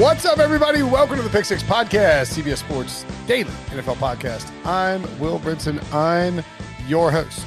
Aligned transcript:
What's 0.00 0.24
up, 0.24 0.38
everybody? 0.38 0.82
Welcome 0.82 1.16
to 1.16 1.22
the 1.22 1.28
Pick 1.28 1.44
Six 1.44 1.62
Podcast, 1.62 2.32
CBS 2.32 2.56
Sports 2.56 3.04
Daily 3.26 3.50
NFL 3.66 3.96
Podcast. 3.96 4.50
I'm 4.64 5.02
Will 5.18 5.38
Brinson. 5.38 5.78
I'm 5.92 6.42
your 6.88 7.10
host. 7.10 7.44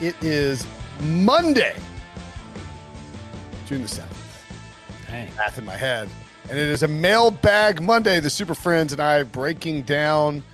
It 0.00 0.14
is 0.22 0.64
Monday, 1.00 1.74
June 3.66 3.82
the 3.82 3.88
7th. 3.88 4.06
Dang. 5.08 5.34
Math 5.34 5.58
in 5.58 5.64
my 5.64 5.74
head. 5.74 6.08
And 6.48 6.56
it 6.56 6.68
is 6.68 6.84
a 6.84 6.88
mailbag 6.88 7.82
Monday. 7.82 8.20
The 8.20 8.30
Super 8.30 8.54
Friends 8.54 8.92
and 8.92 9.02
I 9.02 9.24
breaking 9.24 9.82
down 9.82 10.44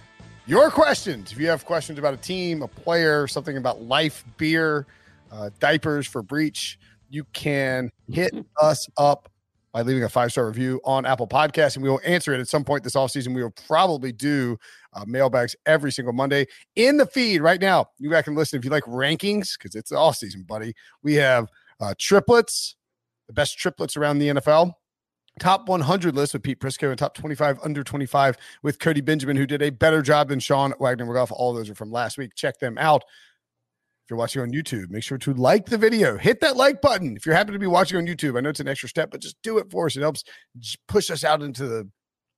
your 0.47 0.70
questions. 0.70 1.33
If 1.33 1.39
you 1.39 1.48
have 1.48 1.66
questions 1.66 1.98
about 1.98 2.14
a 2.14 2.16
team, 2.16 2.62
a 2.62 2.69
player, 2.69 3.27
something 3.27 3.59
about 3.59 3.83
life, 3.83 4.25
beer, 4.39 4.87
uh, 5.31 5.50
diapers 5.61 6.06
for 6.06 6.22
Breech, 6.22 6.78
you 7.11 7.25
can 7.34 7.92
hit 8.09 8.33
us 8.59 8.89
up 8.97 9.28
by 9.73 9.83
leaving 9.83 10.05
a 10.05 10.09
five 10.09 10.31
star 10.31 10.47
review 10.47 10.81
on 10.84 11.06
Apple 11.06 11.27
Podcasts, 11.27 11.77
and 11.77 11.83
we 11.83 11.89
will 11.89 12.01
answer 12.05 12.33
it 12.34 12.41
at 12.41 12.48
some 12.48 12.65
point 12.65 12.84
this 12.84 12.95
offseason. 12.95 13.34
We 13.34 13.42
will 13.42 13.55
probably 13.67 14.12
do 14.12 14.59
uh, 14.92 15.05
mailbags 15.06 15.56
every 15.67 15.91
single 15.92 16.12
Monday 16.12 16.47
in 16.77 16.98
the 16.98 17.06
feed 17.06 17.41
right 17.41 17.61
now. 17.61 17.87
You 17.98 18.11
back 18.11 18.27
and 18.27 18.37
listen 18.37 18.59
if 18.59 18.65
you 18.65 18.70
like 18.70 18.84
rankings 18.84 19.56
because 19.56 19.75
it's 19.75 19.93
off 19.93 20.17
season, 20.17 20.43
buddy. 20.43 20.75
We 21.03 21.15
have 21.15 21.48
uh, 21.81 21.95
triplets, 21.98 22.77
the 23.27 23.33
best 23.33 23.59
triplets 23.59 23.97
around 23.97 24.19
the 24.19 24.28
NFL. 24.28 24.73
Top 25.41 25.67
100 25.67 26.15
list 26.15 26.34
with 26.34 26.43
Pete 26.43 26.61
Prisco 26.61 26.91
and 26.91 26.98
top 26.98 27.15
25 27.15 27.59
under 27.65 27.83
25 27.83 28.37
with 28.62 28.78
Cody 28.78 29.00
Benjamin, 29.00 29.34
who 29.34 29.47
did 29.47 29.62
a 29.62 29.70
better 29.70 30.03
job 30.03 30.28
than 30.28 30.39
Sean 30.39 30.75
Wagner. 30.78 31.19
All 31.19 31.55
those 31.55 31.70
are 31.70 31.75
from 31.75 31.91
last 31.91 32.19
week. 32.19 32.34
Check 32.34 32.59
them 32.59 32.77
out. 32.77 33.03
If 34.05 34.11
you're 34.11 34.19
watching 34.19 34.42
on 34.42 34.50
YouTube, 34.50 34.91
make 34.91 35.05
sure 35.05 35.19
to 35.19 35.33
like 35.34 35.67
the 35.67 35.78
video. 35.78 36.19
Hit 36.19 36.41
that 36.41 36.56
like 36.56 36.81
button. 36.81 37.17
If 37.17 37.25
you 37.25 37.33
happen 37.33 37.53
to 37.53 37.58
be 37.58 37.69
watching 37.69 37.98
on 37.98 38.06
YouTube, 38.06 38.36
I 38.36 38.41
know 38.41 38.50
it's 38.50 38.61
an 38.61 38.69
extra 38.69 38.89
step, 38.89 39.11
but 39.11 39.20
just 39.20 39.41
do 39.42 39.59
it 39.59 39.70
for 39.70 39.86
us. 39.86 39.97
It 39.97 40.00
helps 40.00 40.25
push 40.89 41.11
us 41.11 41.22
out 41.22 41.42
into 41.42 41.67
the 41.67 41.89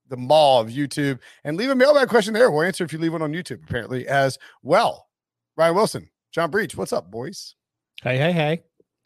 the 0.09 0.17
mall 0.17 0.61
of 0.61 0.69
YouTube. 0.69 1.19
And 1.45 1.57
leave 1.57 1.71
a 1.71 1.75
mailbag 1.75 2.09
question 2.09 2.35
there. 2.35 2.51
We'll 2.51 2.63
answer 2.63 2.85
if 2.85 2.93
you 2.93 2.99
leave 2.99 3.13
one 3.13 3.23
on 3.23 3.33
YouTube, 3.33 3.65
apparently, 3.65 4.07
as 4.07 4.39
well. 4.63 5.09
Ryan 5.57 5.75
Wilson, 5.75 6.11
John 6.33 6.51
Breech, 6.51 6.77
what's 6.77 6.93
up, 6.93 7.11
boys? 7.11 7.55
Hey, 8.03 8.19
hey, 8.19 8.33
hey. 8.33 8.63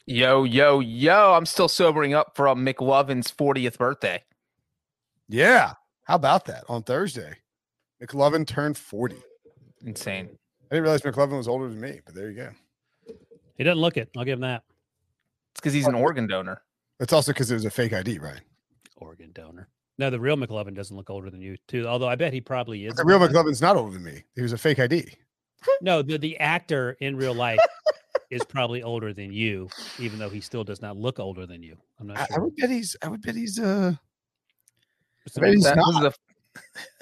Yo, 0.06 0.44
yo, 0.44 0.80
yo. 0.80 1.34
I'm 1.34 1.46
still 1.46 1.68
sobering 1.68 2.14
up 2.14 2.32
from 2.34 2.66
uh, 2.66 2.72
McLovin's 2.72 3.30
40th 3.30 3.76
birthday. 3.76 4.22
Yeah. 5.28 5.74
How 6.04 6.14
about 6.14 6.46
that 6.46 6.64
on 6.68 6.82
Thursday? 6.82 7.36
McLovin 8.02 8.46
turned 8.46 8.78
40. 8.78 9.16
Insane. 9.84 10.30
I 10.70 10.74
didn't 10.74 10.82
realize 10.82 11.00
McLovin 11.02 11.38
was 11.38 11.48
older 11.48 11.68
than 11.68 11.80
me, 11.80 12.00
but 12.04 12.14
there 12.14 12.30
you 12.30 12.36
go. 12.36 12.50
He 13.56 13.64
doesn't 13.64 13.80
look 13.80 13.96
it. 13.96 14.10
I'll 14.16 14.24
give 14.24 14.34
him 14.34 14.42
that. 14.42 14.62
It's 15.52 15.60
because 15.60 15.72
he's 15.72 15.86
an 15.86 15.94
organ 15.94 16.26
donor. 16.26 16.62
It's 17.00 17.12
also 17.12 17.32
because 17.32 17.50
it 17.50 17.54
was 17.54 17.64
a 17.64 17.70
fake 17.70 17.92
ID, 17.94 18.18
right? 18.18 18.40
Organ 18.96 19.30
donor. 19.32 19.68
No, 19.98 20.10
the 20.10 20.20
real 20.20 20.36
McLovin 20.36 20.74
doesn't 20.74 20.96
look 20.96 21.10
older 21.10 21.30
than 21.30 21.40
you, 21.40 21.56
too. 21.66 21.86
Although 21.86 22.08
I 22.08 22.16
bet 22.16 22.32
he 22.32 22.40
probably 22.40 22.84
is. 22.84 22.94
The 22.94 23.04
real 23.04 23.18
McLovin's 23.18 23.62
not 23.62 23.76
older 23.76 23.92
than 23.92 24.04
me. 24.04 24.22
He 24.36 24.42
was 24.42 24.52
a 24.52 24.58
fake 24.58 24.78
ID. 24.78 25.08
No, 25.80 26.02
the, 26.02 26.18
the 26.18 26.38
actor 26.38 26.96
in 27.00 27.16
real 27.16 27.34
life 27.34 27.58
is 28.30 28.44
probably 28.44 28.82
older 28.82 29.12
than 29.12 29.32
you, 29.32 29.68
even 29.98 30.18
though 30.18 30.28
he 30.28 30.40
still 30.40 30.64
does 30.64 30.82
not 30.82 30.96
look 30.96 31.18
older 31.18 31.46
than 31.46 31.62
you. 31.62 31.76
I'm 31.98 32.06
not 32.06 32.18
I, 32.18 32.26
I 32.36 32.38
would 32.38 32.54
bet 32.56 32.70
he's. 32.70 32.94
I 33.02 33.08
would 33.08 33.22
bet 33.22 33.34
he's. 33.34 33.58
Uh, 33.58 33.94
I 35.36 35.40
bet 35.40 35.54
he's 35.54 35.64
That 35.64 35.76
not. 35.76 36.14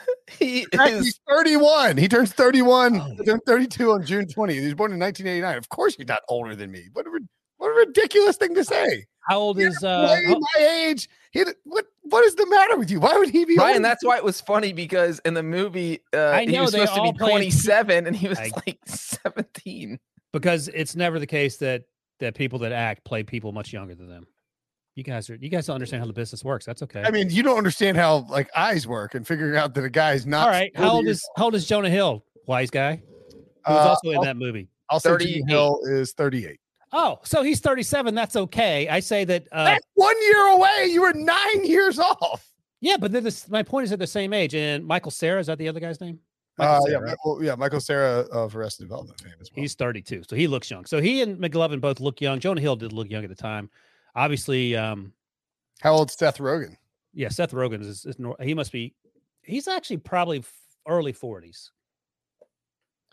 Was 0.06 0.16
the 0.38 0.44
he 0.44 0.64
fact, 0.66 0.92
is 0.92 1.04
he's 1.06 1.20
31. 1.28 1.96
He 1.96 2.08
turns 2.08 2.32
31. 2.32 2.96
Oh. 3.00 3.04
He 3.18 3.24
turned 3.24 3.42
32 3.46 3.90
on 3.92 4.04
June 4.04 4.26
20th. 4.26 4.52
He 4.52 4.64
was 4.64 4.74
born 4.74 4.92
in 4.92 4.98
1989. 4.98 5.56
Of 5.58 5.68
course, 5.68 5.94
he's 5.96 6.08
not 6.08 6.22
older 6.28 6.54
than 6.56 6.70
me. 6.70 6.88
What 6.92 7.06
a, 7.06 7.10
what 7.58 7.68
a 7.68 7.86
ridiculous 7.86 8.36
thing 8.36 8.54
to 8.54 8.64
say. 8.64 9.06
how 9.28 9.38
old 9.38 9.58
You're 9.58 9.68
is 9.70 9.82
uh 9.82 10.16
how- 10.26 10.38
my 10.38 10.60
age. 10.62 11.08
He, 11.32 11.44
what 11.64 11.84
What 12.02 12.24
is 12.24 12.34
the 12.36 12.46
matter 12.46 12.76
with 12.78 12.90
you? 12.90 13.00
Why 13.00 13.16
would 13.18 13.28
he 13.30 13.44
be? 13.44 13.56
Ryan. 13.58 13.82
That's 13.82 14.04
why 14.04 14.16
it 14.16 14.24
was 14.24 14.40
funny 14.40 14.72
because 14.72 15.18
in 15.26 15.34
the 15.34 15.42
movie, 15.42 16.00
uh, 16.14 16.28
I 16.30 16.44
he 16.46 16.52
know, 16.52 16.62
was 16.62 16.72
they 16.72 16.78
supposed 16.80 16.94
to 16.94 17.00
all 17.02 17.12
be 17.12 17.18
play 17.18 17.28
it- 17.28 17.32
27 17.32 18.06
and 18.06 18.16
he 18.16 18.28
was 18.28 18.38
I- 18.38 18.50
like 18.66 18.78
17. 18.86 19.98
because 20.32 20.68
it's 20.68 20.96
never 20.96 21.18
the 21.18 21.26
case 21.26 21.58
that 21.58 21.82
that 22.20 22.34
people 22.34 22.58
that 22.60 22.72
act 22.72 23.04
play 23.04 23.22
people 23.22 23.52
much 23.52 23.72
younger 23.72 23.94
than 23.94 24.08
them. 24.08 24.26
You 24.96 25.02
guys 25.04 25.28
are 25.28 25.36
you 25.36 25.50
guys 25.50 25.66
don't 25.66 25.74
understand 25.74 26.00
how 26.00 26.06
the 26.06 26.12
business 26.14 26.42
works. 26.42 26.64
That's 26.64 26.82
okay. 26.82 27.02
I 27.04 27.10
mean, 27.10 27.28
you 27.30 27.42
don't 27.42 27.58
understand 27.58 27.98
how 27.98 28.26
like 28.30 28.48
eyes 28.56 28.86
work 28.86 29.14
and 29.14 29.26
figuring 29.26 29.54
out 29.56 29.74
that 29.74 29.84
a 29.84 29.90
guy's 29.90 30.26
not. 30.26 30.44
All 30.46 30.48
right. 30.50 30.74
How 30.74 30.90
old 30.92 31.04
years- 31.04 31.18
is 31.18 31.28
how 31.36 31.44
old 31.44 31.54
is 31.54 31.66
Jonah 31.66 31.90
Hill? 31.90 32.24
Wise 32.46 32.70
guy. 32.70 33.02
Who 33.66 33.72
was 33.72 33.86
Uh, 33.86 33.88
also 33.90 34.10
in 34.10 34.16
I'll, 34.16 34.24
that 34.24 34.36
movie. 34.38 34.68
I'll 34.88 34.98
say 35.00 35.10
Jimmy 35.18 35.42
38. 35.42 35.44
Hill 35.50 35.80
is 35.84 36.12
38. 36.12 36.58
Oh, 36.92 37.18
so 37.24 37.42
he's 37.42 37.60
37. 37.60 38.14
That's 38.14 38.36
okay. 38.36 38.88
I 38.88 39.00
say 39.00 39.24
that. 39.24 39.46
Uh, 39.52 39.64
That's 39.64 39.86
one 39.94 40.14
year 40.22 40.46
away. 40.52 40.86
You 40.88 41.02
were 41.02 41.12
nine 41.12 41.66
years 41.66 41.98
off. 41.98 42.50
yeah, 42.80 42.96
but 42.96 43.12
they're 43.12 43.20
the, 43.20 43.26
s- 43.26 43.48
my 43.50 43.62
point 43.62 43.84
is 43.84 43.90
they're 43.90 43.96
the 43.98 44.06
same 44.06 44.32
age. 44.32 44.54
And 44.54 44.86
Michael 44.86 45.10
Cera 45.10 45.40
is 45.40 45.48
that 45.48 45.58
the 45.58 45.68
other 45.68 45.80
guy's 45.80 46.00
name? 46.00 46.20
Uh, 46.58 46.80
Cera, 46.82 46.92
yeah, 46.92 46.98
right? 46.98 47.10
Mi- 47.10 47.16
well, 47.24 47.42
yeah, 47.42 47.54
Michael 47.56 47.80
Cera 47.80 48.20
of 48.32 48.56
Arrested 48.56 48.84
Development 48.84 49.20
fame 49.20 49.32
as 49.40 49.50
well. 49.54 49.60
He's 49.60 49.74
32, 49.74 50.22
so 50.26 50.36
he 50.36 50.46
looks 50.46 50.70
young. 50.70 50.86
So 50.86 51.00
he 51.02 51.20
and 51.20 51.36
McLovin 51.38 51.80
both 51.82 52.00
look 52.00 52.20
young. 52.22 52.38
Jonah 52.40 52.60
Hill 52.62 52.76
did 52.76 52.92
look 52.94 53.10
young 53.10 53.24
at 53.24 53.28
the 53.28 53.34
time. 53.36 53.68
Obviously, 54.16 54.74
um, 54.74 55.12
How 55.80 55.92
old's 55.92 56.14
Seth 56.14 56.38
Rogen? 56.38 56.76
yeah, 57.12 57.28
Seth 57.28 57.52
Rogen 57.52 57.80
is, 57.80 58.04
is, 58.04 58.16
he 58.42 58.54
must 58.54 58.72
be. 58.72 58.94
He's 59.42 59.68
actually 59.68 59.98
probably 59.98 60.42
early 60.88 61.12
40s. 61.12 61.70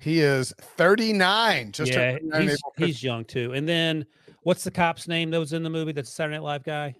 He 0.02 0.22
is 0.22 0.54
39. 0.60 1.72
Just 1.72 1.94
yeah, 1.94 2.14
39 2.14 2.42
he's, 2.42 2.62
he's 2.78 3.04
young 3.04 3.24
too. 3.26 3.54
And 3.54 3.70
then 3.70 4.06
what's 4.42 4.64
the 4.64 4.72
cop's 4.72 5.08
name 5.08 5.30
that 5.30 5.40
was 5.40 5.54
in 5.54 5.62
the 5.62 5.70
movie? 5.70 5.92
That's 5.92 6.10
Saturday 6.10 6.38
Night 6.38 6.44
Live 6.44 6.64
guy. 6.64 6.96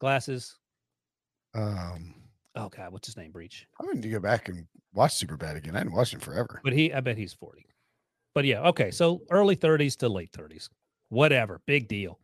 Glasses. 0.00 0.56
Um, 1.54 2.14
Oh 2.58 2.68
God, 2.68 2.92
what's 2.92 3.06
his 3.06 3.16
name? 3.16 3.30
Breech. 3.30 3.68
I'm 3.78 3.86
going 3.86 4.02
to 4.02 4.08
go 4.08 4.18
back 4.18 4.48
and 4.48 4.66
watch 4.92 5.12
Superbad 5.12 5.56
again. 5.56 5.76
I 5.76 5.78
hadn't 5.78 5.92
watched 5.92 6.14
it 6.14 6.22
forever. 6.22 6.60
But 6.64 6.72
he, 6.72 6.92
I 6.92 7.00
bet 7.00 7.16
he's 7.16 7.32
40. 7.32 7.64
But 8.34 8.46
yeah, 8.46 8.62
okay. 8.68 8.90
So 8.90 9.22
early 9.30 9.54
30s 9.54 9.96
to 9.98 10.08
late 10.08 10.32
30s. 10.32 10.68
Whatever. 11.08 11.60
Big 11.66 11.86
deal. 11.86 12.18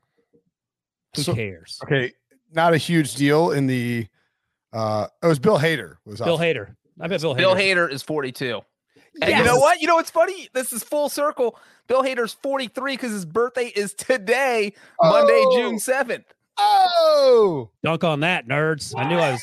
Who 1.17 1.23
So- 1.23 1.35
cares? 1.35 1.79
Okay, 1.85 2.13
not 2.53 2.73
a 2.75 2.77
huge 2.79 3.15
deal 3.15 3.51
in 3.53 3.67
the. 3.67 4.07
uh 4.73 5.07
It 5.23 5.27
was 5.27 5.39
Bill 5.39 5.59
Hader 5.59 5.97
was 6.05 6.21
Bill 6.21 6.35
off. 6.35 6.41
Hader. 6.41 6.75
I 7.01 7.09
bet 7.09 7.21
Bill 7.21 7.35
Hader. 7.35 7.39
Bill 7.39 7.55
Hader 7.55 7.91
is 7.91 8.03
42. 8.03 8.61
And 9.23 9.31
you 9.39 9.45
know 9.45 9.59
what? 9.59 9.81
You 9.81 9.87
know 9.87 9.95
what's 9.97 10.11
funny? 10.11 10.49
This 10.55 10.73
is 10.73 10.83
full 10.83 11.09
circle. 11.09 11.57
Bill 11.87 12.03
Hader's 12.03 12.35
43 12.35 12.95
because 12.95 13.13
his 13.13 13.25
birthday 13.25 13.67
is 13.67 13.95
today, 13.95 14.73
Monday, 15.01 15.43
Oh! 15.47 15.57
June 15.57 15.77
7th. 15.77 16.25
Oh, 16.57 17.71
Dunk 17.83 18.03
on 18.05 18.21
that, 18.21 18.47
nerds. 18.49 18.95
I 18.97 19.09
knew 19.09 19.19
I 19.19 19.33
was 19.33 19.43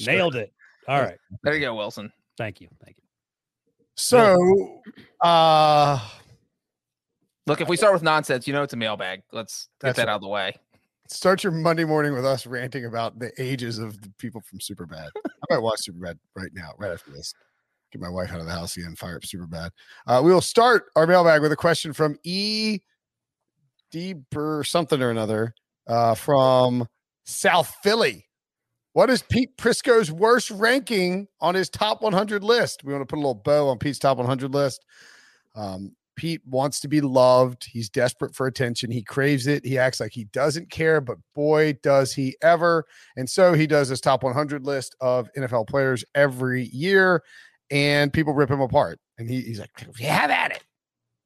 nailed 0.06 0.36
it. 0.36 0.52
All 0.88 1.00
right. 1.00 1.18
There 1.42 1.54
you 1.54 1.60
go, 1.60 1.74
Wilson. 1.74 2.12
Thank 2.36 2.60
you. 2.60 2.68
Thank 2.84 2.96
you. 2.98 3.04
So, 3.96 4.82
uh 5.20 5.98
Look, 7.46 7.60
if 7.60 7.68
we 7.68 7.76
start 7.76 7.92
with 7.92 8.02
nonsense, 8.02 8.46
you 8.46 8.52
know 8.54 8.62
it's 8.62 8.72
a 8.72 8.76
mailbag. 8.76 9.22
Let's 9.32 9.68
get 9.80 9.88
That's 9.88 9.96
that 9.98 10.06
right. 10.06 10.12
out 10.12 10.16
of 10.16 10.22
the 10.22 10.28
way. 10.28 10.54
start 11.08 11.44
your 11.44 11.52
Monday 11.52 11.84
morning 11.84 12.14
with 12.14 12.24
us 12.24 12.46
ranting 12.46 12.86
about 12.86 13.18
the 13.18 13.30
ages 13.38 13.78
of 13.78 14.00
the 14.00 14.10
people 14.18 14.40
from 14.40 14.58
Superbad. 14.60 15.10
I 15.16 15.54
might 15.54 15.58
watch 15.58 15.80
Superbad 15.86 16.18
right 16.34 16.50
now, 16.54 16.70
right 16.78 16.92
after 16.92 17.10
this. 17.10 17.34
Get 17.92 18.00
my 18.00 18.08
wife 18.08 18.32
out 18.32 18.40
of 18.40 18.46
the 18.46 18.52
house 18.52 18.76
again, 18.76 18.96
fire 18.96 19.16
up 19.16 19.22
Superbad. 19.22 19.70
Uh, 20.06 20.22
we 20.24 20.32
will 20.32 20.40
start 20.40 20.86
our 20.96 21.06
mailbag 21.06 21.42
with 21.42 21.52
a 21.52 21.56
question 21.56 21.92
from 21.92 22.16
E. 22.24 22.78
Deeper 23.90 24.64
something 24.64 25.00
or 25.00 25.10
another 25.10 25.54
uh, 25.86 26.14
from 26.14 26.86
South 27.24 27.72
Philly. 27.82 28.26
What 28.94 29.10
is 29.10 29.22
Pete 29.22 29.56
Prisco's 29.56 30.10
worst 30.10 30.50
ranking 30.50 31.28
on 31.40 31.54
his 31.54 31.68
top 31.68 32.00
100 32.02 32.42
list? 32.42 32.82
We 32.84 32.92
want 32.92 33.02
to 33.02 33.06
put 33.06 33.16
a 33.16 33.20
little 33.20 33.34
bow 33.34 33.68
on 33.68 33.78
Pete's 33.78 33.98
top 33.98 34.16
100 34.16 34.52
list. 34.52 34.84
Um, 35.54 35.94
Pete 36.16 36.40
wants 36.46 36.80
to 36.80 36.88
be 36.88 37.00
loved. 37.00 37.64
He's 37.64 37.88
desperate 37.88 38.34
for 38.34 38.46
attention. 38.46 38.90
He 38.90 39.02
craves 39.02 39.46
it. 39.46 39.64
He 39.64 39.78
acts 39.78 40.00
like 40.00 40.12
he 40.12 40.24
doesn't 40.24 40.70
care, 40.70 41.00
but 41.00 41.18
boy, 41.34 41.74
does 41.82 42.12
he 42.12 42.36
ever. 42.42 42.84
And 43.16 43.28
so 43.28 43.52
he 43.52 43.66
does 43.66 43.88
his 43.88 44.00
top 44.00 44.22
100 44.22 44.64
list 44.64 44.94
of 45.00 45.28
NFL 45.36 45.68
players 45.68 46.04
every 46.14 46.64
year, 46.66 47.22
and 47.70 48.12
people 48.12 48.34
rip 48.34 48.50
him 48.50 48.60
apart. 48.60 48.98
And 49.18 49.28
he, 49.28 49.40
he's 49.40 49.60
like, 49.60 49.70
have 50.00 50.30
at 50.30 50.52
it. 50.52 50.64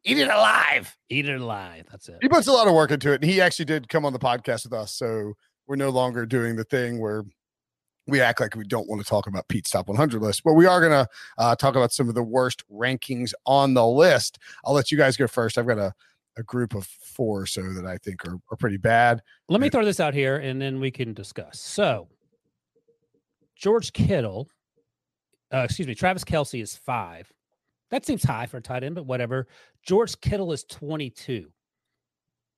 Eat 0.05 0.19
it 0.19 0.29
alive. 0.29 0.97
Eat 1.11 1.29
it 1.29 1.41
alive. 1.41 1.85
That's 1.91 2.09
it. 2.09 2.19
He 2.23 2.29
puts 2.29 2.47
a 2.47 2.53
lot 2.53 2.69
of 2.69 2.75
work 2.75 2.91
into 2.91 3.13
it. 3.13 3.23
And 3.23 3.31
he 3.31 3.41
actually 3.41 3.67
did 3.67 3.89
come 3.89 4.05
on 4.07 4.13
the 4.13 4.19
podcast 4.19 4.65
with 4.65 4.73
us. 4.73 4.93
So 4.93 5.35
we're 5.67 5.77
no 5.77 5.91
longer 5.91 6.25
doing 6.25 6.57
the 6.57 6.65
thing 6.65 7.01
where 7.01 7.25
we 8.09 8.21
act 8.21 8.41
like 8.41 8.57
we 8.57 8.65
don't 8.65 8.89
want 8.89 9.03
to 9.03 9.09
talk 9.09 9.27
about 9.27 9.47
Pete's 9.49 9.71
top 9.71 9.87
100 9.87 10.21
list, 10.21 10.43
but 10.43 10.55
we 10.55 10.67
are 10.67 10.81
going 10.81 11.05
to 11.05 11.09
uh, 11.37 11.55
talk 11.55 11.77
about 11.77 11.93
some 11.93 12.09
of 12.09 12.15
the 12.15 12.23
worst 12.23 12.65
rankings 12.73 13.33
on 13.45 13.75
the 13.75 13.87
list. 13.87 14.39
I'll 14.65 14.75
let 14.75 14.91
you 14.91 14.97
guys 14.97 15.17
go 15.17 15.27
first. 15.27 15.59
I've 15.59 15.67
got 15.67 15.79
a, 15.79 15.93
a 16.39 16.43
group 16.43 16.75
of 16.75 16.87
four 16.87 17.43
or 17.43 17.47
so 17.47 17.63
that 17.75 17.85
I 17.85 17.99
think 17.99 18.27
are, 18.27 18.39
are 18.51 18.57
pretty 18.57 18.79
bad. 18.79 19.23
Let 19.49 19.61
me 19.61 19.69
throw 19.69 19.85
this 19.85 20.01
out 20.01 20.15
here 20.15 20.37
and 20.37 20.61
then 20.61 20.81
we 20.81 20.91
can 20.91 21.13
discuss. 21.13 21.61
So, 21.61 22.09
George 23.55 23.93
Kittle, 23.93 24.49
uh, 25.53 25.59
excuse 25.59 25.87
me, 25.87 25.95
Travis 25.95 26.25
Kelce 26.25 26.63
is 26.63 26.75
five. 26.75 27.31
That 27.91 28.07
seems 28.07 28.23
high 28.23 28.47
for 28.47 28.59
a 28.59 28.63
tight 28.63 28.85
end, 28.85 28.95
but 28.95 29.07
whatever. 29.07 29.49
George 29.83 30.19
Kittle 30.21 30.53
is 30.53 30.65
22. 30.65 31.49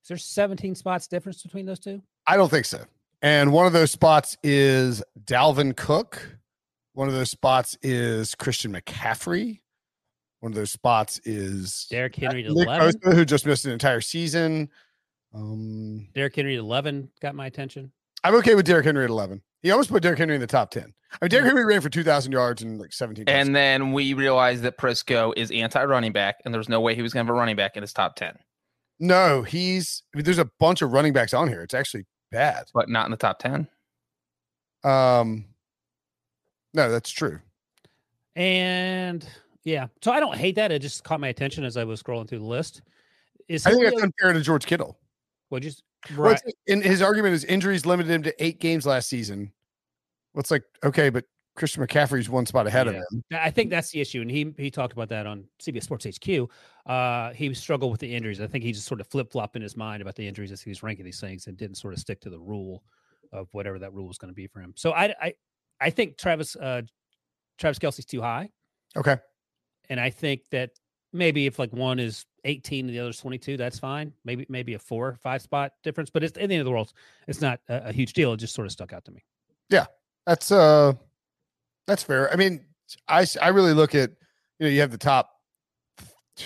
Is 0.02 0.08
there 0.08 0.16
17 0.16 0.74
spots 0.74 1.08
difference 1.08 1.42
between 1.42 1.66
those 1.66 1.78
two? 1.78 2.02
I 2.26 2.36
don't 2.36 2.48
think 2.48 2.66
so. 2.66 2.84
And 3.22 3.52
one 3.52 3.66
of 3.66 3.72
those 3.72 3.90
spots 3.90 4.36
is 4.42 5.02
Dalvin 5.24 5.76
Cook. 5.76 6.38
One 6.94 7.08
of 7.08 7.14
those 7.14 7.30
spots 7.30 7.76
is 7.82 8.34
Christian 8.34 8.72
McCaffrey. 8.72 9.60
One 10.40 10.52
of 10.52 10.56
those 10.56 10.72
spots 10.72 11.20
is 11.24 11.86
Derrick 11.90 12.16
Henry 12.16 12.42
to 12.42 12.54
Nick 12.54 12.66
11. 12.66 12.92
Bosa, 13.04 13.14
who 13.14 13.24
just 13.26 13.44
missed 13.44 13.66
an 13.66 13.72
entire 13.72 14.00
season. 14.00 14.70
Um, 15.34 16.08
Derrick 16.14 16.34
Henry 16.34 16.54
to 16.54 16.60
11 16.60 17.10
got 17.20 17.34
my 17.34 17.46
attention. 17.46 17.92
I'm 18.24 18.34
okay 18.36 18.54
with 18.54 18.64
Derrick 18.64 18.86
Henry 18.86 19.04
at 19.04 19.10
11. 19.10 19.42
He 19.62 19.70
almost 19.70 19.90
put 19.90 20.02
Derrick 20.02 20.18
Henry 20.18 20.34
in 20.34 20.40
the 20.40 20.46
top 20.46 20.70
10. 20.70 20.82
I 20.84 20.86
mean, 21.20 21.28
Derrick 21.28 21.46
Henry 21.46 21.64
ran 21.66 21.82
for 21.82 21.90
2,000 21.90 22.32
yards 22.32 22.62
and 22.62 22.80
like 22.80 22.92
17. 22.94 23.26
touchdowns. 23.26 23.48
And 23.48 23.54
then 23.54 23.92
we 23.92 24.14
realized 24.14 24.62
that 24.62 24.78
Prisco 24.78 25.34
is 25.36 25.50
anti-running 25.50 26.12
back, 26.12 26.36
and 26.44 26.54
there's 26.54 26.68
no 26.68 26.80
way 26.80 26.94
he 26.94 27.02
was 27.02 27.12
going 27.12 27.26
to 27.26 27.30
have 27.30 27.36
a 27.36 27.38
running 27.38 27.56
back 27.56 27.76
in 27.76 27.82
his 27.82 27.92
top 27.92 28.16
ten, 28.16 28.36
no, 29.00 29.42
he's. 29.42 30.02
I 30.14 30.18
mean, 30.18 30.24
there's 30.24 30.38
a 30.38 30.50
bunch 30.60 30.82
of 30.82 30.92
running 30.92 31.14
backs 31.14 31.32
on 31.32 31.48
here. 31.48 31.62
It's 31.62 31.74
actually 31.74 32.04
bad. 32.30 32.64
but 32.74 32.88
not 32.88 33.06
in 33.06 33.10
the 33.10 33.16
top 33.16 33.38
ten. 33.38 33.68
Um, 34.84 35.44
no, 36.74 36.90
that's 36.90 37.10
true. 37.10 37.40
And 38.36 39.26
yeah, 39.64 39.88
so 40.02 40.12
I 40.12 40.20
don't 40.20 40.36
hate 40.36 40.54
that. 40.56 40.72
It 40.72 40.80
just 40.80 41.04
caught 41.04 41.20
my 41.20 41.28
attention 41.28 41.64
as 41.64 41.76
I 41.76 41.84
was 41.84 42.02
scrolling 42.02 42.28
through 42.28 42.38
the 42.38 42.44
list. 42.44 42.82
Is 43.48 43.66
I 43.66 43.70
think 43.70 43.82
Julio, 43.82 43.90
that's 43.90 44.02
unfair 44.04 44.32
to 44.32 44.40
George 44.40 44.64
Kittle. 44.66 44.96
well, 45.50 45.60
just 45.60 45.82
right. 46.14 46.36
it's- 46.36 46.52
in 46.66 46.80
his 46.82 47.02
argument 47.02 47.34
is 47.34 47.44
injuries 47.44 47.84
limited 47.84 48.10
him 48.10 48.22
to 48.22 48.44
eight 48.44 48.60
games 48.60 48.86
last 48.86 49.08
season. 49.08 49.52
Well, 50.32 50.40
it's 50.40 50.50
like 50.50 50.62
okay, 50.84 51.10
but 51.10 51.24
Christian 51.56 51.84
McCaffrey's 51.84 52.30
one 52.30 52.46
spot 52.46 52.66
ahead 52.68 52.86
Yeah. 52.86 52.92
of 52.92 52.96
him. 53.10 53.24
I 53.32 53.50
think 53.50 53.70
that's 53.70 53.90
the 53.90 54.00
issue, 54.00 54.20
and 54.20 54.30
he 54.30 54.54
he 54.56 54.70
talked 54.70 54.92
about 54.92 55.08
that 55.08 55.26
on 55.26 55.44
CBS 55.60 55.82
Sports 55.82 56.06
HQ. 56.06 56.48
Uh, 56.90 57.32
he 57.34 57.54
struggled 57.54 57.92
with 57.92 58.00
the 58.00 58.12
injuries. 58.12 58.40
I 58.40 58.48
think 58.48 58.64
he 58.64 58.72
just 58.72 58.86
sort 58.86 59.00
of 59.00 59.06
flip 59.06 59.30
flopped 59.30 59.54
in 59.54 59.62
his 59.62 59.76
mind 59.76 60.02
about 60.02 60.16
the 60.16 60.26
injuries 60.26 60.50
as 60.50 60.60
he 60.60 60.70
was 60.70 60.82
ranking 60.82 61.04
these 61.04 61.20
things, 61.20 61.46
and 61.46 61.56
didn't 61.56 61.76
sort 61.76 61.94
of 61.94 62.00
stick 62.00 62.20
to 62.22 62.30
the 62.30 62.38
rule 62.38 62.82
of 63.32 63.48
whatever 63.52 63.78
that 63.78 63.92
rule 63.92 64.08
was 64.08 64.18
going 64.18 64.30
to 64.30 64.34
be 64.34 64.46
for 64.46 64.60
him. 64.60 64.72
So 64.76 64.92
I 64.92 65.14
I 65.20 65.34
I 65.80 65.90
think 65.90 66.18
Travis 66.18 66.56
uh, 66.56 66.82
Travis 67.58 67.78
Kelce's 67.78 68.04
too 68.04 68.20
high, 68.20 68.50
Okay, 68.96 69.16
and 69.88 70.00
I 70.00 70.10
think 70.10 70.42
that 70.50 70.70
maybe 71.12 71.46
if 71.46 71.58
like 71.58 71.72
one 71.72 71.98
is 71.98 72.26
18 72.44 72.86
and 72.86 72.94
the 72.94 73.00
other's 73.00 73.18
22, 73.18 73.56
that's 73.56 73.78
fine. 73.78 74.12
Maybe 74.24 74.46
maybe 74.48 74.74
a 74.74 74.78
four 74.78 75.08
or 75.08 75.14
five 75.14 75.42
spot 75.42 75.72
difference, 75.84 76.10
but 76.10 76.24
it's 76.24 76.36
at 76.36 76.48
the 76.48 76.54
end 76.54 76.60
of 76.60 76.64
the 76.64 76.72
world, 76.72 76.92
it's 77.28 77.40
not 77.40 77.60
a, 77.68 77.88
a 77.88 77.92
huge 77.92 78.12
deal. 78.14 78.32
It 78.32 78.38
just 78.38 78.54
sort 78.54 78.66
of 78.66 78.72
stuck 78.72 78.92
out 78.92 79.04
to 79.04 79.12
me. 79.12 79.22
Yeah. 79.68 79.86
That's 80.26 80.52
uh, 80.52 80.92
that's 81.86 82.02
fair. 82.02 82.32
I 82.32 82.36
mean, 82.36 82.64
I, 83.08 83.26
I 83.40 83.48
really 83.48 83.72
look 83.72 83.94
at 83.94 84.10
you 84.58 84.66
know 84.66 84.68
you 84.68 84.80
have 84.80 84.90
the 84.90 84.98
top 84.98 85.39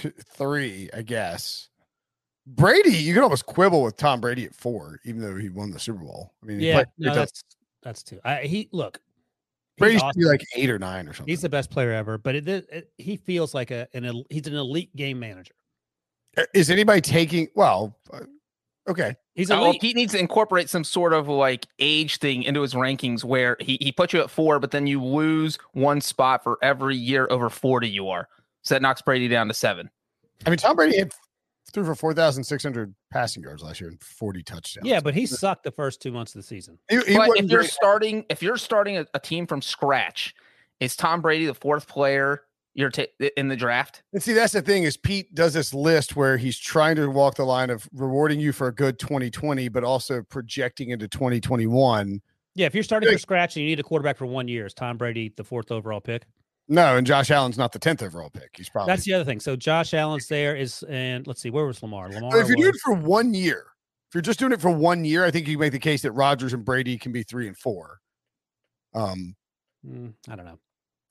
th- 0.02 0.14
three, 0.24 0.90
I 0.94 1.02
guess. 1.02 1.68
Brady, 2.46 2.90
you 2.96 3.14
can 3.14 3.22
almost 3.22 3.46
quibble 3.46 3.82
with 3.82 3.96
Tom 3.96 4.20
Brady 4.20 4.44
at 4.44 4.54
four, 4.54 5.00
even 5.04 5.20
though 5.22 5.36
he 5.36 5.48
won 5.48 5.70
the 5.70 5.78
Super 5.78 6.04
Bowl. 6.04 6.32
I 6.42 6.46
mean, 6.46 6.60
Yeah, 6.60 6.74
played- 6.74 6.86
no, 6.98 7.10
he 7.10 7.14
does- 7.16 7.16
that's 7.30 7.42
that's 7.82 8.02
too. 8.02 8.20
I, 8.24 8.42
he 8.42 8.68
look. 8.72 8.98
he's 9.76 9.80
Brady 9.80 9.94
should 9.98 10.04
awesome. 10.04 10.20
be 10.20 10.26
like 10.26 10.44
eight 10.56 10.70
or 10.70 10.78
nine 10.78 11.08
or 11.08 11.12
something. 11.14 11.30
He's 11.30 11.42
the 11.42 11.48
best 11.48 11.70
player 11.70 11.92
ever, 11.92 12.18
but 12.18 12.34
it, 12.34 12.48
it, 12.48 12.90
he 12.98 13.16
feels 13.16 13.54
like 13.54 13.70
a 13.70 13.88
an 13.94 14.24
he's 14.30 14.46
an 14.46 14.54
elite 14.56 14.94
game 14.96 15.18
manager. 15.18 15.54
Uh, 16.36 16.42
Is 16.54 16.68
anybody 16.70 17.00
taking? 17.00 17.48
Well, 17.54 17.96
uh, 18.12 18.20
okay. 18.88 19.16
He's 19.34 19.50
Uh, 19.50 19.54
well, 19.56 19.66
elite. 19.70 19.80
Pete 19.80 19.96
needs 19.96 20.12
to 20.12 20.18
incorporate 20.18 20.68
some 20.70 20.84
sort 20.84 21.12
of 21.12 21.28
like 21.28 21.66
age 21.78 22.18
thing 22.18 22.42
into 22.42 22.60
his 22.62 22.74
rankings 22.74 23.24
where 23.24 23.56
he, 23.60 23.78
he 23.80 23.90
puts 23.92 24.12
you 24.12 24.20
at 24.20 24.30
four, 24.30 24.58
but 24.60 24.70
then 24.70 24.86
you 24.86 25.02
lose 25.02 25.58
one 25.72 26.00
spot 26.00 26.42
for 26.42 26.58
every 26.62 26.96
year 26.96 27.26
over 27.30 27.48
40 27.50 27.88
you 27.88 28.08
are. 28.08 28.28
So 28.64 28.74
that 28.74 28.82
knocks 28.82 29.02
Brady 29.02 29.28
down 29.28 29.48
to 29.48 29.54
seven. 29.54 29.90
I 30.46 30.50
mean, 30.50 30.58
Tom 30.58 30.76
Brady 30.76 30.98
had 30.98 31.12
threw 31.72 31.84
for 31.84 31.94
four 31.94 32.14
thousand 32.14 32.44
six 32.44 32.62
hundred 32.62 32.94
passing 33.10 33.42
yards 33.42 33.62
last 33.62 33.80
year 33.80 33.90
and 33.90 34.00
forty 34.02 34.42
touchdowns. 34.42 34.86
yeah, 34.86 35.00
but 35.00 35.14
he 35.14 35.26
sucked 35.26 35.64
the 35.64 35.70
first 35.70 36.00
two 36.00 36.12
months 36.12 36.34
of 36.34 36.40
the 36.40 36.46
season. 36.46 36.78
he, 36.88 36.98
he 37.06 37.16
but 37.16 37.30
if 37.36 37.50
you're 37.50 37.60
great. 37.60 37.70
starting, 37.70 38.24
if 38.28 38.42
you're 38.42 38.56
starting 38.56 38.96
a, 38.98 39.06
a 39.14 39.20
team 39.20 39.46
from 39.46 39.60
scratch, 39.60 40.34
is 40.80 40.96
Tom 40.96 41.20
Brady 41.20 41.46
the 41.46 41.54
fourth 41.54 41.86
player 41.86 42.42
you're 42.74 42.90
ta- 42.90 43.04
in 43.36 43.48
the 43.48 43.56
draft? 43.56 44.02
And 44.12 44.22
see, 44.22 44.32
that's 44.32 44.52
the 44.52 44.62
thing 44.62 44.84
is 44.84 44.96
Pete 44.96 45.34
does 45.34 45.54
this 45.54 45.74
list 45.74 46.16
where 46.16 46.36
he's 46.36 46.58
trying 46.58 46.96
to 46.96 47.08
walk 47.08 47.36
the 47.36 47.44
line 47.44 47.70
of 47.70 47.88
rewarding 47.92 48.40
you 48.40 48.52
for 48.52 48.68
a 48.68 48.74
good 48.74 48.98
2020, 48.98 49.68
but 49.68 49.84
also 49.84 50.22
projecting 50.22 50.90
into 50.90 51.06
2021. 51.06 52.20
Yeah, 52.56 52.66
if 52.66 52.74
you're 52.74 52.84
starting 52.84 53.08
from 53.08 53.18
scratch 53.18 53.56
and 53.56 53.64
you 53.64 53.68
need 53.68 53.80
a 53.80 53.82
quarterback 53.82 54.16
for 54.16 54.26
one 54.26 54.48
year, 54.48 54.66
is 54.66 54.74
Tom 54.74 54.96
Brady 54.96 55.32
the 55.36 55.44
fourth 55.44 55.72
overall 55.72 56.00
pick? 56.00 56.24
No, 56.68 56.96
and 56.96 57.06
Josh 57.06 57.30
Allen's 57.30 57.58
not 57.58 57.72
the 57.72 57.78
10th 57.78 58.02
overall 58.02 58.30
pick. 58.30 58.50
He's 58.56 58.68
probably. 58.68 58.92
That's 58.92 59.04
the 59.04 59.12
other 59.12 59.24
thing. 59.24 59.40
So 59.40 59.54
Josh 59.54 59.92
Allen's 59.92 60.26
there 60.28 60.56
is, 60.56 60.82
and 60.88 61.26
let's 61.26 61.42
see, 61.42 61.50
where 61.50 61.66
was 61.66 61.82
Lamar? 61.82 62.10
Lamar. 62.10 62.30
But 62.30 62.40
if 62.40 62.48
you're 62.48 62.56
doing 62.56 62.70
it 62.70 62.80
for 62.82 62.94
one 62.94 63.34
year, 63.34 63.66
if 64.08 64.14
you're 64.14 64.22
just 64.22 64.38
doing 64.38 64.52
it 64.52 64.60
for 64.60 64.70
one 64.70 65.04
year, 65.04 65.24
I 65.24 65.30
think 65.30 65.46
you 65.46 65.58
make 65.58 65.72
the 65.72 65.78
case 65.78 66.02
that 66.02 66.12
Rodgers 66.12 66.54
and 66.54 66.64
Brady 66.64 66.96
can 66.96 67.12
be 67.12 67.22
three 67.22 67.48
and 67.48 67.56
four. 67.56 67.98
Um, 68.94 69.36
Mm, 69.86 70.14
I 70.28 70.36
don't 70.36 70.46
know. 70.46 70.58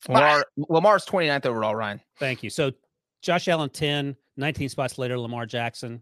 Lamar, 0.10 0.46
Lamar's 0.58 1.06
29th 1.06 1.46
overall, 1.46 1.76
Ryan. 1.76 2.02
Thank 2.20 2.44
you. 2.44 2.50
So 2.50 2.72
Josh 3.22 3.48
Allen 3.48 3.70
10, 3.70 4.16
19 4.36 4.70
spots 4.70 4.98
later, 4.98 5.18
Lamar 5.18 5.46
Jackson. 5.46 6.02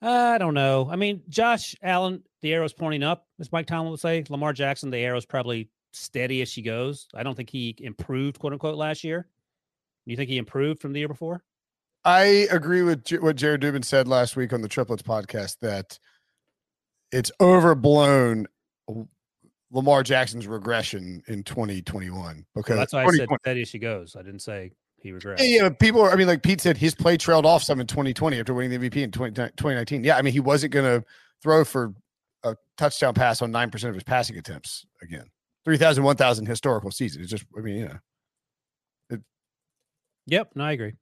I 0.00 0.38
don't 0.38 0.54
know. 0.54 0.88
I 0.90 0.96
mean, 0.96 1.22
Josh 1.28 1.74
Allen, 1.82 2.22
the 2.42 2.52
arrow's 2.52 2.74
pointing 2.74 3.02
up, 3.02 3.26
as 3.40 3.50
Mike 3.50 3.66
Tomlin 3.66 3.90
would 3.90 4.00
say. 4.00 4.24
Lamar 4.28 4.52
Jackson, 4.52 4.90
the 4.90 4.98
arrow's 4.98 5.24
probably 5.24 5.70
steady 5.94 6.42
as 6.42 6.48
she 6.48 6.62
goes. 6.62 7.08
I 7.14 7.22
don't 7.22 7.34
think 7.34 7.50
he 7.50 7.74
improved, 7.78 8.38
quote 8.38 8.52
unquote, 8.52 8.76
last 8.76 9.04
year. 9.04 9.26
You 10.06 10.16
think 10.16 10.28
he 10.28 10.36
improved 10.36 10.80
from 10.80 10.92
the 10.92 10.98
year 10.98 11.08
before? 11.08 11.42
I 12.04 12.46
agree 12.50 12.82
with 12.82 13.04
J- 13.04 13.18
what 13.18 13.36
Jared 13.36 13.62
Dubin 13.62 13.84
said 13.84 14.06
last 14.06 14.36
week 14.36 14.52
on 14.52 14.60
the 14.60 14.68
Triplets 14.68 15.02
podcast 15.02 15.56
that 15.62 15.98
it's 17.10 17.32
overblown 17.40 18.46
Lamar 19.70 20.02
Jackson's 20.02 20.46
regression 20.46 21.22
in 21.26 21.42
2021 21.42 22.44
because 22.54 22.68
Well, 22.70 22.78
that's 22.78 22.92
why 22.92 23.04
I 23.04 23.10
said 23.10 23.28
steady 23.40 23.62
as 23.62 23.68
she 23.68 23.78
goes. 23.78 24.16
I 24.16 24.22
didn't 24.22 24.40
say 24.40 24.72
he 24.98 25.12
regressed. 25.12 25.38
Yeah, 25.38 25.62
yeah, 25.62 25.68
people 25.70 26.02
are, 26.02 26.10
I 26.10 26.16
mean, 26.16 26.26
like 26.26 26.42
Pete 26.42 26.60
said, 26.60 26.76
his 26.76 26.94
play 26.94 27.16
trailed 27.16 27.46
off 27.46 27.62
some 27.62 27.80
in 27.80 27.86
2020 27.86 28.38
after 28.38 28.52
winning 28.52 28.78
the 28.78 28.90
MVP 28.90 29.02
in 29.02 29.10
20, 29.10 29.32
2019. 29.32 30.04
Yeah, 30.04 30.16
I 30.16 30.22
mean, 30.22 30.32
he 30.32 30.40
wasn't 30.40 30.72
going 30.72 31.00
to 31.00 31.06
throw 31.42 31.64
for 31.64 31.94
a 32.42 32.56
touchdown 32.76 33.14
pass 33.14 33.40
on 33.42 33.52
9% 33.52 33.88
of 33.88 33.94
his 33.94 34.04
passing 34.04 34.36
attempts 34.36 34.84
again. 35.02 35.26
3,000, 35.64 36.04
1,000 36.04 36.46
historical 36.46 36.90
season. 36.90 37.22
It's 37.22 37.30
just, 37.30 37.44
I 37.56 37.60
mean, 37.60 37.76
you 37.76 37.84
know, 37.86 39.18
Yep, 40.26 40.52
no, 40.54 40.64
I 40.64 40.72
agree. 40.72 40.92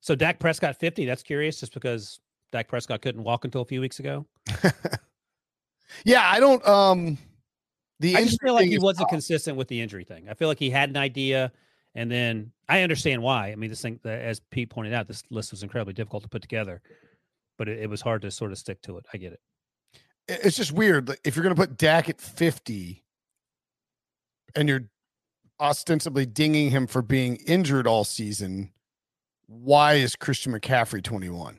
So 0.00 0.14
Dak 0.14 0.38
Prescott 0.38 0.76
50, 0.78 1.06
that's 1.06 1.22
curious 1.22 1.58
just 1.60 1.72
because 1.72 2.20
Dak 2.52 2.68
Prescott 2.68 3.00
couldn't 3.00 3.24
walk 3.24 3.44
until 3.44 3.62
a 3.62 3.64
few 3.64 3.80
weeks 3.80 3.98
ago. 3.98 4.26
yeah, 6.04 6.22
I 6.30 6.38
don't, 6.38 6.66
um, 6.68 7.16
the 8.00 8.14
I 8.16 8.24
just 8.24 8.40
feel 8.42 8.54
like 8.54 8.68
he 8.68 8.78
wasn't 8.78 9.04
tough. 9.06 9.10
consistent 9.10 9.56
with 9.56 9.68
the 9.68 9.80
injury 9.80 10.04
thing. 10.04 10.28
I 10.28 10.34
feel 10.34 10.48
like 10.48 10.58
he 10.58 10.68
had 10.70 10.90
an 10.90 10.96
idea, 10.98 11.50
and 11.94 12.10
then 12.10 12.52
I 12.68 12.82
understand 12.82 13.22
why. 13.22 13.48
I 13.52 13.56
mean, 13.56 13.70
this 13.70 13.80
thing, 13.82 13.98
as 14.04 14.40
Pete 14.50 14.70
pointed 14.70 14.92
out, 14.92 15.08
this 15.08 15.22
list 15.30 15.50
was 15.50 15.62
incredibly 15.62 15.94
difficult 15.94 16.22
to 16.24 16.28
put 16.28 16.42
together, 16.42 16.80
but 17.56 17.68
it, 17.68 17.80
it 17.80 17.90
was 17.90 18.00
hard 18.02 18.22
to 18.22 18.30
sort 18.30 18.52
of 18.52 18.58
stick 18.58 18.80
to 18.82 18.98
it. 18.98 19.06
I 19.14 19.16
get 19.16 19.32
it. 19.32 19.40
it- 20.28 20.40
it's 20.44 20.56
just 20.58 20.72
weird. 20.72 21.10
If 21.24 21.34
you're 21.36 21.42
going 21.42 21.56
to 21.56 21.60
put 21.60 21.76
Dak 21.78 22.08
at 22.10 22.20
50 22.20 23.02
and 24.54 24.68
you're 24.68 24.88
ostensibly 25.60 26.26
dinging 26.26 26.70
him 26.70 26.86
for 26.86 27.02
being 27.02 27.36
injured 27.46 27.86
all 27.86 28.04
season, 28.04 28.70
why 29.46 29.94
is 29.94 30.14
Christian 30.16 30.52
McCaffrey 30.52 31.02
21? 31.02 31.58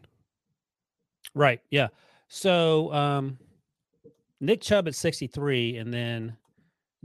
Right. 1.35 1.61
Yeah. 1.69 1.87
So, 2.27 2.93
um, 2.93 3.37
Nick 4.39 4.61
Chubb 4.61 4.87
at 4.87 4.95
63, 4.95 5.77
and 5.77 5.93
then 5.93 6.37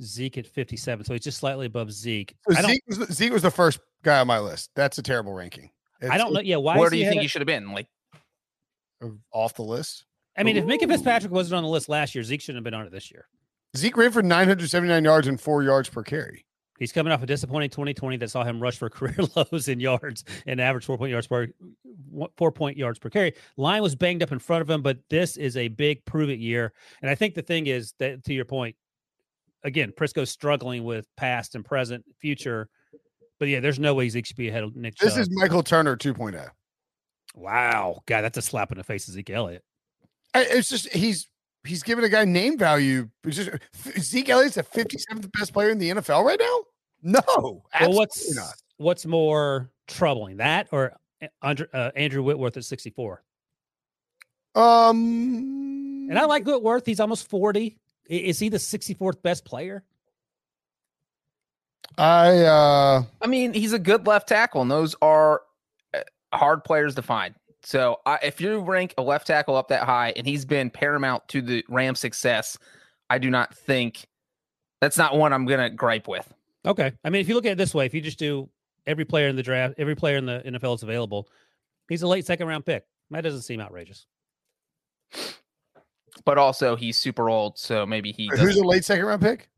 Zeke 0.01 0.39
at 0.39 0.47
57. 0.47 1.05
So 1.05 1.13
he's 1.15 1.23
just 1.23 1.39
slightly 1.39 1.67
above 1.67 1.91
Zeke. 1.93 2.35
So 2.49 2.57
I 2.57 2.63
don't, 2.63 2.71
Zeke, 2.71 2.83
was, 2.87 2.99
the- 2.99 3.13
Zeke 3.13 3.33
was 3.33 3.43
the 3.43 3.51
first 3.51 3.81
guy 4.03 4.21
on 4.21 4.27
my 4.27 4.39
list. 4.39 4.71
That's 4.77 4.99
a 4.99 5.03
terrible 5.03 5.33
ranking. 5.33 5.71
I 6.09 6.19
don't 6.19 6.33
know. 6.35 6.41
Yeah, 6.41 6.57
why? 6.57 6.77
Where 6.77 6.87
is 6.87 6.91
do 6.93 6.99
you 6.99 7.05
think 7.05 7.17
of- 7.17 7.23
he 7.23 7.29
should 7.29 7.41
have 7.41 7.47
been? 7.47 7.73
Like, 7.73 7.89
off 9.33 9.55
the 9.55 9.63
list. 9.63 10.05
I 10.37 10.43
mean, 10.43 10.57
if 10.57 10.65
Minkah 10.65 10.89
Fitzpatrick 10.89 11.33
wasn't 11.33 11.57
on 11.59 11.63
the 11.63 11.69
list 11.69 11.89
last 11.89 12.15
year, 12.15 12.25
Zeke 12.25 12.41
shouldn't 12.41 12.59
have 12.59 12.65
been 12.65 12.75
on 12.79 12.87
it 12.87 12.93
this 12.93 13.11
year. 13.11 13.27
Zeke 13.77 13.97
ran 13.97 14.13
for 14.13 14.23
979 14.23 15.05
yards 15.05 15.27
and 15.27 15.41
four 15.41 15.63
yards 15.63 15.89
per 15.89 16.03
carry. 16.03 16.45
He's 16.79 16.93
coming 16.93 17.13
off 17.13 17.23
a 17.23 17.27
disappointing 17.27 17.71
2020 17.71 18.17
that 18.19 18.31
saw 18.31 18.43
him 18.45 18.61
rush 18.61 18.79
for 18.79 18.91
career 18.91 19.17
lows 19.37 19.69
in 19.69 19.79
yards 19.81 20.25
and 20.47 20.61
average 20.61 20.85
four 20.85 20.99
point 20.99 21.11
yards 21.11 21.27
per 21.27 21.49
four 22.37 22.51
point 22.53 22.77
yards 22.77 22.99
per 22.99 23.11
carry. 23.11 23.35
Line 23.57 23.83
was 23.83 23.95
banged 23.95 24.23
up 24.23 24.33
in 24.33 24.39
front 24.39 24.63
of 24.63 24.71
him, 24.71 24.83
but 24.83 24.99
this 25.09 25.37
is 25.37 25.57
a 25.57 25.69
big 25.69 26.05
prove 26.05 26.31
it 26.31 26.39
year. 26.41 26.73
And 27.03 27.11
I 27.11 27.15
think 27.15 27.35
the 27.35 27.43
thing 27.43 27.67
is 27.69 27.95
that 28.01 28.25
to 28.25 28.35
your 28.35 28.45
point, 28.45 28.75
again, 29.63 29.93
Prisco's 29.97 30.31
struggling 30.31 30.85
with 30.85 31.07
past 31.17 31.55
and 31.55 31.65
present, 31.65 32.05
future. 32.19 32.69
But 33.39 33.49
yeah, 33.49 33.61
there's 33.61 33.79
no 33.81 33.95
way 33.95 34.09
Zeke 34.09 34.27
should 34.27 34.37
be 34.37 34.49
ahead 34.49 34.65
of 34.65 34.75
Nick. 34.77 34.97
This 34.97 35.13
Chubb. 35.15 35.21
is 35.21 35.29
Michael 35.31 35.63
Turner 35.63 35.93
oh. 35.93 35.97
2.0. 35.97 36.49
wow, 37.35 38.01
God, 38.07 38.23
that's 38.23 38.39
a 38.39 38.43
slap 38.43 38.73
in 38.73 38.79
the 38.79 38.85
face 38.85 39.07
of 39.09 39.15
Zeke 39.15 39.31
Elliott. 39.31 39.63
I- 40.35 40.47
It's 40.51 40.69
just 40.69 40.93
he's 40.93 41.29
he's 41.67 41.83
giving 41.83 42.05
a 42.05 42.09
guy 42.09 42.25
name 42.25 42.59
value. 42.59 43.09
It's 43.25 43.37
just 43.37 43.51
Zeke 44.01 44.29
Elliott's 44.29 44.55
the 44.57 44.63
57th 44.63 45.31
best 45.39 45.53
player 45.53 45.71
in 45.71 45.79
the 45.79 45.91
NFL 45.91 46.25
right 46.25 46.39
now. 46.41 46.59
No, 47.03 47.21
Well, 47.27 47.63
absolutely 47.75 47.97
what's 47.99 48.35
not. 48.35 48.55
what's 48.79 49.07
more 49.07 49.71
troubling, 49.89 50.39
that 50.39 50.69
or 50.73 50.93
A- 51.23 51.29
Andre, 51.43 51.67
uh, 51.73 51.91
Andrew 51.97 52.23
Whitworth 52.23 52.57
at 52.57 52.65
64? 52.65 53.23
Um, 54.55 56.07
And 56.11 56.19
I 56.19 56.25
like 56.27 56.45
Whitworth. 56.47 56.87
He's 56.87 57.01
almost 57.01 57.29
40. 57.29 57.77
Is 58.09 58.39
he 58.39 58.49
the 58.49 58.59
64th 58.59 59.21
best 59.23 59.45
player? 59.45 59.83
I 61.97 62.39
uh 62.43 63.03
I 63.23 63.27
mean, 63.27 63.53
he's 63.55 63.73
a 63.73 63.79
good 63.79 64.07
left 64.07 64.29
tackle, 64.29 64.63
and 64.63 64.71
those 64.71 64.95
are 65.01 65.43
uh, 65.95 66.01
hard 66.33 66.65
players 66.65 66.95
to 66.97 67.03
find. 67.03 67.35
So 67.65 68.01
I, 68.05 68.19
if 68.23 68.41
you 68.41 68.61
rank 68.61 68.95
a 68.99 69.03
left 69.03 69.27
tackle 69.27 69.57
up 69.57 69.69
that 69.69 69.85
high, 69.85 70.13
and 70.17 70.27
he's 70.27 70.45
been 70.45 70.71
paramount 70.71 71.27
to 71.29 71.41
the 71.41 71.65
Rams' 71.69 72.01
success, 72.01 72.59
I 73.09 73.19
do 73.19 73.31
not 73.31 73.55
think 73.55 74.07
that's 74.81 74.99
not 74.99 75.17
one 75.17 75.33
I'm 75.33 75.47
gonna 75.47 75.71
gripe 75.71 76.07
with. 76.07 76.33
Okay. 76.67 76.93
I 77.05 77.11
mean, 77.11 77.21
if 77.21 77.29
you 77.29 77.35
look 77.35 77.47
at 77.47 77.53
it 77.53 77.59
this 77.59 77.75
way, 77.75 77.87
if 77.87 77.95
you 77.95 78.01
just 78.01 78.19
do 78.19 78.49
every 78.87 79.05
player 79.05 79.29
in 79.29 79.37
the 79.37 79.43
draft, 79.43 79.75
every 79.79 79.95
player 79.95 80.17
in 80.17 80.27
the 80.27 80.43
NFL 80.45 80.77
is 80.77 80.83
available, 80.83 81.29
he's 81.89 82.03
a 82.03 82.07
late 82.07 82.27
second 82.27 82.47
round 82.47 82.67
pick. 82.67 82.85
That 83.11 83.23
doesn't 83.23 83.43
seem 83.43 83.61
outrageous. 83.61 84.07
But 86.25 86.39
also, 86.39 86.77
he's 86.77 86.97
super 86.97 87.29
old, 87.29 87.59
so 87.59 87.85
maybe 87.85 88.13
he. 88.13 88.31
who's 88.37 88.57
a 88.57 88.65
late 88.65 88.85
second 88.85 89.05
round 89.07 89.23
pick? 89.23 89.49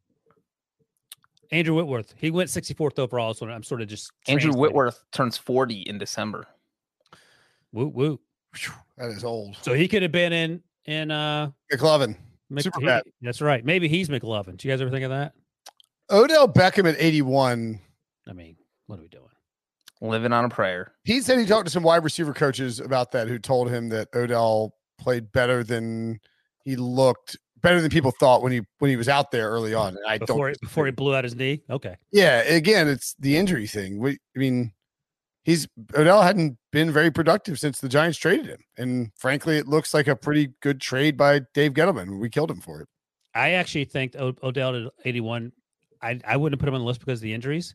Andrew 1.52 1.74
Whitworth, 1.74 2.14
he 2.18 2.30
went 2.30 2.50
64th 2.50 2.98
overall. 2.98 3.34
So 3.34 3.48
I'm 3.48 3.62
sort 3.62 3.82
of 3.82 3.88
just 3.88 4.10
Andrew. 4.26 4.52
Whitworth 4.52 5.02
turns 5.12 5.36
40 5.36 5.82
in 5.82 5.98
December. 5.98 6.46
Woo 7.76 7.88
woo. 7.88 8.20
That 8.96 9.10
is 9.10 9.22
old. 9.22 9.58
So 9.60 9.74
he 9.74 9.86
could 9.86 10.00
have 10.00 10.10
been 10.10 10.32
in 10.32 10.62
in 10.86 11.10
uh 11.10 11.50
McLovin. 11.70 12.16
Mc- 12.48 12.64
Super 12.64 12.80
he- 12.80 13.12
That's 13.20 13.42
right. 13.42 13.62
Maybe 13.62 13.86
he's 13.86 14.08
McLovin. 14.08 14.56
Do 14.56 14.66
you 14.66 14.72
guys 14.72 14.80
ever 14.80 14.90
think 14.90 15.04
of 15.04 15.10
that? 15.10 15.34
Odell 16.10 16.48
Beckham 16.48 16.88
at 16.88 16.96
81. 16.98 17.78
I 18.26 18.32
mean, 18.32 18.56
what 18.86 18.98
are 18.98 19.02
we 19.02 19.08
doing? 19.08 19.24
Living 20.00 20.32
on 20.32 20.46
a 20.46 20.48
prayer. 20.48 20.94
He 21.04 21.20
said 21.20 21.38
he 21.38 21.44
talked 21.44 21.66
to 21.66 21.70
some 21.72 21.82
wide 21.82 22.02
receiver 22.02 22.32
coaches 22.32 22.80
about 22.80 23.12
that 23.12 23.28
who 23.28 23.38
told 23.38 23.68
him 23.70 23.90
that 23.90 24.08
Odell 24.14 24.74
played 24.98 25.30
better 25.32 25.62
than 25.62 26.18
he 26.64 26.76
looked, 26.76 27.36
better 27.60 27.82
than 27.82 27.90
people 27.90 28.12
thought 28.18 28.42
when 28.42 28.52
he 28.52 28.62
when 28.78 28.90
he 28.90 28.96
was 28.96 29.08
out 29.08 29.30
there 29.30 29.50
early 29.50 29.74
on. 29.74 29.96
And 29.96 30.06
I 30.08 30.16
Before 30.16 30.48
don't 30.48 30.60
before 30.62 30.86
he 30.86 30.92
blew 30.92 31.14
out 31.14 31.24
his 31.24 31.34
knee? 31.34 31.62
Okay. 31.68 31.96
Yeah, 32.10 32.40
again, 32.40 32.88
it's 32.88 33.14
the 33.18 33.36
injury 33.36 33.66
thing. 33.66 33.98
We, 33.98 34.12
I 34.12 34.38
mean, 34.38 34.72
he's 35.46 35.68
Odell 35.94 36.20
hadn't 36.22 36.58
been 36.72 36.90
very 36.92 37.10
productive 37.10 37.58
since 37.58 37.80
the 37.80 37.88
Giants 37.88 38.18
traded 38.18 38.46
him, 38.46 38.64
and 38.76 39.12
frankly, 39.16 39.56
it 39.56 39.68
looks 39.68 39.94
like 39.94 40.08
a 40.08 40.16
pretty 40.16 40.50
good 40.60 40.80
trade 40.80 41.16
by 41.16 41.40
Dave 41.54 41.72
Gettleman. 41.72 42.18
We 42.18 42.28
killed 42.28 42.50
him 42.50 42.60
for 42.60 42.82
it. 42.82 42.88
I 43.34 43.52
actually 43.52 43.84
think 43.84 44.16
o- 44.16 44.34
Odell 44.42 44.74
at 44.86 44.92
81, 45.04 45.52
I, 46.02 46.20
I 46.26 46.36
wouldn't 46.36 46.58
put 46.58 46.68
him 46.68 46.74
on 46.74 46.80
the 46.80 46.86
list 46.86 47.00
because 47.00 47.18
of 47.20 47.22
the 47.22 47.32
injuries. 47.34 47.74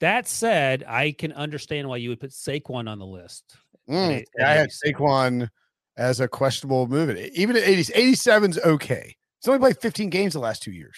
That 0.00 0.26
said, 0.26 0.82
I 0.88 1.12
can 1.12 1.32
understand 1.32 1.88
why 1.88 1.98
you 1.98 2.08
would 2.08 2.20
put 2.20 2.30
Saquon 2.30 2.88
on 2.88 2.98
the 2.98 3.06
list. 3.06 3.56
Mm, 3.88 4.08
eight- 4.10 4.28
yeah, 4.36 4.48
I 4.48 4.52
at 4.52 4.56
had 4.58 4.70
Saquon 4.70 5.48
as 5.96 6.20
a 6.20 6.26
questionable 6.26 6.88
move. 6.88 7.10
At, 7.10 7.18
even 7.18 7.54
at 7.56 7.62
80, 7.62 7.92
87's 7.92 8.58
okay. 8.58 9.14
He's 9.40 9.48
only 9.48 9.60
played 9.60 9.78
15 9.78 10.10
games 10.10 10.32
the 10.32 10.40
last 10.40 10.62
two 10.62 10.72
years. 10.72 10.96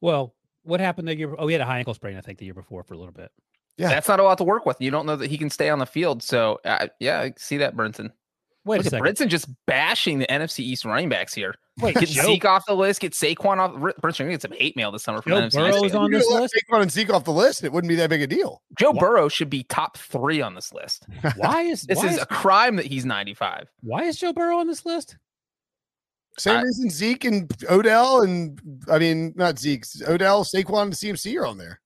Well, 0.00 0.34
what 0.62 0.80
happened 0.80 1.08
the 1.08 1.16
year? 1.16 1.34
Oh, 1.38 1.46
he 1.46 1.52
had 1.52 1.60
a 1.62 1.66
high 1.66 1.78
ankle 1.78 1.94
sprain, 1.94 2.16
I 2.16 2.20
think, 2.20 2.38
the 2.38 2.44
year 2.46 2.54
before 2.54 2.82
for 2.82 2.94
a 2.94 2.98
little 2.98 3.12
bit. 3.12 3.30
Yeah. 3.80 3.88
That's 3.88 4.08
not 4.08 4.20
a 4.20 4.22
lot 4.22 4.36
to 4.38 4.44
work 4.44 4.66
with. 4.66 4.78
You 4.80 4.90
don't 4.90 5.06
know 5.06 5.16
that 5.16 5.30
he 5.30 5.38
can 5.38 5.48
stay 5.48 5.70
on 5.70 5.78
the 5.78 5.86
field. 5.86 6.22
So, 6.22 6.60
uh, 6.66 6.88
yeah, 6.98 7.20
I 7.20 7.32
see 7.38 7.56
that, 7.56 7.74
Brinson. 7.74 8.10
Wait 8.66 8.76
Look 8.76 8.86
a 8.86 8.90
second. 8.90 9.06
Brinson 9.06 9.28
just 9.28 9.48
bashing 9.66 10.18
the 10.18 10.26
NFC 10.26 10.58
East 10.60 10.84
running 10.84 11.08
backs 11.08 11.32
here. 11.32 11.54
Wait, 11.80 11.94
Get 11.96 12.10
Joe, 12.10 12.24
Zeke 12.24 12.44
off 12.44 12.66
the 12.66 12.74
list. 12.74 13.00
Get 13.00 13.12
Saquon 13.14 13.56
off. 13.56 13.72
Br- 13.74 13.92
Brinson, 14.02 14.18
you're 14.18 14.26
gonna 14.28 14.34
get 14.34 14.42
some 14.42 14.52
hate 14.52 14.76
mail 14.76 14.92
this 14.92 15.02
summer 15.02 15.22
from 15.22 15.30
Joe 15.32 15.38
NFC 15.40 15.52
Burrow 15.54 15.76
East. 15.76 15.84
is 15.86 15.94
on 15.94 16.10
this 16.10 16.26
list? 16.28 16.54
Saquon 16.70 16.82
and 16.82 16.90
Zeke 16.92 17.08
off 17.10 17.24
the 17.24 17.32
list. 17.32 17.64
It 17.64 17.72
wouldn't 17.72 17.88
be 17.88 17.94
that 17.96 18.10
big 18.10 18.20
a 18.20 18.26
deal. 18.26 18.60
Joe 18.78 18.90
Wha- 18.90 19.00
Burrow 19.00 19.28
should 19.30 19.48
be 19.48 19.62
top 19.62 19.96
three 19.96 20.42
on 20.42 20.54
this 20.54 20.74
list. 20.74 21.06
why 21.36 21.62
is 21.62 21.84
This 21.84 21.96
why 21.96 22.06
is 22.08 22.16
is, 22.16 22.22
a 22.22 22.26
crime 22.26 22.76
that 22.76 22.84
he's 22.84 23.06
95. 23.06 23.70
why 23.80 24.02
is 24.02 24.18
Joe 24.18 24.34
Burrow 24.34 24.58
on 24.58 24.66
this 24.66 24.84
list? 24.84 25.16
Same 26.36 26.58
I- 26.58 26.62
reason 26.62 26.90
Zeke 26.90 27.24
and 27.24 27.50
Odell 27.70 28.20
and 28.20 28.60
I 28.92 28.98
mean 28.98 29.32
not 29.36 29.58
Zeke, 29.58 29.84
Odell, 30.06 30.44
Saquon, 30.44 30.82
and 30.82 30.92
CMC 30.92 31.34
are 31.40 31.46
on 31.46 31.56
there. 31.56 31.80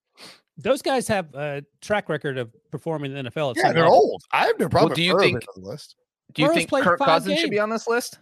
Those 0.57 0.83
guys 0.83 1.09
have 1.09 1.35
a 1.35 1.65
track 1.81 2.09
record 2.09 2.39
of 2.39 2.55
performing 2.71 3.17
in 3.17 3.25
the 3.25 3.31
NFL. 3.31 3.55
Yeah, 3.57 3.73
they're 3.73 3.83
level. 3.85 3.95
old. 3.99 4.23
I 4.33 4.47
have 4.47 4.59
no 4.59 4.69
problem. 4.69 4.95
do 4.95 5.03
you 5.03 5.13
Burrow 5.13 5.21
think- 5.23 5.41
being 5.41 5.49
on 5.57 5.63
the 5.63 5.69
list? 5.69 5.97
Do 6.33 6.43
you 6.43 6.49
Burrow's 6.49 6.57
think 6.65 6.71
Kirk 6.85 6.99
five 6.99 7.07
Cousins 7.07 7.39
should 7.41 7.51
be 7.51 7.59
on 7.61 7.71
this 7.71 7.87
list? 7.87 8.19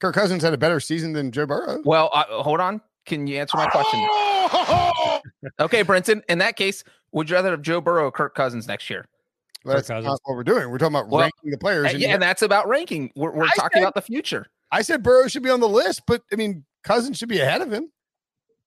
Kirk 0.00 0.14
Cousins 0.14 0.42
had 0.42 0.52
a 0.52 0.58
better 0.58 0.80
season 0.80 1.12
than 1.12 1.30
Joe 1.30 1.46
Burrow. 1.46 1.80
Well, 1.84 2.10
uh, 2.12 2.24
hold 2.42 2.60
on. 2.60 2.80
Can 3.06 3.26
you 3.26 3.38
answer 3.38 3.56
my 3.56 3.66
question? 3.68 4.00
Okay, 5.60 5.84
Brinson. 5.84 6.22
In 6.28 6.38
that 6.38 6.56
case, 6.56 6.84
would 7.12 7.28
you 7.28 7.36
rather 7.36 7.50
have 7.50 7.62
Joe 7.62 7.80
Burrow 7.80 8.06
or 8.06 8.12
Kirk 8.12 8.34
Cousins 8.34 8.66
next 8.66 8.88
year? 8.90 9.06
That's 9.64 9.88
Cousins. 9.88 10.06
not 10.06 10.20
what 10.24 10.36
we're 10.36 10.44
doing. 10.44 10.70
We're 10.70 10.78
talking 10.78 10.96
about 10.96 11.08
Well, 11.08 11.20
ranking 11.22 11.50
the 11.50 11.58
players. 11.58 11.86
Uh, 11.86 11.90
and 11.90 12.00
yeah, 12.00 12.08
and 12.14 12.22
that's 12.22 12.42
about 12.42 12.68
ranking. 12.68 13.12
We're, 13.14 13.30
we're 13.30 13.46
talking 13.48 13.70
said- 13.78 13.82
about 13.82 13.94
the 13.94 14.02
future. 14.02 14.46
I 14.72 14.82
said 14.82 15.02
Burrow 15.02 15.28
should 15.28 15.42
be 15.42 15.50
on 15.50 15.60
the 15.60 15.68
list, 15.68 16.02
but 16.06 16.22
I 16.32 16.36
mean 16.36 16.64
Cousins 16.82 17.18
should 17.18 17.28
be 17.28 17.40
ahead 17.40 17.60
of 17.60 17.72
him. 17.72 17.92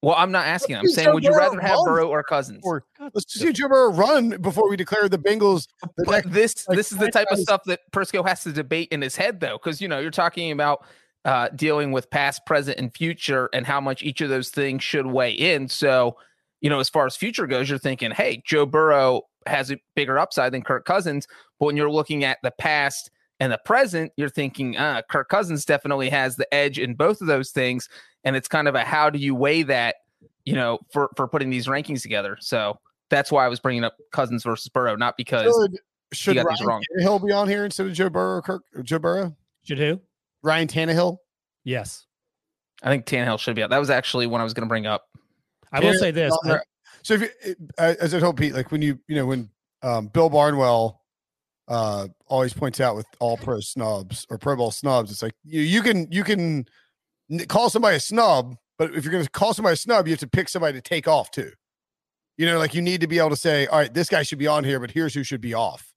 Well, 0.05 0.15
I'm 0.15 0.31
not 0.31 0.45
asking. 0.45 0.75
I'm 0.75 0.87
saying, 0.87 1.07
Joe 1.07 1.13
would 1.15 1.23
you 1.23 1.31
Burrow 1.31 1.39
rather 1.39 1.61
have 1.61 1.77
run 1.77 1.85
Burrow 1.85 2.09
or 2.09 2.21
Cousins? 2.21 2.61
Or 2.63 2.83
let's 2.99 3.25
just 3.25 3.43
see 3.43 3.51
Joe 3.51 3.67
Burrow 3.67 3.91
run 3.91 4.39
before 4.39 4.69
we 4.69 4.77
declare 4.77 5.09
the 5.09 5.17
Bengals 5.17 5.67
the 5.97 6.03
But 6.05 6.25
next. 6.25 6.31
this 6.31 6.67
like, 6.67 6.77
this 6.77 6.91
is 6.91 6.99
the 6.99 7.09
type 7.09 7.27
of 7.31 7.39
stuff 7.39 7.61
that 7.65 7.79
Prisco 7.91 8.23
has 8.27 8.43
to 8.43 8.51
debate 8.51 8.89
in 8.91 9.01
his 9.01 9.15
head, 9.15 9.39
though, 9.39 9.57
because 9.57 9.81
you 9.81 9.87
know 9.87 9.97
you're 9.97 10.11
talking 10.11 10.51
about 10.51 10.85
uh, 11.25 11.49
dealing 11.55 11.91
with 11.91 12.07
past, 12.11 12.45
present, 12.45 12.77
and 12.77 12.93
future, 12.93 13.49
and 13.51 13.65
how 13.65 13.81
much 13.81 14.03
each 14.03 14.21
of 14.21 14.29
those 14.29 14.49
things 14.49 14.83
should 14.83 15.07
weigh 15.07 15.31
in. 15.31 15.67
So, 15.67 16.17
you 16.61 16.69
know, 16.69 16.79
as 16.79 16.87
far 16.87 17.07
as 17.07 17.15
future 17.15 17.47
goes, 17.47 17.67
you're 17.67 17.79
thinking, 17.79 18.11
hey, 18.11 18.43
Joe 18.45 18.67
Burrow 18.67 19.23
has 19.47 19.71
a 19.71 19.77
bigger 19.95 20.19
upside 20.19 20.53
than 20.53 20.61
Kirk 20.61 20.85
Cousins. 20.85 21.27
But 21.59 21.65
when 21.65 21.77
you're 21.77 21.89
looking 21.89 22.23
at 22.23 22.37
the 22.43 22.51
past 22.51 23.09
and 23.39 23.51
the 23.51 23.59
present, 23.65 24.11
you're 24.17 24.29
thinking, 24.29 24.77
uh, 24.77 25.01
Kirk 25.09 25.29
Cousins 25.29 25.65
definitely 25.65 26.09
has 26.09 26.35
the 26.35 26.51
edge 26.53 26.79
in 26.79 26.95
both 26.95 27.21
of 27.21 27.27
those 27.27 27.51
things. 27.51 27.89
And 28.23 28.35
it's 28.35 28.47
kind 28.47 28.67
of 28.67 28.75
a 28.75 28.83
how 28.83 29.09
do 29.09 29.19
you 29.19 29.35
weigh 29.35 29.63
that, 29.63 29.95
you 30.45 30.53
know, 30.53 30.79
for 30.91 31.09
for 31.15 31.27
putting 31.27 31.49
these 31.49 31.67
rankings 31.67 32.01
together. 32.01 32.37
So 32.39 32.79
that's 33.09 33.31
why 33.31 33.45
I 33.45 33.49
was 33.49 33.59
bringing 33.59 33.83
up 33.83 33.97
Cousins 34.11 34.43
versus 34.43 34.69
Burrow, 34.69 34.95
not 34.95 35.15
because 35.17 35.45
Should, 35.45 35.77
should 36.11 36.35
got 36.35 36.49
these 36.49 36.59
Ryan 36.61 36.67
wrong. 36.67 36.83
Tannehill 36.99 37.25
be 37.25 37.31
on 37.31 37.47
here 37.47 37.65
instead 37.65 37.87
of 37.87 37.93
Joe 37.93 38.09
Burrow? 38.09 38.37
Or 38.37 38.41
Kirk 38.41 38.63
Joe 38.83 38.99
Burrow, 38.99 39.35
Should 39.63 39.77
who? 39.77 40.01
Ryan 40.41 40.67
Tannehill. 40.67 41.17
Yes. 41.63 42.05
I 42.83 42.89
think 42.89 43.05
Tannehill 43.05 43.39
should 43.39 43.55
be 43.55 43.63
out. 43.63 43.69
That 43.69 43.79
was 43.79 43.89
actually 43.89 44.27
one 44.27 44.41
I 44.41 44.43
was 44.43 44.53
going 44.53 44.67
to 44.67 44.69
bring 44.69 44.85
up. 44.85 45.05
I 45.71 45.79
will 45.79 45.93
say 45.93 46.11
this. 46.11 46.31
on. 46.45 46.59
So 47.03 47.15
if 47.15 47.21
you, 47.21 47.55
uh, 47.77 47.95
as 47.99 48.13
I 48.13 48.19
told 48.19 48.37
Pete, 48.37 48.53
like 48.53 48.71
when 48.71 48.81
you 48.81 48.99
you 49.07 49.15
know 49.15 49.25
when 49.25 49.49
um, 49.81 50.07
Bill 50.07 50.29
Barnwell 50.29 51.01
uh, 51.67 52.07
always 52.27 52.53
points 52.53 52.79
out 52.79 52.95
with 52.95 53.07
all 53.19 53.37
pro 53.37 53.59
snubs 53.59 54.25
or 54.29 54.37
Pro 54.37 54.55
Bowl 54.55 54.71
snubs, 54.71 55.11
it's 55.11 55.21
like 55.23 55.35
you 55.43 55.61
you 55.61 55.81
can 55.81 56.11
you 56.11 56.23
can 56.23 56.65
call 57.47 57.69
somebody 57.69 57.97
a 57.97 57.99
snub, 57.99 58.55
but 58.77 58.93
if 58.93 59.03
you're 59.03 59.11
going 59.11 59.23
to 59.23 59.29
call 59.29 59.53
somebody 59.53 59.73
a 59.73 59.77
snub, 59.77 60.07
you 60.07 60.13
have 60.13 60.19
to 60.19 60.27
pick 60.27 60.49
somebody 60.49 60.73
to 60.73 60.81
take 60.81 61.07
off 61.07 61.31
too. 61.31 61.51
You 62.37 62.45
know, 62.45 62.59
like 62.59 62.73
you 62.73 62.81
need 62.81 63.01
to 63.01 63.07
be 63.07 63.17
able 63.17 63.29
to 63.29 63.35
say, 63.35 63.65
all 63.67 63.79
right, 63.79 63.93
this 63.93 64.09
guy 64.09 64.23
should 64.23 64.39
be 64.39 64.47
on 64.47 64.63
here, 64.63 64.79
but 64.79 64.91
here's 64.91 65.13
who 65.13 65.23
should 65.23 65.41
be 65.41 65.53
off. 65.53 65.93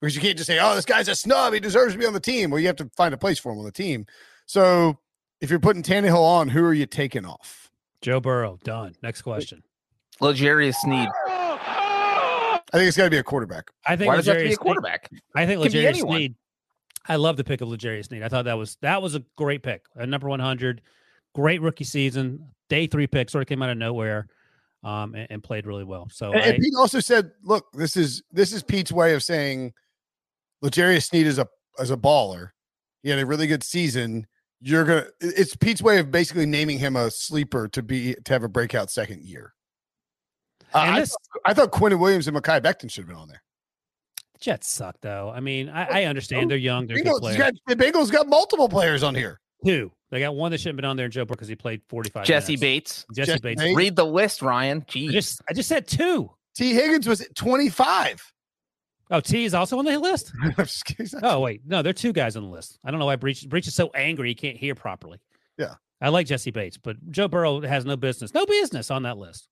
Because 0.00 0.14
you 0.14 0.22
can't 0.22 0.36
just 0.36 0.46
say, 0.46 0.58
oh, 0.60 0.74
this 0.74 0.84
guy's 0.84 1.08
a 1.08 1.14
snub. 1.14 1.54
He 1.54 1.60
deserves 1.60 1.94
to 1.94 1.98
be 1.98 2.06
on 2.06 2.12
the 2.12 2.20
team. 2.20 2.50
Well, 2.50 2.60
you 2.60 2.66
have 2.66 2.76
to 2.76 2.90
find 2.96 3.12
a 3.12 3.16
place 3.16 3.38
for 3.38 3.50
him 3.52 3.58
on 3.58 3.64
the 3.64 3.72
team. 3.72 4.06
So 4.44 4.98
if 5.40 5.50
you're 5.50 5.58
putting 5.58 5.82
Tannehill 5.82 6.22
on, 6.22 6.48
who 6.48 6.64
are 6.64 6.74
you 6.74 6.86
taking 6.86 7.24
off? 7.24 7.70
Joe 8.02 8.20
Burrow, 8.20 8.58
done. 8.62 8.94
Next 9.02 9.22
question. 9.22 9.62
L'Jarius 10.20 10.74
Sneed. 10.76 11.08
I 12.76 12.80
think 12.80 12.88
it's 12.88 12.96
got 12.96 13.04
to 13.04 13.10
be 13.10 13.16
a 13.16 13.22
quarterback. 13.22 13.70
I 13.86 13.96
think 13.96 14.08
Why 14.08 14.16
does 14.16 14.28
it 14.28 14.32
have 14.32 14.42
to 14.42 14.48
be 14.48 14.54
a 14.54 14.56
quarterback? 14.56 15.08
Sneed- 15.08 15.20
I 15.34 15.46
think 15.46 15.62
Can 15.62 15.72
be 15.72 15.86
L'Jarius. 15.88 16.00
Sneed. 16.00 16.34
I 17.08 17.16
love 17.16 17.36
the 17.36 17.44
pick 17.44 17.60
of 17.62 17.68
L'Jarius 17.68 18.06
Sneed. 18.06 18.22
I 18.22 18.28
thought 18.28 18.44
that 18.44 18.58
was 18.58 18.76
that 18.82 19.00
was 19.00 19.14
a 19.14 19.22
great 19.36 19.62
pick. 19.62 19.86
A 19.94 20.06
number 20.06 20.28
one 20.28 20.40
hundred, 20.40 20.82
great 21.34 21.62
rookie 21.62 21.84
season. 21.84 22.50
Day 22.68 22.86
three 22.86 23.06
pick 23.06 23.30
sort 23.30 23.42
of 23.42 23.48
came 23.48 23.62
out 23.62 23.70
of 23.70 23.78
nowhere, 23.78 24.26
um, 24.84 25.14
and, 25.14 25.26
and 25.30 25.42
played 25.42 25.66
really 25.66 25.84
well. 25.84 26.08
So 26.12 26.32
And, 26.32 26.42
I, 26.42 26.46
and 26.48 26.62
Pete 26.62 26.74
also 26.76 27.00
said, 27.00 27.30
"Look, 27.42 27.66
this 27.72 27.96
is 27.96 28.22
this 28.30 28.52
is 28.52 28.62
Pete's 28.62 28.92
way 28.92 29.14
of 29.14 29.22
saying, 29.22 29.72
L'Jarius 30.62 31.04
Sneed 31.04 31.26
is 31.26 31.38
a 31.38 31.48
as 31.78 31.90
a 31.90 31.96
baller. 31.96 32.50
He 33.02 33.10
had 33.10 33.18
a 33.18 33.24
really 33.26 33.46
good 33.46 33.62
season. 33.62 34.26
You're 34.60 34.84
gonna. 34.84 35.06
It's 35.20 35.54
Pete's 35.56 35.80
way 35.80 35.98
of 35.98 36.10
basically 36.10 36.44
naming 36.44 36.78
him 36.78 36.96
a 36.96 37.10
sleeper 37.10 37.68
to 37.68 37.82
be 37.82 38.16
to 38.24 38.32
have 38.32 38.42
a 38.42 38.48
breakout 38.48 38.90
second 38.90 39.22
year. 39.22 39.54
Uh, 40.76 40.82
and 40.84 40.94
I, 40.96 41.00
this 41.00 41.10
thought, 41.10 41.40
I 41.44 41.54
thought 41.54 41.72
Quinnen 41.72 41.98
Williams 41.98 42.28
and 42.28 42.36
Mekhi 42.36 42.60
Becton 42.60 42.90
should 42.90 43.02
have 43.02 43.08
been 43.08 43.16
on 43.16 43.28
there. 43.28 43.42
Jets 44.40 44.68
suck 44.68 44.96
though. 45.00 45.32
I 45.34 45.40
mean, 45.40 45.68
I, 45.68 46.02
I 46.02 46.04
understand 46.04 46.50
they're 46.50 46.58
young, 46.58 46.86
they're 46.86 46.96
good 46.98 47.06
Bengals 47.06 47.20
players. 47.20 47.36
got, 47.38 47.54
the 47.66 47.76
Bengals 47.76 48.12
got 48.12 48.28
multiple 48.28 48.68
players 48.68 49.02
on 49.02 49.14
here. 49.14 49.40
Two, 49.64 49.90
they 50.10 50.20
got 50.20 50.34
one 50.34 50.50
that 50.52 50.58
shouldn't 50.58 50.74
have 50.74 50.76
been 50.76 50.84
on 50.84 50.96
there, 50.96 51.06
in 51.06 51.12
Joe 51.12 51.24
Burke, 51.24 51.38
because 51.38 51.48
he 51.48 51.56
played 51.56 51.80
forty 51.88 52.10
five. 52.10 52.26
Jessie 52.26 52.56
Bates. 52.56 53.06
Jessie 53.14 53.32
Jessie 53.32 53.40
Bates. 53.42 53.62
Bates. 53.62 53.76
Read 53.76 53.96
the 53.96 54.04
list, 54.04 54.42
Ryan. 54.42 54.84
I 54.86 54.90
Jeez. 54.92 55.10
just 55.10 55.40
I 55.48 55.54
just 55.54 55.68
said 55.68 55.86
two. 55.88 56.30
Tee 56.54 56.72
Higgins 56.72 57.06
was 57.06 57.26
25. 57.34 58.32
Oh, 59.10 59.20
T 59.20 59.44
is 59.44 59.52
also 59.54 59.78
on 59.78 59.84
the 59.84 59.98
list. 59.98 60.32
I'm 60.42 60.52
just 60.54 60.84
kidding. 60.84 61.04
He's 61.04 61.12
not- 61.14 61.24
Oh 61.24 61.40
wait, 61.40 61.62
no, 61.66 61.82
there 61.82 61.90
are 61.90 61.94
two 61.94 62.12
guys 62.12 62.36
on 62.36 62.44
the 62.44 62.48
list. 62.50 62.78
I 62.84 62.90
don't 62.90 62.98
know 63.00 63.06
why 63.06 63.16
Breech 63.16 63.48
Breech 63.48 63.66
is 63.66 63.74
so 63.74 63.90
angry 63.94 64.28
he 64.28 64.34
can't 64.34 64.56
hear 64.56 64.74
properly. 64.74 65.18
Yeah. 65.58 65.74
I 66.00 66.10
like 66.10 66.26
Jessie 66.26 66.50
Bates, 66.50 66.76
but 66.76 66.96
Joe 67.10 67.28
Burrow 67.28 67.62
has 67.62 67.84
no 67.86 67.96
business, 67.96 68.34
no 68.34 68.44
business 68.44 68.90
on 68.90 69.04
that 69.04 69.16
list. 69.16 69.48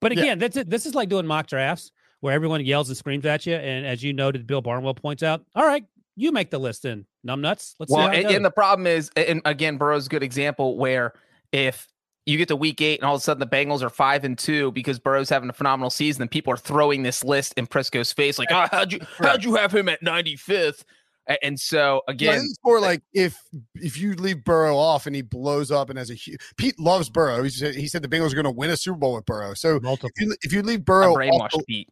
But 0.00 0.14
Yeah. 0.14 0.22
again, 0.22 0.38
that's 0.38 0.56
it. 0.56 0.70
This 0.70 0.86
is 0.86 0.94
like 0.94 1.08
doing 1.08 1.26
mock 1.26 1.46
drafts 1.46 1.92
where 2.20 2.34
everyone 2.34 2.64
yells 2.64 2.88
and 2.88 2.96
screams 2.96 3.24
at 3.26 3.46
you, 3.46 3.54
and 3.54 3.86
as 3.86 4.02
you 4.02 4.12
noted, 4.12 4.46
Bill 4.46 4.60
Barnwell 4.62 4.94
points 4.94 5.22
out, 5.22 5.44
"All 5.54 5.66
right, 5.66 5.84
you 6.16 6.32
make 6.32 6.50
the 6.50 6.58
list 6.58 6.82
then, 6.82 7.06
numbnuts. 7.26 7.74
Let's 7.78 7.90
Well, 7.92 8.10
see." 8.10 8.18
And, 8.18 8.30
and 8.30 8.44
the 8.44 8.50
problem 8.50 8.86
is, 8.86 9.10
and 9.16 9.40
again, 9.44 9.76
Burrow's 9.76 10.06
a 10.06 10.10
good 10.10 10.22
example 10.22 10.76
where 10.76 11.14
if 11.52 11.86
you 12.26 12.36
get 12.36 12.48
to 12.48 12.56
week 12.56 12.80
eight 12.82 13.00
and 13.00 13.06
all 13.08 13.14
of 13.14 13.20
a 13.20 13.22
sudden 13.22 13.40
the 13.40 13.46
Bengals 13.46 13.82
are 13.82 13.90
five 13.90 14.24
and 14.24 14.38
two 14.38 14.70
because 14.72 14.98
Burrow's 14.98 15.30
having 15.30 15.48
a 15.48 15.52
phenomenal 15.54 15.90
season, 15.90 16.22
and 16.22 16.30
people 16.30 16.52
are 16.52 16.58
throwing 16.58 17.02
this 17.02 17.24
list 17.24 17.54
in 17.56 17.66
Prisco's 17.66 18.12
face, 18.12 18.38
like, 18.38 18.48
oh, 18.52 18.66
how'd 18.70 18.92
you 18.92 19.00
how'd 19.18 19.42
you 19.44 19.54
have 19.54 19.72
him 19.74 19.88
at 19.88 20.02
95th? 20.02 20.84
A- 21.28 21.44
And 21.44 21.58
so 21.60 22.02
again, 22.08 22.34
this 22.34 22.44
is 22.44 22.58
more 22.64 22.78
eh 22.78 22.80
like 22.80 23.02
if 23.12 23.36
if 23.76 23.98
you 23.98 24.14
leave 24.14 24.42
Burrow 24.44 24.76
off 24.76 25.06
and 25.06 25.14
he 25.14 25.22
blows 25.22 25.70
up 25.70 25.90
and 25.90 25.98
has 25.98 26.10
a 26.10 26.14
huge 26.14 26.40
Pete 26.56 26.78
loves 26.78 27.08
Burrow. 27.10 27.42
He 27.42 27.50
said 27.50 27.74
he 27.74 27.86
said 27.88 28.02
the 28.02 28.08
Bengals 28.08 28.32
are 28.32 28.36
going 28.36 28.44
to 28.44 28.50
win 28.50 28.70
a 28.70 28.76
Super 28.76 28.98
Bowl 28.98 29.14
with 29.14 29.26
Burrow. 29.26 29.54
So 29.54 29.76
if 29.84 30.12
you, 30.18 30.36
if 30.42 30.52
you 30.52 30.62
leave 30.62 30.84
Burrow 30.84 31.14
off 31.14 31.50
the, 31.52 31.64
Pete. 31.66 31.88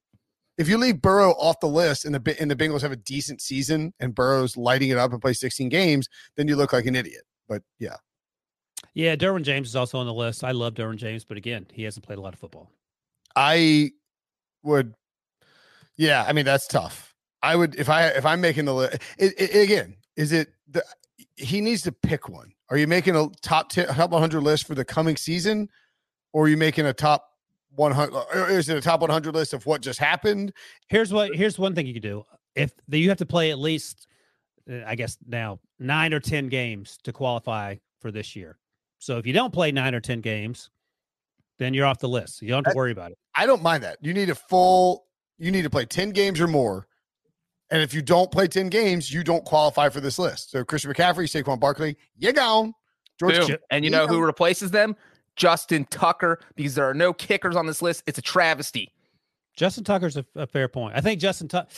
if 0.56 0.68
you 0.68 0.78
leave 0.78 1.00
Burrow 1.02 1.32
off 1.32 1.60
the 1.60 1.68
list 1.68 2.04
and 2.04 2.14
the 2.14 2.20
Bi- 2.20 2.36
and 2.40 2.50
the 2.50 2.56
Bengals 2.56 2.80
have 2.82 2.92
a 2.92 2.96
decent 2.96 3.40
season 3.40 3.92
and 4.00 4.14
Burrow's 4.14 4.56
lighting 4.56 4.90
it 4.90 4.96
up 4.98 5.12
and 5.12 5.20
play 5.20 5.32
16 5.34 5.68
games, 5.68 6.08
then 6.36 6.48
you 6.48 6.56
look 6.56 6.72
like 6.72 6.86
an 6.86 6.96
idiot. 6.96 7.22
But 7.48 7.62
yeah, 7.78 7.96
Yeah, 8.94 9.14
Derwin 9.16 9.42
James 9.42 9.68
is 9.68 9.76
also 9.76 9.98
on 9.98 10.06
the 10.06 10.14
list. 10.14 10.42
I 10.42 10.50
love 10.50 10.74
Derwin 10.74 10.96
James, 10.96 11.24
but 11.24 11.36
again, 11.36 11.66
he 11.72 11.84
hasn't 11.84 12.04
played 12.04 12.18
a 12.18 12.22
lot 12.22 12.32
of 12.34 12.40
football. 12.40 12.70
I 13.36 13.92
would. 14.64 14.94
Yeah, 15.96 16.24
I 16.26 16.32
mean 16.32 16.44
that's 16.44 16.66
tough. 16.66 17.07
I 17.42 17.56
would 17.56 17.74
if 17.76 17.88
I 17.88 18.08
if 18.08 18.26
I'm 18.26 18.40
making 18.40 18.64
the 18.64 18.74
list 18.74 18.98
again. 19.18 19.96
Is 20.16 20.32
it 20.32 20.48
the 20.68 20.84
he 21.36 21.60
needs 21.60 21.82
to 21.82 21.92
pick 21.92 22.28
one? 22.28 22.52
Are 22.70 22.76
you 22.76 22.86
making 22.86 23.16
a 23.16 23.28
top 23.40 23.70
10, 23.70 23.86
top 23.88 24.10
100 24.10 24.40
list 24.40 24.66
for 24.66 24.74
the 24.74 24.84
coming 24.84 25.16
season, 25.16 25.68
or 26.32 26.44
are 26.44 26.48
you 26.48 26.56
making 26.56 26.86
a 26.86 26.92
top 26.92 27.30
100? 27.76 28.12
Or 28.12 28.50
is 28.50 28.68
it 28.68 28.76
a 28.76 28.80
top 28.80 29.00
100 29.00 29.34
list 29.34 29.54
of 29.54 29.64
what 29.64 29.80
just 29.80 29.98
happened? 29.98 30.52
Here's 30.88 31.12
what. 31.12 31.34
Here's 31.34 31.58
one 31.58 31.74
thing 31.74 31.86
you 31.86 31.94
could 31.94 32.02
do. 32.02 32.24
If 32.54 32.72
the, 32.88 32.98
you 32.98 33.08
have 33.08 33.18
to 33.18 33.26
play 33.26 33.50
at 33.50 33.58
least, 33.58 34.08
uh, 34.70 34.80
I 34.86 34.96
guess 34.96 35.16
now 35.26 35.60
nine 35.78 36.12
or 36.12 36.20
ten 36.20 36.48
games 36.48 36.98
to 37.04 37.12
qualify 37.12 37.76
for 38.00 38.10
this 38.10 38.34
year. 38.34 38.58
So 38.98 39.18
if 39.18 39.26
you 39.26 39.32
don't 39.32 39.52
play 39.52 39.70
nine 39.70 39.94
or 39.94 40.00
ten 40.00 40.20
games, 40.20 40.70
then 41.58 41.74
you're 41.74 41.86
off 41.86 41.98
the 41.98 42.08
list. 42.08 42.42
You 42.42 42.48
don't 42.48 42.64
have 42.66 42.72
to 42.72 42.76
worry 42.76 42.92
about 42.92 43.12
it. 43.12 43.18
I 43.34 43.46
don't 43.46 43.62
mind 43.62 43.84
that. 43.84 43.98
You 44.00 44.12
need 44.12 44.30
a 44.30 44.34
full. 44.34 45.06
You 45.38 45.52
need 45.52 45.62
to 45.62 45.70
play 45.70 45.84
10 45.84 46.10
games 46.10 46.40
or 46.40 46.48
more. 46.48 46.87
And 47.70 47.82
if 47.82 47.92
you 47.92 48.00
don't 48.00 48.30
play 48.30 48.46
10 48.48 48.68
games, 48.68 49.12
you 49.12 49.22
don't 49.22 49.44
qualify 49.44 49.88
for 49.90 50.00
this 50.00 50.18
list. 50.18 50.50
So 50.50 50.64
Christian 50.64 50.92
McCaffrey, 50.92 51.24
Saquon 51.24 51.60
Barkley, 51.60 51.96
you 52.16 52.32
gone. 52.32 52.72
George 53.20 53.36
Boom. 53.46 53.56
And 53.70 53.84
you 53.84 53.90
you 53.90 53.96
know 53.96 54.06
who 54.06 54.20
replaces 54.24 54.70
them? 54.70 54.96
Justin 55.36 55.84
Tucker, 55.90 56.40
because 56.56 56.74
there 56.74 56.88
are 56.88 56.94
no 56.94 57.12
kickers 57.12 57.56
on 57.56 57.66
this 57.66 57.82
list. 57.82 58.02
It's 58.06 58.18
a 58.18 58.22
travesty. 58.22 58.92
Justin 59.56 59.84
Tucker's 59.84 60.16
a, 60.16 60.24
a 60.34 60.46
fair 60.46 60.68
point. 60.68 60.96
I 60.96 61.00
think 61.00 61.20
Justin 61.20 61.48
Tucker. 61.48 61.68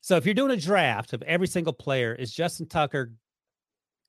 So 0.00 0.16
if 0.16 0.24
you're 0.24 0.34
doing 0.34 0.50
a 0.50 0.56
draft 0.56 1.12
of 1.12 1.22
every 1.22 1.46
single 1.46 1.72
player, 1.74 2.14
is 2.14 2.32
Justin 2.32 2.66
Tucker 2.66 3.12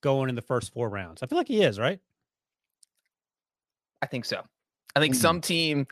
going 0.01 0.29
in 0.29 0.35
the 0.35 0.41
first 0.41 0.73
four 0.73 0.89
rounds? 0.89 1.21
I 1.21 1.27
feel 1.27 1.37
like 1.37 1.47
he 1.49 1.61
is, 1.61 1.77
right? 1.77 1.99
I 4.01 4.07
think 4.07 4.25
so. 4.25 4.41
I 4.95 4.99
think 4.99 5.13
Mm. 5.15 5.19
some 5.19 5.41
team 5.41 5.87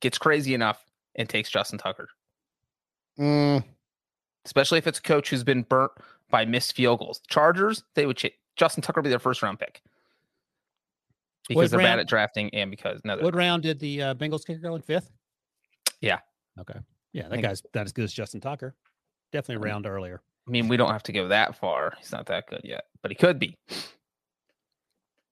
gets 0.00 0.18
crazy 0.18 0.52
enough 0.54 0.84
and 1.14 1.28
takes 1.28 1.48
Justin 1.48 1.78
Tucker, 1.78 2.08
Mm, 3.18 3.64
especially 4.44 4.78
if 4.78 4.86
it's 4.86 4.98
a 4.98 5.02
coach 5.02 5.30
who's 5.30 5.44
been 5.44 5.62
burnt 5.62 5.92
by 6.30 6.44
missed 6.44 6.74
field 6.74 6.98
goals. 7.00 7.20
Chargers, 7.28 7.84
they 7.94 8.06
would 8.06 8.16
ch- 8.16 8.32
Justin 8.56 8.82
Tucker 8.82 9.00
would 9.00 9.04
be 9.04 9.10
their 9.10 9.18
first 9.18 9.42
round 9.42 9.58
pick 9.58 9.82
because 11.48 11.70
What 11.72 11.78
they're 11.78 11.86
bad 11.86 11.98
at 11.98 12.08
drafting 12.08 12.52
and 12.54 12.70
because 12.70 13.00
no, 13.04 13.16
they're 13.16 13.24
What 13.24 13.34
round 13.34 13.62
did 13.62 13.78
the 13.78 14.02
uh, 14.02 14.14
Bengals 14.14 14.46
kicker 14.46 14.60
go 14.60 14.74
in 14.74 14.82
fifth? 14.82 15.10
Yeah. 16.00 16.18
Okay. 16.58 16.78
Yeah, 17.12 17.28
that 17.28 17.42
guy's 17.42 17.62
not 17.74 17.84
as 17.86 17.92
good 17.92 18.04
as 18.04 18.12
Justin 18.12 18.40
Tucker. 18.40 18.74
Definitely 19.32 19.56
a 19.66 19.68
Mm. 19.68 19.72
round 19.72 19.86
earlier. 19.86 20.20
I 20.46 20.50
mean, 20.50 20.68
we 20.68 20.76
don't 20.76 20.90
have 20.90 21.02
to 21.04 21.12
go 21.12 21.28
that 21.28 21.56
far. 21.56 21.94
He's 21.98 22.12
not 22.12 22.26
that 22.26 22.46
good 22.48 22.60
yet, 22.64 22.84
but 23.02 23.10
he 23.10 23.14
could 23.14 23.38
be. 23.38 23.56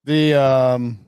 the 0.04 0.34
um 0.34 0.98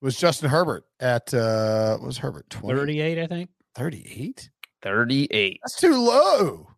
was 0.00 0.16
Justin 0.18 0.50
Herbert 0.50 0.84
at 1.00 1.32
uh 1.34 1.98
was 2.02 2.18
Herbert 2.18 2.48
20, 2.50 2.78
38, 2.78 3.18
I 3.18 3.26
think. 3.26 3.50
38? 3.74 4.50
38. 4.84 5.58
That's 5.64 5.76
too 5.76 5.96
low. 6.00 6.68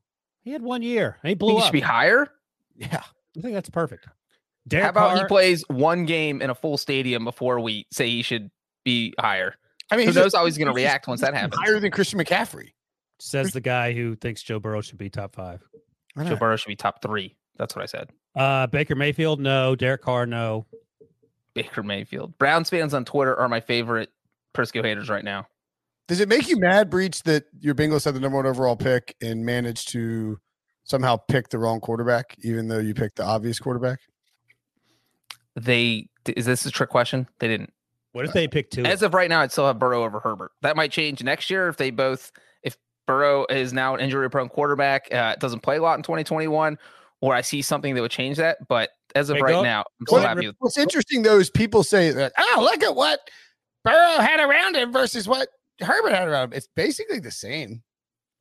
He 0.42 0.52
had 0.52 0.62
one 0.62 0.82
year. 0.82 1.18
and 1.22 1.28
He 1.28 1.34
blew 1.34 1.52
he 1.54 1.58
up. 1.58 1.64
should 1.64 1.72
be 1.72 1.80
higher. 1.80 2.28
Yeah. 2.76 3.02
I 3.36 3.40
think 3.42 3.52
that's 3.54 3.68
perfect. 3.70 4.06
Derek 4.68 4.84
How 4.84 4.90
about 4.90 5.18
he 5.18 5.24
plays 5.26 5.62
one 5.68 6.06
game 6.06 6.40
in 6.40 6.48
a 6.50 6.54
full 6.54 6.76
stadium 6.78 7.24
before 7.24 7.60
we 7.60 7.86
say 7.92 8.08
he 8.08 8.22
should 8.22 8.50
be 8.84 9.12
higher? 9.20 9.54
I 9.90 9.96
mean, 9.96 10.08
Who 10.08 10.14
knows 10.14 10.24
just- 10.26 10.36
how 10.36 10.44
he's 10.46 10.56
going 10.58 10.66
to 10.66 10.72
he's 10.72 10.84
react 10.84 11.06
once 11.06 11.20
he's 11.20 11.26
that 11.28 11.34
happens? 11.34 11.60
Higher 11.62 11.78
than 11.80 11.90
Christian 11.90 12.18
McCaffrey. 12.18 12.72
says 13.20 13.52
the 13.52 13.60
guy 13.60 13.92
who 13.92 14.14
thinks 14.16 14.42
Joe 14.42 14.58
Burrow 14.58 14.80
should 14.80 14.98
be 14.98 15.08
top 15.10 15.34
five. 15.34 15.62
I 16.16 16.24
Joe. 16.24 16.36
Burrow 16.36 16.56
should 16.56 16.68
be 16.68 16.76
top 16.76 17.02
three. 17.02 17.36
That's 17.56 17.74
what 17.76 17.82
I 17.82 17.86
said. 17.86 18.10
Uh, 18.34 18.66
Baker 18.66 18.94
Mayfield, 18.94 19.40
no. 19.40 19.74
Derek 19.76 20.02
Carr, 20.02 20.26
no. 20.26 20.66
Baker 21.54 21.82
Mayfield. 21.82 22.36
Browns 22.38 22.68
fans 22.68 22.92
on 22.94 23.04
Twitter 23.04 23.34
are 23.38 23.48
my 23.48 23.60
favorite 23.60 24.10
Prisco 24.54 24.84
haters 24.84 25.08
right 25.08 25.24
now. 25.24 25.46
Does 26.08 26.20
it 26.20 26.28
make 26.28 26.48
you 26.48 26.58
mad, 26.58 26.88
Breech, 26.88 27.22
that 27.24 27.44
your 27.58 27.74
Bengals 27.74 28.04
had 28.04 28.14
the 28.14 28.20
number 28.20 28.36
one 28.36 28.46
overall 28.46 28.76
pick 28.76 29.16
and 29.20 29.44
managed 29.44 29.88
to 29.88 30.38
somehow 30.84 31.16
pick 31.16 31.48
the 31.48 31.58
wrong 31.58 31.80
quarterback, 31.80 32.36
even 32.42 32.68
though 32.68 32.78
you 32.78 32.94
picked 32.94 33.16
the 33.16 33.24
obvious 33.24 33.58
quarterback? 33.58 33.98
They 35.56 36.08
is 36.26 36.46
this 36.46 36.66
a 36.66 36.70
trick 36.70 36.90
question? 36.90 37.26
They 37.40 37.48
didn't. 37.48 37.72
What 38.12 38.24
if 38.24 38.32
they 38.32 38.48
pick 38.48 38.70
two? 38.70 38.84
As 38.84 39.02
of 39.02 39.14
right 39.14 39.28
now, 39.28 39.40
I'd 39.40 39.52
still 39.52 39.66
have 39.66 39.78
Burrow 39.78 40.04
over 40.04 40.20
Herbert. 40.20 40.52
That 40.62 40.76
might 40.76 40.90
change 40.90 41.22
next 41.22 41.50
year 41.50 41.68
if 41.68 41.76
they 41.76 41.90
both 41.90 42.32
if 42.62 42.76
Burrow 43.06 43.46
is 43.50 43.72
now 43.72 43.94
an 43.94 44.00
injury 44.00 44.30
prone 44.30 44.48
quarterback, 44.48 45.12
uh, 45.12 45.36
doesn't 45.36 45.60
play 45.60 45.76
a 45.76 45.82
lot 45.82 45.98
in 45.98 46.02
2021, 46.02 46.78
or 47.20 47.34
I 47.34 47.40
see 47.40 47.62
something 47.62 47.94
that 47.94 48.00
would 48.00 48.10
change 48.10 48.36
that. 48.38 48.58
But 48.68 48.90
as 49.14 49.28
of 49.28 49.36
Hey, 49.36 49.42
right 49.42 49.52
go- 49.52 49.62
now, 49.62 49.80
I'm 49.80 50.06
still 50.06 50.18
Well, 50.18 50.28
happy 50.28 50.46
with 50.46 50.56
What's 50.60 50.78
interesting 50.78 51.22
though 51.22 51.38
is 51.38 51.50
people 51.50 51.82
say 51.82 52.10
that, 52.10 52.32
oh, 52.38 52.60
look 52.60 52.82
at 52.82 52.94
what 52.94 53.20
Burrow 53.84 54.20
had 54.20 54.40
around 54.40 54.76
him 54.76 54.92
versus 54.92 55.28
what 55.28 55.48
Herbert 55.80 56.12
had 56.12 56.28
around 56.28 56.44
him. 56.44 56.52
It's 56.54 56.68
basically 56.74 57.18
the 57.20 57.30
same. 57.30 57.82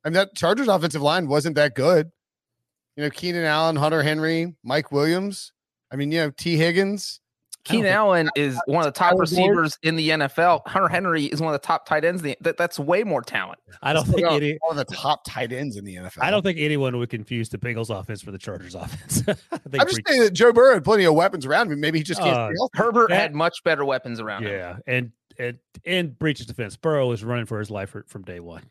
I 0.04 0.08
mean, 0.08 0.14
that 0.14 0.34
Chargers 0.36 0.68
offensive 0.68 1.02
line 1.02 1.28
wasn't 1.28 1.56
that 1.56 1.74
good. 1.74 2.10
You 2.96 3.04
know, 3.04 3.10
Keenan 3.10 3.44
Allen, 3.44 3.76
Hunter 3.76 4.02
Henry, 4.02 4.54
Mike 4.64 4.90
Williams. 4.92 5.52
I 5.92 5.96
mean, 5.96 6.10
you 6.12 6.20
know, 6.20 6.30
Tee 6.30 6.56
Higgins. 6.56 7.20
Keenan 7.64 7.86
Allen 7.92 8.30
is 8.36 8.56
one 8.66 8.86
of 8.86 8.94
the 8.94 8.96
top 8.96 9.10
Tyler 9.10 9.16
Boyd. 9.16 9.20
receivers 9.22 9.78
in 9.82 9.96
the 9.96 10.10
NFL. 10.10 10.62
Hunter 10.68 10.86
Henry 10.88 11.24
is 11.24 11.40
one 11.40 11.52
of 11.52 11.60
the 11.60 11.66
top 11.66 11.84
tight 11.84 12.04
ends. 12.04 12.22
the- 12.22 12.36
That, 12.40 12.56
that's 12.56 12.78
way 12.78 13.02
more 13.02 13.22
talent. 13.22 13.58
I 13.82 13.92
don't 13.92 14.06
think 14.06 14.24
any. 14.24 14.56
one 14.60 14.78
of 14.78 14.86
the 14.86 14.94
top 14.94 15.24
tight 15.26 15.52
ends 15.52 15.76
in 15.76 15.84
the 15.84 15.96
NFL. 15.96 16.22
I 16.22 16.30
don't 16.30 16.42
think 16.44 16.58
anyone 16.60 16.96
would 16.96 17.10
confuse 17.10 17.48
the 17.48 17.58
Bengals 17.58 17.90
offense 17.90 18.22
for 18.22 18.30
the 18.30 18.38
Chargers 18.38 18.74
offense. 18.76 19.24
I 19.28 19.58
think 19.58 19.80
I'm 19.82 19.88
just 19.88 20.00
saying 20.06 20.20
that 20.22 20.32
Joe 20.32 20.52
Burrow 20.52 20.74
had 20.74 20.84
plenty 20.84 21.04
of 21.06 21.14
weapons 21.14 21.44
around 21.44 21.72
him. 21.72 21.80
Maybe 21.80 21.98
he 21.98 22.04
just 22.04 22.20
can't 22.20 22.36
Uh. 22.38 22.50
Herbert 22.74 23.08
That- 23.10 23.20
had 23.20 23.34
much 23.34 23.64
better 23.64 23.84
weapons 23.84 24.20
around 24.20 24.44
him. 24.44 24.52
yeah, 24.52 24.76
and 24.86 25.10
and 25.38 25.58
in 25.84 26.10
Breech's 26.10 26.46
defense, 26.46 26.76
Burrow 26.76 27.08
was 27.08 27.24
running 27.24 27.46
for 27.46 27.58
his 27.58 27.70
life 27.70 27.94
from 28.06 28.22
day 28.22 28.40
one. 28.40 28.64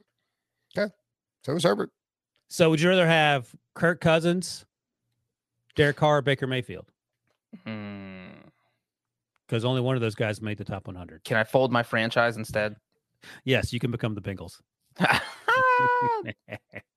Okay. 0.78 0.91
So 1.43 1.54
was 1.54 1.63
Herbert. 1.63 1.91
So 2.47 2.69
would 2.69 2.82
you 2.82 2.89
rather 2.89 3.08
have 3.08 3.54
Kirk 3.73 4.01
Cousins, 4.01 4.65
Derek 5.75 5.97
Carr, 5.97 6.17
or 6.17 6.21
Baker 6.21 6.47
Mayfield? 6.47 6.91
Hmm. 7.65 8.25
Because 9.47 9.63
only 9.63 9.82
one 9.82 9.95
of 9.95 10.01
those 10.01 10.15
guys 10.15 10.41
made 10.41 10.58
the 10.58 10.63
top 10.63 10.88
100. 10.88 11.23
Can 11.23 11.38
I 11.38 11.43
fold 11.43 11.71
my 11.71 11.84
franchise 11.84 12.38
instead? 12.38 12.75
Yes, 13.43 13.71
you 13.71 13.80
can 13.80 13.91
become 13.91 14.15
the 14.15 14.21
Bengals. 14.21 14.62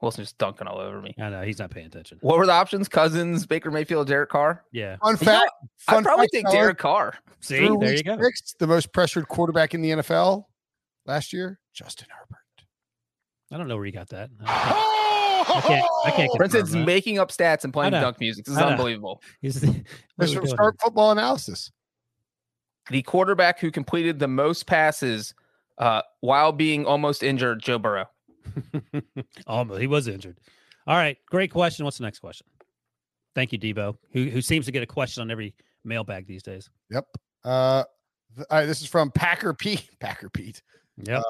Wilson 0.00 0.22
just 0.24 0.38
dunking 0.38 0.66
all 0.66 0.78
over 0.78 1.00
me. 1.00 1.14
I 1.18 1.28
know 1.28 1.42
he's 1.42 1.58
not 1.58 1.70
paying 1.70 1.86
attention. 1.86 2.18
What 2.22 2.38
were 2.38 2.46
the 2.46 2.52
options? 2.52 2.88
Cousins, 2.88 3.46
Baker 3.46 3.70
Mayfield, 3.70 4.06
Derek 4.06 4.30
Carr. 4.30 4.64
Yeah. 4.72 4.96
Fun 4.96 5.16
You 5.20 5.26
know 5.26 5.32
fact. 5.32 5.50
I'd 5.88 6.04
probably 6.04 6.24
fact, 6.32 6.32
take 6.32 6.50
Derek 6.50 6.78
Carr. 6.78 7.14
See, 7.40 7.58
through 7.58 7.78
there 7.80 7.94
you 7.94 8.02
go. 8.02 8.16
six, 8.20 8.54
the 8.58 8.66
most 8.66 8.92
pressured 8.92 9.28
quarterback 9.28 9.74
in 9.74 9.82
the 9.82 9.90
NFL 9.90 10.44
last 11.06 11.32
year, 11.32 11.58
Justin 11.74 12.08
Herbert. 12.10 12.38
I 13.52 13.58
don't 13.58 13.68
know 13.68 13.76
where 13.76 13.86
you 13.86 13.92
got 13.92 14.08
that. 14.10 14.30
I 14.44 14.46
can't- 14.46 14.86
I 15.50 15.60
can't. 15.62 15.86
I 16.06 16.10
can't. 16.12 16.32
For 16.36 16.44
instance, 16.44 16.72
making 16.74 17.18
up 17.18 17.30
stats 17.32 17.64
and 17.64 17.72
playing 17.72 17.92
dunk 17.92 18.20
music. 18.20 18.44
This 18.44 18.54
is 18.56 18.60
unbelievable. 18.62 19.20
He's- 19.42 19.60
what 19.64 19.74
This 20.18 20.32
from 20.32 20.44
doing 20.44 20.54
Start 20.54 20.76
Football 20.80 21.10
Analysis. 21.12 21.72
The 22.90 23.02
quarterback 23.02 23.58
who 23.58 23.70
completed 23.70 24.18
the 24.18 24.28
most 24.28 24.66
passes 24.66 25.34
uh, 25.78 26.02
while 26.20 26.52
being 26.52 26.86
almost 26.86 27.22
injured, 27.22 27.62
Joe 27.62 27.78
Burrow. 27.78 28.06
Almost. 29.46 29.80
He 29.80 29.86
was 29.86 30.08
injured. 30.08 30.38
All 30.86 30.96
right. 30.96 31.16
Great 31.26 31.52
question. 31.52 31.84
What's 31.84 31.98
the 31.98 32.04
next 32.04 32.20
question? 32.20 32.46
Thank 33.34 33.52
you, 33.52 33.58
Debo, 33.58 33.96
who 34.12 34.24
who 34.24 34.42
seems 34.42 34.66
to 34.66 34.72
get 34.72 34.82
a 34.82 34.86
question 34.86 35.20
on 35.22 35.30
every 35.30 35.54
mailbag 35.84 36.26
these 36.26 36.42
days. 36.42 36.68
Yep. 36.90 37.06
Uh, 37.44 37.84
th- 38.36 38.46
all 38.50 38.58
right, 38.58 38.66
this 38.66 38.80
is 38.80 38.88
from 38.88 39.10
Packer 39.10 39.54
Pete. 39.54 39.88
Packer 40.00 40.28
Pete. 40.28 40.62
Yep. 41.04 41.22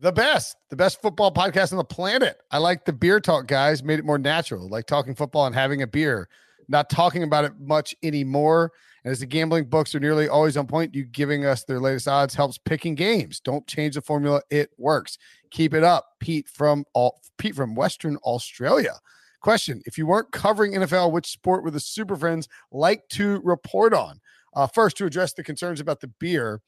The 0.00 0.12
best, 0.12 0.56
the 0.70 0.76
best 0.76 1.02
football 1.02 1.32
podcast 1.32 1.72
on 1.72 1.78
the 1.78 1.84
planet. 1.84 2.38
I 2.50 2.58
like 2.58 2.84
the 2.84 2.92
beer 2.92 3.20
talk, 3.20 3.46
guys. 3.46 3.82
Made 3.82 3.98
it 3.98 4.04
more 4.04 4.18
natural, 4.18 4.68
like 4.68 4.86
talking 4.86 5.14
football 5.14 5.46
and 5.46 5.54
having 5.54 5.82
a 5.82 5.86
beer, 5.86 6.28
not 6.68 6.88
talking 6.88 7.22
about 7.22 7.44
it 7.44 7.52
much 7.60 7.94
anymore. 8.02 8.72
And 9.04 9.12
as 9.12 9.20
the 9.20 9.26
gambling 9.26 9.64
books 9.64 9.94
are 9.94 10.00
nearly 10.00 10.28
always 10.28 10.56
on 10.56 10.66
point, 10.66 10.94
you 10.94 11.04
giving 11.04 11.44
us 11.44 11.64
their 11.64 11.80
latest 11.80 12.08
odds 12.08 12.34
helps 12.34 12.58
picking 12.58 12.94
games. 12.94 13.40
Don't 13.40 13.66
change 13.66 13.94
the 13.94 14.02
formula; 14.02 14.42
it 14.50 14.70
works. 14.78 15.18
Keep 15.50 15.74
it 15.74 15.84
up, 15.84 16.06
Pete 16.20 16.48
from 16.48 16.84
all 16.94 17.20
Pete 17.38 17.54
from 17.54 17.74
Western 17.74 18.16
Australia. 18.18 18.94
Question: 19.40 19.82
If 19.86 19.96
you 19.98 20.06
weren't 20.06 20.30
covering 20.32 20.72
NFL, 20.72 21.12
which 21.12 21.30
sport 21.30 21.64
would 21.64 21.72
the 21.72 21.80
Super 21.80 22.16
Friends 22.16 22.48
like 22.70 23.08
to 23.10 23.40
report 23.42 23.94
on? 23.94 24.20
Uh, 24.54 24.66
first, 24.66 24.96
to 24.98 25.06
address 25.06 25.32
the 25.32 25.44
concerns 25.44 25.80
about 25.80 26.00
the 26.00 26.08
beer, 26.18 26.60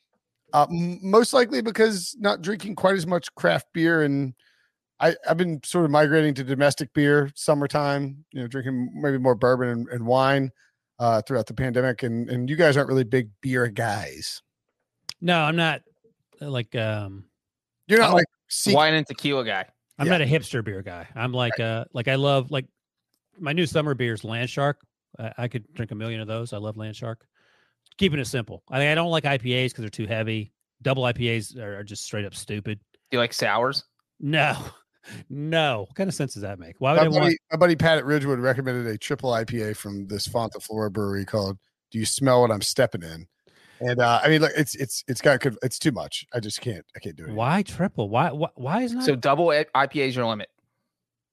uh, 0.53 0.67
m- 0.71 0.99
most 1.03 1.33
likely 1.33 1.61
because 1.61 2.17
not 2.19 2.43
drinking 2.43 2.75
quite 2.77 2.95
as 2.97 3.07
much 3.07 3.35
craft 3.35 3.67
beer, 3.73 4.03
and 4.03 4.35
I, 5.01 5.15
I've 5.29 5.37
been 5.37 5.61
sort 5.65 5.85
of 5.85 5.91
migrating 5.91 6.33
to 6.35 6.45
domestic 6.45 6.93
beer, 6.95 7.31
summertime. 7.35 8.25
You 8.33 8.43
know, 8.43 8.47
drinking 8.47 8.91
maybe 8.95 9.19
more 9.19 9.35
bourbon 9.35 9.69
and, 9.69 9.89
and 9.89 10.07
wine 10.07 10.51
uh, 10.99 11.23
throughout 11.23 11.47
the 11.47 11.55
pandemic, 11.55 12.03
and 12.05 12.31
and 12.31 12.49
you 12.49 12.57
guys 12.57 12.77
aren't 12.77 12.89
really 12.89 13.05
big 13.05 13.31
beer 13.43 13.69
guys. 13.69 14.43
No, 15.21 15.41
I'm 15.41 15.57
not. 15.57 15.83
uh, 16.41 16.51
Like, 16.51 16.75
um, 16.75 17.25
You're 17.87 18.01
not 18.01 18.15
like 18.15 18.27
seek- 18.53 18.77
Wine 18.77 18.95
and 18.95 19.07
tequila 19.07 19.45
guy. 19.45 19.65
I'm 19.99 20.07
Yeah. 20.07 20.13
not 20.13 20.21
a 20.23 20.27
hipster 20.27 20.65
beer 20.65 20.83
guy. 20.83 21.07
I'm 21.15 21.33
like, 21.33 21.59
uh, 21.61 21.85
like 21.93 22.09
I 22.09 22.15
love 22.17 22.51
like 22.51 22.67
my 23.39 23.53
new 23.53 23.67
summer 23.67 23.95
beer 23.95 24.15
is 24.15 24.25
Land 24.25 24.51
Shark. 24.51 24.81
I, 25.19 25.33
I 25.39 25.49
could 25.49 25.73
drink 25.75 25.91
a 25.91 25.95
million 25.95 26.21
of 26.21 26.27
those. 26.29 26.53
I 26.53 26.59
love 26.59 26.77
Land 26.77 26.97
Shark. 26.97 27.27
Keeping 27.99 28.19
it 28.19 28.27
simple. 28.27 28.63
I 28.71 28.79
mean, 28.79 28.89
I 28.89 28.95
don't 28.95 29.11
like 29.11 29.25
IPAs 29.25 29.69
because 29.71 29.83
they're 29.83 29.89
too 29.91 30.07
heavy. 30.07 30.53
Double 30.81 31.03
IPAs 31.05 31.57
are, 31.59 31.79
are 31.81 31.85
just 31.85 32.05
straight 32.05 32.25
up 32.25 32.35
stupid. 32.35 32.79
Do 32.93 33.17
you 33.17 33.19
like 33.19 33.33
sours? 33.35 33.85
No, 34.19 34.57
no. 35.29 35.85
What 35.89 35.95
kind 35.95 36.09
of 36.09 36.15
sense 36.15 36.35
does 36.35 36.43
that 36.43 36.59
make? 36.59 36.77
Why 36.79 36.93
would 36.93 36.99
my 37.01 37.05
I 37.05 37.09
want? 37.09 37.23
buddy, 37.25 37.37
my 37.53 37.59
buddy 37.59 37.77
Pat 37.77 37.99
at 37.99 38.05
Ridgewood 38.07 38.39
recommended 38.39 38.87
a 38.87 38.97
triple 38.99 39.31
IPA 39.31 39.77
from 39.77 40.07
this 40.09 40.27
Fonta 40.27 40.63
Flora 40.63 40.91
brewery 40.91 41.25
called 41.25 41.59
"Do 41.91 41.99
You 41.99 42.07
Smell 42.07 42.41
What 42.41 42.51
I'm 42.51 42.63
Stepping 42.63 43.03
In?" 43.03 43.27
And 43.85 44.01
uh, 44.01 44.21
I 44.23 44.29
mean, 44.29 44.41
look, 44.41 44.53
it's 44.57 44.75
it's 44.77 45.03
it's 45.09 45.21
got 45.21 45.41
good. 45.41 45.59
It's 45.63 45.79
too 45.79 45.91
much. 45.93 46.25
I 46.33 46.39
just 46.41 46.61
can't. 46.61 46.85
I 46.95 47.01
can't 47.01 47.17
do 47.17 47.25
it. 47.25 47.33
Why 47.33 47.63
triple? 47.63 48.09
Why? 48.09 48.31
Why, 48.31 48.49
why 48.55 48.83
is 48.83 48.93
not? 48.93 49.05
So 49.05 49.17
double 49.17 49.51
I- 49.51 49.65
IPA 49.75 50.09
is 50.09 50.17
your 50.17 50.27
limit. 50.27 50.49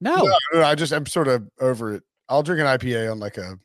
no. 0.01 0.15
No, 0.15 0.35
no, 0.53 0.63
I 0.63 0.73
just 0.75 0.91
I'm 0.91 1.05
sort 1.05 1.27
of 1.27 1.47
over 1.59 1.93
it. 1.95 2.03
I'll 2.27 2.41
drink 2.43 2.59
an 2.61 2.67
IPA 2.67 3.11
on 3.11 3.19
like 3.19 3.37
a 3.37 3.57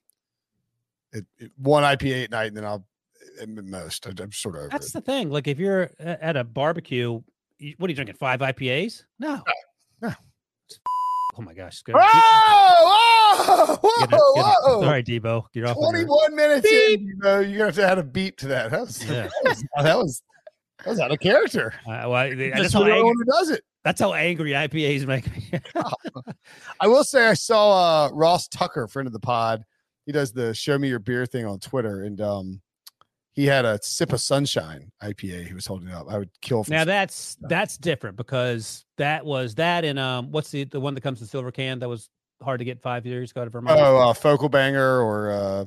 it, 1.12 1.24
it- 1.38 1.52
one 1.56 1.82
IPA 1.82 2.24
at 2.24 2.30
night, 2.30 2.48
and 2.48 2.56
then 2.56 2.64
I'll 2.64 2.86
at 3.40 3.48
most. 3.48 4.06
I, 4.06 4.10
I'm 4.22 4.32
sort 4.32 4.56
of 4.56 4.60
over 4.62 4.68
That's 4.70 4.88
it. 4.88 4.92
the 4.92 5.00
thing. 5.00 5.30
Like 5.30 5.48
if 5.48 5.58
you're 5.58 5.90
at 5.98 6.36
a 6.36 6.44
barbecue, 6.44 7.12
what 7.78 7.88
are 7.88 7.90
you 7.90 7.94
drinking? 7.94 8.16
Five 8.16 8.40
IPAs? 8.40 9.04
No. 9.18 9.42
no. 10.02 10.12
Oh 11.36 11.42
my 11.42 11.54
gosh. 11.54 11.82
Good. 11.82 11.94
Whoa! 13.36 13.76
Whoa! 13.82 14.06
Get 14.06 14.12
it- 14.12 14.16
Whoa! 14.16 14.34
get 14.34 14.44
it. 14.44 14.58
whoa. 14.64 14.80
Sorry, 14.82 15.02
Debo. 15.02 15.44
You're 15.52 15.68
off. 15.68 15.76
21 15.76 16.34
minutes 16.36 16.70
in, 16.70 17.06
you 17.06 17.16
know, 17.16 17.40
you're 17.40 17.58
gonna 17.58 17.64
have 17.66 17.74
to 17.76 17.86
add 17.86 17.98
a 17.98 18.02
beat 18.02 18.36
to 18.38 18.48
that. 18.48 18.70
That 18.70 18.80
was 18.80 19.04
Yeah. 19.04 19.28
that 19.44 19.44
was 19.44 19.64
that 19.84 19.96
was, 19.96 20.22
that 20.84 20.90
was 20.90 21.00
out 21.00 21.10
of 21.12 21.18
character. 21.20 21.72
Uh, 21.86 22.06
well, 22.06 22.12
I- 22.14 22.34
that's, 22.34 22.60
That's 22.60 22.72
how 22.74 22.84
angry, 22.84 23.02
one 23.02 23.14
who 23.16 23.24
does 23.24 23.50
it. 23.50 23.62
that's 23.84 24.00
how 24.00 24.12
angry 24.14 24.52
IPAs 24.52 25.06
make 25.06 25.30
me. 25.34 25.60
I 26.80 26.86
will 26.88 27.04
say 27.04 27.26
I 27.26 27.34
saw 27.34 28.06
uh, 28.06 28.10
Ross 28.12 28.48
Tucker, 28.48 28.86
friend 28.88 29.06
of 29.06 29.12
the 29.12 29.20
pod. 29.20 29.64
He 30.06 30.12
does 30.12 30.32
the 30.32 30.52
show 30.54 30.78
me 30.78 30.88
your 30.88 30.98
beer 30.98 31.24
thing 31.26 31.46
on 31.46 31.58
Twitter, 31.60 32.02
and 32.02 32.20
um, 32.20 32.60
he 33.32 33.46
had 33.46 33.64
a 33.64 33.78
sip 33.82 34.12
of 34.12 34.20
sunshine 34.20 34.92
IPA 35.02 35.46
he 35.46 35.54
was 35.54 35.64
holding 35.66 35.90
up. 35.90 36.06
I 36.10 36.18
would 36.18 36.30
kill 36.42 36.62
for 36.64 36.70
now 36.70 36.80
some- 36.80 36.86
that's 36.88 37.36
that's 37.42 37.76
different 37.78 38.16
because 38.16 38.84
that 38.98 39.24
was 39.26 39.54
that 39.56 39.84
and 39.84 39.98
um 39.98 40.30
what's 40.30 40.50
the 40.50 40.64
the 40.64 40.78
one 40.78 40.94
that 40.94 41.00
comes 41.00 41.20
in 41.20 41.26
silver 41.26 41.50
can 41.50 41.78
that 41.80 41.88
was 41.88 42.08
hard 42.42 42.58
to 42.58 42.64
get 42.64 42.80
five 42.82 43.06
years 43.06 43.30
ago 43.30 43.42
of 43.42 43.52
Vermont. 43.52 43.78
oh 43.80 44.10
uh, 44.10 44.12
focal 44.12 44.48
banger 44.48 45.00
or 45.00 45.30
uh, 45.30 45.64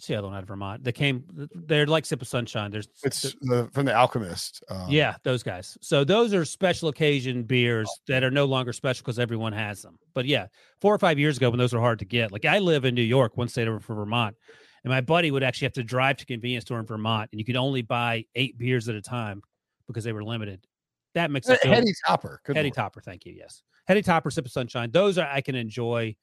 What's 0.00 0.06
the 0.06 0.14
other 0.14 0.28
one 0.28 0.36
out 0.36 0.42
of 0.44 0.48
Vermont? 0.48 0.82
They 0.82 0.92
came. 0.92 1.24
They're 1.54 1.84
like 1.84 2.06
sip 2.06 2.22
of 2.22 2.28
sunshine. 2.28 2.70
There's 2.70 2.88
it's 3.04 3.20
the, 3.42 3.68
from 3.74 3.84
the 3.84 3.94
Alchemist. 3.94 4.64
Um, 4.70 4.86
Yeah, 4.88 5.16
those 5.24 5.42
guys. 5.42 5.76
So 5.82 6.04
those 6.04 6.32
are 6.32 6.46
special 6.46 6.88
occasion 6.88 7.42
beers 7.42 7.86
that 8.08 8.24
are 8.24 8.30
no 8.30 8.46
longer 8.46 8.72
special 8.72 9.02
because 9.02 9.18
everyone 9.18 9.52
has 9.52 9.82
them. 9.82 9.98
But 10.14 10.24
yeah, 10.24 10.46
four 10.80 10.94
or 10.94 10.98
five 10.98 11.18
years 11.18 11.36
ago 11.36 11.50
when 11.50 11.58
those 11.58 11.74
were 11.74 11.80
hard 11.80 11.98
to 11.98 12.06
get, 12.06 12.32
like 12.32 12.46
I 12.46 12.60
live 12.60 12.86
in 12.86 12.94
New 12.94 13.02
York, 13.02 13.36
one 13.36 13.48
state 13.48 13.68
over 13.68 13.78
from 13.78 13.96
Vermont, 13.96 14.36
and 14.84 14.90
my 14.90 15.02
buddy 15.02 15.30
would 15.30 15.42
actually 15.42 15.66
have 15.66 15.74
to 15.74 15.84
drive 15.84 16.16
to 16.18 16.24
convenience 16.24 16.64
store 16.64 16.80
in 16.80 16.86
Vermont, 16.86 17.28
and 17.32 17.38
you 17.38 17.44
could 17.44 17.56
only 17.56 17.82
buy 17.82 18.24
eight 18.36 18.56
beers 18.56 18.88
at 18.88 18.94
a 18.94 19.02
time 19.02 19.42
because 19.86 20.04
they 20.04 20.14
were 20.14 20.24
limited. 20.24 20.66
That 21.14 21.30
makes 21.30 21.46
it 21.46 21.60
feel 21.60 21.74
Heady 21.74 21.92
Topper. 22.06 22.40
Good 22.46 22.56
Heady. 22.56 22.70
Topper. 22.70 23.02
Thank 23.02 23.26
you. 23.26 23.34
Yes, 23.36 23.62
Heady 23.90 24.02
Topper, 24.02 24.30
sip 24.30 24.46
of 24.46 24.52
sunshine. 24.52 24.92
Those 24.92 25.18
are 25.18 25.26
I 25.26 25.40
can 25.40 25.56
enjoy 25.56 26.14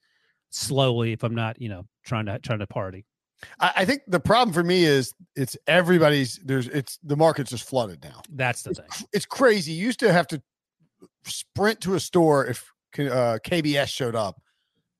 slowly 0.48 1.12
if 1.12 1.22
I'm 1.22 1.34
not, 1.34 1.60
you 1.60 1.68
know, 1.68 1.84
trying 2.02 2.24
to 2.24 2.38
trying 2.38 2.60
to 2.60 2.66
party. 2.66 3.04
I, 3.60 3.72
I 3.76 3.84
think 3.84 4.00
the 4.08 4.18
problem 4.18 4.54
for 4.54 4.64
me 4.64 4.84
is 4.84 5.12
it's 5.36 5.54
everybody's. 5.66 6.40
There's 6.42 6.66
it's 6.68 6.98
the 7.02 7.14
market's 7.14 7.50
just 7.50 7.68
flooded 7.68 8.02
now. 8.02 8.22
That's 8.30 8.62
the 8.62 8.72
thing. 8.72 8.86
It's 9.12 9.26
crazy. 9.26 9.72
You 9.72 9.84
used 9.84 10.00
to 10.00 10.10
have 10.10 10.26
to 10.28 10.40
sprint 11.26 11.82
to 11.82 11.94
a 11.94 12.00
store 12.00 12.46
if 12.46 12.72
uh, 12.94 13.36
KBS 13.44 13.88
showed 13.88 14.14
up. 14.14 14.40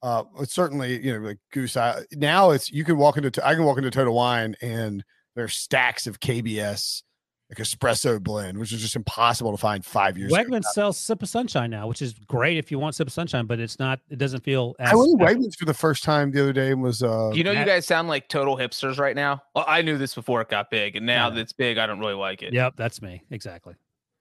Uh, 0.02 0.24
it's 0.38 0.52
certainly 0.52 1.02
you 1.02 1.18
know 1.18 1.26
like 1.26 1.38
Goose. 1.54 1.74
I, 1.74 2.02
now 2.12 2.50
it's 2.50 2.70
you 2.70 2.84
can 2.84 2.98
walk 2.98 3.16
into 3.16 3.30
I 3.42 3.54
can 3.54 3.64
walk 3.64 3.78
into 3.78 3.90
Total 3.90 4.12
Wine 4.12 4.54
and 4.60 5.02
there's 5.34 5.54
stacks 5.54 6.06
of 6.06 6.20
KBS 6.20 7.02
like 7.50 7.58
espresso 7.58 8.22
blend, 8.22 8.58
which 8.58 8.72
is 8.72 8.80
just 8.82 8.94
impossible 8.94 9.50
to 9.52 9.56
find 9.56 9.82
five 9.84 10.18
years. 10.18 10.30
ago. 10.32 10.42
Wegmans 10.42 10.64
sells 10.74 10.98
sip 10.98 11.22
of 11.22 11.28
sunshine 11.30 11.70
now, 11.70 11.86
which 11.86 12.02
is 12.02 12.12
great 12.26 12.58
if 12.58 12.70
you 12.70 12.78
want 12.78 12.94
sip 12.94 13.06
of 13.06 13.12
sunshine, 13.12 13.46
but 13.46 13.58
it's 13.58 13.78
not. 13.78 14.00
It 14.10 14.18
doesn't 14.18 14.44
feel. 14.44 14.76
As, 14.78 14.92
I 14.92 14.94
went 14.94 15.18
to 15.18 15.24
Wegmans 15.24 15.56
for 15.56 15.64
the 15.64 15.72
first 15.72 16.04
time 16.04 16.30
the 16.30 16.42
other 16.42 16.52
day 16.52 16.72
and 16.72 16.82
was 16.82 17.02
uh 17.02 17.30
you 17.32 17.42
know, 17.44 17.52
you 17.52 17.64
guys 17.64 17.86
sound 17.86 18.06
like 18.08 18.28
total 18.28 18.56
hipsters 18.56 18.98
right 18.98 19.16
now. 19.16 19.42
Well, 19.54 19.64
I 19.66 19.80
knew 19.80 19.96
this 19.96 20.14
before 20.14 20.42
it 20.42 20.48
got 20.50 20.68
big, 20.70 20.96
and 20.96 21.06
now 21.06 21.28
Yeah. 21.28 21.34
that 21.36 21.40
it's 21.40 21.52
big, 21.54 21.78
I 21.78 21.86
don't 21.86 22.00
really 22.00 22.12
like 22.14 22.42
it. 22.42 22.52
Yep, 22.52 22.74
that's 22.76 23.00
me 23.00 23.22
exactly. 23.30 23.74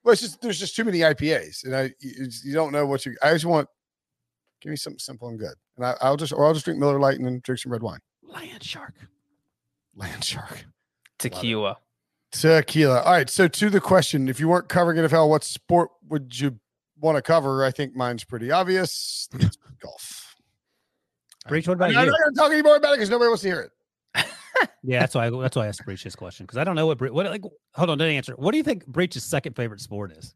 well, 0.06 0.14
it's 0.14 0.22
just 0.22 0.42
there's 0.42 0.58
just 0.60 0.76
too 0.76 0.86
many 0.86 1.00
IPAs 1.00 1.66
and 1.66 1.76
I 1.76 1.92
you, 2.00 2.54
don't 2.54 2.72
know 2.72 2.86
what 2.86 3.06
you. 3.06 3.16
I 3.22 3.34
just 3.34 3.44
want 3.46 3.68
give 4.62 4.70
me 4.70 4.78
something 4.78 5.00
simple 5.00 5.28
and 5.28 5.38
good, 5.38 5.54
and 5.76 5.86
I, 5.86 5.96
I'll 6.00 6.16
just 6.18 6.32
or 6.32 6.46
I'll 6.46 6.54
just 6.54 6.64
drink 6.64 6.80
Miller 6.80 6.98
Lite 6.98 7.18
and 7.18 7.26
then 7.26 7.42
drink 7.44 7.60
some 7.60 7.74
red 7.74 7.84
wine. 7.84 8.00
Land 8.24 8.64
shark. 8.64 8.94
Land 9.96 10.24
Shark. 10.24 10.66
Tequila. 11.20 11.78
Tequila. 12.32 13.02
All 13.02 13.14
right. 13.14 13.30
So 13.30 13.48
to 13.48 13.70
the 13.70 13.80
question, 13.80 14.28
if 14.28 14.40
you 14.40 14.48
weren't 14.48 14.70
covering 14.70 14.98
NFL, 14.98 15.30
what 15.30 15.44
sport 15.44 15.90
would 16.10 16.40
you 16.40 16.60
want 17.00 17.16
to 17.16 17.22
cover? 17.22 17.64
I 17.64 17.72
think 17.72 17.96
mine's 17.96 18.24
pretty 18.24 18.52
obvious. 18.52 19.30
It's 19.34 19.58
golf. 19.82 20.36
Breech, 21.48 21.68
what 21.68 21.76
about 21.76 21.96
I'm 21.96 22.06
you? 22.06 22.12
not 22.12 22.20
going 22.20 22.34
to 22.34 22.40
talk 22.40 22.52
anymore 22.52 22.76
about 22.76 22.94
it 22.94 22.98
because 22.98 23.10
nobody 23.10 23.30
wants 23.30 23.44
to 23.44 23.48
hear 23.48 23.62
it. 23.62 23.72
Yeah, 24.84 25.02
that's 25.02 25.14
why. 25.14 25.28
I, 25.28 25.30
that's 25.30 25.56
why 25.56 25.66
I 25.66 25.68
asked 25.68 25.86
Breech 25.86 26.04
this 26.04 26.16
question 26.16 26.46
because 26.46 26.58
I 26.58 26.64
don't 26.64 26.76
know 26.76 26.88
what 26.88 27.00
what 27.12 27.26
like. 27.28 27.44
Hold 27.76 27.90
on, 27.90 27.98
didn't 27.98 28.16
answer. 28.16 28.34
What 28.38 28.52
do 28.52 28.58
you 28.58 28.64
think 28.64 28.88
Breech's 28.88 29.24
second 29.24 29.56
favorite 29.56 29.82
sport 29.82 30.12
is? 30.14 30.34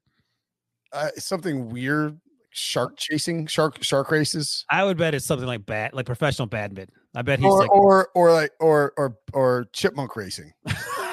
Uh, 0.93 1.09
something 1.17 1.69
weird, 1.69 2.19
shark 2.51 2.97
chasing, 2.97 3.47
shark 3.47 3.83
shark 3.83 4.11
races, 4.11 4.65
I 4.69 4.83
would 4.83 4.97
bet 4.97 5.15
it's 5.15 5.25
something 5.25 5.47
like 5.47 5.65
bat, 5.65 5.93
like 5.93 6.05
professional 6.05 6.47
badminton. 6.47 6.93
I 7.15 7.21
bet 7.23 7.39
he's 7.39 7.47
or, 7.47 7.59
like. 7.59 7.71
or 7.71 8.09
or 8.13 8.31
like 8.31 8.51
or 8.59 8.93
or 8.97 9.17
or 9.33 9.65
chipmunk 9.73 10.15
racing. 10.15 10.51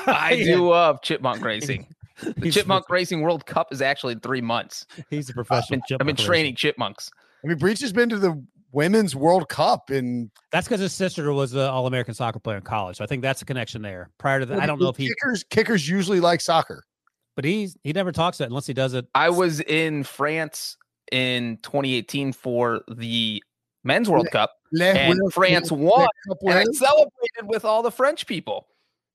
I 0.08 0.30
Yeah, 0.38 0.54
do 0.56 0.68
love 0.68 1.02
chipmunk 1.02 1.42
racing. 1.44 1.86
The 2.22 2.34
he's- 2.42 2.54
Chipmunk 2.54 2.84
Racing 2.90 3.20
World 3.20 3.46
Cup 3.46 3.72
is 3.72 3.80
actually 3.80 4.14
in 4.14 4.20
three 4.20 4.40
months. 4.40 4.86
He's 5.08 5.28
a 5.28 5.30
uh, 5.30 5.32
I've 5.32 5.34
professional. 5.46 5.80
been, 5.88 5.96
I've 6.00 6.06
been 6.06 6.16
chipmunk 6.16 6.18
racer. 6.18 6.26
training 6.26 6.56
chipmunks. 6.56 7.10
I 7.44 7.48
mean, 7.48 7.58
Breech 7.58 7.80
has 7.80 7.92
been 7.92 8.08
to 8.08 8.18
the 8.18 8.44
Women's 8.72 9.14
World 9.14 9.48
Cup 9.48 9.90
and 9.90 10.30
That's 10.50 10.66
because 10.66 10.80
his 10.80 10.92
sister 10.92 11.32
was 11.32 11.54
an 11.54 11.60
All 11.60 11.86
American 11.86 12.14
soccer 12.14 12.38
player 12.40 12.56
in 12.56 12.64
college. 12.64 12.96
So 12.96 13.04
I 13.04 13.06
think 13.06 13.22
that's 13.22 13.40
a 13.40 13.44
connection 13.44 13.82
there. 13.82 14.10
Prior 14.18 14.40
to 14.40 14.46
that, 14.46 14.60
I 14.60 14.66
don't 14.66 14.80
know 14.80 14.88
if 14.88 14.96
he, 14.96 15.06
kickers 15.08 15.44
kickers 15.44 15.88
usually 15.88 16.18
like 16.20 16.40
soccer. 16.40 16.82
but 17.36 17.44
he's 17.44 17.76
he 17.84 17.92
never 17.92 18.10
talks 18.12 18.38
that 18.38 18.48
unless 18.48 18.66
he 18.66 18.74
does 18.74 18.94
it. 18.94 19.06
I 19.14 19.30
was 19.30 19.60
in 19.60 20.02
France 20.04 20.76
in 21.12 21.58
2018 21.62 22.32
for 22.32 22.80
the 22.88 23.40
men's 23.84 24.10
World 24.10 24.24
Le- 24.26 24.30
Cup, 24.32 24.50
Le- 24.72 24.84
and 24.86 25.18
Le- 25.22 25.30
France 25.30 25.70
Le- 25.70 25.78
won, 25.78 26.08
Cup 26.28 26.38
and 26.42 26.52
I 26.54 26.64
celebrated 26.72 27.44
with 27.44 27.64
all 27.64 27.82
the 27.82 27.92
French 27.92 28.26
people. 28.26 28.66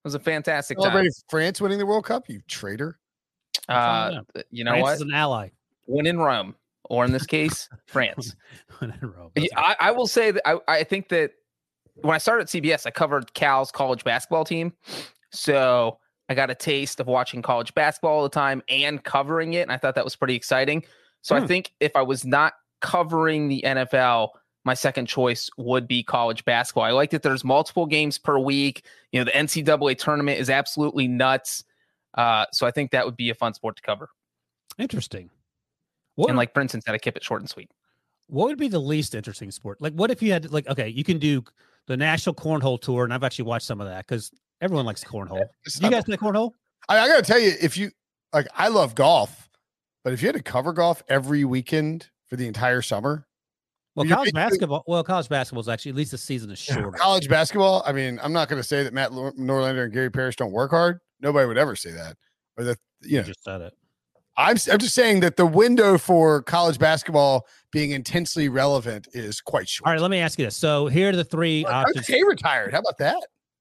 It 0.04 0.08
was 0.08 0.16
a 0.16 0.20
fantastic 0.20 0.78
time. 0.78 1.08
France 1.30 1.62
winning 1.62 1.78
the 1.78 1.86
World 1.86 2.04
Cup, 2.06 2.28
you 2.28 2.42
traitor. 2.48 3.00
Uh, 3.70 4.20
you 4.52 4.66
know 4.66 4.72
France 4.72 4.84
what? 4.84 4.94
is 4.96 5.02
an 5.02 5.14
ally. 5.14 5.50
When 5.86 6.06
in 6.06 6.18
Rome, 6.18 6.56
or 6.90 7.06
in 7.06 7.14
this 7.14 7.26
case, 7.26 7.70
France. 7.86 8.36
When 8.80 8.92
in 9.02 9.10
Rome. 9.10 9.32
I, 9.56 9.76
I 9.80 9.92
will 9.92 10.08
say 10.08 10.32
that 10.32 10.46
I, 10.46 10.58
I 10.68 10.84
think 10.84 11.08
that 11.10 11.32
when 11.96 12.14
I 12.16 12.18
started 12.18 12.44
at 12.44 12.48
CBS, 12.50 12.86
I 12.86 12.92
covered 12.92 13.34
Cal's 13.34 13.72
college 13.72 14.04
basketball 14.04 14.44
team. 14.44 14.74
So 15.32 16.00
I 16.28 16.34
got 16.34 16.50
a 16.50 16.56
taste 16.56 17.00
of 17.00 17.08
watching 17.08 17.42
college 17.42 17.74
basketball 17.74 18.18
all 18.18 18.24
the 18.24 18.30
time 18.30 18.62
and 18.68 19.02
covering 19.04 19.54
it. 19.54 19.62
And 19.62 19.72
I 19.72 19.78
thought 19.78 19.96
that 19.96 20.04
was 20.04 20.16
pretty 20.16 20.36
exciting. 20.36 20.84
So 21.22 21.38
Hmm. 21.38 21.44
I 21.44 21.48
think 21.48 21.72
if 21.80 21.96
I 21.96 22.02
was 22.02 22.26
not 22.26 22.54
covering 22.82 23.48
the 23.48 23.62
NFL, 23.66 24.30
my 24.66 24.74
second 24.74 25.08
choice 25.08 25.50
would 25.58 25.88
be 25.88 26.04
college 26.04 26.46
basketball. 26.46 26.84
I 26.84 26.92
like 26.92 27.10
that 27.12 27.22
there's 27.24 27.44
multiple 27.44 27.86
games 27.86 28.18
per 28.18 28.38
week. 28.40 28.86
You 29.12 29.20
know, 29.20 29.26
the 29.26 29.32
NCAA 29.32 29.98
tournament 29.98 30.40
is 30.40 30.50
absolutely 30.50 31.08
nuts. 31.08 31.64
Uh, 32.16 32.46
so 32.52 32.66
I 32.66 32.72
think 32.72 32.92
that 32.92 33.06
would 33.06 33.18
be 33.18 33.30
a 33.30 33.36
fun 33.36 33.54
sport 33.54 33.76
to 33.78 33.82
cover. 33.82 34.10
Interesting. 34.78 35.30
What, 36.16 36.30
And 36.30 36.38
like, 36.38 36.54
for 36.54 36.62
instance, 36.62 36.86
that 36.86 36.94
I 36.94 36.98
keep 36.98 37.18
it 37.18 37.24
short 37.24 37.42
and 37.42 37.50
sweet. 37.50 37.70
what 38.28 38.48
would 38.48 38.58
be 38.58 38.68
the 38.68 38.80
least 38.80 39.16
interesting 39.16 39.52
sport? 39.52 39.82
Like, 39.82 39.94
what 39.94 40.12
if 40.12 40.22
you 40.22 40.32
had 40.32 40.52
like, 40.52 40.68
okay, 40.68 40.88
you 40.88 41.04
can 41.04 41.20
do 41.20 41.44
the 41.88 41.98
National 41.98 42.34
Cornhole 42.36 42.80
Tour, 42.80 43.04
and 43.04 43.14
I've 43.14 43.24
actually 43.24 43.46
watched 43.46 43.66
some 43.66 43.82
of 43.82 43.88
that 43.88 44.08
because 44.08 44.32
everyone 44.62 44.86
likes 44.86 45.04
cornhole. 45.04 45.44
It's 45.66 45.82
You 45.82 45.90
guys 45.90 46.06
play 46.06 46.16
cornhole? 46.18 46.52
I, 46.88 47.00
I 47.00 47.08
got 47.08 47.18
to 47.18 47.24
tell 47.24 47.40
you, 47.40 47.52
if 47.62 47.76
you 47.78 47.92
like, 48.32 48.48
I 48.56 48.70
love 48.70 48.96
golf, 48.96 49.50
but 50.04 50.14
if 50.14 50.22
you 50.22 50.28
had 50.28 50.36
to 50.36 50.44
cover 50.44 50.72
golf 50.72 51.04
every 51.10 51.44
weekend 51.46 52.10
for 52.28 52.36
the 52.36 52.48
entire 52.48 52.82
summer, 52.82 53.28
Well, 53.96 54.06
You're 54.06 54.16
college 54.16 54.34
basically- 54.34 54.50
basketball. 54.58 54.84
Well, 54.88 55.04
college 55.04 55.30
basketball 55.30 55.62
is 55.62 55.70
actually 55.70 55.92
at 55.92 55.96
least 55.98 56.12
the 56.12 56.18
season 56.18 56.50
is 56.52 56.60
shorter. 56.60 56.92
college 56.92 57.30
basketball, 57.30 57.84
I 57.86 57.92
mean, 57.92 58.20
I'm 58.24 58.34
not 58.34 58.50
going 58.50 58.62
to 58.62 58.68
say 58.68 58.84
that 58.84 58.94
Matt 58.94 59.12
Norlander 59.12 59.84
and 59.86 59.94
Gary 59.94 60.10
Parrish 60.10 60.36
don't 60.36 60.52
work 60.52 60.72
hard. 60.72 61.00
Nobody 61.22 61.48
would 61.48 61.58
ever 61.58 61.76
say 61.76 61.92
that. 61.92 62.18
Or 62.58 62.64
that, 62.64 62.78
you 63.02 63.10
You 63.12 63.18
know, 63.18 63.24
just 63.24 63.44
said 63.44 63.62
it. 63.62 63.74
I'm, 64.36 64.56
s- 64.56 64.68
I'm 64.68 64.80
just 64.80 64.96
saying 64.96 65.20
that 65.20 65.38
the 65.38 65.46
window 65.46 66.00
for 66.00 66.42
college 66.42 66.80
basketball 66.80 67.46
being 67.72 67.92
intensely 67.92 68.50
relevant 68.50 69.08
is 69.14 69.40
quite 69.42 69.70
short. 69.70 69.88
All 69.88 69.94
right, 69.94 70.02
let 70.02 70.10
me 70.10 70.18
ask 70.20 70.40
you 70.40 70.46
this. 70.46 70.58
So 70.58 70.88
here 70.88 71.10
are 71.10 71.16
the 71.16 71.24
three 71.24 71.64
Well, 71.64 71.74
options. 71.74 72.08
K 72.08 72.24
retired. 72.24 72.74
How 72.74 72.80
about 72.80 72.98
that? 72.98 73.18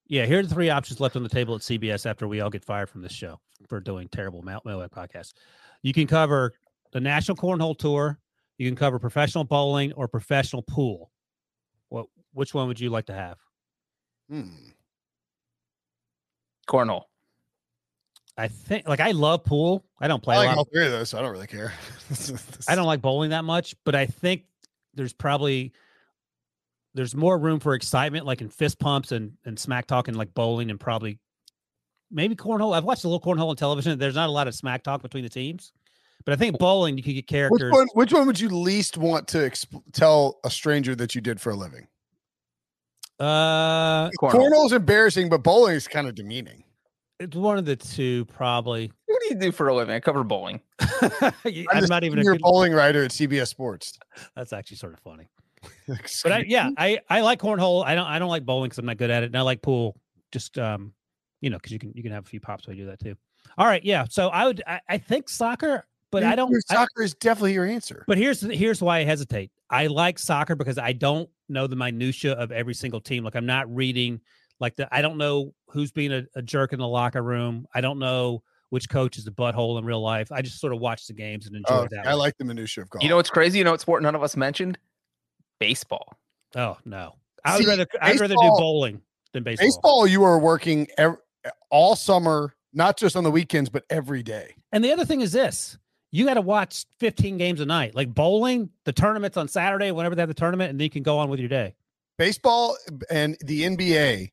Yeah, 0.09 0.25
here 0.25 0.39
are 0.39 0.43
the 0.43 0.55
three 0.55 0.71
options 0.71 0.99
left 0.99 1.15
on 1.15 1.23
the 1.23 1.29
table 1.29 1.55
at 1.55 1.61
CBS 1.61 2.07
after 2.07 2.27
we 2.27 2.41
all 2.41 2.49
get 2.51 2.65
fired 2.65 2.89
from 2.89 3.03
this 3.03 3.13
show 3.13 3.39
for 3.69 3.81
doing 3.81 4.09
terrible 4.09 4.41
mail- 4.41 4.63
mailbag 4.65 4.91
podcasts. 4.91 5.33
You 5.83 5.93
can 5.93 6.07
cover 6.07 6.53
the 6.93 7.01
National 7.01 7.37
Cornhole 7.37 7.77
Tour. 7.77 8.19
You 8.59 8.69
can 8.69 8.77
cover 8.77 8.99
professional 8.99 9.45
bowling 9.45 9.93
or 9.95 10.09
professional 10.09 10.63
pool. 10.63 11.11
What? 11.89 12.07
Which 12.33 12.55
one 12.55 12.69
would 12.69 12.81
you 12.81 12.91
like 12.91 13.07
to 13.07 13.15
have? 13.15 13.39
Hmm. 14.31 14.49
Cornhole. 16.69 17.05
I 18.39 18.49
think, 18.49 18.89
like, 18.89 19.01
I 19.01 19.11
love 19.11 19.45
pool. 19.45 19.85
I 20.01 20.09
don't 20.09 20.23
play 20.23 20.37
I 20.37 20.39
a 20.39 20.41
like 20.41 20.49
lot. 20.49 20.59
all 20.59 20.65
three 20.65 20.87
of 20.87 20.93
those, 20.93 21.11
so 21.11 21.19
I 21.19 21.23
don't 21.23 21.33
really 21.33 21.47
care. 21.47 21.75
I 22.69 22.75
don't 22.75 22.87
like 22.87 23.03
bowling 23.03 23.31
that 23.31 23.45
much, 23.45 23.75
but 23.85 23.95
I 23.95 24.07
think 24.07 24.45
there's 24.95 25.13
probably 25.13 25.73
there's 26.95 27.15
more 27.15 27.39
room 27.39 27.61
for 27.61 27.75
excitement, 27.75 28.27
like 28.27 28.41
in 28.41 28.49
fist 28.49 28.79
pumps 28.79 29.13
and 29.13 29.33
and 29.45 29.59
smack 29.59 29.87
talking, 29.87 30.15
like 30.15 30.33
bowling 30.35 30.71
and 30.71 30.81
probably 30.81 31.19
maybe 32.11 32.35
cornhole. 32.35 32.75
I've 32.75 32.85
watched 32.85 33.05
a 33.05 33.09
little 33.09 33.21
cornhole 33.21 33.51
on 33.51 33.57
television. 33.57 33.99
There's 33.99 34.15
not 34.15 34.29
a 34.29 34.33
lot 34.33 34.49
of 34.49 34.55
smack 34.55 34.83
talk 34.83 35.03
between 35.03 35.25
the 35.25 35.31
teams, 35.31 35.73
but 36.25 36.33
I 36.33 36.37
think 36.37 36.59
bowling 36.59 36.97
you 36.97 37.03
could 37.03 37.15
get 37.15 37.25
Which 37.25 37.29
characters. 37.29 37.73
one, 37.73 37.89
which 37.95 38.13
one 38.13 38.27
would 38.27 38.41
you 38.41 38.49
least 38.49 38.97
want 38.97 39.29
to 39.29 39.39
exp- 39.39 39.83
tell 39.93 40.39
a 40.45 40.51
stranger 40.51 40.95
that 40.97 41.15
you 41.15 41.21
did 41.21 41.41
for 41.41 41.51
a 41.51 41.57
living? 41.57 41.87
Uh, 43.19 44.11
Cornhole. 44.21 44.33
Cornhole 44.33 44.67
is 44.67 44.73
embarrassing, 44.73 45.29
but 45.29 45.43
bowling 45.43 45.75
is 45.75 45.87
kind 45.87 46.09
of 46.09 46.15
demeaning. 46.15 46.65
it's 47.21 47.37
one 47.37 47.59
of 47.59 47.65
the 47.65 47.77
two 47.77 48.25
probably. 48.27 48.91
What 49.07 49.23
do 49.23 49.29
you 49.35 49.41
do 49.41 49.53
for 49.53 49.69
a 49.69 49.75
living? 49.75 49.95
I 49.95 50.01
cover 50.01 50.25
bowling. 50.25 50.61
I'm, 50.81 51.33
I'm, 51.71 51.85
not 51.85 52.05
even. 52.05 52.19
A 52.19 52.23
senior 52.23 52.33
good, 52.33 52.41
bowling 52.41 52.73
writer 52.73 53.05
at 53.05 53.11
CBS 53.11 53.49
Sports. 53.49 53.99
that's 54.35 54.53
actually 54.53 54.79
sort 54.79 54.95
of 54.95 55.01
funny. 55.01 55.29
But 56.25 56.33
I, 56.33 56.45
yeah, 56.47 56.71
I 56.77 56.99
I 57.09 57.21
like 57.21 57.41
cornhole. 57.41 57.85
I 57.85 57.95
don't 57.95 58.07
I 58.07 58.19
don't 58.19 58.29
like 58.29 58.45
bowling 58.45 58.69
because 58.69 58.79
I'm 58.79 58.87
not 58.87 58.97
good 58.97 59.11
at 59.11 59.23
it, 59.23 59.27
and 59.27 59.37
I 59.37 59.43
like 59.43 59.63
pool. 59.63 59.97
Just 60.33 60.59
um, 60.59 60.93
you 61.41 61.51
know, 61.51 61.57
because 61.57 61.73
you 61.73 61.79
can 61.79 61.93
you 61.95 62.03
can 62.03 62.13
have 62.13 62.25
a 62.25 62.29
few 62.29 62.41
pops 62.41 62.67
while 62.67 62.77
you 62.77 62.85
do 62.85 62.91
that 62.91 62.99
too. 62.99 63.15
All 63.59 63.67
right, 63.67 63.85
yeah. 63.85 64.07
So 64.09 64.29
I 64.29 64.47
would 64.47 64.63
I, 64.67 64.81
I 64.89 64.99
think 64.99 65.29
soccer, 65.29 65.87
but 66.13 66.23
I 66.23 66.37
don't. 66.37 66.55
I- 66.71 66.75
Soccer 66.75 67.03
is 67.03 67.15
definitely 67.15 67.55
your 67.55 67.65
answer. 67.67 68.05
but 68.07 68.17
here's 68.19 68.41
here's 68.43 68.81
why 68.81 68.99
I 68.99 69.05
hesitate. 69.05 69.51
I 69.71 69.89
like 69.89 70.19
soccer 70.21 70.55
because 70.55 70.79
I 70.79 70.93
don't 70.93 71.29
know 71.49 71.67
the 71.67 71.75
minutia 71.77 72.33
of 72.35 72.53
every 72.53 72.75
single 72.75 73.01
team. 73.01 73.25
Like 73.25 73.35
I'm 73.35 73.47
not 73.47 73.75
reading 73.75 74.21
like 74.61 74.77
the 74.77 74.87
I 74.95 75.03
don't 75.03 75.19
know 75.19 75.53
who's 75.69 75.91
being 75.91 76.13
a, 76.13 76.23
a 76.37 76.43
jerk 76.43 76.73
in 76.73 76.79
the 76.79 76.87
locker 76.87 77.23
room. 77.23 77.67
I 77.75 77.81
don't 77.81 77.99
know 77.99 78.43
which 78.69 78.89
coach 78.89 79.19
is 79.19 79.27
a 79.27 79.31
butthole 79.31 79.79
in 79.79 79.85
real 79.85 80.01
life. 80.01 80.31
I 80.33 80.41
just 80.43 80.59
sort 80.61 80.73
of 80.73 80.79
watch 80.81 81.07
the 81.07 81.13
games 81.15 81.47
and 81.47 81.57
enjoy 81.57 81.75
Oh, 81.75 81.89
that. 81.91 82.07
I 82.07 82.11
way. 82.11 82.15
like 82.15 82.39
the 82.39 82.45
minutia 82.45 82.83
of 82.83 82.91
golf. 82.91 83.03
You 83.03 83.09
know 83.11 83.17
what's 83.17 83.29
crazy? 83.31 83.59
You 83.59 83.65
know 83.65 83.73
what 83.73 83.81
sport 83.81 84.03
none 84.03 84.15
of 84.15 84.23
us 84.23 84.37
mentioned? 84.37 84.79
Baseball. 85.59 86.17
Oh 86.55 86.77
no, 86.85 87.15
I 87.45 87.57
would 87.57 87.65
See, 87.65 87.71
rather 87.71 87.87
I'd 88.01 88.21
rather 88.21 88.35
do 88.35 88.41
bowling 88.59 89.01
than 89.33 89.43
baseball. 89.43 89.67
baseball, 89.67 90.07
you 90.07 90.23
are 90.25 90.39
working 90.39 90.87
ev- 90.99 91.17
all 91.71 91.97
summer, 91.97 92.55
not 92.75 92.97
just 92.99 93.17
on 93.17 93.25
the 93.25 93.31
weekends, 93.31 93.71
but 93.71 93.85
every 93.89 94.23
day. 94.23 94.55
And 94.73 94.85
the 94.85 94.93
other 94.93 95.05
thing 95.07 95.21
is 95.23 95.33
this: 95.33 95.79
you 96.13 96.27
got 96.27 96.35
to 96.35 96.43
watch 96.43 96.85
15 97.01 97.39
games 97.39 97.61
a 97.61 97.67
night. 97.67 97.95
Like 97.95 98.15
bowling, 98.15 98.71
the 98.85 98.93
tournament's 98.93 99.37
on 99.37 99.49
Saturday, 99.49 99.91
whenever 99.91 100.15
they 100.15 100.23
have 100.23 100.29
the 100.29 100.35
tournament, 100.35 100.71
and 100.71 100.79
then 100.79 100.85
you 100.85 100.91
can 100.91 101.03
go 101.03 101.19
on 101.19 101.31
with 101.31 101.41
your 101.41 101.49
day. 101.49 101.75
Baseball 102.19 102.77
and 103.11 103.37
the 103.41 103.63
NBA. 103.63 104.31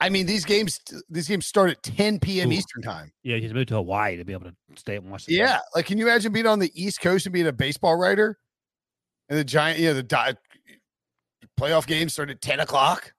I 0.00 0.08
mean, 0.08 0.26
these 0.26 0.44
games 0.44 0.80
these 1.08 1.28
games 1.28 1.46
start 1.46 1.70
at 1.70 1.82
10 1.82 2.18
p.m. 2.20 2.48
Ooh. 2.48 2.52
Eastern 2.52 2.82
time. 2.82 3.12
Yeah, 3.22 3.36
you 3.36 3.42
have 3.42 3.52
to 3.52 3.54
move 3.54 3.66
to 3.68 3.74
Hawaii 3.74 4.16
to 4.16 4.24
be 4.24 4.32
able 4.32 4.44
to 4.46 4.54
stay 4.76 4.96
and 4.96 5.10
watch. 5.10 5.26
The 5.26 5.36
game. 5.36 5.46
Yeah, 5.46 5.60
like 5.74 5.86
can 5.86 5.98
you 5.98 6.06
imagine 6.06 6.32
being 6.32 6.46
on 6.46 6.58
the 6.58 6.72
East 6.74 7.00
Coast 7.00 7.26
and 7.26 7.32
being 7.32 7.46
a 7.46 7.52
baseball 7.52 7.96
writer? 7.96 8.38
And 9.28 9.38
the 9.38 9.44
giant, 9.44 9.78
you 9.78 9.88
know, 9.88 9.94
the 9.94 10.02
di- 10.02 10.36
playoff 11.58 11.86
games 11.86 12.12
start 12.12 12.30
at 12.30 12.40
10 12.40 12.60
o'clock. 12.60 13.12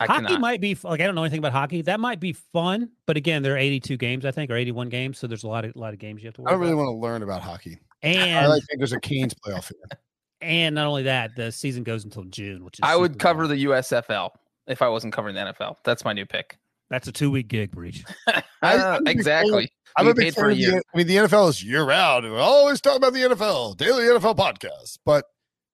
I 0.00 0.06
hockey 0.06 0.26
cannot. 0.26 0.40
might 0.40 0.60
be 0.60 0.76
like 0.82 1.00
I 1.00 1.04
don't 1.06 1.14
know 1.14 1.22
anything 1.22 1.38
about 1.38 1.52
hockey. 1.52 1.82
That 1.82 2.00
might 2.00 2.18
be 2.20 2.32
fun, 2.32 2.90
but 3.06 3.16
again, 3.16 3.42
there 3.42 3.54
are 3.54 3.58
82 3.58 3.96
games, 3.96 4.24
I 4.24 4.30
think, 4.30 4.50
or 4.50 4.56
81 4.56 4.88
games, 4.88 5.18
so 5.18 5.26
there's 5.26 5.44
a 5.44 5.48
lot 5.48 5.64
of 5.64 5.76
lot 5.76 5.92
of 5.92 5.98
games 5.98 6.22
you 6.22 6.28
have 6.28 6.34
to. 6.34 6.42
Watch. 6.42 6.48
I 6.48 6.52
don't 6.52 6.60
really 6.60 6.72
about. 6.72 6.86
want 6.86 6.96
to 6.96 7.00
learn 7.00 7.22
about 7.22 7.42
hockey. 7.42 7.78
And 8.02 8.46
I 8.46 8.48
like 8.48 8.62
think 8.64 8.78
there's 8.78 8.92
a 8.92 9.00
Canes 9.00 9.34
playoff 9.34 9.68
here. 9.72 9.98
and 10.40 10.74
not 10.74 10.86
only 10.86 11.04
that, 11.04 11.36
the 11.36 11.52
season 11.52 11.84
goes 11.84 12.04
until 12.04 12.24
June, 12.24 12.64
which 12.64 12.74
is 12.74 12.80
I 12.82 12.96
would 12.96 13.18
cover 13.18 13.46
long. 13.46 13.56
the 13.56 13.64
USFL 13.66 14.30
if 14.66 14.82
I 14.82 14.88
wasn't 14.88 15.12
covering 15.12 15.34
the 15.34 15.40
NFL. 15.42 15.76
That's 15.84 16.04
my 16.04 16.12
new 16.12 16.26
pick. 16.26 16.58
That's 16.90 17.06
a 17.08 17.12
two 17.12 17.30
week 17.30 17.48
gig, 17.48 17.70
Breech. 17.70 18.04
Uh, 18.64 18.68
I'm 18.68 18.80
a 18.80 18.98
big 19.02 19.06
fan- 19.06 19.16
exactly. 19.16 19.72
I'm 19.96 20.04
We 20.06 20.12
a 20.12 20.14
big 20.14 20.24
paid 20.26 20.34
fan 20.34 20.42
for 20.44 20.48
a 20.48 20.52
of 20.52 20.56
the, 20.56 20.62
year. 20.62 20.82
I 20.94 20.96
mean, 20.96 21.06
the 21.08 21.16
NFL 21.16 21.48
is 21.50 21.64
year 21.64 21.82
round. 21.84 22.24
and 22.24 22.32
We 22.32 22.40
always 22.40 22.80
talk 22.80 22.96
about 22.96 23.12
the 23.12 23.22
NFL, 23.22 23.76
daily 23.76 24.04
NFL 24.04 24.36
podcast, 24.36 24.98
but 25.04 25.24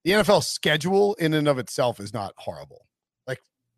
the 0.05 0.13
NFL 0.13 0.43
schedule 0.43 1.15
in 1.17 1.35
and 1.35 1.47
of 1.47 1.59
itself 1.59 2.01
is 2.01 2.15
not 2.15 2.33
horrible. 2.39 2.87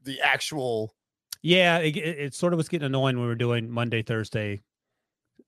The 0.03 0.21
actual, 0.21 0.95
Yeah, 1.43 1.79
it, 1.79 1.97
it, 1.97 2.35
sort 2.35 2.53
of 2.53 2.57
was 2.57 2.69
getting 2.69 2.87
annoying 2.87 3.17
when 3.17 3.23
we 3.25 3.29
were 3.29 3.35
doing 3.35 3.71
Monday, 3.71 4.03
Thursday. 4.03 4.63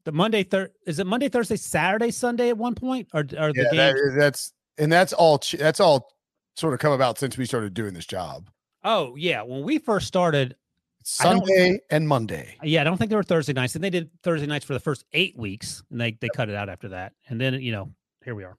The 0.05 0.13
Monday, 0.13 0.43
thir- 0.43 0.71
is 0.87 0.99
it 0.99 1.07
Monday, 1.07 1.29
Thursday, 1.29 1.57
Saturday, 1.57 2.11
Sunday 2.11 2.49
at 2.49 2.59
one 2.59 2.75
point, 2.75 3.09
or 3.15 3.21
are 3.21 3.53
the 3.53 3.69
yeah, 3.73 3.75
that- 3.75 3.95
games? 3.95 4.15
that's 4.17 4.53
and 4.79 4.91
that's 4.91 5.13
all. 5.13 5.41
That's 5.59 5.81
all 5.81 6.09
sort 6.57 6.75
of 6.75 6.81
come 6.81 6.93
about 6.93 7.19
since 7.19 7.37
we 7.39 7.45
started 7.47 7.75
doing 7.75 7.95
this 7.95 8.07
job. 8.07 8.49
Oh 8.85 9.15
yeah, 9.17 9.43
when 9.43 9.63
we 9.63 9.79
first 9.79 10.07
started, 10.09 10.57
Sunday 11.05 11.79
and 11.91 12.09
Monday. 12.09 12.57
yeah, 12.63 12.81
I 12.81 12.85
don't 12.85 12.97
think 12.97 13.11
they 13.11 13.17
were 13.17 13.23
Thursday 13.23 13.53
nights, 13.53 13.75
and 13.75 13.85
they 13.85 13.91
did 13.91 14.11
Thursday 14.23 14.47
nights 14.47 14.65
for 14.65 14.73
the 14.73 14.81
first 14.81 15.05
eight 15.13 15.37
weeks, 15.37 15.83
and 15.91 16.01
they 16.01 16.17
they 16.21 16.29
cut 16.35 16.49
it 16.49 16.55
out 16.57 16.69
after 16.69 16.89
that, 16.89 17.13
and 17.29 17.41
then 17.41 17.55
you 17.61 17.71
know 17.73 17.93
here 18.25 18.35
we 18.35 18.45
are. 18.45 18.57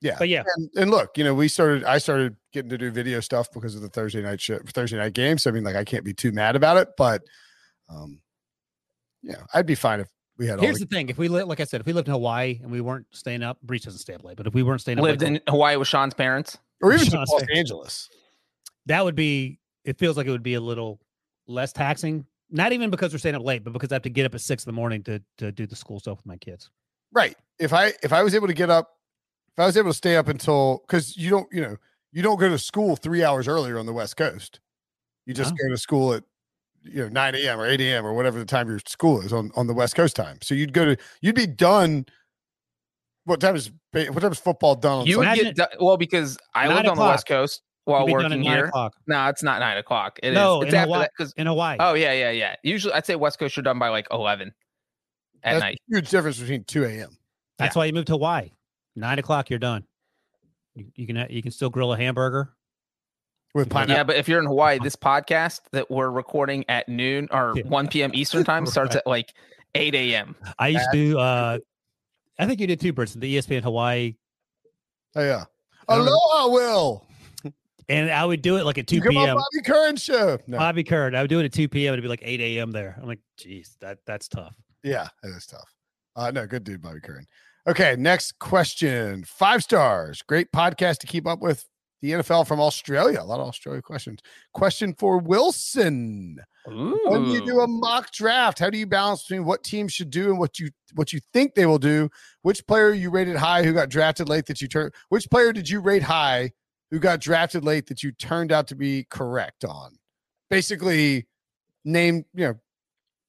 Yeah, 0.00 0.14
But 0.18 0.28
yeah, 0.28 0.44
and, 0.56 0.70
and 0.76 0.90
look, 0.92 1.18
you 1.18 1.24
know, 1.24 1.34
we 1.34 1.48
started. 1.48 1.82
I 1.84 1.98
started 1.98 2.36
getting 2.52 2.70
to 2.70 2.78
do 2.78 2.90
video 2.90 3.18
stuff 3.20 3.48
because 3.52 3.74
of 3.74 3.82
the 3.82 3.88
Thursday 3.88 4.22
night 4.22 4.40
show, 4.40 4.58
Thursday 4.72 4.96
night 4.96 5.12
games. 5.12 5.42
So 5.42 5.50
I 5.50 5.52
mean, 5.52 5.64
like, 5.64 5.74
I 5.76 5.82
can't 5.84 6.04
be 6.04 6.14
too 6.14 6.30
mad 6.30 6.54
about 6.54 6.76
it. 6.76 6.90
But, 6.96 7.22
um, 7.88 8.20
yeah, 9.24 9.42
I'd 9.54 9.66
be 9.66 9.74
fine 9.74 9.98
if 10.00 10.08
we 10.36 10.46
had 10.46 10.58
all. 10.60 10.64
here's 10.64 10.78
The, 10.78 10.84
the 10.84 10.94
thing: 10.94 11.08
if 11.08 11.18
we 11.18 11.26
lived, 11.26 11.48
like 11.48 11.58
I 11.58 11.64
said, 11.64 11.80
if 11.80 11.86
we 11.86 11.92
lived 11.92 12.06
in 12.06 12.12
Hawaii 12.12 12.60
and 12.62 12.70
we 12.70 12.80
weren't 12.80 13.06
staying 13.12 13.42
up, 13.42 13.60
Breech 13.62 13.82
doesn't 13.82 13.98
stay 13.98 14.14
up 14.14 14.22
late, 14.22 14.36
but 14.36 14.46
if 14.46 14.54
we 14.54 14.62
weren't 14.62 14.80
staying 14.80 14.98
up, 14.98 15.02
Lived 15.04 15.22
late, 15.22 15.32
in 15.32 15.40
Hawaii 15.48 15.74
with 15.76 15.88
Sean's 15.88 16.14
parents. 16.14 16.56
or 16.80 16.92
even 16.92 17.06
Sean 17.06 17.20
just 17.22 17.32
Los 17.32 17.42
Spain. 17.42 17.58
Angeles. 17.58 18.08
that 18.86 19.04
would 19.04 19.16
be. 19.16 19.58
It 19.84 19.98
feels 19.98 20.16
like 20.16 20.26
it 20.26 20.30
would 20.30 20.42
be 20.44 20.54
a 20.54 20.60
little 20.60 21.00
less 21.48 21.72
taxing. 21.72 22.24
Not 22.50 22.72
even 22.72 22.90
because 22.90 23.12
we're 23.12 23.18
staying 23.18 23.34
up 23.34 23.42
late, 23.42 23.64
but 23.64 23.72
because 23.72 23.90
I 23.90 23.96
have 23.96 24.02
to 24.02 24.10
get 24.10 24.26
up 24.26 24.34
at 24.34 24.42
six 24.42 24.64
in 24.64 24.68
the 24.68 24.76
morning 24.76 25.02
to 25.04 25.20
to 25.38 25.50
do 25.50 25.66
the 25.66 25.74
school 25.76 25.98
stuff 25.98 26.18
with 26.18 26.26
my 26.26 26.36
kids. 26.36 26.70
Right. 27.12 27.34
If 27.58 27.72
I 27.72 27.94
if 28.04 28.12
I 28.12 28.22
was 28.22 28.34
able 28.36 28.46
to 28.46 28.54
get 28.54 28.70
up, 28.70 28.90
if 29.58 29.62
I 29.62 29.66
was 29.66 29.76
able 29.76 29.90
to 29.90 29.94
stay 29.94 30.16
up 30.16 30.28
until 30.28 30.84
because 30.86 31.16
you 31.16 31.30
don't 31.30 31.48
you 31.52 31.60
know 31.60 31.76
you 32.12 32.22
don't 32.22 32.38
go 32.38 32.48
to 32.48 32.58
school 32.58 32.94
three 32.96 33.24
hours 33.24 33.48
earlier 33.48 33.78
on 33.78 33.86
the 33.86 33.92
West 33.92 34.16
Coast. 34.16 34.60
You 35.26 35.34
just 35.34 35.50
No. 35.52 35.66
go 35.68 35.74
to 35.74 35.78
school 35.78 36.12
at 36.14 36.22
you 36.84 37.02
know 37.02 37.08
9 37.08 37.34
a.m. 37.34 37.60
or 37.60 37.66
8 37.66 37.80
a.m. 37.80 38.06
or 38.06 38.14
whatever 38.14 38.38
the 38.38 38.44
time 38.44 38.68
your 38.68 38.78
school 38.86 39.20
is 39.20 39.32
on 39.32 39.50
on 39.56 39.66
the 39.66 39.74
West 39.74 39.96
Coast 39.96 40.14
time. 40.16 40.38
So 40.42 40.54
you'd 40.54 40.72
go 40.72 40.84
to 40.84 40.96
you'd 41.22 41.34
be 41.34 41.46
done 41.46 42.06
what 43.24 43.40
time 43.40 43.56
is 43.56 43.70
what 43.92 44.20
time 44.20 44.32
is 44.32 44.38
football 44.38 44.74
done? 44.76 45.06
You 45.06 45.18
would 45.18 45.34
get 45.34 45.56
do- 45.56 45.64
well 45.80 45.96
because 45.96 46.38
I 46.54 46.66
Nine 46.68 46.76
lived 46.76 46.88
on 46.88 46.96
the. 46.96 47.02
West 47.02 47.26
Coast 47.26 47.62
while 47.84 48.06
be 48.06 48.12
working 48.12 48.42
here. 48.42 48.66
o'clock 48.66 48.94
No, 49.08 49.26
it's 49.28 49.42
not 49.42 49.58
nine 49.60 49.76
o'clock. 49.76 50.18
It 50.22 50.28
is. 50.28 50.34
No, 50.34 50.62
It's 50.62 50.72
in 50.72 50.76
after 50.78 50.86
Hawaii. 50.86 51.00
that 51.02 51.10
because 51.18 51.32
in 51.36 51.46
Hawaii. 51.48 51.76
oh 51.80 51.94
yeah, 51.94 52.12
yeah, 52.12 52.30
yeah. 52.30 52.54
Usually 52.62 52.92
I'd 52.94 53.04
say 53.06 53.16
West 53.16 53.38
Coast 53.40 53.56
you're 53.56 53.64
done 53.64 53.78
by 53.80 53.88
like 53.88 54.06
eleven 54.12 54.52
at 55.42 55.54
That's 55.54 55.62
night. 55.62 55.78
a 55.90 55.94
huge 55.94 56.10
difference 56.10 56.38
between 56.38 56.64
2 56.64 56.84
a.m. 56.84 57.16
That's 57.58 57.74
why 57.76 57.84
you 57.86 57.92
moved 57.92 58.06
to 58.08 58.12
Hawaii. 58.14 58.50
Nine 58.98 59.18
o'clock, 59.18 59.48
you're 59.50 59.58
done. 59.58 59.84
You, 60.74 60.86
you 60.94 61.06
can 61.06 61.26
you 61.30 61.42
can 61.42 61.52
still 61.52 61.70
grill 61.70 61.92
a 61.92 61.96
hamburger. 61.96 62.50
with 63.54 63.68
Yeah, 63.68 63.72
pineapple. 63.72 63.94
Yeah, 63.94 64.02
but 64.04 64.16
if 64.16 64.28
you're 64.28 64.40
in 64.40 64.46
Hawaii, 64.46 64.78
this 64.82 64.96
podcast 64.96 65.60
that 65.72 65.90
we're 65.90 66.10
recording 66.10 66.64
at 66.68 66.88
noon 66.88 67.28
or 67.30 67.52
Yeah. 67.56 67.62
1 67.64 67.88
p.m. 67.88 68.10
Eastern 68.14 68.44
time 68.44 68.66
starts 68.74 68.94
Right. 68.94 69.02
at 69.02 69.06
like 69.06 69.34
8 69.74 69.94
a.m. 69.94 70.34
I 70.58 70.68
used 70.68 70.88
to. 70.92 71.18
uh 71.18 71.58
I 72.40 72.46
think 72.46 72.60
you 72.60 72.66
did 72.68 72.80
too, 72.80 72.92
Brinson. 72.92 73.20
The 73.20 73.36
ESPN 73.36 73.62
Hawaii, 73.62 74.14
Oh, 75.16 75.22
yeah. 75.24 75.44
I 75.88 75.96
know. 75.96 76.02
Aloha, 76.04 76.48
Will. 76.52 77.06
and 77.88 78.10
I 78.10 78.24
would 78.24 78.42
do 78.42 78.58
it 78.58 78.64
like 78.64 78.78
at 78.78 78.86
two 78.86 78.96
You 78.96 79.02
come 79.02 79.16
on 79.16 79.24
p.m. 79.26 79.36
Bobby 79.36 79.62
Curran 79.64 79.96
show. 79.96 80.38
No, 80.46 80.58
Bobby 80.58 80.84
Curran. 80.84 81.14
I 81.16 81.22
would 81.22 81.30
do 81.30 81.40
it 81.40 81.44
at 81.46 81.52
two 81.52 81.68
p.m. 81.68 81.94
It'd 81.94 82.02
be 82.02 82.08
like 82.08 82.22
eight 82.22 82.40
a.m. 82.40 82.70
there. 82.72 82.96
I'm 83.00 83.08
like, 83.08 83.20
geez, 83.36 83.76
that 83.80 83.98
that's 84.06 84.28
tough. 84.28 84.54
yeah, 84.84 85.08
that 85.22 85.30
is 85.30 85.46
tough. 85.46 85.72
Uh, 86.14 86.30
no, 86.30 86.46
good 86.46 86.62
dude, 86.64 86.82
Bobby 86.82 87.00
Curran. 87.00 87.26
Okay, 87.68 87.96
next 87.98 88.38
question. 88.38 89.24
Five 89.24 89.62
stars. 89.62 90.22
Great 90.22 90.50
podcast 90.52 91.00
to 91.00 91.06
keep 91.06 91.26
up 91.26 91.40
with 91.40 91.66
the 92.00 92.12
NFL 92.12 92.46
from 92.46 92.60
Australia. 92.60 93.20
A 93.20 93.24
lot 93.24 93.40
of 93.40 93.46
Australia 93.46 93.82
questions. 93.82 94.20
Question 94.54 94.94
for 94.94 95.18
Wilson. 95.18 96.38
When 96.64 97.26
you 97.26 97.44
do 97.44 97.60
a 97.60 97.66
mock 97.66 98.10
draft, 98.10 98.58
how 98.58 98.70
do 98.70 98.78
you 98.78 98.86
balance 98.86 99.22
between 99.24 99.44
what 99.44 99.64
teams 99.64 99.92
should 99.92 100.08
do 100.08 100.30
and 100.30 100.38
what 100.38 100.58
you 100.58 100.70
what 100.94 101.12
you 101.12 101.20
think 101.34 101.54
they 101.54 101.66
will 101.66 101.78
do? 101.78 102.08
Which 102.40 102.66
player 102.66 102.90
you 102.92 103.10
rated 103.10 103.36
high 103.36 103.62
who 103.62 103.74
got 103.74 103.90
drafted 103.90 104.30
late 104.30 104.46
that 104.46 104.62
you 104.62 104.68
turned? 104.68 104.94
Which 105.10 105.28
player 105.28 105.52
did 105.52 105.68
you 105.68 105.80
rate 105.80 106.02
high 106.02 106.52
who 106.90 106.98
got 106.98 107.20
drafted 107.20 107.64
late 107.64 107.86
that 107.88 108.02
you 108.02 108.12
turned 108.12 108.50
out 108.50 108.66
to 108.68 108.76
be 108.76 109.06
correct 109.10 109.66
on? 109.66 109.98
Basically, 110.48 111.26
name 111.84 112.24
you 112.34 112.46
know, 112.46 112.54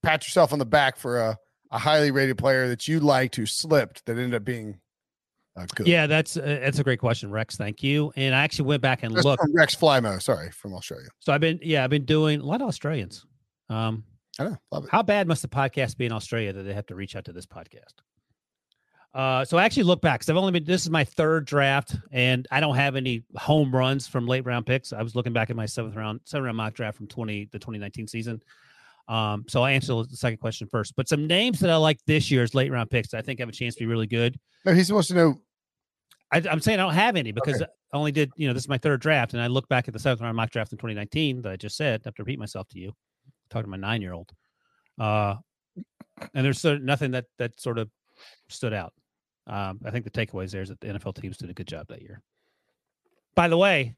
pat 0.01 0.25
yourself 0.25 0.53
on 0.53 0.59
the 0.59 0.65
back 0.65 0.95
for 0.95 1.19
a 1.19 1.37
a 1.71 1.77
highly 1.77 2.11
rated 2.11 2.37
player 2.37 2.67
that 2.67 2.87
you 2.87 2.99
liked 2.99 3.35
who 3.35 3.45
slipped 3.45 4.05
that 4.05 4.13
ended 4.17 4.33
up 4.33 4.43
being 4.43 4.79
uh, 5.55 5.65
good. 5.75 5.87
Yeah, 5.87 6.07
that's 6.07 6.37
uh, 6.37 6.59
that's 6.61 6.79
a 6.79 6.83
great 6.83 6.99
question, 6.99 7.31
Rex. 7.31 7.57
Thank 7.57 7.83
you. 7.83 8.13
And 8.15 8.33
I 8.33 8.43
actually 8.43 8.65
went 8.65 8.81
back 8.81 9.03
and 9.03 9.15
That's 9.15 9.25
looked. 9.25 9.43
Rex 9.53 9.75
Flymo. 9.75 10.21
Sorry, 10.21 10.51
from 10.51 10.73
Australia. 10.73 11.07
So 11.19 11.33
I've 11.33 11.41
been 11.41 11.59
yeah, 11.61 11.83
I've 11.83 11.89
been 11.89 12.05
doing 12.05 12.41
a 12.41 12.45
lot 12.45 12.61
of 12.61 12.67
Australians. 12.67 13.25
Um, 13.69 14.03
I 14.39 14.45
know, 14.45 14.57
love 14.71 14.85
it. 14.85 14.89
How 14.89 15.03
bad 15.03 15.27
must 15.27 15.41
the 15.41 15.47
podcast 15.47 15.97
be 15.97 16.05
in 16.05 16.11
Australia 16.11 16.53
that 16.53 16.63
they 16.63 16.73
have 16.73 16.85
to 16.87 16.95
reach 16.95 17.15
out 17.15 17.25
to 17.25 17.33
this 17.33 17.45
podcast? 17.45 17.93
Uh, 19.13 19.43
so 19.43 19.57
I 19.57 19.65
actually 19.65 19.83
look 19.83 20.01
back 20.01 20.19
because 20.19 20.29
I've 20.29 20.37
only 20.37 20.51
been. 20.51 20.63
This 20.63 20.83
is 20.83 20.89
my 20.89 21.03
third 21.03 21.45
draft, 21.45 21.95
and 22.11 22.47
I 22.51 22.59
don't 22.59 22.75
have 22.75 22.95
any 22.95 23.23
home 23.35 23.75
runs 23.75 24.07
from 24.07 24.27
late 24.27 24.45
round 24.45 24.65
picks. 24.65 24.93
I 24.93 25.01
was 25.01 25.15
looking 25.15 25.33
back 25.33 25.49
at 25.49 25.55
my 25.55 25.65
seventh 25.65 25.95
round, 25.95 26.21
seven 26.25 26.45
round 26.45 26.57
mock 26.57 26.73
draft 26.73 26.97
from 26.97 27.07
twenty 27.07 27.49
the 27.51 27.59
twenty 27.59 27.79
nineteen 27.79 28.07
season. 28.07 28.41
Um, 29.09 29.45
so 29.47 29.63
I 29.63 29.71
answer 29.71 29.93
the 30.03 30.15
second 30.15 30.37
question 30.37 30.67
first. 30.71 30.95
But 30.95 31.09
some 31.09 31.25
names 31.27 31.59
that 31.59 31.71
I 31.71 31.75
like 31.75 31.97
this 32.05 32.29
year's 32.29 32.53
late 32.53 32.71
round 32.71 32.89
picks, 32.91 33.09
that 33.09 33.17
I 33.17 33.21
think 33.21 33.39
have 33.39 33.49
a 33.49 33.51
chance 33.51 33.75
to 33.75 33.79
be 33.79 33.87
really 33.87 34.07
good. 34.07 34.39
No, 34.65 34.73
he's 34.73 34.87
supposed 34.87 35.09
to 35.09 35.15
know. 35.15 35.35
I, 36.31 36.43
I'm 36.49 36.61
saying 36.61 36.79
I 36.79 36.83
don't 36.83 36.93
have 36.93 37.15
any 37.15 37.31
because 37.31 37.61
I 37.61 37.67
only 37.91 38.11
did. 38.11 38.31
You 38.35 38.47
know, 38.47 38.53
this 38.53 38.63
is 38.63 38.69
my 38.69 38.77
third 38.77 39.01
draft, 39.01 39.33
and 39.33 39.41
I 39.41 39.47
look 39.47 39.67
back 39.67 39.87
at 39.87 39.93
the 39.93 39.99
seventh 39.99 40.21
round 40.21 40.37
mock 40.37 40.51
draft 40.51 40.71
in 40.71 40.77
2019 40.77 41.41
that 41.41 41.51
I 41.51 41.55
just 41.55 41.75
said. 41.75 42.01
I 42.05 42.07
have 42.07 42.15
to 42.15 42.23
repeat 42.23 42.37
myself 42.37 42.67
to 42.69 42.79
you. 42.79 42.93
talking 43.49 43.65
to 43.65 43.69
my 43.69 43.77
nine 43.77 44.01
year 44.01 44.13
old. 44.13 44.31
Uh, 44.99 45.35
and 46.35 46.45
there's 46.45 46.61
sort 46.61 46.77
of 46.77 46.83
nothing 46.83 47.11
that 47.11 47.25
that 47.39 47.59
sort 47.59 47.79
of 47.79 47.89
stood 48.47 48.73
out. 48.73 48.93
Um, 49.47 49.79
I 49.83 49.89
think 49.89 50.05
the 50.05 50.11
takeaways 50.11 50.51
there 50.51 50.61
is 50.61 50.69
that 50.69 50.79
the 50.79 50.87
NFL 50.87 51.19
teams 51.19 51.37
did 51.37 51.49
a 51.49 51.53
good 51.53 51.67
job 51.67 51.87
that 51.89 52.03
year. 52.03 52.21
By 53.35 53.47
the 53.47 53.57
way, 53.57 53.95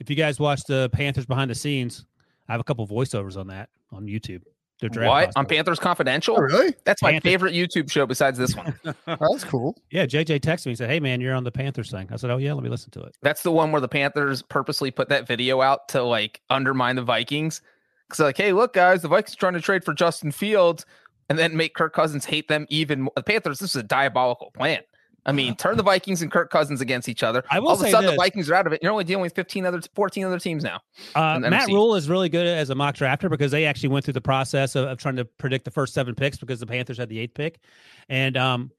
if 0.00 0.10
you 0.10 0.16
guys 0.16 0.38
watch 0.38 0.64
the 0.64 0.90
Panthers 0.92 1.24
behind 1.24 1.50
the 1.50 1.54
scenes, 1.54 2.04
I 2.50 2.54
have 2.54 2.60
a 2.60 2.64
couple 2.64 2.84
voiceovers 2.88 3.36
on 3.36 3.46
that 3.46 3.70
on 3.92 4.06
YouTube. 4.06 4.42
Their 4.80 4.90
draft 4.90 5.08
What 5.08 5.32
on. 5.36 5.46
Panthers 5.46 5.78
Confidential? 5.78 6.34
Oh, 6.36 6.40
really? 6.40 6.74
That's 6.84 7.00
my 7.00 7.20
favorite 7.20 7.54
YouTube 7.54 7.88
show 7.90 8.06
besides 8.06 8.38
this 8.38 8.56
one. 8.56 8.74
Oh, 9.06 9.32
that's 9.32 9.44
cool. 9.44 9.80
Yeah, 9.90 10.04
JJ 10.04 10.40
texted 10.40 10.66
me 10.66 10.72
and 10.72 10.78
said, 10.78 10.90
"Hey 10.90 10.98
man, 10.98 11.20
you're 11.20 11.34
on 11.34 11.44
the 11.44 11.52
Panthers 11.52 11.90
thing." 11.92 12.08
I 12.10 12.16
said, 12.16 12.30
"Oh 12.30 12.38
yeah, 12.38 12.52
let 12.52 12.64
me 12.64 12.70
listen 12.70 12.90
to 12.92 13.02
it." 13.02 13.16
That's 13.22 13.42
the 13.44 13.52
one 13.52 13.70
where 13.70 13.80
the 13.80 13.88
Panthers 13.88 14.42
purposely 14.42 14.90
put 14.90 15.08
that 15.10 15.28
video 15.28 15.60
out 15.60 15.88
to 15.90 16.02
like 16.02 16.40
undermine 16.50 16.96
the 16.96 17.02
Vikings. 17.02 17.62
Because 18.08 18.20
like, 18.20 18.36
hey, 18.36 18.52
look, 18.52 18.72
guys, 18.72 19.02
the 19.02 19.08
Vikings 19.08 19.36
trying 19.36 19.52
to 19.52 19.60
trade 19.60 19.84
for 19.84 19.94
Justin 19.94 20.32
Fields 20.32 20.86
and 21.28 21.38
then 21.38 21.56
make 21.56 21.74
Kirk 21.74 21.92
Cousins 21.94 22.24
hate 22.24 22.48
them 22.48 22.66
even 22.68 23.02
more. 23.02 23.12
The 23.14 23.22
Panthers, 23.22 23.60
this 23.60 23.70
is 23.70 23.76
a 23.76 23.84
diabolical 23.84 24.50
plan. 24.52 24.80
I 25.26 25.32
mean, 25.32 25.54
turn 25.56 25.76
the 25.76 25.82
Vikings 25.82 26.22
and 26.22 26.30
Kirk 26.30 26.50
Cousins 26.50 26.80
against 26.80 27.08
each 27.08 27.22
other. 27.22 27.44
I 27.50 27.60
will 27.60 27.68
All 27.68 27.74
of 27.74 27.82
a 27.82 27.90
sudden, 27.90 28.06
this. 28.06 28.12
the 28.12 28.16
Vikings 28.16 28.48
are 28.50 28.54
out 28.54 28.66
of 28.66 28.72
it. 28.72 28.82
You're 28.82 28.92
only 28.92 29.04
dealing 29.04 29.22
with 29.22 29.34
15 29.34 29.66
other, 29.66 29.80
14 29.94 30.24
other 30.24 30.38
teams 30.38 30.64
now. 30.64 30.80
Uh, 31.14 31.38
Matt 31.40 31.68
Rhule 31.68 31.94
is 31.94 32.08
really 32.08 32.28
good 32.28 32.46
as 32.46 32.70
a 32.70 32.74
mock 32.74 32.94
drafter 32.94 33.28
because 33.28 33.50
they 33.50 33.66
actually 33.66 33.90
went 33.90 34.04
through 34.04 34.14
the 34.14 34.20
process 34.20 34.74
of, 34.76 34.88
of 34.88 34.98
trying 34.98 35.16
to 35.16 35.24
predict 35.24 35.64
the 35.64 35.70
first 35.70 35.94
seven 35.94 36.14
picks 36.14 36.38
because 36.38 36.60
the 36.60 36.66
Panthers 36.66 36.98
had 36.98 37.08
the 37.08 37.18
eighth 37.18 37.34
pick, 37.34 37.60
and 38.08 38.36
um, 38.36 38.70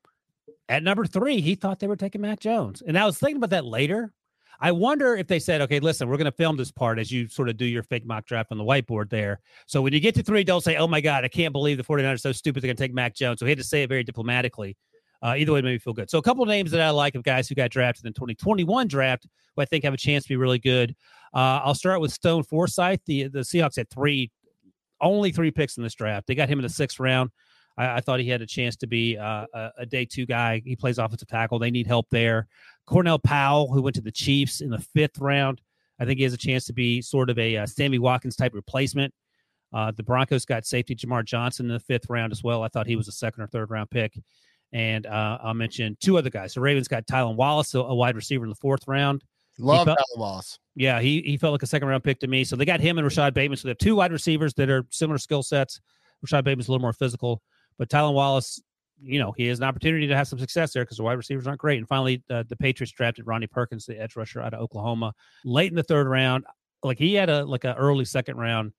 at 0.70 0.84
number 0.84 1.06
three, 1.06 1.42
he 1.42 1.56
thought 1.56 1.80
they 1.80 1.88
were 1.88 1.96
taking 1.96 2.22
Mac 2.22 2.40
Jones, 2.40 2.82
and 2.86 2.98
I 2.98 3.06
was 3.06 3.18
thinking 3.18 3.38
about 3.38 3.52
that 3.52 3.66
later. 3.66 4.14
I 4.64 4.72
wonder 4.72 5.16
if 5.16 5.28
they 5.28 5.40
said, 5.40 5.62
"Okay, 5.62 5.80
listen, 5.80 6.08
we're 6.08 6.18
going 6.18 6.26
to 6.26 6.32
film 6.32 6.56
this 6.56 6.72
part 6.72 7.00
as 7.00 7.12
you 7.12 7.28
sort 7.28 7.50
of 7.50 7.58
do 7.58 7.66
your 7.66 7.82
fake 7.82 8.06
mock 8.06 8.26
draft 8.28 8.52
on 8.52 8.60
the 8.60 8.64
whiteboard 8.64 9.10
there." 9.10 9.42
So 9.66 9.82
when 9.82 9.92
you 9.92 10.00
get 10.00 10.14
to 10.16 10.24
three, 10.24 10.44
don't 10.44 10.64
say, 10.64 10.78
"Oh 10.78 10.88
my 10.88 11.02
God, 11.02 11.26
I 11.26 11.30
can't 11.30 11.52
believe 11.52 11.78
the 11.78 11.84
49ers 11.84 12.14
are 12.14 12.18
so 12.18 12.32
stupid 12.32 12.62
they're 12.62 12.68
going 12.68 12.78
to 12.78 12.84
take 12.84 12.94
Mac 12.94 13.16
Jones." 13.16 13.40
So 13.40 13.46
he 13.46 13.50
had 13.50 13.58
to 13.58 13.64
say 13.64 13.84
it 13.84 13.90
very 13.90 14.04
diplomatically. 14.04 14.78
Uh, 15.24 15.36
either 15.38 15.54
way, 15.54 15.60
it 15.60 15.66
made 15.66 15.74
me 15.74 15.78
feel 15.78 15.94
good. 15.94 16.10
So 16.10 16.18
a 16.18 16.22
couple 16.22 16.46
names 16.46 16.72
that 16.72 16.82
I 16.82 16.90
like 16.90 17.16
of 17.16 17.24
guys 17.24 17.48
who 17.48 17.56
got 17.56 17.70
drafted 17.70 18.06
in 18.06 18.14
2021 18.14 18.88
draft, 18.88 19.28
who 19.56 19.62
I 19.62 19.66
think 19.66 19.84
have 19.84 19.94
a 19.94 19.98
chance 19.98 20.24
to 20.24 20.30
be 20.30 20.36
really 20.36 20.60
good. 20.60 20.96
Uh, 21.34 21.62
I'll 21.64 21.76
start 21.76 22.02
with 22.02 22.12
Stone 22.12 22.44
Forsyth. 22.44 23.02
The 23.06 23.28
the 23.28 23.40
Seahawks 23.40 23.76
had 23.76 23.90
three, 23.90 24.32
only 25.00 25.32
three 25.32 25.52
picks 25.52 25.78
in 25.78 25.84
this 25.84 25.94
draft. 25.94 26.28
They 26.28 26.36
got 26.36 26.50
him 26.50 26.60
in 26.60 26.64
the 26.64 26.70
sixth 26.70 27.00
round. 27.00 27.30
I, 27.78 27.98
I 27.98 28.02
thought 28.02 28.20
he 28.20 28.30
had 28.30 28.42
a 28.42 28.48
chance 28.48 28.76
to 28.78 28.88
be 28.88 29.18
uh, 29.18 29.46
a, 29.54 29.72
a 29.80 29.86
day 29.86 30.06
two 30.06 30.26
guy. 30.26 30.62
He 30.66 30.76
plays 30.76 30.98
offensive 30.98 31.28
tackle. 31.28 31.60
They 31.60 31.72
need 31.72 31.88
help 31.88 32.08
there. 32.10 32.48
Cornell 32.88 33.20
Powell, 33.20 33.72
who 33.72 33.82
went 33.82 33.96
to 33.96 34.02
the 34.02 34.12
Chiefs 34.12 34.62
in 34.62 34.70
the 34.70 34.80
fifth 34.80 35.20
round, 35.20 35.62
I 36.00 36.06
think 36.06 36.18
he 36.18 36.24
has 36.24 36.34
a 36.34 36.38
chance 36.38 36.66
to 36.66 36.74
be 36.74 37.02
sort 37.02 37.30
of 37.30 37.38
a 37.38 37.58
uh, 37.58 37.66
Sammy 37.68 38.00
Watkins 38.00 38.36
type 38.36 38.54
replacement. 38.56 39.14
Uh, 39.74 39.92
the 39.92 40.04
Broncos 40.04 40.46
got 40.46 40.66
safety 40.66 40.96
Jamar 40.96 41.24
Johnson 41.24 41.68
in 41.68 41.74
the 41.74 41.80
fifth 41.80 42.10
round 42.10 42.32
as 42.32 42.44
well. 42.44 42.64
I 42.64 42.68
thought 42.68 42.88
he 42.88 42.96
was 42.96 43.08
a 43.08 43.14
second 43.14 43.44
or 43.44 43.48
third 43.48 43.70
round 43.70 43.90
pick. 43.90 44.14
And 44.74 45.06
uh, 45.06 45.38
I'll 45.44 45.54
mention 45.54 45.98
two 46.00 46.18
other 46.18 46.30
guys. 46.30 46.54
The 46.54 46.62
Ravens 46.62 46.88
got 46.88 47.06
Tylan 47.06 47.36
Wallace, 47.36 47.74
a, 47.74 47.82
wide 47.82 48.16
receiver 48.16 48.46
in 48.46 48.50
the 48.50 48.56
fourth 48.56 48.88
round. 48.88 49.24
Love 49.60 49.86
felt- 49.86 49.98
Alan 49.98 50.20
Wallace. 50.20 50.60
Yeah, 50.76 51.02
he 51.02 51.22
he 51.22 51.36
felt 51.36 51.52
like 51.52 51.64
a 51.64 51.68
second 51.68 51.90
round 51.90 52.04
pick 52.04 52.20
to 52.22 52.28
me. 52.28 52.46
So 52.46 52.56
they 52.56 52.64
got 52.64 52.80
him 52.80 52.98
and 52.98 53.06
Rashad 53.06 53.34
Bateman. 53.34 53.58
So 53.58 53.68
they 53.68 53.72
have 53.72 53.78
two 53.78 53.96
wide 53.96 54.14
receivers 54.14 54.54
that 54.54 54.70
are 54.70 54.86
similar 54.90 55.18
skill 55.18 55.44
sets. 55.44 55.82
Rashad 56.26 56.46
Bateman's 56.46 56.70
a 56.70 56.72
little 56.72 56.82
more 56.82 56.94
physical, 56.94 57.42
but 57.78 57.90
Tylan 57.90 58.14
Wallace, 58.14 58.62
you 59.02 59.20
know, 59.20 59.34
he 59.34 59.48
has 59.48 59.60
an 59.60 59.66
opportunity 59.66 60.08
to 60.08 60.16
have 60.16 60.28
some 60.28 60.40
success 60.40 60.72
there 60.72 60.84
because 60.84 60.98
the 60.98 61.04
wide 61.04 61.18
receivers 61.18 61.48
aren't 61.48 61.60
great. 61.60 61.80
And 61.80 61.88
finally, 61.88 62.24
uh, 62.30 62.44
the 62.48 62.56
Patriots 62.56 62.94
drafted 62.94 63.28
Ronnie 63.28 63.48
Perkins, 63.48 63.86
the 63.86 64.00
edge 64.00 64.16
rusher 64.16 64.42
out 64.42 64.54
of 64.54 64.62
Oklahoma, 64.62 65.14
late 65.44 65.72
in 65.72 65.76
the 65.76 65.84
third 65.84 66.08
round. 66.08 66.46
Like 66.84 66.98
he 66.98 67.16
had 67.16 67.30
a 67.30 67.44
like 67.44 67.66
an 67.66 67.76
early 67.76 68.06
second 68.06 68.38
round. 68.38 68.72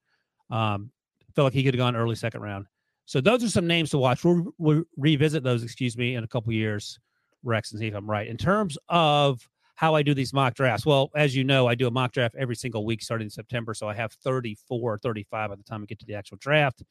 Um, 0.49 0.91
felt 1.35 1.45
like 1.47 1.53
he 1.53 1.63
could 1.63 1.73
have 1.73 1.79
gone 1.79 1.95
early 1.95 2.15
second 2.15 2.41
round. 2.41 2.65
So 3.05 3.21
those 3.21 3.43
are 3.43 3.49
some 3.49 3.67
names 3.67 3.89
to 3.91 3.97
watch. 3.97 4.23
We'll, 4.23 4.53
we'll 4.57 4.83
revisit 4.97 5.43
those, 5.43 5.63
excuse 5.63 5.97
me, 5.97 6.15
in 6.15 6.23
a 6.23 6.27
couple 6.27 6.53
years, 6.53 6.99
Rex, 7.43 7.71
and 7.71 7.79
see 7.79 7.87
if 7.87 7.95
I'm 7.95 8.09
right. 8.09 8.27
In 8.27 8.37
terms 8.37 8.77
of 8.87 9.47
how 9.75 9.95
I 9.95 10.03
do 10.03 10.13
these 10.13 10.33
mock 10.33 10.53
drafts. 10.53 10.85
Well, 10.85 11.09
as 11.15 11.35
you 11.35 11.43
know, 11.43 11.67
I 11.67 11.75
do 11.75 11.87
a 11.87 11.91
mock 11.91 12.11
draft 12.11 12.35
every 12.37 12.55
single 12.55 12.85
week 12.85 13.01
starting 13.01 13.25
in 13.25 13.31
September. 13.31 13.73
So 13.73 13.89
I 13.89 13.93
have 13.95 14.13
34, 14.13 14.99
35 14.99 15.49
by 15.49 15.55
the 15.55 15.63
time 15.63 15.81
I 15.81 15.85
get 15.85 15.99
to 15.99 16.05
the 16.05 16.15
actual 16.15 16.37
draft. 16.37 16.83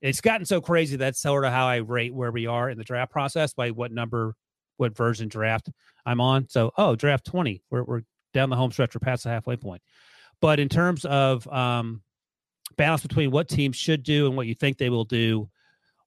It's 0.00 0.20
gotten 0.20 0.46
so 0.46 0.60
crazy 0.60 0.96
that's 0.96 1.20
sort 1.20 1.44
of 1.44 1.52
how 1.52 1.66
I 1.66 1.76
rate 1.76 2.14
where 2.14 2.32
we 2.32 2.46
are 2.46 2.70
in 2.70 2.78
the 2.78 2.84
draft 2.84 3.12
process 3.12 3.52
by 3.52 3.70
what 3.70 3.92
number, 3.92 4.34
what 4.76 4.96
version 4.96 5.28
draft 5.28 5.70
I'm 6.04 6.20
on. 6.20 6.48
So, 6.48 6.72
oh, 6.76 6.96
draft 6.96 7.26
20. 7.26 7.62
We're, 7.70 7.84
we're 7.84 8.02
down 8.32 8.50
the 8.50 8.56
home 8.56 8.72
stretch. 8.72 8.94
We're 8.94 9.00
past 9.00 9.24
the 9.24 9.30
halfway 9.30 9.56
point. 9.56 9.82
But 10.40 10.58
in 10.58 10.68
terms 10.68 11.04
of 11.04 11.46
um, 11.48 12.02
balance 12.76 13.02
between 13.02 13.30
what 13.30 13.48
teams 13.48 13.76
should 13.76 14.02
do 14.02 14.26
and 14.26 14.36
what 14.36 14.46
you 14.46 14.54
think 14.54 14.78
they 14.78 14.90
will 14.90 15.04
do, 15.04 15.48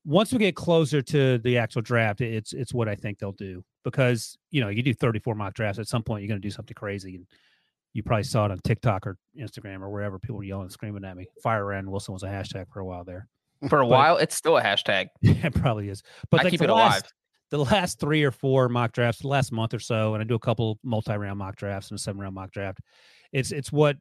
once 0.06 0.32
we 0.34 0.40
get 0.40 0.56
closer 0.56 1.02
to 1.02 1.38
the 1.40 1.58
actual 1.58 1.82
draft, 1.82 2.22
it's 2.22 2.54
it's 2.54 2.74
what 2.74 2.90
I 2.90 2.96
think 2.96 3.20
they'll 3.20 3.32
do 3.32 3.64
because 3.84 4.38
you 4.52 4.62
know 4.62 4.70
you 4.70 4.82
do 4.82 4.94
34 4.94 5.36
mock 5.36 5.54
drafts 5.54 5.80
at 5.80 5.88
some 5.88 6.04
point 6.04 6.22
you're 6.24 6.28
going 6.30 6.42
to 6.42 6.46
do 6.46 6.52
something 6.52 6.74
crazy 6.76 7.16
and 7.16 7.26
you 7.94 8.02
probably 8.02 8.24
saw 8.24 8.46
it 8.46 8.52
on 8.52 8.58
TikTok 8.60 9.06
or 9.06 9.18
Instagram 9.40 9.82
or 9.82 9.90
wherever 9.90 10.18
people 10.18 10.38
were 10.38 10.44
yelling 10.44 10.64
and 10.64 10.72
screaming 10.72 11.06
at 11.06 11.16
me. 11.16 11.28
Fire 11.44 11.66
Ryan 11.66 11.92
Wilson 11.92 12.14
was 12.14 12.24
a 12.24 12.28
hashtag 12.28 12.66
for 12.72 12.80
a 12.80 12.86
while 12.86 13.04
there. 13.04 13.28
For 13.70 13.82
a 13.82 13.84
But- 13.84 13.90
while, 13.90 14.18
it's 14.18 14.36
still 14.36 14.58
a 14.58 14.64
hashtag. 14.64 15.10
it 15.22 15.54
probably 15.54 15.90
is. 15.90 16.02
But 16.32 16.40
I 16.40 16.44
like 16.46 16.52
keep 16.52 16.60
the 16.60 16.66
it 16.66 16.72
last, 16.72 17.04
alive. 17.52 17.68
The 17.68 17.76
last 17.76 18.00
three 18.00 18.24
or 18.24 18.32
four 18.32 18.68
mock 18.68 18.94
drafts, 18.94 19.22
the 19.22 19.28
last 19.28 19.52
month 19.52 19.76
or 19.76 19.80
so, 19.80 20.16
and 20.16 20.22
I 20.24 20.26
do 20.26 20.34
a 20.34 20.40
couple 20.40 20.80
multi-round 20.84 21.38
mock 21.38 21.56
drafts 21.56 21.92
and 21.92 22.00
a 22.00 22.02
seven-round 22.02 22.34
mock 22.34 22.52
draft. 22.52 22.80
It's 23.32 23.52
it's 23.52 23.72
what 23.72 23.98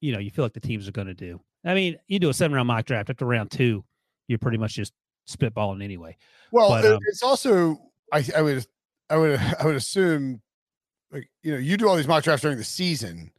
you 0.00 0.12
know 0.12 0.20
you 0.20 0.30
feel 0.30 0.44
like 0.44 0.52
the 0.52 0.60
teams 0.60 0.86
are 0.86 0.92
going 0.92 1.08
to 1.08 1.14
do. 1.14 1.40
I 1.64 1.74
mean, 1.74 1.96
you 2.08 2.18
do 2.18 2.28
a 2.28 2.34
seven-round 2.34 2.66
mock 2.66 2.86
draft 2.86 3.10
after 3.10 3.24
round 3.24 3.50
two, 3.50 3.84
you're 4.28 4.38
pretty 4.38 4.58
much 4.58 4.74
just 4.74 4.92
spitballing 5.28 5.82
anyway. 5.82 6.16
Well, 6.50 6.70
But, 6.70 6.84
um, 6.84 6.98
it's 7.08 7.22
also 7.22 7.80
I, 8.12 8.24
I 8.36 8.42
would 8.42 8.66
I 9.08 9.16
would 9.16 9.38
I 9.60 9.64
would 9.64 9.76
assume 9.76 10.40
like 11.10 11.28
you 11.42 11.52
know 11.52 11.58
you 11.58 11.76
do 11.76 11.88
all 11.88 11.96
these 11.96 12.08
mock 12.08 12.24
drafts 12.24 12.42
during 12.42 12.58
the 12.58 12.64
season. 12.64 13.30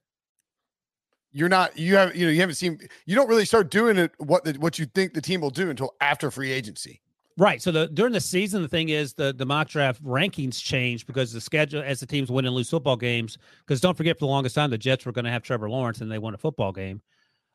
You're 1.31 1.49
not 1.49 1.77
you 1.77 1.95
have 1.95 2.15
you 2.15 2.25
know 2.25 2.31
you 2.31 2.39
haven't 2.39 2.55
seen 2.55 2.79
you 3.05 3.15
don't 3.15 3.27
really 3.27 3.45
start 3.45 3.71
doing 3.71 3.97
it 3.97 4.11
what 4.17 4.43
the, 4.43 4.53
what 4.53 4.77
you 4.77 4.85
think 4.85 5.13
the 5.13 5.21
team 5.21 5.41
will 5.41 5.49
do 5.49 5.69
until 5.69 5.95
after 5.99 6.29
free 6.29 6.51
agency. 6.51 7.01
Right. 7.35 7.59
So 7.59 7.71
the 7.71 7.87
during 7.87 8.13
the 8.13 8.19
season, 8.19 8.61
the 8.61 8.67
thing 8.67 8.89
is 8.89 9.15
the 9.15 9.33
the 9.33 9.45
mock 9.45 9.67
draft 9.67 10.03
rankings 10.03 10.61
change 10.61 11.07
because 11.07 11.33
the 11.33 11.41
schedule 11.41 11.81
as 11.81 11.99
the 11.99 12.05
teams 12.05 12.29
win 12.29 12.45
and 12.45 12.53
lose 12.53 12.69
football 12.69 12.95
games. 12.95 13.39
Because 13.65 13.81
don't 13.81 13.97
forget, 13.97 14.17
for 14.17 14.25
the 14.25 14.31
longest 14.31 14.53
time, 14.53 14.69
the 14.69 14.77
Jets 14.77 15.05
were 15.05 15.11
going 15.11 15.25
to 15.25 15.31
have 15.31 15.41
Trevor 15.41 15.69
Lawrence 15.69 16.01
and 16.01 16.11
they 16.11 16.19
won 16.19 16.35
a 16.35 16.37
football 16.37 16.71
game. 16.71 17.01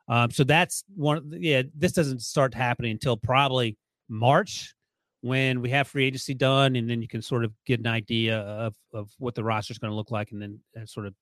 Um, 0.08 0.30
so 0.30 0.44
that's 0.44 0.84
one. 0.96 1.32
Yeah, 1.38 1.62
this 1.74 1.92
doesn't 1.92 2.22
start 2.22 2.54
happening 2.54 2.92
until 2.92 3.16
probably 3.16 3.76
March 4.08 4.74
when 5.20 5.60
we 5.60 5.70
have 5.70 5.88
free 5.88 6.06
agency 6.06 6.34
done, 6.34 6.76
and 6.76 6.88
then 6.88 7.02
you 7.02 7.08
can 7.08 7.20
sort 7.22 7.44
of 7.44 7.52
get 7.66 7.80
an 7.80 7.86
idea 7.86 8.38
of 8.38 8.74
of 8.92 9.10
what 9.18 9.34
the 9.34 9.44
roster 9.44 9.72
is 9.72 9.78
going 9.78 9.90
to 9.90 9.96
look 9.96 10.10
like, 10.10 10.32
and 10.32 10.40
then 10.40 10.60
uh, 10.76 10.86
sort 10.86 11.06
of 11.06 11.14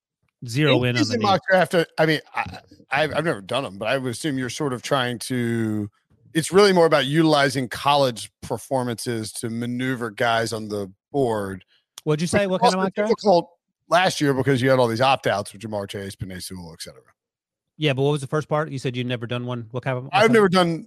zero 0.47 0.82
in, 0.84 0.97
in 0.97 1.03
on 1.03 1.09
the 1.09 1.18
mock 1.18 1.41
draft. 1.51 1.74
Uh, 1.74 1.84
I 1.99 2.07
mean, 2.07 2.20
I, 2.34 2.59
I've 2.91 3.14
I've 3.14 3.24
never 3.24 3.41
done 3.41 3.64
them, 3.64 3.78
but 3.78 3.89
I 3.89 3.99
would 3.99 4.11
assume 4.11 4.39
you're 4.39 4.51
sort 4.51 4.72
of 4.72 4.82
trying 4.82 5.18
to 5.20 5.91
it's 6.37 6.53
really 6.53 6.72
more 6.72 6.84
about 6.84 7.07
utilizing 7.07 7.66
college 7.66 8.30
performances 8.43 9.32
to 9.32 9.49
maneuver 9.49 10.11
guys 10.11 10.53
on 10.53 10.68
the 10.68 10.93
board. 11.11 11.64
What'd 12.05 12.20
you 12.20 12.26
say? 12.26 12.47
What 12.47 12.61
kind 12.61 12.74
of 12.74 12.80
mock 12.80 12.95
draft? 12.95 13.14
Last 13.89 14.20
year 14.20 14.34
because 14.34 14.61
you 14.61 14.68
had 14.68 14.78
all 14.78 14.89
these 14.89 15.01
opt 15.01 15.26
outs 15.26 15.53
with 15.53 15.62
Ja'Marr 15.62 15.89
Chase, 15.89 16.14
Penei 16.14 16.43
Sewell, 16.43 16.72
et 16.72 16.82
cetera. 16.82 17.03
Yeah, 17.77 17.93
but 17.93 18.03
what 18.03 18.12
was 18.12 18.20
the 18.20 18.27
first 18.27 18.49
part? 18.49 18.70
You 18.70 18.79
said 18.79 18.97
you'd 18.97 19.07
never 19.07 19.27
done 19.27 19.47
one. 19.47 19.68
What 19.70 19.83
kind 19.83 19.99
of? 19.99 20.09
I've 20.12 20.31
never 20.31 20.49
done 20.49 20.87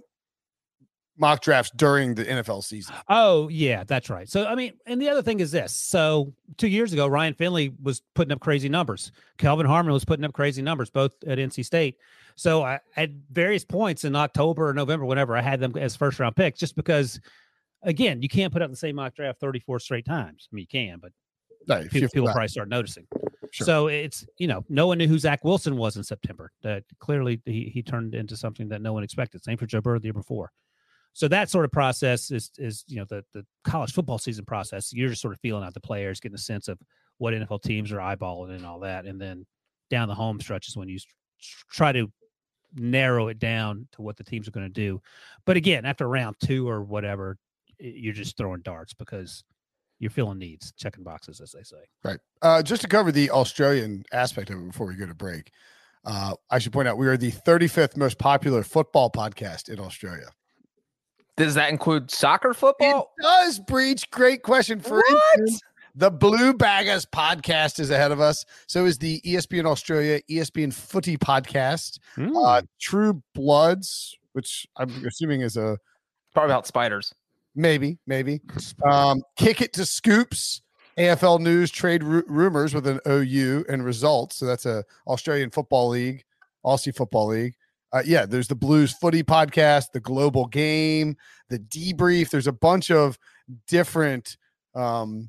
mock 1.16 1.42
drafts 1.42 1.70
during 1.76 2.14
the 2.14 2.24
NFL 2.24 2.64
season. 2.64 2.94
Oh, 3.08 3.48
yeah, 3.48 3.84
that's 3.84 4.10
right. 4.10 4.28
So, 4.28 4.46
I 4.46 4.54
mean, 4.54 4.72
and 4.86 5.00
the 5.00 5.08
other 5.08 5.22
thing 5.22 5.40
is 5.40 5.52
this. 5.52 5.72
So, 5.72 6.32
two 6.56 6.66
years 6.68 6.92
ago, 6.92 7.06
Ryan 7.06 7.34
Finley 7.34 7.74
was 7.82 8.02
putting 8.14 8.32
up 8.32 8.40
crazy 8.40 8.68
numbers. 8.68 9.12
Kelvin 9.38 9.66
Harmon 9.66 9.92
was 9.92 10.04
putting 10.04 10.24
up 10.24 10.32
crazy 10.32 10.62
numbers, 10.62 10.90
both 10.90 11.12
at 11.26 11.38
NC 11.38 11.64
State. 11.64 11.96
So 12.40 12.62
I, 12.62 12.80
at 12.96 13.10
various 13.30 13.66
points 13.66 14.04
in 14.04 14.16
October 14.16 14.70
or 14.70 14.72
November, 14.72 15.04
whenever 15.04 15.36
I 15.36 15.42
had 15.42 15.60
them 15.60 15.76
as 15.76 15.94
first 15.94 16.18
round 16.18 16.36
picks, 16.36 16.58
just 16.58 16.74
because, 16.74 17.20
again, 17.82 18.22
you 18.22 18.30
can't 18.30 18.50
put 18.50 18.62
up 18.62 18.70
the 18.70 18.76
same 18.76 18.96
mock 18.96 19.14
draft 19.14 19.40
34 19.40 19.78
straight 19.80 20.06
times. 20.06 20.48
I 20.50 20.56
mean, 20.56 20.62
you 20.62 20.66
can, 20.66 21.00
but 21.00 21.12
no, 21.68 21.86
people, 21.88 22.08
people 22.08 22.28
probably 22.28 22.48
start 22.48 22.70
noticing. 22.70 23.06
Sure. 23.52 23.64
So 23.64 23.86
it's, 23.88 24.24
you 24.38 24.46
know, 24.46 24.64
no 24.68 24.86
one 24.86 24.98
knew 24.98 25.08
who 25.08 25.18
Zach 25.18 25.44
Wilson 25.44 25.76
was 25.76 25.96
in 25.96 26.04
September. 26.04 26.52
That 26.62 26.84
clearly 26.98 27.40
he, 27.44 27.70
he 27.72 27.82
turned 27.82 28.14
into 28.14 28.36
something 28.36 28.68
that 28.68 28.82
no 28.82 28.92
one 28.92 29.02
expected. 29.02 29.42
Same 29.42 29.56
for 29.56 29.66
Joe 29.66 29.80
Burrow 29.80 29.98
the 29.98 30.06
year 30.06 30.12
before. 30.12 30.52
So 31.12 31.26
that 31.28 31.50
sort 31.50 31.64
of 31.64 31.72
process 31.72 32.30
is, 32.30 32.50
is 32.58 32.84
you 32.86 32.96
know, 32.96 33.06
the, 33.08 33.24
the 33.34 33.44
college 33.64 33.92
football 33.92 34.18
season 34.18 34.44
process. 34.44 34.92
You're 34.92 35.08
just 35.08 35.22
sort 35.22 35.34
of 35.34 35.40
feeling 35.40 35.64
out 35.64 35.74
the 35.74 35.80
players, 35.80 36.20
getting 36.20 36.36
a 36.36 36.38
sense 36.38 36.68
of 36.68 36.78
what 37.18 37.34
NFL 37.34 37.62
teams 37.62 37.90
are 37.92 37.98
eyeballing 37.98 38.54
and 38.54 38.64
all 38.64 38.80
that. 38.80 39.06
And 39.06 39.20
then 39.20 39.44
down 39.90 40.08
the 40.08 40.14
home 40.14 40.40
stretch 40.40 40.68
is 40.68 40.76
when 40.76 40.88
you 40.88 40.98
try 41.70 41.90
to 41.92 42.10
narrow 42.74 43.28
it 43.28 43.38
down 43.38 43.88
to 43.92 44.02
what 44.02 44.16
the 44.16 44.24
teams 44.24 44.46
are 44.46 44.52
going 44.52 44.66
to 44.66 44.72
do. 44.72 45.00
But 45.44 45.56
again, 45.56 45.84
after 45.84 46.08
round 46.08 46.36
two 46.42 46.68
or 46.68 46.82
whatever, 46.82 47.36
you're 47.78 48.14
just 48.14 48.36
throwing 48.36 48.60
darts 48.62 48.94
because 48.94 49.42
you're 50.00 50.10
filling 50.10 50.38
needs, 50.38 50.72
checking 50.72 51.04
boxes, 51.04 51.40
as 51.40 51.52
they 51.52 51.62
say. 51.62 51.76
Right. 52.02 52.18
Uh, 52.42 52.62
just 52.62 52.82
to 52.82 52.88
cover 52.88 53.12
the 53.12 53.30
Australian 53.30 54.04
aspect 54.12 54.50
of 54.50 54.58
it 54.58 54.66
before 54.66 54.86
we 54.86 54.96
go 54.96 55.06
to 55.06 55.14
break, 55.14 55.52
uh, 56.04 56.34
I 56.50 56.58
should 56.58 56.72
point 56.72 56.88
out 56.88 56.98
we 56.98 57.06
are 57.06 57.16
the 57.16 57.30
35th 57.30 57.96
most 57.96 58.18
popular 58.18 58.62
football 58.62 59.10
podcast 59.10 59.68
in 59.68 59.78
Australia. 59.78 60.26
Does 61.36 61.54
that 61.54 61.70
include 61.70 62.10
soccer 62.10 62.54
football? 62.54 63.12
It 63.18 63.22
does, 63.22 63.60
Breech. 63.60 64.10
Great 64.10 64.42
question. 64.42 64.80
For 64.80 64.96
what? 64.96 65.38
Instance, 65.38 65.60
the 65.94 66.10
Blue 66.10 66.54
Baggers 66.54 67.06
podcast 67.06 67.78
is 67.78 67.90
ahead 67.90 68.12
of 68.12 68.20
us. 68.20 68.44
So 68.68 68.86
is 68.86 68.98
the 68.98 69.20
ESPN 69.20 69.66
Australia, 69.66 70.20
ESPN 70.30 70.72
Footy 70.72 71.16
podcast. 71.16 71.98
Mm. 72.16 72.32
Uh, 72.36 72.62
True 72.80 73.22
Bloods, 73.34 74.16
which 74.32 74.66
I'm 74.76 75.04
assuming 75.06 75.42
is 75.42 75.56
a 75.56 75.78
probably 76.32 76.52
about 76.52 76.66
spiders. 76.66 77.12
Maybe, 77.54 77.98
maybe. 78.06 78.40
Um, 78.84 79.22
Kick 79.36 79.60
it 79.60 79.72
to 79.74 79.84
Scoops, 79.84 80.62
AFL 80.98 81.40
news, 81.40 81.70
trade 81.70 82.02
rumors 82.02 82.74
with 82.74 82.86
an 82.86 83.00
OU 83.06 83.66
and 83.68 83.84
results. 83.84 84.36
So 84.36 84.46
that's 84.46 84.66
a 84.66 84.84
Australian 85.06 85.50
Football 85.50 85.88
League, 85.90 86.24
Aussie 86.64 86.94
Football 86.94 87.28
League. 87.28 87.54
Uh, 87.92 88.02
yeah, 88.04 88.24
there's 88.24 88.48
the 88.48 88.54
Blues 88.54 88.92
Footy 88.92 89.22
podcast, 89.22 89.92
the 89.92 90.00
Global 90.00 90.46
Game, 90.46 91.16
the 91.48 91.58
Debrief. 91.58 92.30
There's 92.30 92.46
a 92.46 92.52
bunch 92.52 92.90
of 92.90 93.18
different 93.66 94.36
um, 94.74 95.28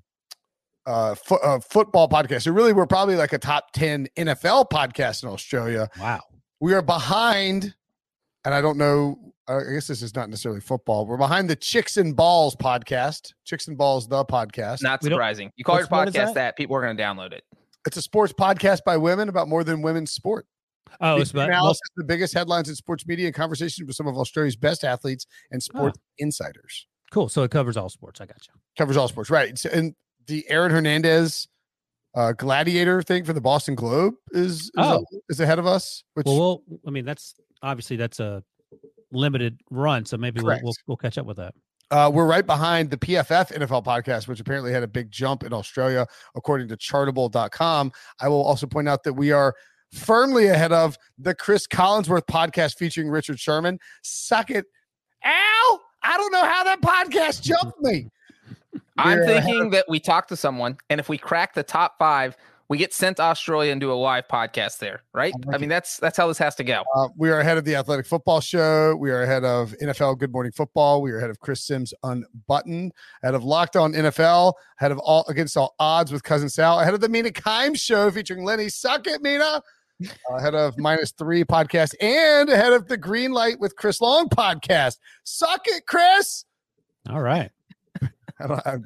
uh, 0.86 1.16
fo- 1.16 1.38
uh, 1.38 1.60
football 1.60 2.08
podcast. 2.08 2.44
So 2.44 2.52
really, 2.52 2.74
we're 2.74 2.86
probably 2.86 3.16
like 3.16 3.34
a 3.34 3.40
top 3.40 3.72
ten 3.74 4.08
NFL 4.16 4.70
podcast 4.70 5.24
in 5.24 5.30
Australia. 5.30 5.90
Wow, 6.00 6.22
we 6.60 6.74
are 6.74 6.84
behind, 6.84 7.76
and 8.46 8.54
I 8.54 8.62
don't 8.62 8.78
know. 8.78 9.18
I 9.48 9.60
guess 9.74 9.88
this 9.88 10.02
is 10.02 10.16
not 10.16 10.30
necessarily 10.30 10.62
football. 10.62 11.06
We're 11.06 11.18
behind 11.18 11.50
the 11.50 11.56
Chicks 11.56 11.98
and 11.98 12.16
Balls 12.16 12.56
podcast. 12.56 13.34
Chicks 13.44 13.68
and 13.68 13.78
Balls, 13.78 14.08
the 14.08 14.24
podcast. 14.24 14.82
Not 14.82 15.04
surprising. 15.04 15.52
You 15.58 15.66
call 15.66 15.78
your 15.78 15.88
podcast 15.88 16.14
that? 16.14 16.34
that? 16.36 16.58
people 16.58 16.76
are 16.76 16.82
going 16.82 16.96
to 16.96 17.04
download 17.04 17.34
it. 17.34 17.44
It's 17.86 17.98
a 17.98 18.02
sports 18.02 18.32
podcast 18.32 18.84
by 18.86 18.98
women 18.98 19.28
about 19.28 19.48
more 19.48 19.64
than 19.64 19.82
women's 19.82 20.12
sport. 20.12 20.46
Oh, 21.00 21.20
it's 21.20 21.32
about 21.32 21.50
analysis, 21.50 21.82
the 21.96 22.04
biggest 22.04 22.34
headlines 22.34 22.70
in 22.70 22.76
sports 22.76 23.08
media 23.08 23.26
and 23.26 23.36
conversations 23.36 23.88
with 23.88 23.96
some 23.96 24.08
of 24.08 24.18
Australia's 24.18 24.56
best 24.56 24.84
athletes 24.84 25.26
and 25.52 25.62
sports 25.62 25.98
oh. 26.00 26.08
insiders. 26.20 26.88
Cool. 27.12 27.30
So 27.30 27.44
it 27.44 27.52
covers 27.52 27.78
all 27.78 27.90
sports. 27.90 28.22
I 28.22 28.26
got 28.26 28.46
you. 28.48 28.54
Covers 28.78 28.98
all 28.98 29.08
sports, 29.08 29.30
right? 29.30 29.58
So, 29.58 29.70
and 29.70 29.96
the 30.28 30.46
Aaron 30.50 30.72
Hernandez 30.72 31.48
uh, 32.16 32.34
gladiator 32.34 33.02
thing 33.02 33.24
for 33.24 33.34
the 33.34 33.42
Boston 33.42 33.76
Globe 33.76 34.16
is 34.32 34.64
is, 34.64 34.72
oh. 34.78 35.06
a, 35.14 35.18
is 35.30 35.40
ahead 35.40 35.60
of 35.60 35.66
us. 35.66 36.04
Which 36.14 36.26
well, 36.26 36.64
we'll, 36.68 36.80
I 36.86 36.92
mean, 36.92 37.06
that's 37.06 37.36
obviously 37.62 37.96
that's 37.96 38.20
a 38.20 38.44
limited 39.12 39.60
run, 39.70 40.06
so 40.06 40.18
maybe 40.18 40.42
we'll, 40.42 40.60
we'll, 40.64 40.74
we'll 40.88 40.98
catch 40.98 41.18
up 41.18 41.26
with 41.26 41.38
that. 41.38 41.54
Uh, 41.92 42.10
we're 42.12 42.26
right 42.26 42.46
behind 42.46 42.90
the 42.90 42.98
PFF 42.98 43.52
NFL 43.52 43.84
podcast, 43.84 44.28
which 44.28 44.40
apparently 44.40 44.72
had 44.72 44.82
a 44.82 44.88
big 44.88 45.12
jump 45.12 45.44
in 45.44 45.52
Australia, 45.52 46.08
according 46.36 46.70
to 46.70 46.78
chartable.com. 46.78 47.92
I 48.22 48.30
will 48.30 48.42
also 48.42 48.66
point 48.66 48.88
out 48.88 49.04
that 49.04 49.14
we 49.14 49.34
are 49.34 49.54
firmly 49.92 50.48
ahead 50.48 50.72
of 50.72 50.98
the 51.18 51.36
Chris 51.36 51.68
Collinsworth 51.68 52.28
podcast 52.28 52.78
featuring 52.78 53.10
Richard 53.10 53.42
Sherman. 53.42 53.78
Suck 54.04 54.52
it. 54.52 54.66
Al, 55.24 55.82
I 56.02 56.16
don't 56.16 56.32
know 56.32 56.46
how 56.46 56.64
that 56.64 56.82
podcast 56.82 57.42
jumped 57.42 57.80
me. 57.82 58.08
I'm 58.98 59.26
thinking 59.26 59.72
that 59.72 59.86
we 59.90 60.00
talk 60.00 60.28
to 60.30 60.38
someone, 60.38 60.78
and 60.90 61.00
if 61.00 61.10
we 61.10 61.18
crack 61.18 61.54
the 61.54 61.64
top 61.64 61.96
five, 62.00 62.38
we 62.72 62.78
get 62.78 62.94
sent 62.94 63.18
to 63.18 63.24
Australia 63.24 63.74
and 63.74 63.82
do 63.82 63.92
a 63.92 63.94
live 63.94 64.30
podcast 64.30 64.78
there, 64.78 65.02
right? 65.14 65.34
I 65.52 65.58
mean, 65.58 65.68
that's 65.68 65.98
that's 65.98 66.16
how 66.16 66.30
this 66.30 66.38
has 66.38 66.56
to 66.56 66.64
go. 66.64 66.86
Uh, 66.96 67.10
we 67.18 67.30
are 67.30 67.42
ahead 67.42 67.58
of 67.58 67.66
the 67.66 67.76
Athletic 67.76 68.06
Football 68.06 68.40
Show. 68.40 68.96
We 68.96 69.12
are 69.12 69.24
ahead 69.24 69.44
of 69.44 69.76
NFL 69.84 70.20
Good 70.20 70.32
Morning 70.32 70.54
Football. 70.54 71.02
We 71.02 71.12
are 71.12 71.18
ahead 71.18 71.30
of 71.30 71.42
Chris 71.42 71.66
Sims 71.66 71.94
Unbuttoned. 72.04 72.94
Ahead 73.24 73.36
of 73.36 73.44
Locked 73.44 73.76
On 73.76 73.92
NFL. 73.92 74.54
Ahead 74.80 74.94
of 74.94 75.00
all 75.00 75.26
against 75.28 75.58
all 75.58 75.76
odds 75.80 76.14
with 76.14 76.24
Cousin 76.24 76.48
Sal. 76.48 76.80
Ahead 76.80 76.94
of 76.94 77.02
the 77.02 77.10
Mina 77.10 77.32
Kimes 77.32 77.78
Show 77.78 78.10
featuring 78.10 78.46
Lenny. 78.46 78.70
Suck 78.70 79.06
it, 79.06 79.22
Mina. 79.22 79.62
Uh, 80.32 80.36
ahead 80.36 80.56
of 80.56 80.74
minus 80.78 81.12
three 81.12 81.44
podcast 81.44 81.94
and 82.00 82.50
ahead 82.50 82.72
of 82.72 82.88
the 82.88 82.96
Green 82.96 83.34
Light 83.34 83.60
with 83.60 83.76
Chris 83.76 84.00
Long 84.00 84.30
podcast. 84.30 84.98
Suck 85.26 85.64
it, 85.66 85.86
Chris. 85.88 86.46
All 87.10 87.22
right. 87.22 87.52
I, 88.02 88.46
I, 88.46 88.78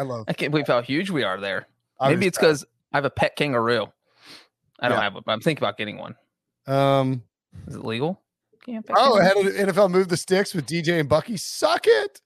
I 0.00 0.02
love. 0.02 0.26
I 0.28 0.34
can't 0.34 0.50
believe 0.50 0.66
how 0.66 0.82
huge 0.82 1.08
we 1.08 1.22
are 1.22 1.40
there. 1.40 1.68
Maybe 2.02 2.26
it's 2.26 2.38
because 2.38 2.66
I 2.92 2.96
have 2.96 3.04
a 3.04 3.10
pet 3.10 3.36
kangaroo. 3.36 3.86
I 4.80 4.88
don't 4.88 4.98
yeah. 4.98 5.04
have 5.04 5.14
one, 5.14 5.22
but 5.26 5.32
I'm 5.32 5.40
thinking 5.40 5.62
about 5.62 5.76
getting 5.76 5.98
one. 5.98 6.16
Um, 6.66 7.22
is 7.66 7.76
it 7.76 7.84
legal? 7.84 8.20
oh, 8.90 9.18
ahead 9.18 9.36
of 9.36 9.46
NFL 9.52 9.90
Move 9.90 10.08
the 10.08 10.16
Sticks 10.16 10.54
with 10.54 10.66
DJ 10.66 11.00
and 11.00 11.08
Bucky. 11.08 11.36
Suck 11.36 11.86
it. 11.86 12.20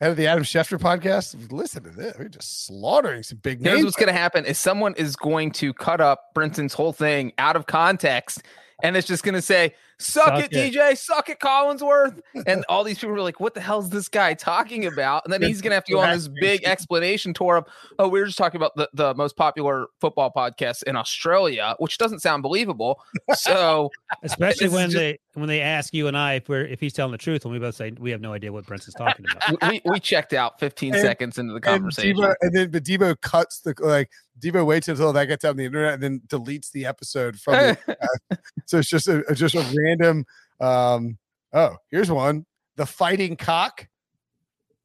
Head 0.00 0.10
of 0.10 0.16
the 0.16 0.26
Adam 0.26 0.44
Schefter 0.44 0.78
podcast. 0.78 1.50
Listen 1.50 1.82
to 1.84 1.90
this. 1.90 2.14
We're 2.18 2.28
just 2.28 2.66
slaughtering 2.66 3.22
some 3.22 3.38
big 3.38 3.62
names. 3.62 3.76
Here's 3.76 3.84
what's 3.84 3.96
going 3.96 4.08
to 4.08 4.18
happen 4.18 4.44
is 4.44 4.58
someone 4.58 4.94
is 4.96 5.16
going 5.16 5.52
to 5.52 5.72
cut 5.72 6.00
up 6.00 6.34
Brinson's 6.34 6.74
whole 6.74 6.92
thing 6.92 7.32
out 7.38 7.56
of 7.56 7.66
context 7.66 8.42
and 8.82 8.96
it's 8.96 9.06
just 9.06 9.22
going 9.22 9.34
to 9.34 9.42
say, 9.42 9.74
suck, 9.98 10.26
suck 10.26 10.44
it, 10.44 10.52
it, 10.52 10.74
DJ, 10.74 10.96
suck 10.96 11.28
it, 11.28 11.38
Collinsworth. 11.38 12.20
And 12.46 12.64
all 12.68 12.84
these 12.84 12.98
people 12.98 13.14
were 13.14 13.22
like, 13.22 13.40
what 13.40 13.54
the 13.54 13.60
hell 13.60 13.80
is 13.80 13.90
this 13.90 14.08
guy 14.08 14.34
talking 14.34 14.86
about? 14.86 15.24
And 15.24 15.32
then 15.32 15.42
he's 15.42 15.60
going 15.60 15.70
to 15.70 15.76
have 15.76 15.84
to 15.84 15.92
go 15.92 16.00
on 16.00 16.10
this 16.10 16.28
big 16.28 16.64
explanation 16.64 17.32
tour 17.34 17.56
of, 17.56 17.66
oh, 17.98 18.08
we 18.08 18.20
are 18.20 18.26
just 18.26 18.38
talking 18.38 18.58
about 18.58 18.76
the, 18.76 18.88
the 18.92 19.14
most 19.14 19.36
popular 19.36 19.86
football 20.00 20.32
podcast 20.34 20.82
in 20.84 20.96
Australia, 20.96 21.74
which 21.78 21.98
doesn't 21.98 22.20
sound 22.20 22.42
believable. 22.42 23.00
So, 23.34 23.90
especially 24.22 24.68
when 24.68 24.90
just, 24.90 24.96
they 24.96 25.18
when 25.34 25.48
they 25.48 25.60
ask 25.60 25.92
you 25.92 26.08
and 26.08 26.16
I 26.16 26.34
if 26.34 26.48
we're 26.48 26.64
if 26.64 26.80
he's 26.80 26.92
telling 26.92 27.12
the 27.12 27.18
truth, 27.18 27.44
and 27.44 27.52
we 27.52 27.58
both 27.58 27.74
say 27.74 27.92
we 27.98 28.10
have 28.10 28.20
no 28.20 28.32
idea 28.32 28.52
what 28.52 28.66
Brent's 28.66 28.92
talking 28.94 29.26
about. 29.30 29.70
we, 29.70 29.82
we 29.84 30.00
checked 30.00 30.32
out 30.32 30.58
15 30.60 30.94
and, 30.94 31.02
seconds 31.02 31.38
into 31.38 31.52
the 31.52 31.60
conversation. 31.60 32.10
And, 32.10 32.18
Debo, 32.18 32.34
and 32.40 32.54
then 32.54 32.70
but 32.70 32.84
Debo 32.84 33.20
cuts 33.20 33.60
the 33.60 33.74
like 33.80 34.10
Debo 34.40 34.66
waits 34.66 34.88
until 34.88 35.12
that 35.12 35.26
gets 35.26 35.44
on 35.44 35.56
the 35.56 35.64
internet 35.64 35.94
and 35.94 36.02
then 36.02 36.20
deletes 36.28 36.70
the 36.70 36.86
episode 36.86 37.38
from 37.38 37.54
the, 37.54 37.78
uh, 38.32 38.36
so 38.66 38.78
it's 38.78 38.88
just 38.88 39.08
a 39.08 39.24
just 39.34 39.54
a 39.54 39.62
random 39.86 40.24
um 40.60 41.18
oh 41.52 41.76
here's 41.90 42.10
one 42.10 42.44
the 42.76 42.86
fighting 42.86 43.36
cock 43.36 43.86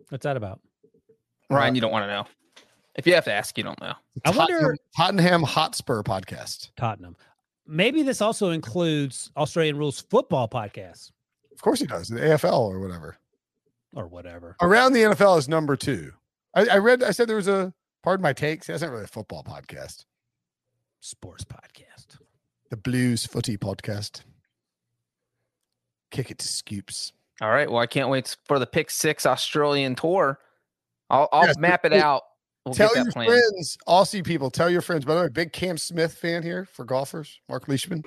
what's 0.09 0.23
that 0.23 0.37
about 0.37 0.59
ryan 1.49 1.71
uh, 1.71 1.75
you 1.75 1.81
don't 1.81 1.91
want 1.91 2.03
to 2.03 2.07
know 2.07 2.25
If 2.95 3.07
you 3.07 3.13
have 3.15 3.23
to 3.25 3.31
ask, 3.33 3.57
you 3.57 3.63
don't 3.63 3.79
know. 3.79 3.93
I 4.25 4.31
wonder- 4.31 4.59
Tottenham, 4.59 4.77
Tottenham 4.97 5.43
Hotspur 5.43 6.03
podcast. 6.03 6.71
Tottenham. 6.75 7.15
Maybe 7.65 8.03
this 8.03 8.19
also 8.21 8.49
includes 8.49 9.31
Australian 9.37 9.77
rules 9.77 10.01
football 10.01 10.49
podcasts 10.49 11.11
Of 11.53 11.61
course 11.61 11.79
he 11.79 11.85
does. 11.87 12.09
The 12.09 12.19
AFL 12.19 12.59
or 12.59 12.79
whatever. 12.81 13.15
or 13.95 14.07
whatever. 14.07 14.57
Around 14.61 14.91
the 14.91 15.03
NFL 15.03 15.37
is 15.39 15.47
number 15.47 15.77
two. 15.77 16.11
I, 16.53 16.65
I 16.67 16.77
read. 16.79 17.01
I 17.01 17.11
said 17.11 17.29
there 17.29 17.37
was 17.37 17.47
a. 17.47 17.73
Pardon 18.03 18.21
my 18.23 18.33
takes. 18.33 18.67
That's 18.67 18.81
not 18.81 18.91
really 18.91 19.05
a 19.05 19.07
football 19.07 19.43
podcast. 19.43 20.03
Sports 20.99 21.45
podcast. 21.45 22.17
The 22.71 22.77
Blues 22.77 23.25
Footy 23.25 23.55
podcast. 23.57 24.23
Kick 26.11 26.29
it 26.31 26.37
to 26.39 26.47
Scoops. 26.47 27.13
All 27.41 27.49
right. 27.49 27.69
Well, 27.69 27.81
I 27.81 27.87
can't 27.87 28.09
wait 28.09 28.35
for 28.45 28.59
the 28.59 28.67
Pick 28.67 28.91
Six 28.91 29.25
Australian 29.25 29.95
tour. 29.95 30.37
I'll, 31.09 31.27
I'll 31.31 31.47
Yes, 31.47 31.57
map 31.57 31.85
it 31.85 31.93
out. 31.93 32.23
We'll 32.65 32.75
tell 32.75 32.89
get 32.93 33.03
your 33.05 33.11
plan. 33.11 33.27
friends, 33.27 33.77
Aussie 33.87 34.23
people. 34.23 34.51
Tell 34.51 34.69
your 34.69 34.81
friends. 34.81 35.03
By 35.05 35.15
the 35.15 35.21
way, 35.21 35.29
big 35.29 35.51
Cam 35.51 35.77
Smith 35.77 36.13
fan 36.13 36.43
here 36.43 36.67
for 36.71 36.85
golfers. 36.85 37.39
Mark 37.49 37.67
Leishman. 37.67 38.03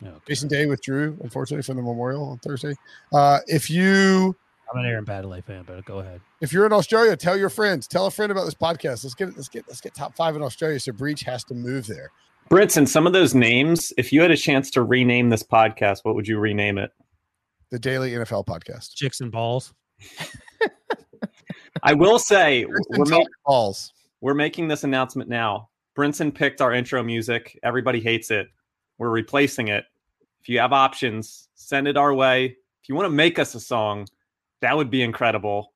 Okay. 0.00 0.12
Jason 0.28 0.48
Day 0.48 0.66
withdrew, 0.66 1.18
unfortunately, 1.24 1.62
from 1.64 1.76
the 1.76 1.82
Memorial 1.82 2.22
on 2.30 2.38
Thursday. 2.38 2.74
Uh, 3.12 3.40
if 3.48 3.68
you 3.68 4.36
I'm 4.72 4.78
an 4.78 4.86
Aaron 4.86 5.04
Baddeley 5.04 5.42
fan, 5.42 5.64
but 5.66 5.84
go 5.84 5.98
ahead. 5.98 6.20
if 6.40 6.52
you're 6.52 6.64
in 6.66 6.72
Australia, 6.72 7.16
tell 7.16 7.36
your 7.36 7.48
friends. 7.48 7.88
Tell 7.88 8.06
a 8.06 8.10
friend 8.12 8.30
about 8.30 8.44
this 8.44 8.54
podcast. 8.54 9.02
Let's 9.02 9.14
get 9.14 9.34
let's 9.34 9.48
get 9.48 9.64
let's 9.66 9.80
get 9.80 9.94
top 9.94 10.14
five 10.14 10.36
in 10.36 10.42
Australia. 10.42 10.78
So 10.78 10.92
Breech 10.92 11.22
has 11.22 11.42
to 11.44 11.54
move 11.54 11.88
there. 11.88 12.12
Brinson, 12.50 12.86
some 12.86 13.06
of 13.06 13.12
those 13.12 13.34
names, 13.34 13.92
if 13.98 14.12
you 14.12 14.22
had 14.22 14.30
a 14.30 14.36
chance 14.36 14.70
to 14.70 14.82
rename 14.82 15.30
this 15.30 15.42
podcast, 15.42 16.04
what 16.04 16.14
would 16.14 16.28
you 16.28 16.38
rename 16.38 16.78
it? 16.78 16.92
The 17.70 17.78
Daily 17.78 18.12
NFL 18.12 18.46
Podcast. 18.46 18.94
Chicks 18.94 19.20
and 19.20 19.30
balls. 19.30 19.74
I 21.82 21.94
will 21.94 22.18
say 22.18 22.64
we're, 22.64 23.04
ma- 23.06 23.24
balls. 23.46 23.92
we're 24.20 24.34
making 24.34 24.68
this 24.68 24.84
announcement 24.84 25.28
now. 25.28 25.68
Brinson 25.96 26.34
picked 26.34 26.60
our 26.60 26.72
intro 26.72 27.02
music. 27.02 27.58
Everybody 27.62 28.00
hates 28.00 28.30
it. 28.30 28.48
We're 28.98 29.10
replacing 29.10 29.68
it. 29.68 29.84
If 30.40 30.48
you 30.48 30.58
have 30.60 30.72
options, 30.72 31.48
send 31.54 31.86
it 31.86 31.96
our 31.96 32.14
way. 32.14 32.56
If 32.82 32.88
you 32.88 32.94
want 32.94 33.06
to 33.06 33.10
make 33.14 33.38
us 33.38 33.54
a 33.54 33.60
song, 33.60 34.06
that 34.60 34.76
would 34.76 34.90
be 34.90 35.02
incredible. 35.02 35.72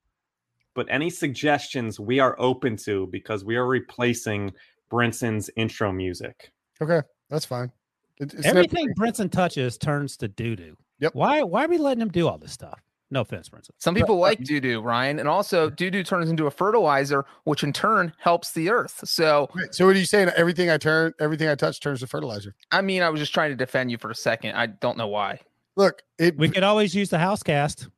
But 0.74 0.86
any 0.88 1.10
suggestions 1.10 2.00
we 2.00 2.18
are 2.20 2.34
open 2.38 2.76
to 2.78 3.06
because 3.08 3.44
we 3.44 3.56
are 3.56 3.66
replacing 3.66 4.52
Brinson's 4.90 5.50
intro 5.56 5.92
music. 5.92 6.50
Okay, 6.80 7.02
that's 7.28 7.44
fine. 7.44 7.70
It- 8.18 8.32
it's 8.34 8.44
never- 8.44 8.58
Everything 8.60 8.88
Brinson 8.98 9.30
touches 9.30 9.76
turns 9.76 10.16
to 10.18 10.28
doo 10.28 10.56
doo. 10.56 10.76
Yep. 11.02 11.14
Why 11.14 11.42
why 11.42 11.64
are 11.64 11.68
we 11.68 11.78
letting 11.78 12.00
him 12.00 12.08
do 12.10 12.28
all 12.28 12.38
this 12.38 12.52
stuff? 12.52 12.80
No 13.10 13.20
offense, 13.20 13.50
Brinson. 13.50 13.72
Some 13.76 13.94
people 13.94 14.16
like 14.16 14.42
doo 14.42 14.58
doo, 14.58 14.80
Ryan, 14.80 15.18
and 15.18 15.28
also 15.28 15.68
doo 15.68 15.90
doo 15.90 16.02
turns 16.02 16.30
into 16.30 16.46
a 16.46 16.50
fertilizer, 16.50 17.26
which 17.44 17.62
in 17.62 17.70
turn 17.72 18.10
helps 18.18 18.52
the 18.52 18.70
earth. 18.70 19.00
So, 19.04 19.48
Wait, 19.54 19.74
so 19.74 19.84
what 19.84 19.94
are 19.96 19.98
you 19.98 20.06
saying? 20.06 20.30
Everything 20.34 20.70
I 20.70 20.78
turn, 20.78 21.12
everything 21.20 21.48
I 21.48 21.54
touch 21.54 21.80
turns 21.80 22.00
to 22.00 22.06
fertilizer. 22.06 22.54
I 22.70 22.80
mean, 22.80 23.02
I 23.02 23.10
was 23.10 23.20
just 23.20 23.34
trying 23.34 23.50
to 23.50 23.56
defend 23.56 23.90
you 23.90 23.98
for 23.98 24.10
a 24.10 24.14
second. 24.14 24.54
I 24.56 24.64
don't 24.66 24.96
know 24.96 25.08
why. 25.08 25.40
Look, 25.76 26.00
it 26.18 26.38
We 26.38 26.48
could 26.48 26.62
always 26.62 26.94
use 26.94 27.10
the 27.10 27.18
house 27.18 27.42
cast. 27.42 27.88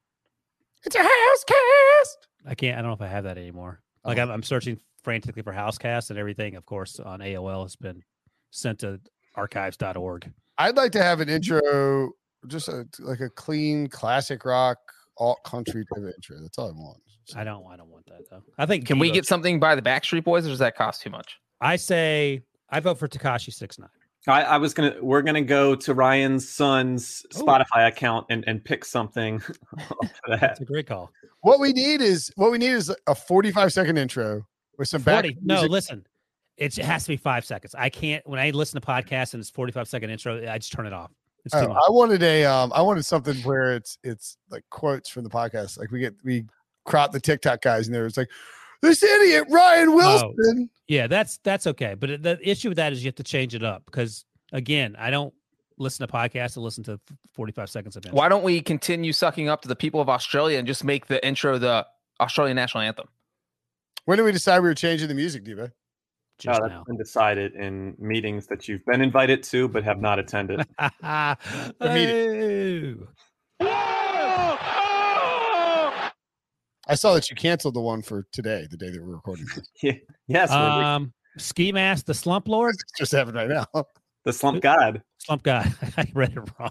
it's 0.82 0.96
a 0.96 1.02
house 1.02 1.44
cast. 1.46 2.26
I 2.46 2.54
can't 2.56 2.76
I 2.78 2.80
don't 2.82 2.90
know 2.90 2.94
if 2.94 3.02
I 3.02 3.06
have 3.06 3.22
that 3.24 3.38
anymore. 3.38 3.80
Oh. 4.04 4.08
Like 4.08 4.18
Oh. 4.18 4.22
I'm, 4.22 4.30
I'm 4.30 4.42
searching 4.42 4.80
frantically 5.04 5.42
for 5.42 5.52
house 5.52 5.78
cast 5.78 6.10
and 6.10 6.18
everything, 6.18 6.56
of 6.56 6.66
course, 6.66 6.98
on 6.98 7.20
AOL 7.20 7.62
has 7.64 7.76
been 7.76 8.02
sent 8.50 8.80
to 8.80 8.98
archives.org. 9.36 10.32
I'd 10.58 10.76
like 10.76 10.92
to 10.92 11.02
have 11.02 11.20
an 11.20 11.28
intro, 11.28 12.10
just 12.48 12.68
a, 12.68 12.86
like 13.00 13.20
a 13.20 13.30
clean 13.30 13.88
classic 13.88 14.44
rock 14.44 14.78
alt 15.18 15.38
country 15.44 15.84
type 15.94 16.04
intro. 16.04 16.40
That's 16.40 16.58
all 16.58 16.68
I 16.68 16.72
want. 16.72 17.00
I 17.36 17.44
don't 17.44 17.64
I 17.70 17.76
don't 17.76 17.88
want 17.88 18.06
that 18.06 18.28
though. 18.30 18.42
I 18.58 18.66
think 18.66 18.86
Can 18.86 18.98
we 18.98 19.10
get 19.10 19.24
something 19.24 19.58
by 19.58 19.74
the 19.74 19.82
Backstreet 19.82 20.24
Boys, 20.24 20.46
or 20.46 20.50
does 20.50 20.58
that 20.58 20.76
cost 20.76 21.02
too 21.02 21.10
much? 21.10 21.38
I 21.60 21.76
say 21.76 22.42
I 22.70 22.80
vote 22.80 22.98
for 22.98 23.08
Tekashi 23.08 23.52
six 23.52 23.78
nine. 23.78 23.88
I, 24.26 24.42
I 24.42 24.56
was 24.56 24.72
gonna 24.72 24.96
we're 25.00 25.22
gonna 25.22 25.42
go 25.42 25.74
to 25.74 25.94
Ryan's 25.94 26.48
son's 26.48 27.24
Ooh. 27.34 27.42
Spotify 27.42 27.88
account 27.88 28.26
and, 28.30 28.44
and 28.46 28.64
pick 28.64 28.84
something 28.84 29.42
that. 30.28 30.40
That's 30.40 30.60
a 30.60 30.64
great 30.64 30.86
call. 30.86 31.10
What 31.40 31.60
we 31.60 31.72
need 31.72 32.00
is 32.00 32.32
what 32.36 32.50
we 32.50 32.58
need 32.58 32.72
is 32.72 32.94
a 33.06 33.14
45 33.14 33.72
second 33.72 33.98
intro 33.98 34.46
with 34.78 34.88
some 34.88 35.02
back. 35.02 35.26
No, 35.42 35.54
music. 35.54 35.70
listen. 35.70 36.06
It's, 36.56 36.78
it 36.78 36.84
has 36.84 37.02
to 37.02 37.08
be 37.08 37.16
five 37.16 37.44
seconds. 37.44 37.74
I 37.76 37.88
can't 37.88 38.26
when 38.28 38.38
I 38.38 38.50
listen 38.50 38.80
to 38.80 38.86
podcasts 38.86 39.34
and 39.34 39.40
it's 39.40 39.50
45 39.50 39.88
second 39.88 40.10
intro, 40.10 40.48
I 40.48 40.58
just 40.58 40.72
turn 40.72 40.86
it 40.86 40.92
off. 40.92 41.10
It's 41.44 41.54
too 41.54 41.60
Oh. 41.68 41.72
I 41.72 41.90
wanted 41.90 42.22
a 42.22 42.44
um 42.44 42.72
I 42.74 42.82
wanted 42.82 43.04
something 43.04 43.36
where 43.38 43.72
it's 43.74 43.98
it's 44.02 44.36
like 44.50 44.64
quotes 44.70 45.08
from 45.08 45.24
the 45.24 45.30
podcast. 45.30 45.78
Like 45.78 45.90
we 45.90 46.00
get 46.00 46.14
we 46.24 46.44
crop 46.84 47.12
the 47.12 47.20
TikTok 47.20 47.60
guys 47.62 47.86
and 47.86 47.94
there. 47.94 48.06
It's 48.06 48.16
like 48.16 48.30
this 48.82 49.02
idiot 49.02 49.46
Ryan 49.50 49.88
Oh. 49.90 49.94
Wilson. 49.96 50.70
Yeah, 50.88 51.06
that's 51.06 51.38
that's 51.44 51.66
okay. 51.68 51.94
But 51.94 52.22
the 52.22 52.38
issue 52.42 52.68
with 52.68 52.76
that 52.76 52.92
is 52.92 53.02
you 53.02 53.08
have 53.08 53.14
to 53.16 53.22
change 53.22 53.54
it 53.54 53.62
up 53.64 53.84
because 53.86 54.24
again, 54.52 54.96
I 54.98 55.10
don't 55.10 55.32
listen 55.78 56.06
to 56.06 56.12
podcasts. 56.12 56.56
I 56.56 56.60
listen 56.60 56.84
to 56.84 57.00
45 57.34 57.68
seconds 57.70 57.96
of 57.96 58.04
intro. 58.04 58.16
Why 58.16 58.28
don't 58.28 58.44
we 58.44 58.60
continue 58.60 59.12
sucking 59.12 59.48
up 59.48 59.62
to 59.62 59.68
the 59.68 59.74
people 59.76 60.00
of 60.00 60.08
Australia 60.08 60.58
and 60.58 60.66
just 60.66 60.84
make 60.84 61.06
the 61.06 61.24
intro 61.26 61.58
the 61.58 61.86
Australian 62.20 62.54
national 62.56 62.82
anthem? 62.82 63.08
When 64.04 64.18
did 64.18 64.24
we 64.24 64.32
decide 64.32 64.60
we 64.60 64.68
were 64.68 64.74
changing 64.74 65.08
the 65.08 65.14
music, 65.14 65.44
Diva? 65.44 65.72
Just 66.38 66.60
Oh, 66.60 66.66
now. 66.66 66.74
that's 66.78 66.84
been 66.86 66.96
decided 66.96 67.54
in 67.54 67.94
meetings 67.98 68.46
that 68.48 68.66
you've 68.68 68.84
been 68.86 69.00
invited 69.00 69.42
to 69.44 69.68
but 69.68 69.84
have 69.84 70.00
not 70.00 70.18
attended. 70.18 70.62
Oh. 73.66 76.10
I 76.86 76.94
saw 76.96 77.14
that 77.14 77.30
you 77.30 77.36
canceled 77.36 77.74
the 77.74 77.80
one 77.80 78.02
for 78.02 78.26
today, 78.32 78.66
the 78.70 78.76
day 78.76 78.90
that 78.90 79.02
we're 79.02 79.14
recording. 79.14 79.46
this. 79.82 79.94
yes, 80.28 80.50
we're 80.50 80.56
the- 80.56 80.86
Um, 80.86 81.12
ski 81.38 81.72
mask, 81.72 82.04
the 82.06 82.12
slump 82.14 82.46
lord, 82.48 82.74
It's 82.74 82.98
just 82.98 83.12
happened 83.12 83.36
right 83.36 83.48
now. 83.48 83.66
the 84.24 84.32
slump 84.32 84.60
god. 84.62 85.02
slump 85.18 85.42
God. 85.44 85.72
I 85.96 86.06
read 86.14 86.36
it 86.36 86.50
wrong. 86.58 86.70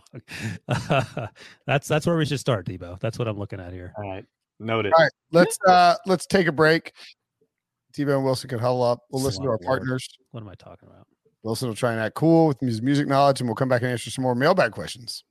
that's 1.65 1.87
that's 1.87 2.05
where 2.05 2.15
we 2.17 2.25
should 2.25 2.39
start, 2.39 2.67
Debo. 2.67 2.99
That's 2.99 3.17
what 3.17 3.27
I'm 3.27 3.37
looking 3.39 3.59
at 3.59 3.73
here. 3.73 3.93
All 3.97 4.07
right, 4.07 4.25
noted. 4.59 4.93
All 4.93 5.03
right, 5.03 5.11
let's 5.31 5.57
uh 5.67 5.95
let's 6.05 6.27
take 6.27 6.45
a 6.47 6.51
break. 6.51 6.93
Debo 7.97 8.15
and 8.15 8.23
Wilson 8.23 8.49
can 8.49 8.59
huddle 8.59 8.83
up. 8.83 9.03
We'll 9.11 9.21
listen 9.21 9.43
to 9.43 9.49
our 9.49 9.59
partners. 9.59 10.07
What 10.31 10.41
am 10.41 10.49
I 10.49 10.55
talking 10.55 10.89
about? 10.89 11.05
Wilson 11.43 11.67
will 11.67 11.75
try 11.75 11.91
and 11.91 12.01
act 12.01 12.15
cool 12.15 12.47
with 12.47 12.59
his 12.59 12.81
music 12.81 13.07
knowledge, 13.07 13.39
and 13.39 13.47
we'll 13.47 13.55
come 13.55 13.69
back 13.69 13.81
and 13.81 13.91
answer 13.91 14.09
some 14.09 14.23
more 14.23 14.33
mailbag 14.33 14.71
questions. 14.71 15.23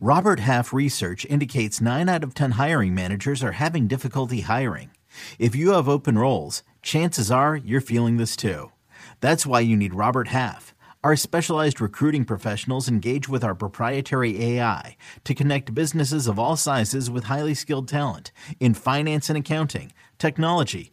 Robert 0.00 0.40
Half 0.40 0.72
research 0.72 1.26
indicates 1.26 1.80
9 1.80 2.08
out 2.08 2.22
of 2.22 2.32
10 2.32 2.52
hiring 2.52 2.94
managers 2.94 3.42
are 3.42 3.52
having 3.52 3.88
difficulty 3.88 4.42
hiring. 4.42 4.90
If 5.38 5.56
you 5.56 5.72
have 5.72 5.88
open 5.88 6.16
roles, 6.16 6.62
chances 6.82 7.30
are 7.30 7.56
you're 7.56 7.80
feeling 7.80 8.16
this 8.16 8.36
too. 8.36 8.70
That's 9.20 9.44
why 9.44 9.60
you 9.60 9.76
need 9.76 9.94
Robert 9.94 10.28
Half. 10.28 10.72
Our 11.04 11.16
specialized 11.16 11.80
recruiting 11.80 12.24
professionals 12.24 12.88
engage 12.88 13.28
with 13.28 13.44
our 13.44 13.54
proprietary 13.54 14.42
AI 14.44 14.96
to 15.24 15.34
connect 15.34 15.74
businesses 15.74 16.26
of 16.26 16.38
all 16.38 16.56
sizes 16.56 17.10
with 17.10 17.24
highly 17.24 17.54
skilled 17.54 17.88
talent 17.88 18.32
in 18.58 18.74
finance 18.74 19.28
and 19.28 19.38
accounting, 19.38 19.92
technology, 20.18 20.92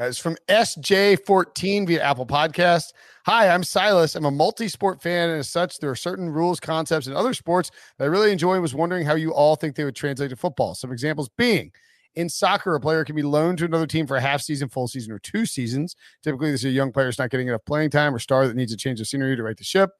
Uh, 0.00 0.04
That's 0.04 0.18
from 0.18 0.36
SJ14 0.48 1.86
via 1.86 2.02
Apple 2.02 2.24
Podcast. 2.24 2.94
Hi, 3.26 3.50
I'm 3.50 3.62
Silas. 3.62 4.14
I'm 4.14 4.24
a 4.24 4.30
multi-sport 4.30 5.02
fan, 5.02 5.28
and 5.28 5.40
as 5.40 5.50
such, 5.50 5.78
there 5.78 5.90
are 5.90 5.96
certain 5.96 6.30
rules, 6.30 6.58
concepts, 6.58 7.06
and 7.06 7.14
other 7.14 7.34
sports 7.34 7.70
that 7.98 8.04
I 8.04 8.06
really 8.06 8.32
enjoy. 8.32 8.58
Was 8.60 8.74
wondering 8.74 9.04
how 9.04 9.14
you 9.14 9.34
all 9.34 9.56
think 9.56 9.76
they 9.76 9.84
would 9.84 9.94
translate 9.94 10.30
to 10.30 10.36
football. 10.36 10.74
Some 10.74 10.90
examples 10.90 11.28
being 11.36 11.70
in 12.14 12.30
soccer, 12.30 12.74
a 12.74 12.80
player 12.80 13.04
can 13.04 13.14
be 13.14 13.22
loaned 13.22 13.58
to 13.58 13.66
another 13.66 13.86
team 13.86 14.06
for 14.06 14.16
a 14.16 14.22
half 14.22 14.40
season, 14.40 14.70
full 14.70 14.88
season, 14.88 15.12
or 15.12 15.18
two 15.18 15.44
seasons. 15.44 15.94
Typically, 16.22 16.50
this 16.50 16.62
is 16.62 16.70
a 16.70 16.70
young 16.70 16.92
player 16.92 17.06
who's 17.06 17.18
not 17.18 17.28
getting 17.28 17.48
enough 17.48 17.66
playing 17.66 17.90
time 17.90 18.14
or 18.14 18.18
star 18.18 18.48
that 18.48 18.56
needs 18.56 18.72
a 18.72 18.78
change 18.78 19.02
of 19.02 19.06
scenery 19.06 19.36
to 19.36 19.42
right 19.42 19.58
the 19.58 19.64
ship. 19.64 19.90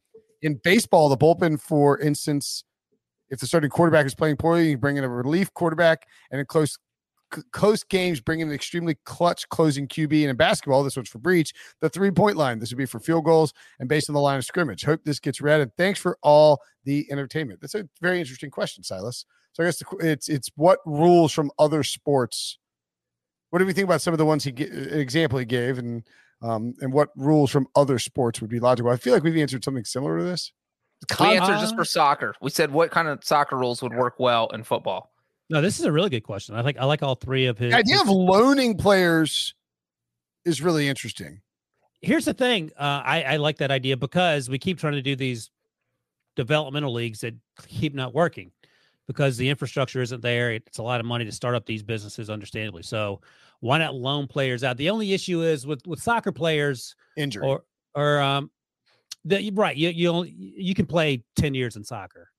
In 0.41 0.59
baseball, 0.65 1.11
the 1.11 1.19
bullpen, 1.19 1.61
for 1.61 1.99
instance, 1.99 2.65
if 3.29 3.39
the 3.39 3.47
starting 3.47 3.69
quarterback 3.69 4.07
is 4.07 4.15
playing 4.15 4.37
poorly, 4.37 4.71
you 4.71 4.79
bring 4.79 4.97
in 4.97 5.05
a 5.05 5.09
relief 5.11 5.53
quarterback, 5.53 6.07
and 6.31 6.41
in 6.41 6.47
close 6.47 6.79
c- 7.35 7.43
close 7.53 7.83
games 7.83 8.21
bring 8.21 8.41
in 8.41 8.49
an 8.49 8.55
extremely 8.55 8.97
clutch 9.05 9.49
closing 9.49 9.89
QB. 9.89 10.23
And 10.23 10.31
in 10.31 10.37
basketball, 10.37 10.83
this 10.83 10.97
one's 10.97 11.09
for 11.09 11.19
Breech, 11.19 11.53
the 11.81 11.89
three 11.89 12.11
point 12.11 12.37
line. 12.37 12.59
This 12.59 12.71
would 12.71 12.79
be 12.79 12.87
for 12.87 13.01
field 13.01 13.25
goals 13.25 13.53
and 13.79 13.89
based 13.89 14.09
on 14.09 14.15
the 14.15 14.21
line 14.21 14.39
of 14.39 14.45
scrimmage. 14.45 14.85
Hope 14.85 15.05
this 15.05 15.21
gets 15.21 15.41
read. 15.41 15.61
And 15.61 15.73
thanks 15.77 16.01
for 16.01 16.19
all 16.23 16.61
the 16.85 17.07
entertainment. 17.11 17.61
That's 17.61 17.75
a 17.75 17.89
very 18.01 18.21
interesting 18.21 18.51
question, 18.51 18.85
Silas. 18.85 19.25
So 19.53 19.63
I 19.63 19.67
guess 19.67 19.79
the, 19.79 19.97
it's 20.01 20.29
it's 20.29 20.51
what 20.57 20.79
rules 20.87 21.33
from 21.33 21.51
other 21.59 21.83
sports. 21.83 22.59
What 23.51 23.59
do 23.59 23.67
we 23.67 23.73
think 23.73 23.87
about 23.87 24.01
some 24.01 24.15
of 24.15 24.19
the 24.19 24.27
ones 24.27 24.45
he 24.45 24.51
an 24.51 24.99
example 25.01 25.39
he 25.39 25.45
gave, 25.45 25.79
and 25.79 26.07
um, 26.41 26.75
and 26.81 26.93
what 26.93 27.09
rules 27.17 27.51
from 27.51 27.67
other 27.75 27.99
sports 27.99 28.41
would 28.41 28.51
be 28.51 28.61
logical? 28.61 28.91
I 28.91 28.97
feel 28.97 29.13
like 29.13 29.25
we've 29.25 29.37
answered 29.37 29.65
something 29.65 29.85
similar 29.85 30.19
to 30.19 30.25
this. 30.25 30.53
We 31.19 31.27
answered 31.27 31.55
Uh, 31.55 31.61
just 31.61 31.75
for 31.75 31.85
soccer. 31.85 32.35
We 32.41 32.51
said 32.51 32.71
what 32.71 32.91
kind 32.91 33.09
of 33.09 33.25
soccer 33.25 33.57
rules 33.57 33.83
would 33.83 33.95
work 33.95 34.15
well 34.19 34.49
in 34.49 34.63
football. 34.63 35.10
No, 35.51 35.61
this 35.61 35.79
is 35.81 35.85
a 35.85 35.93
really 35.93 36.09
good 36.11 36.23
question. 36.23 36.55
I 36.55 36.61
like 36.63 36.79
I 36.79 36.85
like 36.85 37.03
all 37.03 37.17
three 37.17 37.47
of 37.47 37.59
his. 37.59 37.73
The 37.73 37.79
idea 37.79 37.95
his- 37.95 38.03
of 38.03 38.09
loaning 38.09 38.77
players 38.77 39.55
is 40.45 40.63
really 40.63 40.89
interesting. 40.89 41.43
here's 42.01 42.25
the 42.25 42.33
thing. 42.33 42.71
Uh, 42.79 43.03
I, 43.05 43.23
I 43.23 43.37
like 43.37 43.59
that 43.59 43.71
idea 43.71 43.97
because 43.97 44.49
we 44.49 44.59
keep 44.59 44.79
trying 44.79 44.95
to 44.95 45.03
do 45.03 45.15
these 45.17 45.51
developmental 46.37 46.93
leagues 46.95 47.21
that 47.21 47.35
keep 47.69 47.95
not 47.95 48.15
working 48.15 48.53
because 49.07 49.37
the 49.37 49.49
infrastructure 49.51 50.01
isn't 50.01 50.23
there. 50.23 50.53
It's 50.53 50.79
a 50.79 50.83
lot 50.83 51.01
of 51.01 51.05
money 51.05 51.25
to 51.27 51.33
start 51.33 51.55
up 51.55 51.67
these 51.67 51.83
businesses, 51.83 52.31
understandably. 52.31 52.83
So 52.85 53.21
why 53.59 53.77
not 53.79 53.95
loan 53.95 54.29
players 54.29 54.65
out? 54.65 54.77
The 54.79 54.89
only 54.89 55.13
issue 55.13 55.43
is 55.43 55.67
with 55.67 55.87
with 55.87 56.01
soccer 56.01 56.33
players 56.33 56.95
Injury. 57.17 57.47
or 57.47 57.65
or 57.95 58.21
um, 58.21 58.51
that 59.25 59.43
right. 59.55 59.77
You 59.77 59.89
you 59.91 60.09
only, 60.09 60.31
you 60.31 60.75
can 60.75 60.87
play 60.87 61.25
ten 61.37 61.55
years 61.55 61.77
in 61.77 61.83
soccer. 61.85 62.31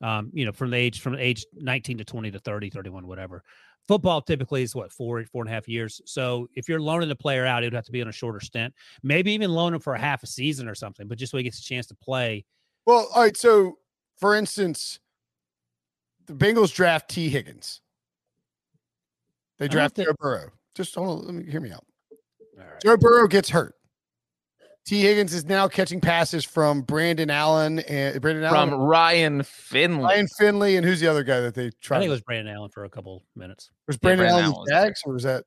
Um, 0.00 0.30
you 0.32 0.46
know, 0.46 0.52
from 0.52 0.70
the 0.70 0.76
age 0.76 1.00
from 1.00 1.16
age 1.16 1.44
19 1.54 1.98
to 1.98 2.04
20 2.04 2.30
to 2.30 2.38
30, 2.38 2.70
31, 2.70 3.06
whatever. 3.06 3.42
Football 3.88 4.20
typically 4.20 4.62
is 4.62 4.74
what 4.74 4.92
four, 4.92 5.24
four 5.24 5.42
and 5.42 5.50
a 5.50 5.52
half 5.52 5.66
years. 5.66 6.00
So 6.04 6.48
if 6.54 6.68
you're 6.68 6.80
loaning 6.80 7.10
a 7.10 7.16
player 7.16 7.46
out, 7.46 7.62
it 7.62 7.66
would 7.66 7.72
have 7.72 7.86
to 7.86 7.92
be 7.92 8.02
on 8.02 8.08
a 8.08 8.12
shorter 8.12 8.38
stint. 8.38 8.74
Maybe 9.02 9.32
even 9.32 9.50
loan 9.50 9.74
him 9.74 9.80
for 9.80 9.94
a 9.94 9.98
half 9.98 10.22
a 10.22 10.26
season 10.26 10.68
or 10.68 10.74
something, 10.74 11.08
but 11.08 11.16
just 11.16 11.32
so 11.32 11.38
he 11.38 11.42
gets 11.42 11.58
a 11.58 11.62
chance 11.62 11.86
to 11.86 11.94
play. 11.96 12.44
Well, 12.86 13.08
all 13.14 13.22
right. 13.22 13.36
So, 13.36 13.78
for 14.18 14.34
instance, 14.34 15.00
the 16.26 16.34
Bengals 16.34 16.72
draft 16.72 17.10
T. 17.10 17.30
Higgins. 17.30 17.80
They 19.58 19.68
draft 19.68 19.96
thi- 19.96 20.04
Joe 20.04 20.14
Burrow. 20.18 20.50
Just 20.74 20.94
hold 20.94 21.20
on. 21.20 21.24
Let 21.24 21.34
me 21.34 21.50
hear 21.50 21.60
me 21.60 21.72
out. 21.72 21.84
All 22.58 22.64
right. 22.64 22.80
Joe 22.82 22.96
Burrow 22.96 23.26
gets 23.26 23.48
hurt. 23.48 23.74
T. 24.88 25.02
Higgins 25.02 25.34
is 25.34 25.44
now 25.44 25.68
catching 25.68 26.00
passes 26.00 26.46
from 26.46 26.80
Brandon 26.80 27.28
Allen 27.28 27.80
and 27.80 28.18
Brandon 28.22 28.48
From 28.48 28.70
Allen, 28.70 28.80
Ryan 28.80 29.42
Finley. 29.42 30.02
Ryan 30.04 30.26
Finley, 30.38 30.76
and 30.76 30.86
who's 30.86 30.98
the 30.98 31.08
other 31.08 31.22
guy 31.24 31.40
that 31.40 31.54
they 31.54 31.70
tried? 31.82 31.98
I 31.98 32.00
think 32.00 32.06
it 32.06 32.10
Was, 32.12 32.16
was 32.20 32.24
Brandon 32.24 32.54
Allen 32.54 32.70
for 32.70 32.84
a 32.84 32.88
couple 32.88 33.22
minutes. 33.36 33.70
was 33.86 33.96
Yeah, 33.96 33.98
Brandon 34.16 34.24
Brandon 34.28 34.44
Allen 34.44 34.66
Allen 34.72 34.88
was 34.88 35.02
or 35.04 35.12
was 35.12 35.22
that 35.24 35.44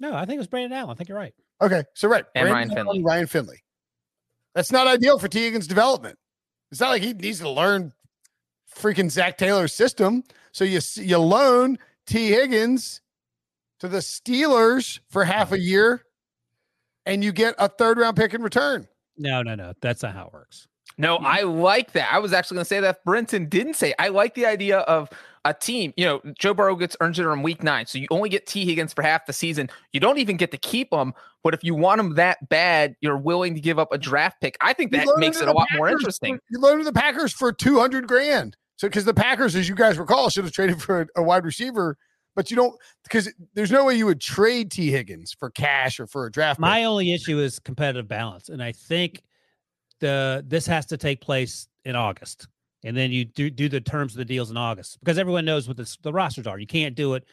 No, 0.00 0.14
I 0.14 0.26
think 0.26 0.34
it 0.34 0.38
was 0.40 0.48
Brandon 0.48 0.74
Allen. 0.78 0.90
I 0.90 0.94
think 0.96 1.08
you're 1.08 1.16
right. 1.16 1.32
okay? 1.62 1.84
So 1.94 2.08
right, 2.08 2.26
And 2.34 2.44
Ryan 2.44 2.68
Brandon 2.68 2.86
Allen, 2.86 2.96
Finley. 2.96 3.04
Ryan 3.10 3.26
Finley. 3.26 3.62
That's 4.54 4.70
not 4.70 4.86
ideal 4.86 5.18
for 5.18 5.28
T. 5.28 5.42
Higgins' 5.42 5.66
development. 5.66 6.18
It's 6.70 6.80
not 6.82 6.90
like 6.90 7.02
he 7.02 7.14
needs 7.14 7.38
to 7.40 7.48
learn 7.48 7.92
freaking 8.76 9.10
Zac 9.10 9.38
Taylor's 9.38 9.72
system. 9.72 10.24
So 10.52 10.64
you 10.64 10.80
you 10.96 11.16
loan 11.16 11.78
T. 12.06 12.28
Higgins 12.28 13.00
to 13.80 13.88
the 13.88 13.98
Steelers 13.98 15.00
for 15.08 15.24
half 15.24 15.52
a 15.52 15.58
year, 15.58 16.03
and 17.06 17.22
you 17.24 17.32
get 17.32 17.54
a 17.58 17.68
third 17.68 17.98
round 17.98 18.16
pick 18.16 18.34
in 18.34 18.42
return. 18.42 18.86
No, 19.16 19.42
no, 19.42 19.54
no. 19.54 19.72
That's 19.80 20.02
not 20.02 20.14
how 20.14 20.26
it 20.26 20.32
works. 20.32 20.66
No, 20.98 21.16
I 21.16 21.42
like 21.42 21.92
that. 21.92 22.12
I 22.12 22.18
was 22.18 22.32
actually 22.32 22.56
going 22.56 22.64
to 22.64 22.68
say 22.68 22.80
that 22.80 23.04
Brinson 23.04 23.48
didn't 23.50 23.74
say. 23.74 23.94
I 23.98 24.08
like 24.08 24.34
the 24.34 24.46
idea 24.46 24.78
of 24.80 25.08
a 25.44 25.52
team. 25.52 25.92
You 25.96 26.04
know, 26.04 26.22
Joe 26.38 26.54
Burrow 26.54 26.76
gets 26.76 26.96
earned 27.00 27.18
it 27.18 27.26
on 27.26 27.42
week 27.42 27.62
nine, 27.62 27.86
so 27.86 27.98
you 27.98 28.06
only 28.10 28.28
get 28.28 28.46
T 28.46 28.64
Higgins 28.64 28.92
for 28.92 29.02
half 29.02 29.26
the 29.26 29.32
season. 29.32 29.70
You 29.92 30.00
don't 30.00 30.18
even 30.18 30.36
get 30.36 30.50
to 30.52 30.56
keep 30.58 30.92
him. 30.92 31.12
But 31.42 31.52
if 31.52 31.62
you 31.64 31.74
want 31.74 32.00
him 32.00 32.14
that 32.14 32.48
bad, 32.48 32.96
you're 33.00 33.18
willing 33.18 33.54
to 33.54 33.60
give 33.60 33.78
up 33.78 33.92
a 33.92 33.98
draft 33.98 34.40
pick. 34.40 34.56
I 34.60 34.72
think 34.72 34.92
that 34.92 35.06
makes 35.18 35.40
it 35.40 35.48
a 35.48 35.52
lot 35.52 35.68
more 35.76 35.88
interesting. 35.88 36.36
for- 36.36 36.42
You 36.50 36.60
loan 36.60 36.78
to 36.78 36.84
the 36.84 36.92
Packers 36.92 37.32
for 37.32 37.52
two 37.52 37.78
hundred 37.78 38.06
grand. 38.06 38.56
So 38.76 38.88
because 38.88 39.04
the 39.04 39.14
Packers, 39.14 39.54
as 39.56 39.68
you 39.68 39.74
guys 39.74 39.98
recall, 39.98 40.30
should 40.30 40.44
have 40.44 40.52
traded 40.52 40.80
for 40.80 41.02
a, 41.02 41.06
a 41.16 41.22
wide 41.22 41.44
receiver, 41.44 41.96
but 42.34 42.50
you 42.50 42.56
don't 42.56 42.76
because 43.02 43.32
there's 43.54 43.70
no 43.70 43.84
way 43.84 43.94
you 43.94 44.06
would 44.06 44.20
trade 44.20 44.70
T. 44.70 44.90
Higgins 44.90 45.32
for 45.38 45.50
cash 45.50 46.00
or 46.00 46.06
for 46.06 46.26
a 46.26 46.32
draft. 46.32 46.58
pick. 46.58 46.62
My 46.62 46.84
only 46.84 47.12
issue 47.12 47.38
is 47.38 47.58
competitive 47.58 48.08
balance, 48.08 48.48
and 48.48 48.62
I 48.62 48.72
think 48.72 49.22
the 50.00 50.44
this 50.46 50.66
has 50.66 50.86
to 50.86 50.96
take 50.96 51.20
place 51.20 51.68
in 51.84 51.96
August, 51.96 52.48
and 52.84 52.96
then 52.96 53.12
you 53.12 53.24
do 53.24 53.50
do 53.50 53.68
the 53.68 53.80
terms 53.80 54.12
of 54.12 54.18
the 54.18 54.24
deals 54.24 54.50
in 54.50 54.56
August 54.56 54.98
because 55.00 55.18
everyone 55.18 55.44
knows 55.44 55.68
what 55.68 55.76
the, 55.76 55.96
the 56.02 56.12
rosters 56.12 56.46
are. 56.46 56.58
You 56.58 56.66
can't 56.66 56.94
do 56.94 57.14
it 57.14 57.24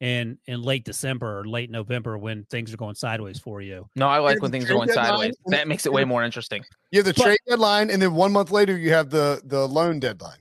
in 0.00 0.38
in 0.46 0.62
late 0.62 0.84
December 0.84 1.40
or 1.40 1.44
late 1.46 1.70
November 1.70 2.18
when 2.18 2.44
things 2.50 2.72
are 2.72 2.76
going 2.76 2.94
sideways 2.94 3.38
for 3.38 3.62
you. 3.62 3.88
No, 3.96 4.08
I 4.08 4.18
like 4.18 4.42
when 4.42 4.50
things 4.50 4.68
are 4.70 4.74
going 4.74 4.90
sideways. 4.90 5.34
That 5.46 5.68
makes 5.68 5.86
it 5.86 5.92
way 5.92 6.04
more 6.04 6.22
interesting. 6.24 6.64
You 6.90 6.98
have 6.98 7.06
the 7.06 7.14
But- 7.14 7.22
trade 7.22 7.38
deadline, 7.48 7.90
and 7.90 8.00
then 8.00 8.14
one 8.14 8.32
month 8.32 8.50
later 8.50 8.76
you 8.76 8.92
have 8.92 9.10
the 9.10 9.40
the 9.44 9.66
loan 9.66 10.00
deadline. 10.00 10.38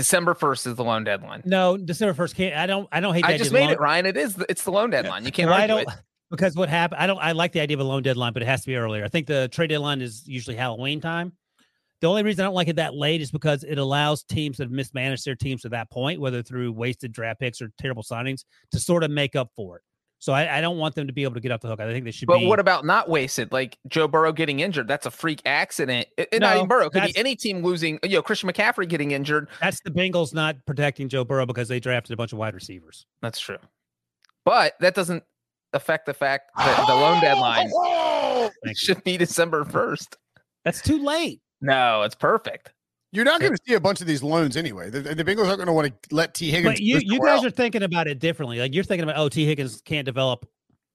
December 0.00 0.32
1st 0.34 0.66
is 0.68 0.74
the 0.76 0.82
loan 0.84 1.04
deadline. 1.04 1.42
No, 1.44 1.76
December 1.76 2.14
first 2.14 2.34
can't. 2.34 2.56
I 2.56 2.66
don't. 2.66 2.88
I 2.90 3.00
don't 3.00 3.14
hate. 3.14 3.24
I 3.26 3.36
just 3.36 3.52
made 3.52 3.64
loan- 3.64 3.72
it, 3.72 3.80
Ryan. 3.80 4.06
It 4.06 4.16
is. 4.16 4.42
It's 4.48 4.64
the 4.64 4.70
loan 4.72 4.88
deadline. 4.88 5.26
You 5.26 5.30
can't 5.30 5.50
Well, 5.50 5.58
I 5.60 5.66
don't 5.66 5.80
it. 5.82 5.88
because 6.30 6.56
what 6.56 6.70
happened. 6.70 7.02
I 7.02 7.06
don't. 7.06 7.18
I 7.18 7.32
like 7.32 7.52
the 7.52 7.60
idea 7.60 7.76
of 7.76 7.80
a 7.80 7.84
loan 7.84 8.02
deadline, 8.02 8.32
but 8.32 8.42
it 8.42 8.46
has 8.46 8.62
to 8.62 8.66
be 8.66 8.76
earlier. 8.76 9.04
I 9.04 9.08
think 9.08 9.26
the 9.26 9.48
trade 9.48 9.66
deadline 9.68 10.00
is 10.00 10.26
usually 10.26 10.56
Halloween 10.56 11.02
time. 11.02 11.32
The 12.00 12.06
only 12.06 12.22
reason 12.22 12.42
I 12.42 12.46
don't 12.46 12.54
like 12.54 12.68
it 12.68 12.76
that 12.76 12.94
late 12.94 13.20
is 13.20 13.30
because 13.30 13.62
it 13.62 13.76
allows 13.76 14.22
teams 14.22 14.56
that 14.56 14.64
have 14.64 14.72
mismanaged 14.72 15.26
their 15.26 15.34
teams 15.34 15.60
to 15.62 15.68
that 15.68 15.90
point, 15.90 16.18
whether 16.18 16.42
through 16.42 16.72
wasted 16.72 17.12
draft 17.12 17.40
picks 17.40 17.60
or 17.60 17.70
terrible 17.78 18.02
signings, 18.02 18.44
to 18.72 18.80
sort 18.80 19.04
of 19.04 19.10
make 19.10 19.36
up 19.36 19.50
for 19.54 19.76
it. 19.76 19.82
So 20.20 20.34
I, 20.34 20.58
I 20.58 20.60
don't 20.60 20.76
want 20.76 20.94
them 20.94 21.06
to 21.06 21.12
be 21.14 21.22
able 21.24 21.34
to 21.34 21.40
get 21.40 21.50
off 21.50 21.62
the 21.62 21.68
hook. 21.68 21.80
I 21.80 21.90
think 21.90 22.04
they 22.04 22.10
should 22.10 22.28
But 22.28 22.40
be. 22.40 22.46
what 22.46 22.60
about 22.60 22.84
not 22.84 23.08
wasted? 23.08 23.52
Like 23.52 23.78
Joe 23.88 24.06
Burrow 24.06 24.32
getting 24.32 24.60
injured. 24.60 24.86
That's 24.86 25.06
a 25.06 25.10
freak 25.10 25.40
accident. 25.46 26.08
It, 26.18 26.28
it- 26.30 26.40
not 26.40 26.56
even 26.56 26.68
Burrow. 26.68 26.90
Could 26.90 27.04
be 27.04 27.16
any 27.16 27.34
team 27.34 27.62
losing. 27.64 27.98
You 28.04 28.16
know, 28.16 28.22
Christian 28.22 28.50
McCaffrey 28.50 28.86
getting 28.86 29.12
injured. 29.12 29.48
that's 29.60 29.80
the 29.80 29.90
Bengals 29.90 30.34
not 30.34 30.56
protecting 30.66 31.08
Joe 31.08 31.24
Burrow 31.24 31.46
because 31.46 31.68
they 31.68 31.80
drafted 31.80 32.12
a 32.12 32.16
bunch 32.16 32.32
of 32.32 32.38
wide 32.38 32.54
receivers. 32.54 33.06
That's 33.22 33.40
true. 33.40 33.56
But 34.44 34.74
that 34.80 34.94
doesn't 34.94 35.24
affect 35.72 36.04
the 36.06 36.14
fact 36.14 36.50
that 36.56 36.86
the 36.86 36.94
loan 36.94 37.20
deadline 37.20 37.70
should 38.74 39.02
be 39.04 39.16
December 39.16 39.64
1st. 39.64 40.16
That's 40.64 40.82
too 40.82 41.02
late. 41.02 41.40
No, 41.62 42.02
it's 42.02 42.14
perfect. 42.14 42.72
You're 43.12 43.24
not 43.24 43.40
going 43.40 43.52
to 43.52 43.58
see 43.66 43.74
a 43.74 43.80
bunch 43.80 44.00
of 44.00 44.06
these 44.06 44.22
loans 44.22 44.56
anyway. 44.56 44.88
The, 44.88 45.00
the 45.00 45.24
Bengals 45.24 45.46
aren't 45.46 45.56
going 45.56 45.66
to 45.66 45.72
want 45.72 46.02
to 46.02 46.14
let 46.14 46.34
T. 46.34 46.50
Higgins. 46.50 46.74
But 46.74 46.80
you 46.80 47.00
you 47.02 47.18
guys 47.20 47.38
else. 47.38 47.46
are 47.46 47.50
thinking 47.50 47.82
about 47.82 48.06
it 48.06 48.20
differently. 48.20 48.60
Like 48.60 48.74
you're 48.74 48.84
thinking 48.84 49.02
about, 49.02 49.18
oh, 49.18 49.28
T. 49.28 49.44
Higgins 49.44 49.80
can't 49.84 50.04
develop 50.04 50.46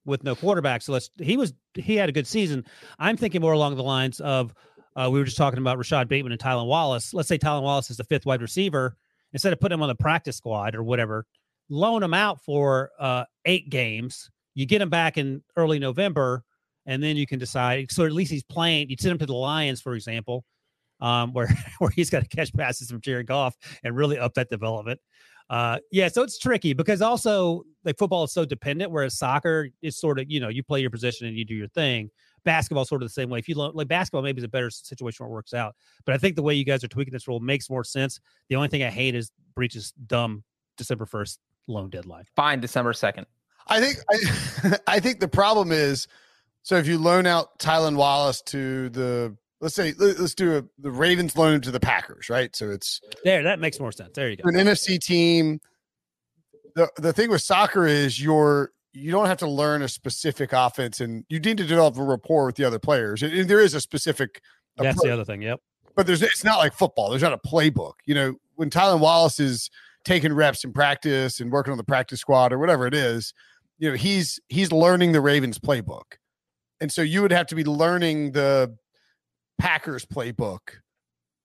with 0.05 0.23
no 0.23 0.35
quarterback. 0.35 0.81
So 0.81 0.93
let's 0.93 1.09
he 1.19 1.35
was 1.35 1.53
he 1.73 1.95
had 1.95 2.07
a 2.07 2.11
good 2.11 2.27
season. 2.27 2.63
I'm 2.99 3.17
thinking 3.17 3.41
more 3.41 3.53
along 3.53 3.75
the 3.75 3.83
lines 3.83 4.21
of 4.21 4.53
uh, 4.95 5.09
we 5.11 5.19
were 5.19 5.25
just 5.25 5.37
talking 5.37 5.59
about 5.59 5.77
Rashad 5.77 6.07
Bateman 6.07 6.31
and 6.31 6.39
Tylan 6.39 6.67
Wallace. 6.67 7.13
Let's 7.13 7.27
say 7.27 7.37
Tylan 7.37 7.63
Wallace 7.63 7.91
is 7.91 7.97
the 7.97 8.05
fifth 8.05 8.25
wide 8.25 8.41
receiver. 8.41 8.95
Instead 9.33 9.51
of 9.51 9.59
putting 9.59 9.77
him 9.77 9.81
on 9.81 9.89
the 9.89 9.95
practice 9.95 10.37
squad 10.37 10.75
or 10.75 10.83
whatever, 10.83 11.25
loan 11.69 12.01
him 12.01 12.13
out 12.13 12.41
for 12.41 12.91
uh, 12.97 13.25
eight 13.43 13.69
games. 13.69 14.29
You 14.53 14.65
get 14.65 14.81
him 14.81 14.89
back 14.89 15.17
in 15.17 15.43
early 15.57 15.79
November, 15.79 16.45
and 16.85 17.03
then 17.03 17.17
you 17.17 17.27
can 17.27 17.39
decide. 17.39 17.91
So 17.91 18.05
at 18.05 18.13
least 18.13 18.31
he's 18.31 18.43
playing. 18.43 18.89
You 18.89 18.95
send 18.97 19.11
him 19.11 19.17
to 19.17 19.25
the 19.25 19.33
Lions, 19.33 19.81
for 19.81 19.95
example, 19.95 20.45
um, 21.01 21.33
where 21.33 21.49
where 21.79 21.91
he's 21.91 22.09
got 22.09 22.21
to 22.21 22.27
catch 22.27 22.53
passes 22.53 22.89
from 22.89 23.01
Jared 23.01 23.27
Goff 23.27 23.55
and 23.83 23.95
really 23.95 24.17
up 24.17 24.33
that 24.35 24.49
development. 24.49 24.99
Uh, 25.49 25.77
yeah, 25.91 26.07
so 26.07 26.23
it's 26.23 26.39
tricky 26.39 26.73
because 26.73 27.01
also 27.01 27.63
like 27.83 27.97
football 27.97 28.23
is 28.23 28.33
so 28.33 28.45
dependent, 28.45 28.91
whereas 28.91 29.17
soccer 29.17 29.69
is 29.81 29.97
sort 29.97 30.19
of 30.19 30.25
you 30.29 30.39
know 30.39 30.49
you 30.49 30.63
play 30.63 30.81
your 30.81 30.89
position 30.89 31.27
and 31.27 31.37
you 31.37 31.45
do 31.45 31.55
your 31.55 31.67
thing. 31.69 32.09
Basketball 32.43 32.85
sort 32.85 33.01
of 33.01 33.07
the 33.07 33.13
same 33.13 33.29
way. 33.29 33.39
If 33.39 33.47
you 33.47 33.55
lo- 33.55 33.71
like 33.73 33.87
basketball, 33.87 34.21
maybe 34.21 34.39
it's 34.39 34.45
a 34.45 34.49
better 34.49 34.69
situation 34.69 35.23
where 35.23 35.31
it 35.31 35.33
works 35.33 35.53
out. 35.53 35.75
But 36.05 36.13
I 36.13 36.17
think 36.17 36.35
the 36.35 36.43
way 36.43 36.53
you 36.53 36.63
guys 36.63 36.83
are 36.83 36.87
tweaking 36.87 37.13
this 37.13 37.27
rule 37.27 37.39
makes 37.39 37.69
more 37.69 37.83
sense. 37.83 38.19
The 38.49 38.55
only 38.55 38.67
thing 38.67 38.83
I 38.83 38.89
hate 38.89 39.15
is 39.15 39.31
Breech's 39.55 39.93
dumb 40.07 40.43
December 40.77 41.05
first 41.05 41.39
loan 41.67 41.89
deadline. 41.89 42.25
Fine, 42.35 42.59
December 42.59 42.93
2nd. 42.93 43.25
I 43.67 43.81
think 43.81 43.97
I, 44.11 44.77
I 44.95 44.99
think 44.99 45.19
the 45.19 45.27
problem 45.27 45.71
is 45.71 46.07
so 46.61 46.75
if 46.77 46.87
you 46.87 46.97
loan 46.97 47.25
out 47.25 47.59
Tylan 47.59 47.95
Wallace 47.95 48.41
to 48.43 48.89
the 48.89 49.35
let's 49.61 49.75
say 49.75 49.93
let- 49.97 50.19
let's 50.19 50.35
do 50.35 50.57
a, 50.57 50.63
the 50.79 50.91
Ravens 50.91 51.35
loan 51.37 51.61
to 51.61 51.71
the 51.71 51.79
Packers, 51.79 52.29
right? 52.29 52.55
So 52.55 52.69
it's 52.69 53.01
There, 53.23 53.43
that 53.43 53.59
makes 53.59 53.79
more 53.79 53.91
sense. 53.91 54.11
There 54.13 54.29
you 54.29 54.37
go. 54.37 54.43
an 54.47 54.55
NFC 54.55 54.99
team. 54.99 55.59
The 56.75 56.89
the 56.97 57.13
thing 57.13 57.29
with 57.29 57.41
soccer 57.41 57.85
is 57.87 58.21
you're 58.21 58.71
you 58.93 59.11
don't 59.11 59.25
have 59.27 59.37
to 59.37 59.47
learn 59.47 59.81
a 59.81 59.87
specific 59.89 60.53
offense 60.53 61.01
and 61.01 61.25
you 61.29 61.39
need 61.39 61.57
to 61.57 61.65
develop 61.65 61.97
a 61.97 62.03
rapport 62.03 62.45
with 62.45 62.55
the 62.55 62.63
other 62.63 62.79
players. 62.79 63.23
And, 63.23 63.33
and 63.33 63.49
there 63.49 63.59
is 63.59 63.73
a 63.73 63.81
specific 63.81 64.41
That's 64.77 65.01
the 65.01 65.09
other 65.11 65.25
thing. 65.25 65.41
Yep. 65.41 65.59
but 65.95 66.07
there's 66.07 66.21
it's 66.21 66.43
not 66.43 66.57
like 66.59 66.73
football. 66.73 67.09
There's 67.09 67.21
not 67.21 67.33
a 67.33 67.37
playbook. 67.37 67.93
You 68.05 68.15
know, 68.15 68.35
when 68.55 68.69
Tylan 68.69 68.99
Wallace 68.99 69.39
is 69.39 69.69
taking 70.05 70.33
reps 70.33 70.63
in 70.63 70.71
practice 70.71 71.39
and 71.39 71.51
working 71.51 71.71
on 71.71 71.77
the 71.77 71.83
practice 71.83 72.19
squad 72.21 72.53
or 72.53 72.59
whatever 72.59 72.87
it 72.87 72.93
is, 72.93 73.33
you 73.79 73.89
know, 73.89 73.95
he's 73.95 74.39
he's 74.47 74.71
learning 74.71 75.11
the 75.13 75.21
Ravens 75.21 75.59
playbook. 75.59 76.17
And 76.81 76.91
so 76.91 77.01
you 77.01 77.21
would 77.21 77.31
have 77.31 77.47
to 77.47 77.55
be 77.55 77.63
learning 77.63 78.31
the 78.33 78.75
Packers 79.57 80.05
playbook. 80.05 80.59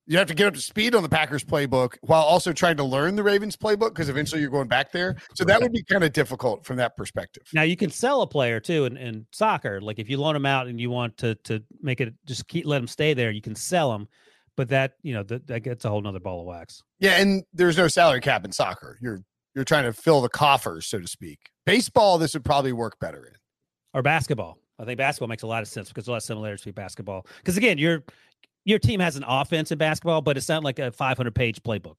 you 0.07 0.19
have 0.19 0.27
to 0.27 0.35
get 0.35 0.49
up 0.49 0.55
to 0.55 0.61
speed 0.61 0.95
on 0.95 1.03
the 1.03 1.09
Packers 1.09 1.45
playbook 1.45 1.97
while 2.03 2.23
also 2.23 2.53
trying 2.53 2.77
to 2.77 2.85
learn 2.85 3.15
the 3.17 3.23
Ravens 3.23 3.57
playbook 3.57 3.91
because 3.91 4.09
eventually 4.09 4.41
you're 4.41 4.51
going 4.51 4.69
back 4.69 4.91
there. 4.93 5.17
So 5.35 5.45
that 5.45 5.61
would 5.61 5.73
be 5.73 5.83
kind 5.85 6.03
of 6.03 6.13
difficult 6.13 6.65
from 6.65 6.77
that 6.79 6.97
perspective. 6.97 7.45
Now 7.53 7.63
you 7.63 7.77
can 7.77 7.91
sell 7.91 8.23
a 8.23 8.27
player 8.27 8.59
too 8.61 8.87
in, 8.87 8.97
in 8.97 9.27
soccer. 9.31 9.81
Like 9.81 9.99
if 9.99 10.11
you 10.11 10.19
loan 10.19 10.35
them 10.35 10.47
out 10.47 10.67
and 10.67 10.81
you 10.81 10.91
want 10.91 11.17
to 11.19 11.35
to 11.45 11.63
make 11.81 12.01
it 12.01 12.13
just 12.27 12.49
keep 12.49 12.67
let 12.67 12.79
them 12.79 12.89
stay 12.89 13.15
there, 13.15 13.31
you 13.31 13.43
can 13.43 13.55
sell 13.55 13.93
them. 13.93 14.09
But 14.57 14.69
that 14.69 14.95
you 15.03 15.15
know 15.15 15.23
that, 15.25 15.47
that 15.47 15.61
gets 15.61 15.85
a 15.85 15.89
whole 15.89 16.01
nother 16.01 16.21
ball 16.21 16.41
of 16.41 16.47
wax. 16.47 16.83
Yeah, 16.99 17.21
and 17.21 17.45
there's 17.55 17.79
no 17.79 17.89
salary 17.89 18.21
cap 18.21 18.45
in 18.45 18.53
soccer. 18.53 18.99
You're 19.01 19.23
you're 19.55 19.65
trying 19.65 19.85
to 19.85 19.93
fill 19.93 20.21
the 20.21 20.29
coffers, 20.29 20.87
so 20.87 21.01
to 21.01 21.09
speak. 21.09 21.39
Baseball, 21.67 22.19
this 22.19 22.35
would 22.35 22.45
probably 22.45 22.73
work 22.73 22.99
better 23.01 23.25
in. 23.25 23.33
Or 23.95 24.03
basketball. 24.03 24.60
I 24.81 24.85
think 24.87 24.97
basketball 24.97 25.29
makes 25.29 25.43
a 25.43 25.47
lot 25.47 25.63
of 25.63 25.69
sense 25.69 25.89
because 25.89 26.09
a 26.09 26.11
lot 26.11 26.17
of 26.19 26.23
similarities 26.23 26.65
to 26.65 26.73
basketball. 26.73 27.27
Because 27.37 27.57
again, 27.57 27.77
you're 27.77 28.03
your 28.65 28.79
team 28.79 29.01
has 29.01 29.17
an 29.17 29.25
offense 29.27 29.71
in 29.71 29.79
basketball, 29.79 30.23
but 30.23 30.37
it's 30.37 30.49
not 30.49 30.65
like 30.65 30.79
a 30.79 30.91
500 30.91 31.35
page 31.35 31.63
playbook. 31.63 31.97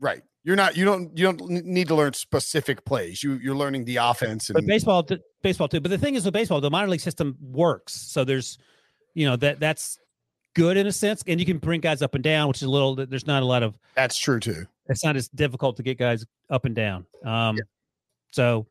Right. 0.00 0.22
You're 0.44 0.56
not. 0.56 0.76
You 0.76 0.84
don't. 0.84 1.16
You 1.16 1.24
don't 1.24 1.48
need 1.48 1.88
to 1.88 1.94
learn 1.94 2.12
specific 2.12 2.84
plays. 2.84 3.22
You 3.22 3.34
you're 3.34 3.54
learning 3.54 3.84
the 3.84 3.96
offense. 3.96 4.48
And, 4.48 4.54
but 4.54 4.66
baseball, 4.66 5.06
baseball 5.42 5.68
too. 5.68 5.80
But 5.80 5.90
the 5.90 5.98
thing 5.98 6.16
is, 6.16 6.24
with 6.24 6.34
baseball, 6.34 6.60
the 6.60 6.70
minor 6.70 6.88
league 6.88 7.00
system 7.00 7.36
works. 7.40 7.92
So 7.92 8.24
there's, 8.24 8.58
you 9.14 9.24
know, 9.24 9.36
that 9.36 9.60
that's 9.60 9.98
good 10.54 10.76
in 10.76 10.88
a 10.88 10.92
sense, 10.92 11.22
and 11.28 11.38
you 11.38 11.46
can 11.46 11.58
bring 11.58 11.80
guys 11.80 12.02
up 12.02 12.16
and 12.16 12.24
down, 12.24 12.48
which 12.48 12.58
is 12.58 12.64
a 12.64 12.70
little. 12.70 12.96
There's 12.96 13.26
not 13.26 13.44
a 13.44 13.46
lot 13.46 13.62
of. 13.62 13.78
That's 13.94 14.18
true 14.18 14.40
too. 14.40 14.66
It's 14.88 15.04
not 15.04 15.14
as 15.14 15.28
difficult 15.28 15.76
to 15.76 15.84
get 15.84 15.98
guys 15.98 16.24
up 16.50 16.64
and 16.64 16.74
down. 16.74 17.06
Um, 17.24 17.56
yeah. 17.56 17.62
so 18.32 18.66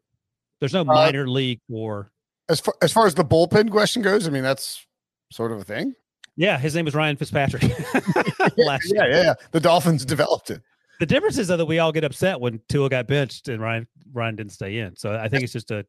there's 0.59 0.73
no 0.73 0.81
uh, 0.81 0.85
minor 0.85 1.27
league 1.27 1.61
or. 1.71 2.10
As 2.51 2.59
far 2.59 2.75
as 2.81 2.91
far 2.91 3.07
as 3.07 3.15
the 3.15 3.23
bullpen 3.23 3.71
question 3.71 4.01
goes, 4.01 4.27
I 4.27 4.31
mean 4.31 4.43
that's 4.43 4.85
sort 5.31 5.51
of 5.51 5.59
a 5.59 5.63
thing. 5.63 5.93
Yeah, 6.35 6.57
his 6.57 6.75
name 6.75 6.85
was 6.85 6.95
Ryan 6.95 7.17
Fitzpatrick. 7.17 7.63
yeah, 8.57 8.77
yeah, 8.85 9.05
yeah. 9.07 9.33
The 9.51 9.59
Dolphins 9.59 10.05
developed 10.05 10.49
it. 10.49 10.61
The 10.99 11.05
difference 11.05 11.37
is 11.37 11.47
though 11.47 11.57
that 11.57 11.65
we 11.65 11.79
all 11.79 11.91
get 11.91 12.03
upset 12.03 12.39
when 12.39 12.61
Tua 12.69 12.89
got 12.89 13.07
benched 13.07 13.47
and 13.47 13.61
Ryan 13.61 13.87
Ryan 14.13 14.35
didn't 14.35 14.51
stay 14.51 14.79
in. 14.79 14.95
So 14.95 15.15
I 15.15 15.29
think 15.29 15.43
it's 15.43 15.53
just 15.53 15.71
a 15.71 15.85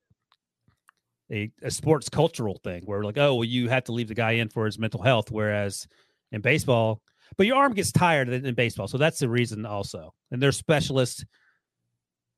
a, 1.32 1.50
a 1.62 1.70
sports 1.70 2.08
cultural 2.08 2.60
thing 2.62 2.82
where 2.84 3.02
like, 3.02 3.18
oh, 3.18 3.34
well, 3.34 3.44
you 3.44 3.68
have 3.68 3.84
to 3.84 3.92
leave 3.92 4.08
the 4.08 4.14
guy 4.14 4.32
in 4.32 4.48
for 4.48 4.66
his 4.66 4.78
mental 4.78 5.02
health, 5.02 5.30
whereas 5.30 5.86
in 6.30 6.40
baseball, 6.40 7.00
but 7.36 7.46
your 7.46 7.56
arm 7.56 7.72
gets 7.72 7.90
tired 7.90 8.28
in, 8.28 8.44
in 8.44 8.54
baseball, 8.54 8.86
so 8.86 8.98
that's 8.98 9.18
the 9.18 9.28
reason 9.28 9.64
also. 9.64 10.14
And 10.30 10.42
they're 10.42 10.52
specialists 10.52 11.24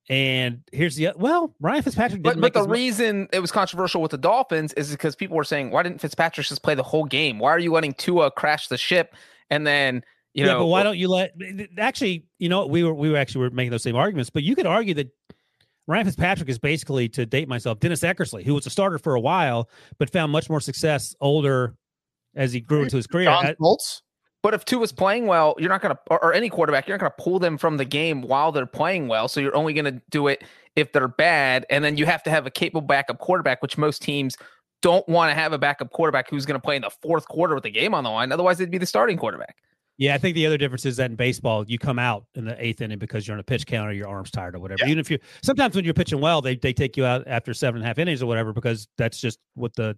and 0.09 0.63
here's 0.73 0.97
the 0.97 1.11
well, 1.17 1.55
Ryan 1.61 1.83
Fitzpatrick. 1.83 2.23
but 2.23 2.41
but 2.41 2.53
the 2.53 2.69
reason 2.69 3.29
it 3.33 3.41
was 3.41 3.51
controversial 3.51 4.03
with 4.03 4.11
the 4.11 4.19
Dolphins 4.19 4.73
is 4.75 4.91
because 4.91 5.17
people 5.17 5.37
were 5.37 5.45
saying, 5.45 5.71
why 5.71 5.83
didn't 5.83 6.01
Fitzpatrick 6.01 6.47
just 6.47 6.63
play 6.63 6.75
the 6.75 6.83
whole 6.83 7.05
game? 7.05 7.39
Why 7.39 7.51
are 7.51 7.59
you 7.59 7.73
letting 7.73 7.95
Tua 7.95 8.31
crash 8.31 8.69
the 8.69 8.77
ship? 8.77 9.15
And 9.51 9.67
then 9.67 10.05
you 10.35 10.45
yeah, 10.45 10.53
know, 10.53 10.61
but 10.61 10.67
why 10.67 10.83
don't 10.83 10.99
you 10.99 11.09
let? 11.09 11.33
Actually, 11.79 12.27
you 12.39 12.49
know, 12.49 12.67
we 12.67 12.83
were 12.83 12.93
we 12.93 13.09
were 13.09 13.17
actually 13.17 13.43
were 13.43 13.51
making 13.51 13.71
those 13.71 13.83
same 13.83 13.97
arguments, 13.97 14.31
but 14.31 14.43
you 14.43 14.55
could 14.55 14.67
argue 14.67 14.95
that 14.95 15.11
Ryan 15.87 16.07
Fitzpatrick 16.07 16.49
is 16.49 16.59
basically, 16.59 17.09
to 17.11 17.27
date 17.27 17.49
myself, 17.49 17.79
Dennis 17.81 18.01
Eckersley, 18.01 18.43
who 18.45 18.55
was 18.55 18.67
a 18.67 18.71
starter 18.71 18.99
for 18.99 19.15
a 19.15 19.21
while, 19.21 19.69
but 19.99 20.11
found 20.11 20.33
much 20.33 20.49
more 20.49 20.61
success 20.61 21.15
older 21.21 21.77
as 22.35 22.53
he 22.53 22.61
grew 22.61 22.83
into 22.83 22.97
his 22.97 23.07
career. 23.07 23.27
John 23.27 23.55
Schultz? 23.59 24.03
But 24.45 24.53
if 24.53 24.67
Tua 24.67 24.83
is 24.83 24.93
playing 24.93 25.27
well, 25.27 25.55
you're 25.59 25.71
not 25.71 25.81
going 25.81 25.95
to, 25.95 26.01
or, 26.11 26.23
or, 26.23 26.35
any 26.35 26.51
quarterback, 26.51 26.87
you're 26.87 26.99
not 26.99 27.01
going 27.01 27.13
to 27.17 27.25
pull 27.25 27.39
them 27.39 27.57
from 27.57 27.79
the 27.79 27.85
game 27.87 28.21
while 28.21 28.53
they're 28.53 28.67
playing 28.67 29.09
well. 29.09 29.27
So 29.27 29.41
you're 29.41 29.57
only 29.57 29.73
going 29.73 29.87
to 29.87 30.03
do 30.11 30.29
it 30.29 30.45
if 30.77 30.93
they're 30.93 31.09
bad. 31.09 31.65
And 31.71 31.83
then 31.83 31.97
you 31.97 32.05
have 32.05 32.23
to 32.25 32.31
have 32.31 32.47
a 32.47 32.51
capable 32.51 32.87
backup 32.87 33.19
quarterback, 33.21 33.63
which 33.63 33.79
most 33.79 34.03
teams 34.03 34.37
don't 34.83 35.09
want 35.09 35.31
to 35.31 35.35
have 35.35 35.55
a 35.55 35.59
backup 35.59 35.93
quarterback 35.93 36.29
who's 36.29 36.45
going 36.45 36.61
to 36.61 36.63
play 36.63 36.77
in 36.77 36.83
the 36.83 36.91
fourth 36.91 37.27
quarter 37.27 37.55
with 37.55 37.65
the 37.65 37.71
game 37.71 37.95
on 37.95 38.05
the 38.05 38.11
line. 38.11 38.33
Otherwise, 38.33 38.59
they'd 38.59 38.71
be 38.71 38.77
the 38.77 38.85
starting 38.85 39.17
quarterback. 39.17 39.57
Yeah, 39.97 40.15
I 40.15 40.19
think 40.19 40.35
the 40.35 40.45
other 40.45 40.59
difference 40.59 40.85
is 40.85 40.99
that 40.99 41.09
in 41.09 41.17
baseball, 41.17 41.65
you 41.67 41.79
come 41.79 41.99
out 41.99 42.27
in 42.35 42.45
the 42.45 42.63
eighth 42.63 42.83
inning 42.83 42.99
because 42.99 43.27
you're 43.27 43.37
on 43.37 43.41
a 43.41 43.45
pitch 43.45 43.67
count 43.67 43.89
or 43.89 43.95
your 43.95 44.09
arm's 44.09 44.31
tired 44.31 44.55
or 44.57 44.59
whatever. 44.59 44.81
Yeah. 44.83 44.89
Even 44.91 44.99
if 44.99 45.11
you 45.11 45.19
sometimes 45.43 45.75
when 45.75 45.87
you're 45.87 45.95
pitching 45.95 46.21
well, 46.21 46.43
they 46.43 46.57
they 46.57 46.75
take 46.75 46.99
you 46.99 47.07
out 47.07 47.25
after 47.27 47.55
seven 47.55 47.77
and 47.77 47.85
a 47.85 47.87
half 47.87 47.99
innings 47.99 48.23
or 48.23 48.27
whatever 48.27 48.53
because 48.53 48.89
that's 48.99 49.19
just 49.19 49.39
what 49.55 49.75
the 49.75 49.97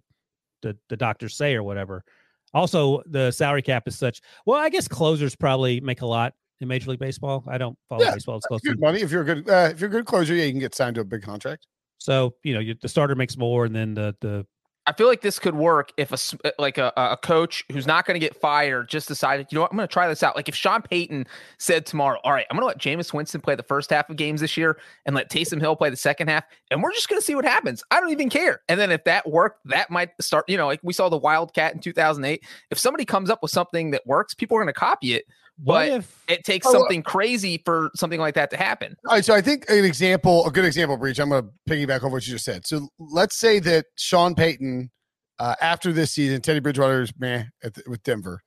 the, 0.61 0.77
the 0.87 0.95
doctors 0.95 1.35
say 1.35 1.53
or 1.53 1.63
whatever. 1.63 2.05
Also, 2.53 3.01
the 3.05 3.31
salary 3.31 3.61
cap 3.61 3.87
is 3.87 3.97
such. 3.97 4.21
Well, 4.45 4.57
I 4.57 4.69
guess 4.69 4.87
closers 4.87 5.35
probably 5.35 5.79
make 5.81 6.01
a 6.01 6.05
lot 6.05 6.33
in 6.59 6.67
Major 6.67 6.91
League 6.91 6.99
Baseball. 6.99 7.43
I 7.47 7.57
don't 7.57 7.77
follow 7.89 8.03
yeah, 8.03 8.13
baseball 8.13 8.37
as 8.37 8.43
close. 8.43 8.61
Good 8.61 8.79
money 8.79 9.01
if 9.01 9.11
you're 9.11 9.21
a 9.21 9.25
good 9.25 9.49
uh, 9.49 9.69
if 9.71 9.79
you're 9.79 9.89
a 9.89 9.91
good 9.91 10.05
closer. 10.05 10.33
Yeah, 10.33 10.45
you 10.45 10.51
can 10.51 10.59
get 10.59 10.75
signed 10.75 10.95
to 10.95 11.01
a 11.01 11.05
big 11.05 11.21
contract. 11.21 11.67
So 11.97 12.35
you 12.43 12.53
know 12.53 12.59
you, 12.59 12.75
the 12.81 12.89
starter 12.89 13.15
makes 13.15 13.37
more, 13.37 13.65
and 13.65 13.75
then 13.75 13.93
the 13.93 14.15
the 14.21 14.45
I 14.87 14.93
feel 14.93 15.07
like 15.07 15.21
this 15.21 15.37
could 15.37 15.55
work 15.55 15.91
if 15.97 16.11
a 16.11 16.47
uh, 16.47 16.51
like 16.57 16.77
a, 16.77 16.93
a 16.95 17.17
coach 17.17 17.65
who's 17.71 17.85
not 17.85 18.05
going 18.05 18.15
to 18.15 18.25
get 18.25 18.39
fired 18.39 18.87
just 18.87 19.09
decided, 19.09 19.47
you 19.51 19.57
know 19.57 19.61
what, 19.63 19.71
I'm 19.71 19.77
going 19.77 19.87
to 19.87 19.91
try 19.91 20.07
this 20.07 20.23
out. 20.23 20.37
Like 20.37 20.47
if 20.47 20.55
Sean 20.55 20.81
Payton 20.81 21.27
said 21.57 21.85
tomorrow, 21.85 22.19
all 22.23 22.31
right, 22.31 22.45
I'm 22.49 22.55
going 22.55 22.61
to 22.61 22.67
let 22.67 22.79
Jameis 22.79 23.13
Winston 23.13 23.41
play 23.41 23.55
the 23.55 23.63
first 23.63 23.89
half 23.89 24.09
of 24.09 24.15
games 24.15 24.39
this 24.39 24.55
year 24.55 24.79
and 25.05 25.13
let 25.13 25.29
Taysom 25.29 25.59
Hill 25.59 25.75
play 25.75 25.89
the 25.89 25.97
second 25.97 26.29
half, 26.29 26.45
and 26.71 26.81
we're 26.81 26.93
just 26.93 27.09
going 27.09 27.19
to 27.19 27.25
see 27.25 27.35
what 27.35 27.43
happens. 27.43 27.83
I 27.91 27.99
don't 27.99 28.11
even 28.11 28.29
care. 28.29 28.61
And 28.69 28.79
then 28.79 28.91
if 28.91 29.03
that 29.03 29.29
worked, 29.29 29.59
that 29.65 29.91
might 29.91 30.11
start. 30.21 30.45
You 30.47 30.55
know, 30.55 30.67
like 30.67 30.79
we 30.83 30.93
saw 30.93 31.09
the 31.09 31.17
Wildcat 31.17 31.73
in 31.73 31.81
2008. 31.81 32.41
If 32.71 32.79
somebody 32.79 33.03
comes 33.03 33.29
up 33.29 33.41
with 33.41 33.51
something 33.51 33.91
that 33.91 34.07
works, 34.07 34.33
people 34.33 34.57
are 34.57 34.61
going 34.61 34.73
to 34.73 34.79
copy 34.79 35.13
it. 35.15 35.25
But 35.59 35.89
if, 35.89 36.23
it 36.27 36.43
takes 36.43 36.67
oh, 36.67 36.71
something 36.71 37.01
crazy 37.01 37.61
for 37.65 37.89
something 37.95 38.19
like 38.19 38.35
that 38.35 38.51
to 38.51 38.57
happen. 38.57 38.95
All 39.07 39.15
right, 39.15 39.25
so 39.25 39.33
I 39.33 39.41
think 39.41 39.65
an 39.69 39.85
example, 39.85 40.45
a 40.45 40.51
good 40.51 40.65
example, 40.65 40.97
Breech. 40.97 41.19
I'm 41.19 41.29
going 41.29 41.43
to 41.43 41.49
piggyback 41.69 42.03
on 42.03 42.11
what 42.11 42.25
you 42.27 42.33
just 42.33 42.45
said. 42.45 42.67
So 42.67 42.87
let's 42.99 43.37
say 43.37 43.59
that 43.59 43.85
Sean 43.95 44.35
Payton 44.35 44.91
uh, 45.39 45.55
after 45.61 45.91
this 45.91 46.11
season, 46.11 46.41
Teddy 46.41 46.59
Bridgewater 46.59 47.01
is 47.01 47.13
meh 47.17 47.45
the, 47.61 47.83
with 47.87 48.03
Denver. 48.03 48.41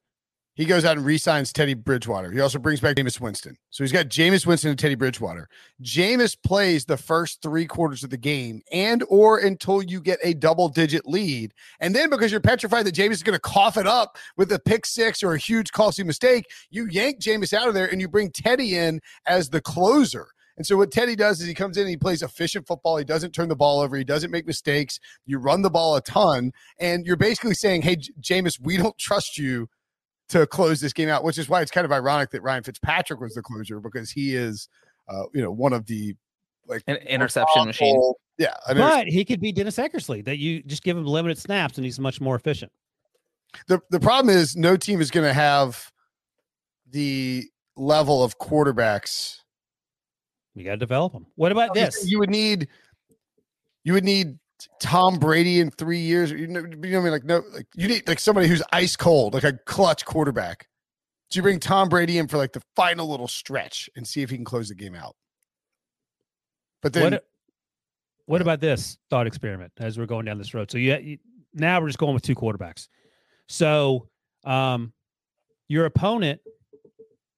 He 0.55 0.65
goes 0.65 0.85
out 0.85 0.97
and 0.97 1.07
re-signs 1.07 1.53
Teddy 1.53 1.75
Bridgewater. 1.75 2.31
He 2.31 2.41
also 2.41 2.59
brings 2.59 2.81
back 2.81 2.97
Jameis 2.97 3.21
Winston. 3.21 3.57
So 3.71 3.85
he's 3.85 3.93
got 3.93 4.09
Jameis 4.09 4.45
Winston 4.45 4.71
and 4.71 4.79
Teddy 4.79 4.97
Bridgewater. 4.97 5.49
Jameis 5.83 6.37
plays 6.43 6.85
the 6.85 6.97
first 6.97 7.41
three 7.41 7.67
quarters 7.67 8.03
of 8.03 8.11
the 8.11 8.17
game 8.17 8.61
and 8.73 9.05
or 9.09 9.39
until 9.39 9.83
you 9.83 10.01
get 10.01 10.19
a 10.23 10.35
double-digit 10.35 11.07
lead. 11.07 11.55
And 11.79 11.95
then 11.95 12.11
because 12.11 12.31
you're 12.31 12.41
petrified 12.41 12.85
that 12.87 12.95
Jameis 12.95 13.13
is 13.13 13.23
going 13.23 13.37
to 13.37 13.41
cough 13.41 13.77
it 13.77 13.87
up 13.87 14.19
with 14.37 14.53
a 14.53 14.59
pick 14.59 14.85
six 14.87 15.23
or 15.23 15.35
a 15.35 15.39
huge 15.39 15.73
costly 15.73 16.05
mistake, 16.05 16.47
you 16.69 16.87
yank 16.87 17.21
Jameis 17.21 17.55
out 17.55 17.69
of 17.69 17.75
there 17.75 17.87
and 17.87 18.01
you 18.01 18.09
bring 18.09 18.31
Teddy 18.31 18.77
in 18.77 19.01
as 19.27 19.51
the 19.51 19.61
closer. 19.61 20.27
And 20.57 20.67
so 20.67 20.77
what 20.77 20.91
Teddy 20.91 21.17
does 21.17 21.41
is 21.41 21.47
he 21.47 21.55
comes 21.55 21.79
in 21.79 21.85
and 21.85 21.91
he 21.91 21.97
plays 21.97 22.23
efficient 22.23 22.67
football. 22.67 22.99
He 22.99 23.05
doesn't 23.05 23.33
turn 23.33 23.49
the 23.49 23.57
ball 23.57 23.81
over. 23.81 23.97
He 23.97 24.05
doesn't 24.05 24.31
make 24.31 24.47
mistakes. 24.47 25.01
You 25.25 25.39
run 25.39 25.63
the 25.63 25.71
ball 25.71 25.97
a 25.97 26.03
ton, 26.03 26.53
and 26.79 27.07
you're 27.07 27.17
basically 27.17 27.55
saying, 27.55 27.81
"Hey, 27.81 27.97
J- 27.97 28.13
Jameis, 28.21 28.61
we 28.61 28.77
don't 28.77 28.99
trust 28.99 29.39
you 29.39 29.69
to 30.31 30.47
close 30.47 30.81
this 30.81 30.93
game 30.93 31.09
out." 31.09 31.25
Which 31.25 31.39
is 31.39 31.49
why 31.49 31.63
it's 31.63 31.71
kind 31.71 31.85
of 31.85 31.93
ironic 31.93 32.31
that 32.31 32.43
Ryan 32.43 32.63
Fitzpatrick 32.63 33.21
was 33.21 33.35
the 33.35 33.43
closer 33.43 33.81
because 33.81 34.11
he 34.11 34.35
is, 34.35 34.69
uh, 35.09 35.25
you 35.35 35.43
know, 35.43 35.51
one 35.51 35.73
of 35.73 35.87
the 35.87 36.15
like 36.67 36.83
an 36.87 36.97
interception 36.97 37.67
machine. 37.67 38.13
Yeah, 38.39 38.55
but 38.69 39.07
he 39.07 39.25
could 39.25 39.41
be 39.41 39.53
Dennis 39.53 39.77
Eckersley. 39.77 40.25
That 40.25 40.39
you 40.39 40.63
just 40.63 40.83
give 40.83 40.97
him 40.97 41.05
limited 41.05 41.39
snaps 41.39 41.77
and 41.77 41.85
he's 41.85 42.01
much 42.01 42.21
more 42.21 42.37
efficient. 42.37 42.73
The 43.67 43.81
the 43.91 44.01
problem 44.01 44.35
is 44.35 44.57
no 44.57 44.77
team 44.77 45.01
is 45.01 45.11
going 45.11 45.27
to 45.27 45.35
have 45.35 45.91
the 46.91 47.45
level 47.77 48.23
of 48.23 48.39
quarterbacks 48.39 49.41
you 50.55 50.65
got 50.65 50.73
to 50.73 50.77
develop 50.77 51.13
them. 51.13 51.27
What 51.37 51.53
about 51.53 51.75
this? 51.75 52.09
You 52.09 52.19
would 52.19 52.31
need, 52.31 52.69
you 53.85 53.93
would 53.93 54.05
need 54.05 54.39
Tom 54.81 55.19
Brady 55.19 55.61
in 55.61 55.71
three 55.71 55.99
years. 55.99 56.31
You 56.31 56.47
know, 56.47 56.61
you 56.61 56.67
know 56.67 57.01
what 57.01 57.01
I 57.01 57.01
mean? 57.01 57.13
Like 57.13 57.25
no, 57.25 57.43
like 57.53 57.67
you 57.75 57.89
need 57.89 58.07
like 58.09 58.19
somebody 58.19 58.49
who's 58.49 58.63
ice 58.73 58.97
cold, 58.97 59.35
like 59.35 59.45
a 59.45 59.55
clutch 59.67 60.05
quarterback. 60.05 60.67
Do 61.31 61.39
you 61.39 61.43
bring 61.43 61.61
Tom 61.61 61.89
Brady 61.89 62.19
in 62.19 62.27
for 62.27 62.39
like 62.39 62.53
the 62.53 62.63
final 62.75 63.09
little 63.09 63.29
stretch 63.29 63.89
and 63.97 64.07
see 64.07 64.23
if 64.23 64.31
he 64.31 64.37
can 64.37 64.45
close 64.45 64.69
the 64.69 64.75
game 64.75 64.95
out? 64.95 65.15
But 66.83 66.93
then, 66.93 67.13
what, 67.13 67.25
what 68.27 68.43
about 68.43 68.61
this 68.61 68.99
thought 69.11 69.27
experiment 69.27 69.73
as 69.79 69.99
we're 69.99 70.07
going 70.07 70.25
down 70.25 70.39
this 70.39 70.55
road? 70.55 70.71
So 70.71 70.79
you, 70.79 70.97
you 70.97 71.19
now 71.55 71.81
we're 71.81 71.89
just 71.89 71.99
going 71.99 72.15
with 72.15 72.23
two 72.23 72.35
quarterbacks. 72.35 72.89
So 73.47 74.09
um, 74.45 74.93
your 75.69 75.85
opponent 75.85 76.41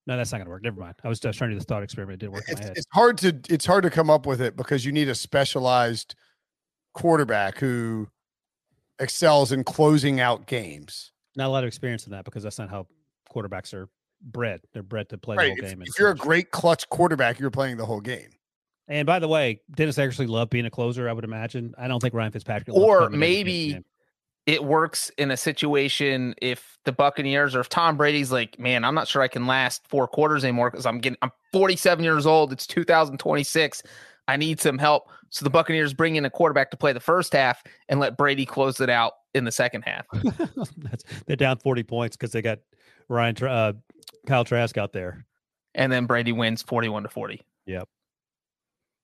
no, 0.07 0.17
that's 0.17 0.33
not 0.33 0.39
going 0.39 0.47
to 0.47 0.51
work. 0.51 0.65
Never 0.65 0.81
mind. 0.81 0.97
I 1.05 1.09
was 1.09 1.21
just 1.21 1.39
trying 1.39 1.51
to 1.51 1.55
do 1.55 1.61
the 1.61 1.65
thought 1.65 1.83
experiment. 1.83 2.17
It 2.17 2.27
didn't 2.27 2.33
work. 2.35 2.45
It's, 2.49 2.61
it's, 2.61 2.87
hard 2.93 3.19
to 3.19 3.39
it's 3.49 3.65
hard 3.65 3.85
to 3.85 3.91
come 3.91 4.11
up 4.11 4.27
with 4.27 4.41
it 4.41 4.57
because 4.57 4.85
you 4.85 4.91
need 4.91 5.09
a 5.09 5.15
specialized 5.15 6.17
quarterback 6.95 7.59
who 7.59 8.09
excels 8.99 9.53
in 9.53 9.65
closing 9.65 10.21
out 10.21 10.47
games. 10.47 11.13
Not 11.37 11.47
a 11.47 11.49
lot 11.49 11.65
of 11.65 11.69
experience 11.69 12.07
in 12.07 12.13
that 12.13 12.25
because 12.25 12.43
that's 12.43 12.59
not 12.59 12.69
how 12.69 12.87
quarterbacks 13.31 13.73
are 13.75 13.89
bred. 14.21 14.61
They're 14.73 14.83
bred 14.83 15.09
to 15.11 15.19
play 15.19 15.37
right. 15.37 15.55
the 15.57 15.63
whole 15.63 15.71
game. 15.71 15.83
If, 15.83 15.89
if 15.89 15.99
you're 15.99 16.11
a 16.11 16.17
great 16.17 16.51
clutch 16.51 16.89
quarterback, 16.89 17.39
you're 17.39 17.51
playing 17.51 17.77
the 17.77 17.87
whole 17.87 18.01
game. 18.01 18.31
And 18.89 19.07
by 19.07 19.19
the 19.19 19.29
way, 19.29 19.61
Dennis 19.75 19.99
actually 19.99 20.27
loved 20.27 20.51
being 20.51 20.67
a 20.67 20.71
closer. 20.71 21.09
I 21.09 21.13
would 21.13 21.25
imagine. 21.25 21.75
I 21.79 21.89
don't 21.89 22.01
think 22.01 22.15
Ryan 22.15 22.33
Fitzpatrick. 22.33 22.77
Or 22.77 23.09
maybe 23.09 23.81
it 24.47 24.65
works 24.65 25.11
in 25.19 25.31
a 25.31 25.37
situation 25.37 26.35
if 26.43 26.79
the 26.85 26.93
Buccaneers 26.93 27.55
or 27.55 27.61
if 27.61 27.69
Tom 27.69 27.97
Brady's 27.97 28.33
like, 28.33 28.59
man, 28.59 28.85
I'm 28.85 28.95
not 28.95 29.07
sure 29.07 29.23
I 29.23 29.29
can 29.29 29.47
last 29.47 29.87
four 29.89 30.09
quarters 30.09 30.45
anymore 30.45 30.71
because 30.71 30.85
I'm 30.85 30.99
getting 30.99 31.17
I'm 31.23 31.31
47 31.53 32.05
years 32.05 32.27
old. 32.27 32.53
It's 32.53 32.67
2026. 32.67 33.83
I 34.29 34.37
need 34.37 34.61
some 34.61 34.79
help. 34.79 35.09
So 35.31 35.45
the 35.45 35.51
Buccaneers 35.51 35.95
bring 35.95 36.17
in 36.17 36.25
a 36.25 36.31
quarterback 36.31 36.71
to 36.71 36.77
play 36.77 36.93
the 36.93 37.01
first 37.01 37.33
half 37.33 37.63
and 37.89 37.99
let 38.01 38.17
Brady 38.17 38.47
close 38.47 38.81
it 38.81 38.91
out 38.91 39.13
in 39.35 39.45
the 39.45 39.53
second 39.53 39.83
half. 39.83 40.07
they're 41.27 41.37
down 41.37 41.59
40 41.59 41.83
points 41.83 42.17
because 42.17 42.33
they 42.33 42.43
got 42.43 42.59
Ryan 43.09 43.37
uh, 43.45 43.73
Kyle 44.27 44.45
Trask 44.45 44.77
out 44.79 44.93
there. 44.93 45.27
and 45.75 45.91
then 45.91 46.07
Brady 46.07 46.33
wins 46.33 46.63
41 46.63 47.03
to 47.05 47.09
40. 47.09 47.41
Yeah. 47.67 47.83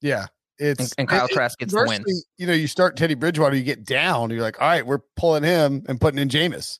Yeah. 0.00 0.26
It's 0.58 0.80
And, 0.80 0.94
and 0.98 1.08
Kyle 1.08 1.24
it- 1.24 1.30
it- 1.30 1.34
Trask 1.34 1.58
gets 1.58 1.72
the 1.72 1.78
win. 1.80 1.86
conversely, 1.88 2.14
You 2.36 2.46
know, 2.46 2.52
you 2.52 2.66
start 2.66 2.96
Teddy 2.96 3.14
Bridgewater, 3.14 3.56
you 3.56 3.62
get 3.62 3.84
down, 3.84 4.30
you're 4.30 4.42
like, 4.42 4.60
all 4.60 4.68
right, 4.68 4.84
we're 4.86 5.00
pulling 5.16 5.42
him 5.44 5.84
and 5.88 6.00
putting 6.00 6.18
in 6.20 6.28
Jameis. 6.28 6.78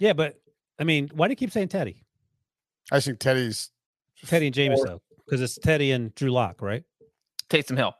Yeah, 0.00 0.12
but 0.14 0.40
I 0.78 0.84
mean, 0.84 1.10
why 1.14 1.28
do 1.28 1.32
you 1.32 1.36
keep 1.36 1.52
saying 1.52 1.68
Teddy? 1.68 2.04
I 2.90 3.00
think 3.00 3.18
Teddy's 3.20 3.70
Teddy 4.26 4.46
and 4.46 4.54
Jameis 4.56 4.78
Or- 4.78 4.86
though, 4.86 5.02
because 5.24 5.40
it's 5.40 5.56
Teddy 5.58 5.92
and 5.92 6.14
Drew 6.14 6.30
Lock, 6.30 6.60
right? 6.62 6.82
Taysom 7.52 7.76
Hill. 7.76 7.94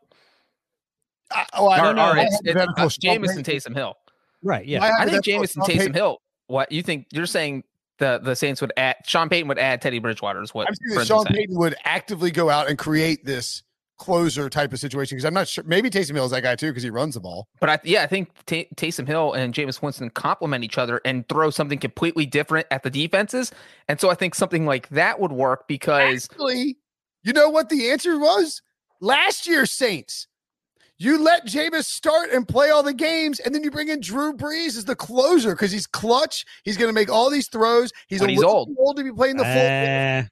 I, 1.31 1.47
oh, 1.55 1.69
I 1.69 1.79
Or, 1.81 1.83
don't 1.85 1.97
know. 1.97 2.11
or 2.11 2.15
My 2.15 2.23
it's, 2.25 2.41
it's 2.45 2.57
uh, 2.57 2.85
is 2.85 2.93
Sean 3.03 3.23
Jameis 3.23 3.37
and 3.37 3.45
Payton. 3.45 3.73
Taysom 3.73 3.77
Hill. 3.77 3.95
Right. 4.43 4.67
Yeah. 4.67 4.81
My 4.81 4.93
I 4.99 5.07
think 5.07 5.25
Jameson 5.25 5.33
Jameis 5.41 5.45
is 5.45 5.57
and 5.57 5.65
Sean 5.65 5.71
Taysom 5.75 5.79
Payton. 5.79 5.95
Hill. 5.95 6.19
What 6.49 6.73
you 6.73 6.83
think? 6.83 7.07
You're 7.13 7.27
saying 7.27 7.65
the 7.99 8.21
the 8.23 8.35
Saints 8.35 8.61
would 8.61 8.73
add 8.77 8.97
Sean 9.07 9.29
Payton 9.29 9.49
would 9.49 9.59
add 9.59 9.81
Teddy 9.81 9.99
Bridgewater 9.99 10.43
is 10.43 10.53
what 10.53 10.69
I'm 10.69 10.75
saying 10.75 11.07
Sean 11.07 11.25
saying. 11.27 11.37
Payton 11.37 11.57
would 11.59 11.75
actively 11.85 12.31
go 12.31 12.51
out 12.51 12.69
and 12.69 12.77
create 12.79 13.25
this 13.25 13.63
closer 13.99 14.51
type 14.51 14.73
of 14.73 14.81
situation 14.81 15.17
because 15.17 15.25
I'm 15.25 15.35
not 15.35 15.47
sure. 15.47 15.63
Maybe 15.65 15.89
Taysom 15.89 16.15
Hill 16.15 16.25
is 16.25 16.33
that 16.33 16.43
guy 16.43 16.57
too 16.57 16.71
because 16.71 16.83
he 16.83 16.91
runs 16.91 17.15
the 17.15 17.21
ball. 17.21 17.47
But 17.61 17.71
I, 17.71 17.79
yeah, 17.85 18.03
I 18.03 18.09
think 18.09 18.31
Tay- 18.47 18.69
Taysom 18.77 19.07
Hill 19.07 19.33
and 19.35 19.55
Jameis 19.55 19.81
Winston 19.81 20.11
complement 20.11 20.65
each 20.65 20.77
other 20.77 21.01
and 21.05 21.27
throw 21.29 21.51
something 21.51 21.79
completely 21.79 22.27
different 22.27 22.67
at 22.73 22.83
the 22.83 22.91
defenses. 22.91 23.53
And 23.89 24.01
so 24.01 24.11
I 24.11 24.15
think 24.15 24.35
something 24.35 24.67
like 24.67 24.89
that 24.89 25.21
would 25.21 25.31
work 25.31 25.69
because 25.69 26.29
Actually, 26.33 26.79
you 27.23 27.33
know 27.33 27.49
what 27.49 27.69
the 27.69 27.91
answer 27.91 28.19
was? 28.19 28.61
Last 29.03 29.47
year's 29.49 29.73
Saints. 29.73 30.29
You 30.97 31.21
let 31.21 31.45
Jameis 31.47 31.85
start 31.87 32.31
and 32.31 32.47
play 32.47 32.71
all 32.71 32.85
the 32.85 32.95
games, 32.95 33.41
and 33.41 33.53
then 33.53 33.65
you 33.65 33.71
bring 33.73 33.89
in 33.89 34.01
Drew 34.01 34.33
Brees 34.33 34.77
as 34.77 34.85
the 34.85 34.95
closer 34.95 35.51
because 35.51 35.73
he's 35.73 35.87
clutch. 35.89 36.45
He's 36.63 36.77
going 36.77 36.89
to 36.89 36.93
make 36.93 37.11
all 37.11 37.29
these 37.29 37.49
throws. 37.49 37.91
He's 38.07 38.21
But 38.21 38.29
a 38.29 38.31
he's 38.33 38.39
little 38.39 38.55
old. 38.55 38.69
too 38.69 38.77
old 38.79 38.97
to 38.99 39.03
be 39.03 39.11
playing 39.11 39.37
the 39.37 39.43
full. 39.43 39.53
Eh, 39.53 40.23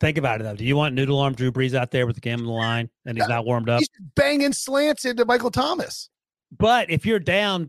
think 0.00 0.16
about 0.16 0.40
it 0.40 0.44
though. 0.44 0.56
Do 0.56 0.64
you 0.64 0.76
want 0.76 0.94
noodle 0.94 1.20
arm 1.20 1.34
Drew 1.34 1.52
Brees 1.52 1.74
out 1.74 1.90
there 1.90 2.06
with 2.06 2.14
the 2.14 2.22
game 2.22 2.38
on 2.40 2.46
the 2.46 2.50
line 2.52 2.88
and 3.04 3.18
he's 3.18 3.28
not 3.28 3.44
warmed 3.44 3.68
up? 3.68 3.80
He's 3.80 3.90
banging 4.16 4.54
slants 4.54 5.04
into 5.04 5.26
Michael 5.26 5.50
Thomas. 5.50 6.08
But 6.56 6.88
if 6.88 7.04
you're 7.04 7.18
down 7.18 7.68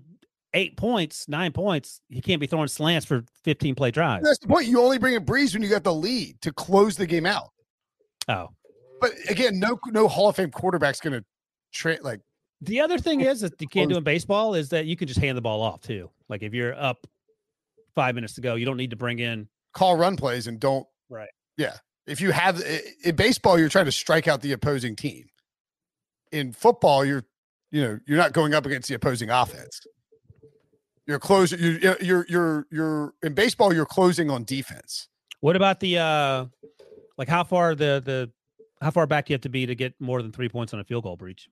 eight 0.54 0.78
points, 0.78 1.28
nine 1.28 1.52
points, 1.52 2.00
he 2.08 2.22
can't 2.22 2.40
be 2.40 2.48
throwing 2.48 2.70
slants 2.70 3.06
for 3.06 3.26
15 3.44 3.76
play 3.76 3.92
drives. 3.92 4.24
That's 4.24 4.40
the 4.40 4.48
point. 4.48 4.68
You 4.68 4.80
only 4.82 4.98
bring 4.98 5.16
in 5.16 5.26
Brees 5.26 5.54
when 5.54 5.62
you 5.62 5.68
got 5.68 5.84
the 5.84 5.94
lead 5.94 6.40
to 6.44 6.54
close 6.54 6.96
the 6.96 7.06
game 7.06 7.26
out. 7.26 7.50
Oh. 8.30 8.48
But 9.02 9.14
again, 9.30 9.60
no 9.60 9.80
no 9.88 10.08
Hall 10.08 10.30
of 10.30 10.36
Fame 10.36 10.52
quarterback's 10.52 11.00
going 11.00 11.14
to 11.14 11.26
tra- 11.72 11.98
like 12.02 12.22
The 12.62 12.80
other 12.82 12.98
thing 12.98 13.22
is 13.22 13.42
that 13.42 13.60
you 13.62 13.68
can't 13.68 13.90
do 13.90 13.98
in 13.98 14.04
baseball 14.04 14.56
is 14.56 14.70
that 14.70 14.86
you 14.86 14.96
can 14.96 15.08
just 15.08 15.20
hand 15.20 15.38
the 15.38 15.42
ball 15.42 15.62
off 15.62 15.82
too. 15.82 16.10
Like 16.28 16.44
if 16.44 16.54
you're 16.54 16.74
up 16.80 17.08
five 17.96 18.16
minutes 18.16 18.34
to 18.36 18.42
go, 18.42 18.56
you 18.56 18.66
don't 18.66 18.78
need 18.78 18.92
to 18.92 18.96
bring 18.96 19.20
in. 19.20 19.48
call 19.74 19.98
run 19.98 20.16
plays 20.16 20.48
and 20.48 20.60
don't 20.60 20.88
Right. 21.10 21.30
Yeah. 21.58 21.76
If 22.08 22.22
you 22.22 22.32
have 22.32 22.62
in 23.04 23.16
baseball, 23.16 23.60
you're 23.60 23.70
trying 23.70 23.86
to 23.86 23.92
strike 23.92 24.28
out 24.28 24.42
the 24.42 24.52
opposing 24.52 24.96
team. 24.96 25.26
In 26.32 26.54
football, 26.54 27.04
you're 27.06 27.24
you 27.72 27.82
know 27.84 28.00
you're 28.08 28.18
not 28.18 28.34
going 28.34 28.54
up 28.54 28.66
against 28.66 28.88
the 28.88 28.96
opposing 28.96 29.30
offense. 29.30 29.82
You're 31.06 31.20
closing. 31.20 31.60
You're 31.60 31.98
you're 32.02 32.26
you're 32.30 32.68
you're 32.72 33.14
in 33.24 33.34
baseball. 33.34 33.74
You're 33.74 33.86
closing 33.86 34.30
on 34.30 34.44
defense. 34.44 35.08
What 35.42 35.56
about 35.56 35.80
the 35.80 35.98
uh 35.98 36.46
like 37.18 37.28
how 37.30 37.44
far 37.44 37.76
the 37.76 38.02
the 38.04 38.32
how 38.82 38.92
far 38.92 39.06
back 39.08 39.26
do 39.26 39.32
you 39.32 39.36
have 39.36 39.42
to 39.42 39.50
be 39.50 39.66
to 39.66 39.76
get 39.76 39.94
more 40.00 40.22
than 40.22 40.32
three 40.32 40.50
points 40.50 40.74
on 40.74 40.80
a 40.80 40.84
field 40.84 41.04
goal 41.04 41.16
Breech? 41.18 41.50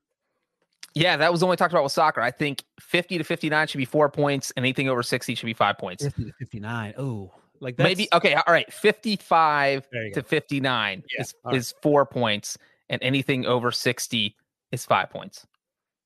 yeah, 0.94 1.16
that 1.18 1.32
was 1.32 1.44
only 1.44 1.58
talked 1.58 1.74
about 1.74 1.84
with 1.84 1.92
soccer. 1.92 2.22
I 2.22 2.32
think 2.32 2.64
50 2.80 3.18
to 3.20 3.24
59 3.24 3.68
should 3.68 3.78
be 3.78 3.86
four 3.86 4.10
points, 4.10 4.52
and 4.58 4.66
anything 4.66 4.90
over 4.90 5.04
60 5.04 5.36
should 5.36 5.46
be 5.46 5.54
five 5.54 5.78
points. 5.78 6.04
50 6.04 6.26
to 6.26 6.32
59. 6.40 6.94
Oh, 6.98 7.32
like 7.60 7.76
that's, 7.78 7.88
Maybe 7.88 8.08
okay, 8.14 8.34
all 8.34 8.44
right. 8.48 8.72
55 8.74 9.88
to 9.92 10.10
go. 10.16 10.22
59 10.22 11.04
Yeah, 11.16 11.22
is, 11.22 11.34
all 11.44 11.52
right. 11.52 11.58
is 11.58 11.74
four 11.84 12.06
points, 12.06 12.58
and 12.90 13.02
anything 13.04 13.46
over 13.46 13.72
60 13.72 14.36
is 14.72 14.86
five 14.86 15.10
points. 15.12 15.46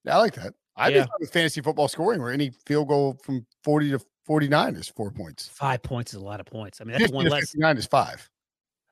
I 0.10 0.18
like 0.18 0.34
that. 0.36 0.54
I've 0.76 0.94
Yeah. 0.94 1.02
been 1.04 1.10
with 1.20 1.32
fantasy 1.32 1.62
football 1.62 1.88
scoring 1.88 2.22
where 2.22 2.32
any 2.32 2.50
field 2.66 2.88
goal 2.90 3.18
from 3.24 3.46
40 3.64 3.92
to 3.92 4.00
49 4.26 4.76
is 4.76 4.90
four 4.90 5.12
points. 5.12 5.48
five 5.50 5.82
points 5.84 6.14
is 6.14 6.20
a 6.20 6.24
lot 6.24 6.40
of 6.40 6.46
points. 6.48 6.82
I 6.82 6.86
mean, 6.86 6.98
that's 6.98 7.12
one 7.12 7.28
less. 7.28 7.42
59 7.52 7.78
is 7.78 7.86
five. 7.86 8.30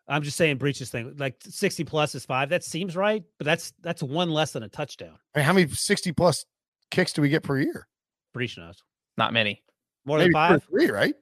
I'm 0.09 0.23
just 0.23 0.37
saying 0.37 0.57
Breech's 0.57 0.89
thing. 0.89 1.15
Like 1.17 1.35
60 1.41 1.83
plus 1.83 2.15
is 2.15 2.25
five. 2.25 2.49
That 2.49 2.63
seems 2.63 2.95
right, 2.95 3.23
but 3.37 3.45
that's 3.45 3.73
that's 3.81 4.01
one 4.03 4.29
less 4.31 4.51
than 4.51 4.63
a 4.63 4.69
touchdown. 4.69 5.17
I 5.35 5.39
mean, 5.39 5.45
how 5.45 5.53
many 5.53 5.67
60 5.69 6.11
plus 6.13 6.45
kicks 6.91 7.13
do 7.13 7.21
we 7.21 7.29
get 7.29 7.43
per 7.43 7.59
year? 7.59 7.87
Breech 8.33 8.57
knows. 8.57 8.81
Not 9.17 9.33
many. 9.33 9.61
More 10.05 10.17
Maybe 10.17 10.27
than 10.27 10.33
five. 10.33 10.63
three, 10.63 10.89
right? 10.89 11.13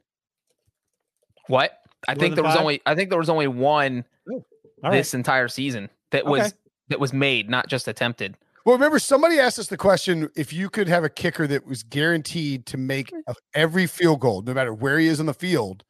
What? 1.47 1.79
I 2.07 2.13
More 2.13 2.19
think 2.19 2.31
than 2.31 2.35
there 2.35 2.43
was 2.43 2.53
five? 2.55 2.61
only 2.61 2.81
I 2.85 2.95
think 2.95 3.09
there 3.09 3.19
was 3.19 3.29
only 3.29 3.47
one 3.47 4.05
oh, 4.29 4.33
All 4.33 4.43
right. 4.83 4.91
this 4.97 5.13
entire 5.13 5.47
season 5.47 5.89
that 6.11 6.25
was 6.25 6.53
that 6.89 6.99
was 6.99 7.11
made, 7.13 7.49
not 7.49 7.67
just 7.67 7.87
attempted. 7.87 8.37
Well, 8.65 8.75
remember, 8.75 8.99
somebody 8.99 9.39
asked 9.39 9.59
us 9.59 9.67
the 9.67 9.77
question 9.77 10.29
if 10.35 10.51
you 10.51 10.69
could 10.69 10.87
have 10.89 11.03
a 11.03 11.09
kicker 11.09 11.47
that 11.47 11.65
was 11.65 11.83
guaranteed 11.83 12.65
to 12.67 12.77
make 12.77 13.11
every 13.53 13.87
field 13.87 14.19
goal, 14.19 14.41
no 14.41 14.53
matter 14.53 14.73
where 14.73 14.99
he 14.99 15.07
is 15.07 15.19
on 15.21 15.25
the 15.25 15.33
field, 15.33 15.83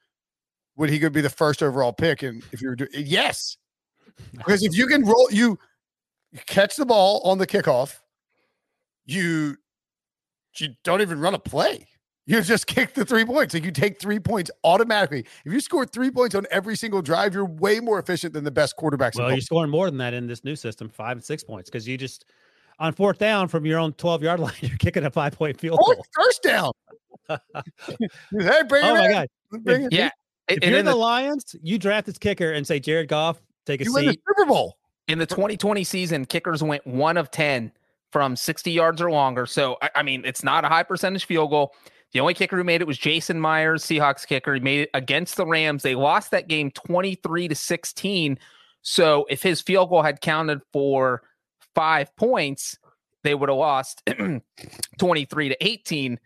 would 0.78 0.90
he 0.90 1.00
could 1.00 1.12
be 1.14 1.22
the 1.22 1.30
first 1.30 1.62
overall 1.62 1.92
pick? 1.94 2.24
And 2.24 2.44
if 2.52 2.62
you 2.62 2.70
were 2.70 2.76
doing 2.76 2.90
yes, 2.94 3.58
because 4.34 4.64
if 4.64 4.76
you 4.78 4.88
can 4.88 5.04
roll, 5.04 5.28
you 5.32 5.60
catch 6.46 6.76
the 6.76 6.86
ball 6.86 7.22
on 7.24 7.38
the 7.38 7.48
kickoff, 7.48 7.98
you 9.06 9.58
you 10.58 10.70
don't 10.84 11.02
even 11.02 11.20
run 11.20 11.34
a 11.34 11.40
play. 11.40 11.88
You 12.26 12.42
just 12.42 12.68
kick 12.76 12.94
the 12.94 13.06
three 13.06 13.26
points. 13.26 13.54
Like 13.54 13.64
you 13.64 13.72
take 13.72 14.00
three 14.00 14.20
points 14.20 14.52
automatically. 14.64 15.26
If 15.46 15.54
you 15.54 15.60
score 15.60 15.86
three 15.86 16.12
points 16.12 16.36
on 16.36 16.46
every 16.52 16.76
single 16.76 17.02
drive, 17.02 17.34
you're 17.34 17.46
way 17.46 17.80
more 17.80 18.00
efficient 18.00 18.34
than 18.34 18.44
the 18.44 18.52
best 18.52 18.76
quarterbacks. 18.78 19.16
Well, 19.16 19.32
you're 19.32 19.40
scoring 19.42 19.70
more 19.72 19.86
than 19.86 19.98
that 20.00 20.14
in 20.14 20.28
this 20.28 20.44
new 20.44 20.56
system, 20.56 20.90
five 20.90 21.14
and 21.18 21.24
six 21.24 21.44
points, 21.44 21.70
because 21.70 21.88
you 21.88 21.98
just 21.98 22.26
on 22.80 22.94
fourth 22.94 23.18
down 23.18 23.48
from 23.48 23.66
your 23.66 23.80
own 23.80 23.94
12 23.94 24.24
yard 24.24 24.40
line, 24.42 24.54
you're 24.62 24.78
kicking 24.78 25.06
a 25.06 25.12
five 25.12 25.34
point 25.34 25.60
field 25.60 25.80
Fourth 25.84 25.98
goal. 25.98 26.06
first 26.16 26.44
down. 26.44 26.72
hey, 27.30 28.64
bring 28.68 28.84
Oh 28.84 28.90
him 28.90 28.98
my 28.98 29.06
in. 29.06 29.12
god! 29.12 29.28
Bring 29.64 29.82
him. 29.84 29.90
Yeah. 29.92 30.10
If 30.48 30.60
And 30.62 30.72
you're 30.72 30.80
in 30.80 30.86
the, 30.86 30.92
the, 30.92 30.98
Lions, 30.98 31.56
you 31.62 31.78
draft 31.78 32.06
this 32.06 32.18
kicker 32.18 32.52
and 32.52 32.66
say 32.66 32.80
Jared 32.80 33.10
Goff, 33.10 33.42
take 33.66 33.82
a 33.82 33.86
seat. 33.86 33.90
You 33.90 33.94
win 33.94 34.06
the. 34.06 34.20
Super 34.28 34.46
Bowl. 34.46 34.78
in 35.08 35.20
the 35.20 35.26
2020 35.26 35.84
season, 35.84 36.26
kickers 36.26 36.64
went 36.64 36.86
one 36.88 37.18
of 37.18 37.32
10 37.32 37.72
from 38.12 38.36
60 38.36 38.72
yards 38.72 39.02
or 39.02 39.12
longer. 39.12 39.46
So 39.46 39.78
I, 39.82 39.90
I 39.96 40.04
mean, 40.04 40.24
it's 40.26 40.44
not 40.44 40.64
a 40.64 40.68
high 40.68 40.84
percentage 40.84 41.26
field 41.26 41.50
goal. 41.50 41.74
The 42.14 42.22
only 42.22 42.34
kicker 42.34 42.56
who 42.56 42.64
made 42.64 42.82
it 42.82 42.88
was 42.88 42.98
Jason 42.98 43.40
Myers, 43.40 43.84
Seahawks 43.84 44.26
kicker. 44.26 44.54
He 44.54 44.62
made 44.62 44.82
it 44.82 44.90
against 44.94 45.36
the 45.36 45.46
Rams. 45.46 45.84
They 45.84 45.96
lost 45.96 46.32
that 46.32 46.48
game 46.48 46.72
23 46.72 47.50
to 47.50 47.56
16. 47.56 48.40
So 48.82 49.26
if 49.30 49.44
his 49.44 49.62
field 49.62 49.90
goal 49.90 50.02
had 50.02 50.22
counted 50.22 50.62
for 50.72 51.22
five 51.76 52.16
points, 52.16 52.78
they 53.24 53.36
would 53.36 53.50
have 53.50 53.58
lost 53.58 54.02
23 55.00 55.50
to 55.50 55.66
18. 55.66 56.20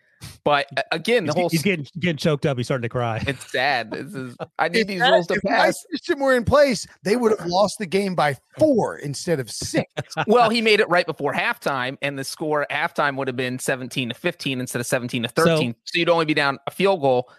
But 0.44 0.68
again, 0.92 1.26
the 1.26 1.34
He's, 1.34 1.40
whole 1.40 1.50
he's 1.50 1.62
getting 1.62 1.86
getting 2.00 2.18
choked 2.18 2.46
up. 2.46 2.58
He's 2.58 2.68
starting 2.68 2.84
to 2.84 2.90
cry. 2.90 3.24
it's 3.28 3.52
sad. 3.52 3.92
This 3.92 4.14
is 4.14 4.36
I 4.60 4.68
need 4.70 4.80
If 4.82 4.88
these 4.88 5.00
that- 5.00 5.12
rules 5.12 5.28
to 5.28 5.34
pass. 5.36 5.42
if 5.44 5.52
my 5.52 5.72
system 5.98 6.20
were 6.20 6.36
in 6.36 6.44
place, 6.44 6.88
they 7.04 7.16
would 7.16 7.38
have 7.38 7.48
lost 7.48 7.78
the 7.80 7.86
game 7.86 8.16
by 8.16 8.36
four 8.58 8.98
instead 8.98 9.40
of 9.40 9.50
six. 9.52 9.92
well, 10.28 10.50
he 10.50 10.62
made 10.62 10.80
it 10.80 10.90
right 10.90 11.06
before 11.06 11.34
halftime, 11.34 11.98
and 12.02 12.18
the 12.18 12.24
score 12.24 12.66
at 12.72 12.96
halftime 12.96 13.16
would 13.18 13.28
have 13.28 13.36
been 13.38 13.60
17 13.60 14.10
to 14.10 14.16
15 14.16 14.60
instead 14.60 14.80
of 14.80 14.86
17 14.86 15.24
to 15.24 15.30
13. 15.30 15.76
So, 15.86 16.00
you'd 16.00 16.10
only 16.10 16.26
be 16.26 16.34
down 16.34 16.58
a 16.68 16.72
field 16.72 17.02
goal, 17.02 17.30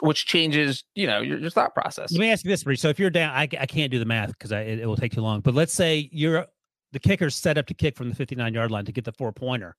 which 0.00 0.26
changes, 0.26 0.84
you 0.94 1.06
know, 1.06 1.20
your, 1.20 1.38
your 1.38 1.50
thought 1.50 1.74
process. 1.74 2.10
Let 2.12 2.20
me 2.20 2.30
ask 2.30 2.44
you 2.44 2.50
this, 2.50 2.64
Bree. 2.64 2.76
So 2.76 2.88
if 2.88 2.98
you're 2.98 3.10
down, 3.10 3.30
I, 3.34 3.42
I 3.58 3.66
can't 3.66 3.90
do 3.90 3.98
the 3.98 4.04
math 4.04 4.30
because 4.30 4.52
it, 4.52 4.80
it 4.80 4.86
will 4.86 4.96
take 4.96 5.12
too 5.12 5.20
long. 5.22 5.40
But 5.40 5.54
let's 5.54 5.72
say 5.72 6.08
you're 6.12 6.46
the 6.92 6.98
kicker's 7.00 7.34
set 7.34 7.58
up 7.58 7.66
to 7.66 7.74
kick 7.74 7.96
from 7.96 8.08
the 8.08 8.14
59 8.14 8.54
yard 8.54 8.70
line 8.70 8.84
to 8.84 8.92
get 8.92 9.04
the 9.04 9.12
four 9.12 9.32
pointer. 9.32 9.76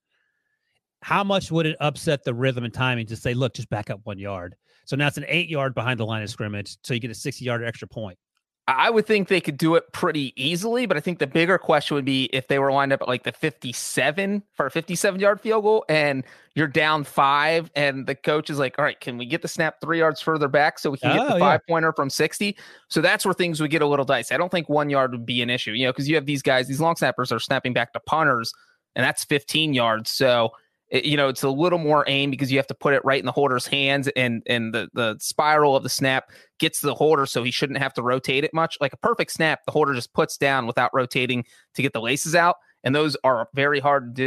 How 1.02 1.22
much 1.24 1.50
would 1.50 1.66
it 1.66 1.76
upset 1.80 2.24
the 2.24 2.34
rhythm 2.34 2.64
and 2.64 2.74
timing 2.74 3.06
to 3.06 3.16
say, 3.16 3.34
look, 3.34 3.54
just 3.54 3.70
back 3.70 3.90
up 3.90 4.00
one 4.04 4.18
yard? 4.18 4.56
So 4.84 4.96
now 4.96 5.06
it's 5.06 5.18
an 5.18 5.26
eight 5.28 5.48
yard 5.48 5.74
behind 5.74 6.00
the 6.00 6.06
line 6.06 6.22
of 6.22 6.30
scrimmage. 6.30 6.76
So 6.82 6.94
you 6.94 7.00
get 7.00 7.10
a 7.10 7.14
60 7.14 7.44
yard 7.44 7.62
extra 7.64 7.86
point. 7.86 8.18
I 8.66 8.90
would 8.90 9.06
think 9.06 9.28
they 9.28 9.40
could 9.40 9.56
do 9.56 9.76
it 9.76 9.84
pretty 9.94 10.34
easily, 10.36 10.84
but 10.84 10.98
I 10.98 11.00
think 11.00 11.20
the 11.20 11.26
bigger 11.26 11.56
question 11.56 11.94
would 11.94 12.04
be 12.04 12.24
if 12.34 12.48
they 12.48 12.58
were 12.58 12.70
lined 12.70 12.92
up 12.92 13.00
at 13.00 13.08
like 13.08 13.22
the 13.22 13.32
57 13.32 14.42
for 14.52 14.66
a 14.66 14.70
57 14.70 15.20
yard 15.20 15.40
field 15.40 15.62
goal 15.64 15.86
and 15.88 16.22
you're 16.54 16.66
down 16.66 17.04
five, 17.04 17.70
and 17.76 18.06
the 18.06 18.14
coach 18.14 18.50
is 18.50 18.58
like, 18.58 18.78
All 18.78 18.84
right, 18.84 18.98
can 19.00 19.16
we 19.16 19.24
get 19.24 19.40
the 19.40 19.48
snap 19.48 19.80
three 19.80 19.98
yards 20.00 20.20
further 20.20 20.48
back 20.48 20.78
so 20.78 20.90
we 20.90 20.98
can 20.98 21.16
get 21.16 21.22
Oh, 21.22 21.28
the 21.28 21.34
yeah. 21.34 21.38
five 21.38 21.60
pointer 21.66 21.92
from 21.94 22.10
60? 22.10 22.58
So 22.88 23.00
that's 23.00 23.24
where 23.24 23.32
things 23.32 23.58
would 23.60 23.70
get 23.70 23.80
a 23.80 23.86
little 23.86 24.04
dicey. 24.04 24.34
I 24.34 24.38
don't 24.38 24.50
think 24.50 24.68
one 24.68 24.90
yard 24.90 25.12
would 25.12 25.24
be 25.24 25.40
an 25.40 25.48
issue, 25.48 25.70
you 25.72 25.86
know, 25.86 25.92
because 25.92 26.06
you 26.08 26.16
have 26.16 26.26
these 26.26 26.42
guys, 26.42 26.68
these 26.68 26.80
long 26.80 26.96
snappers 26.96 27.32
are 27.32 27.38
snapping 27.40 27.72
back 27.72 27.94
to 27.94 28.00
punters, 28.00 28.52
and 28.94 29.02
that's 29.04 29.24
15 29.24 29.72
yards. 29.72 30.10
So 30.10 30.50
it- 30.90 31.04
you 31.04 31.16
know, 31.16 31.28
it's 31.28 31.42
a 31.42 31.50
little 31.50 31.78
more 31.78 32.04
aim 32.08 32.30
because 32.30 32.50
you 32.50 32.58
have 32.58 32.66
to 32.68 32.74
put 32.74 32.94
it 32.94 33.04
right 33.04 33.18
in 33.20 33.26
the 33.26 33.32
holder's 33.32 33.66
hands, 33.66 34.08
and 34.16 34.42
and 34.46 34.72
the 34.74 34.88
the 34.94 35.16
spiral 35.20 35.76
of 35.76 35.82
the 35.82 35.88
snap 35.88 36.30
gets 36.58 36.80
the 36.80 36.94
holder, 36.94 37.26
so 37.26 37.42
he 37.42 37.50
shouldn't 37.50 37.78
have 37.78 37.92
to 37.94 38.02
rotate 38.02 38.44
it 38.44 38.52
much. 38.54 38.76
Like 38.80 38.92
a 38.92 38.96
perfect 38.98 39.32
snap, 39.32 39.60
the 39.66 39.72
holder 39.72 39.94
just 39.94 40.12
puts 40.12 40.36
down 40.36 40.66
without 40.66 40.90
rotating 40.94 41.44
to 41.74 41.82
get 41.82 41.92
the 41.92 42.00
laces 42.00 42.34
out, 42.34 42.56
and 42.84 42.94
those 42.94 43.16
are 43.24 43.48
very 43.54 43.80
hard 43.80 44.14
to 44.14 44.22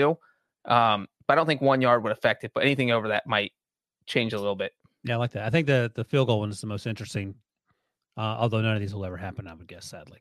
do. 0.65 0.71
Um, 0.71 1.07
but 1.27 1.33
I 1.33 1.35
don't 1.37 1.47
think 1.47 1.61
one 1.61 1.81
yard 1.81 2.03
would 2.03 2.11
affect 2.11 2.43
it, 2.43 2.51
but 2.53 2.63
anything 2.63 2.91
over 2.91 3.07
that 3.07 3.25
might 3.25 3.51
change 4.05 4.33
a 4.33 4.37
little 4.39 4.55
bit. 4.55 4.73
Yeah, 5.03 5.15
I 5.15 5.17
like 5.17 5.31
that. 5.31 5.45
I 5.45 5.49
think 5.49 5.65
the 5.67 5.91
the 5.95 6.03
field 6.03 6.27
goal 6.27 6.39
one 6.41 6.49
is 6.51 6.61
the 6.61 6.67
most 6.67 6.85
interesting 6.87 7.35
Uh, 8.17 8.35
although 8.39 8.61
none 8.61 8.75
of 8.75 8.81
these 8.81 8.93
will 8.93 9.05
ever 9.05 9.15
happen, 9.17 9.47
I 9.47 9.53
would 9.53 9.67
guess, 9.67 9.85
sadly. 9.89 10.19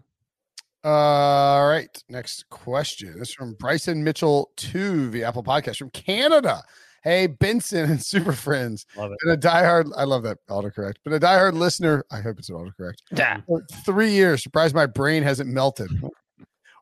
All 0.82 1.68
right. 1.68 2.02
Next 2.08 2.48
question. 2.48 3.18
This 3.18 3.28
is 3.28 3.34
from 3.34 3.54
Bryson 3.54 4.02
Mitchell 4.02 4.50
2, 4.56 5.10
the 5.10 5.24
Apple 5.24 5.42
Podcast 5.42 5.76
from 5.76 5.90
Canada. 5.90 6.62
Hey, 7.02 7.26
Benson 7.26 7.90
and 7.90 8.02
Super 8.04 8.32
Friends. 8.32 8.86
Love 8.96 9.12
it. 9.12 9.18
Been 9.24 9.34
a 9.34 9.38
diehard, 9.38 9.90
I 9.96 10.04
love 10.04 10.22
that 10.22 10.38
autocorrect, 10.48 10.96
but 11.04 11.12
a 11.12 11.20
diehard 11.20 11.54
listener. 11.54 12.04
I 12.10 12.20
hope 12.20 12.38
it's 12.38 12.48
an 12.48 12.56
autocorrect. 12.56 12.96
Yeah. 13.12 13.40
Three 13.84 14.10
years. 14.12 14.42
Surprised 14.42 14.74
my 14.74 14.86
brain 14.86 15.22
hasn't 15.22 15.50
melted. 15.50 15.90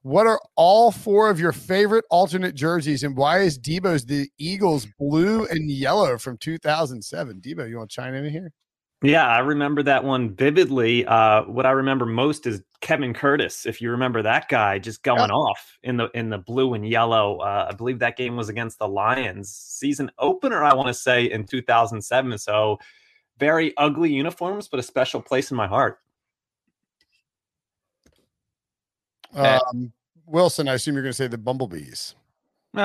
What 0.02 0.26
are 0.28 0.40
all 0.56 0.92
four 0.92 1.28
of 1.28 1.40
your 1.40 1.52
favorite 1.52 2.04
alternate 2.08 2.54
jerseys, 2.54 3.02
and 3.02 3.16
why 3.16 3.40
is 3.40 3.58
Debo's 3.58 4.06
the 4.06 4.28
Eagles 4.38 4.86
blue 4.98 5.44
and 5.46 5.68
yellow 5.70 6.16
from 6.18 6.38
2007? 6.38 7.40
Debo, 7.40 7.68
you 7.68 7.78
want 7.78 7.90
to 7.90 7.96
chime 7.96 8.14
in 8.14 8.30
here? 8.30 8.52
Yeah, 9.02 9.28
I 9.28 9.38
remember 9.38 9.84
that 9.84 10.02
one 10.02 10.34
vividly. 10.34 11.06
Uh, 11.06 11.44
what 11.44 11.66
I 11.66 11.70
remember 11.70 12.04
most 12.04 12.46
is 12.46 12.62
Kevin 12.80 13.14
Curtis. 13.14 13.64
If 13.64 13.80
you 13.80 13.92
remember 13.92 14.22
that 14.22 14.48
guy, 14.48 14.80
just 14.80 15.04
going 15.04 15.30
off 15.30 15.78
in 15.84 15.96
the 15.96 16.10
in 16.14 16.30
the 16.30 16.38
blue 16.38 16.74
and 16.74 16.86
yellow. 16.86 17.38
Uh, 17.38 17.68
I 17.70 17.74
believe 17.74 18.00
that 18.00 18.16
game 18.16 18.36
was 18.36 18.48
against 18.48 18.80
the 18.80 18.88
Lions, 18.88 19.50
season 19.50 20.10
opener. 20.18 20.64
I 20.64 20.74
want 20.74 20.88
to 20.88 20.94
say 20.94 21.30
in 21.30 21.44
2007. 21.44 22.38
So 22.38 22.78
very 23.38 23.76
ugly 23.76 24.12
uniforms, 24.12 24.66
but 24.66 24.80
a 24.80 24.82
special 24.82 25.22
place 25.22 25.52
in 25.52 25.56
my 25.56 25.68
heart. 25.68 26.00
Um, 29.32 29.92
Wilson, 30.26 30.68
I 30.68 30.74
assume 30.74 30.94
you're 30.94 31.02
going 31.02 31.12
to 31.12 31.16
say 31.16 31.28
the 31.28 31.38
Bumblebees. 31.38 32.16
um, 32.74 32.82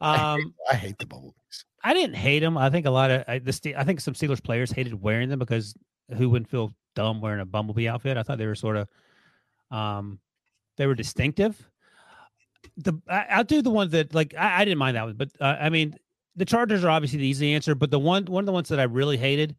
I 0.00 0.74
hate 0.74 0.98
the 0.98 1.06
Bumblebees. 1.06 1.64
I 1.84 1.94
didn't 1.94 2.16
hate 2.16 2.40
them. 2.40 2.58
I 2.58 2.70
think 2.70 2.86
a 2.86 2.90
lot 2.90 3.10
of 3.10 3.24
I, 3.28 3.38
the 3.38 3.74
I 3.76 3.84
think 3.84 4.00
some 4.00 4.14
Steelers 4.14 4.42
players 4.42 4.72
hated 4.72 5.00
wearing 5.00 5.28
them 5.28 5.38
because 5.38 5.74
who 6.16 6.28
wouldn't 6.28 6.50
feel 6.50 6.74
dumb 6.94 7.20
wearing 7.20 7.40
a 7.40 7.46
bumblebee 7.46 7.88
outfit? 7.88 8.16
I 8.16 8.22
thought 8.22 8.38
they 8.38 8.46
were 8.46 8.54
sort 8.54 8.76
of, 8.76 8.88
um, 9.70 10.18
they 10.76 10.86
were 10.86 10.94
distinctive. 10.94 11.70
The 12.78 13.00
I, 13.08 13.26
I'll 13.30 13.44
do 13.44 13.62
the 13.62 13.70
one 13.70 13.90
that 13.90 14.14
like 14.14 14.34
I, 14.36 14.62
I 14.62 14.64
didn't 14.64 14.78
mind 14.78 14.96
that 14.96 15.04
one, 15.04 15.14
but 15.14 15.28
uh, 15.40 15.56
I 15.60 15.68
mean 15.68 15.96
the 16.34 16.44
Chargers 16.44 16.84
are 16.84 16.90
obviously 16.90 17.20
the 17.20 17.26
easy 17.26 17.54
answer, 17.54 17.74
but 17.74 17.90
the 17.90 17.98
one 17.98 18.24
one 18.26 18.42
of 18.42 18.46
the 18.46 18.52
ones 18.52 18.68
that 18.68 18.80
I 18.80 18.84
really 18.84 19.16
hated, 19.16 19.54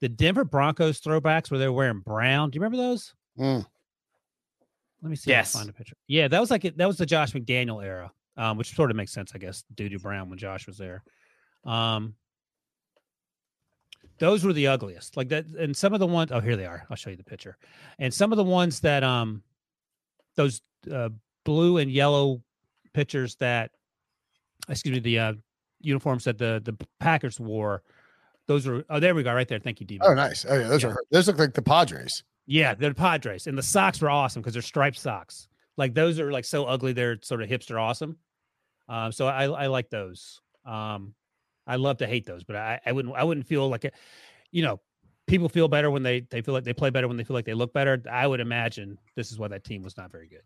the 0.00 0.08
Denver 0.08 0.44
Broncos 0.44 1.00
throwbacks 1.00 1.50
where 1.50 1.58
they 1.58 1.68
were 1.68 1.74
wearing 1.74 2.00
brown. 2.00 2.50
Do 2.50 2.56
you 2.56 2.62
remember 2.62 2.82
those? 2.82 3.14
Mm. 3.38 3.64
Let 5.02 5.10
me 5.10 5.16
see. 5.16 5.30
Yes. 5.30 5.50
If 5.50 5.56
I 5.56 5.58
can 5.60 5.66
find 5.66 5.70
a 5.74 5.78
picture. 5.78 5.96
Yeah, 6.08 6.28
that 6.28 6.40
was 6.40 6.50
like 6.50 6.64
it- 6.64 6.76
that 6.78 6.86
was 6.86 6.98
the 6.98 7.06
Josh 7.06 7.32
McDaniel 7.32 7.82
era, 7.84 8.12
um, 8.36 8.56
which 8.58 8.74
sort 8.74 8.90
of 8.90 8.96
makes 8.96 9.12
sense, 9.12 9.32
I 9.34 9.38
guess, 9.38 9.64
due 9.74 9.88
to 9.88 9.98
Brown 9.98 10.28
when 10.28 10.38
Josh 10.38 10.66
was 10.66 10.76
there. 10.76 11.02
Um, 11.64 12.14
those 14.18 14.44
were 14.44 14.52
the 14.52 14.66
ugliest. 14.66 15.16
Like 15.16 15.28
that, 15.30 15.46
and 15.46 15.76
some 15.76 15.94
of 15.94 16.00
the 16.00 16.06
ones. 16.06 16.30
Oh, 16.32 16.40
here 16.40 16.56
they 16.56 16.66
are. 16.66 16.86
I'll 16.90 16.96
show 16.96 17.10
you 17.10 17.16
the 17.16 17.24
picture. 17.24 17.56
And 17.98 18.12
some 18.12 18.32
of 18.32 18.36
the 18.36 18.44
ones 18.44 18.80
that 18.80 19.02
um, 19.02 19.42
those 20.36 20.60
uh, 20.92 21.08
blue 21.44 21.78
and 21.78 21.90
yellow 21.90 22.42
pictures 22.92 23.36
that, 23.36 23.70
excuse 24.68 24.92
me, 24.94 25.00
the 25.00 25.18
uh, 25.18 25.32
uniforms 25.80 26.24
that 26.24 26.36
the 26.38 26.60
the 26.64 26.76
Packers 26.98 27.40
wore. 27.40 27.82
Those 28.46 28.66
are. 28.66 28.84
Oh, 28.90 29.00
there 29.00 29.14
we 29.14 29.22
go. 29.22 29.32
Right 29.32 29.48
there. 29.48 29.60
Thank 29.60 29.80
you, 29.80 29.86
Debo. 29.86 30.00
Oh, 30.02 30.12
nice. 30.14 30.44
Oh, 30.48 30.58
yeah. 30.58 30.68
Those 30.68 30.82
Yeah. 30.82 30.90
are 30.90 30.96
those 31.10 31.26
look 31.28 31.38
like 31.38 31.54
the 31.54 31.62
Padres. 31.62 32.22
Yeah, 32.46 32.74
they're 32.74 32.94
Padres, 32.94 33.46
and 33.46 33.56
the 33.56 33.62
socks 33.62 34.00
were 34.00 34.10
awesome 34.10 34.42
because 34.42 34.54
they're 34.54 34.62
striped 34.62 34.98
socks. 34.98 35.48
Like 35.76 35.94
those 35.94 36.18
are 36.18 36.32
like 36.32 36.44
so 36.44 36.64
ugly, 36.64 36.92
they're 36.92 37.18
sort 37.22 37.42
of 37.42 37.48
hipster 37.48 37.80
awesome. 37.80 38.16
Um, 38.88 39.12
so 39.12 39.26
I 39.26 39.44
I 39.44 39.66
like 39.68 39.88
those. 39.90 40.40
Um, 40.64 41.14
I 41.66 41.76
love 41.76 41.98
to 41.98 42.06
hate 42.06 42.26
those, 42.26 42.44
but 42.44 42.56
I 42.56 42.80
I 42.84 42.92
wouldn't 42.92 43.14
I 43.14 43.24
wouldn't 43.24 43.46
feel 43.46 43.68
like 43.68 43.84
it. 43.84 43.94
You 44.50 44.62
know, 44.62 44.80
people 45.26 45.48
feel 45.48 45.68
better 45.68 45.90
when 45.90 46.02
they 46.02 46.20
they 46.20 46.42
feel 46.42 46.54
like 46.54 46.64
they 46.64 46.72
play 46.72 46.90
better 46.90 47.08
when 47.08 47.16
they 47.16 47.24
feel 47.24 47.34
like 47.36 47.44
they 47.44 47.54
look 47.54 47.72
better. 47.72 48.02
I 48.10 48.26
would 48.26 48.40
imagine 48.40 48.98
this 49.14 49.30
is 49.30 49.38
why 49.38 49.48
that 49.48 49.64
team 49.64 49.82
was 49.82 49.96
not 49.96 50.10
very 50.10 50.28
good. 50.28 50.42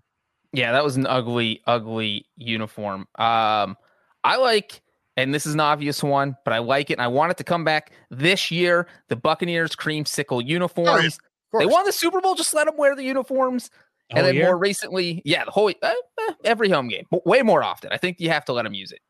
Yeah, 0.53 0.71
that 0.73 0.85
was 0.85 0.97
an 0.97 1.07
ugly, 1.07 1.63
ugly 1.67 2.27
uniform. 2.37 3.09
Um, 3.19 3.77
I 4.23 4.37
like, 4.37 4.83
and 5.17 5.35
this 5.35 5.47
is 5.47 5.55
an 5.55 5.61
obvious 5.61 6.01
one, 6.01 6.37
but 6.45 6.55
I 6.55 6.59
like 6.59 6.91
it, 6.91 6.95
and 6.95 7.03
I 7.03 7.09
want 7.09 7.33
it 7.33 7.39
to 7.39 7.45
come 7.45 7.65
back 7.65 7.93
this 8.11 8.53
year. 8.53 8.87
The 9.09 9.17
Buccaneers 9.17 9.75
creamsicle 9.75 10.47
uniforms. 10.47 11.19
Of 11.55 11.61
they 11.61 11.67
course. 11.67 11.75
won 11.75 11.87
the 11.87 11.93
Super 11.93 12.21
Bowl. 12.21 12.35
Just 12.35 12.55
let 12.55 12.67
them 12.67 12.77
wear 12.77 12.95
the 12.95 13.05
uniforms. 13.05 13.71
Whole 14.11 14.19
and 14.19 14.27
then 14.27 14.35
year? 14.35 14.45
more 14.45 14.59
recently, 14.59 15.23
yeah, 15.25 15.45
the 15.47 15.51
whole 15.51 15.73
uh, 15.83 15.93
uh, 16.29 16.33
every 16.45 16.69
home 16.69 16.89
game, 16.89 17.07
but 17.11 17.27
way 17.27 17.43
more 17.43 17.63
often. 17.65 17.91
I 17.91 17.97
think 17.97 18.21
you 18.21 18.29
have 18.29 18.45
to 18.45 18.53
let 18.53 18.65
them 18.65 18.75
use 18.75 18.93
it. 18.93 19.01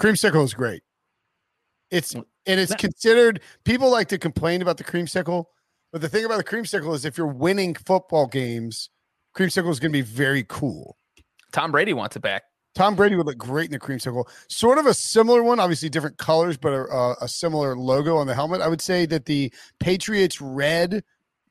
Creamsicle 0.00 0.42
is 0.42 0.52
great. 0.52 0.82
It's 1.90 2.14
and 2.14 2.24
it's 2.46 2.74
considered. 2.74 3.40
People 3.64 3.90
like 3.90 4.08
to 4.08 4.18
complain 4.18 4.62
about 4.62 4.78
the 4.78 4.84
creamsicle, 4.84 5.44
but 5.92 6.00
the 6.00 6.08
thing 6.08 6.24
about 6.24 6.38
the 6.38 6.44
creamsicle 6.44 6.92
is 6.94 7.04
if 7.04 7.16
you're 7.16 7.26
winning 7.26 7.74
football 7.74 8.26
games, 8.26 8.90
creamsicle 9.36 9.70
is 9.70 9.78
going 9.78 9.92
to 9.92 9.98
be 9.98 10.02
very 10.02 10.44
cool. 10.48 10.96
Tom 11.52 11.70
Brady 11.70 11.92
wants 11.92 12.16
it 12.16 12.20
back. 12.20 12.42
Tom 12.74 12.94
Brady 12.94 13.16
would 13.16 13.26
look 13.26 13.38
great 13.38 13.66
in 13.66 13.72
the 13.72 13.80
creamsicle. 13.80 14.28
Sort 14.48 14.78
of 14.78 14.86
a 14.86 14.94
similar 14.94 15.42
one, 15.42 15.58
obviously 15.58 15.88
different 15.88 16.18
colors, 16.18 16.56
but 16.56 16.72
a, 16.72 16.84
a, 16.84 17.16
a 17.22 17.28
similar 17.28 17.76
logo 17.76 18.16
on 18.16 18.26
the 18.26 18.34
helmet. 18.34 18.60
I 18.60 18.68
would 18.68 18.80
say 18.80 19.06
that 19.06 19.24
the 19.24 19.52
Patriots 19.80 20.40
red 20.40 21.02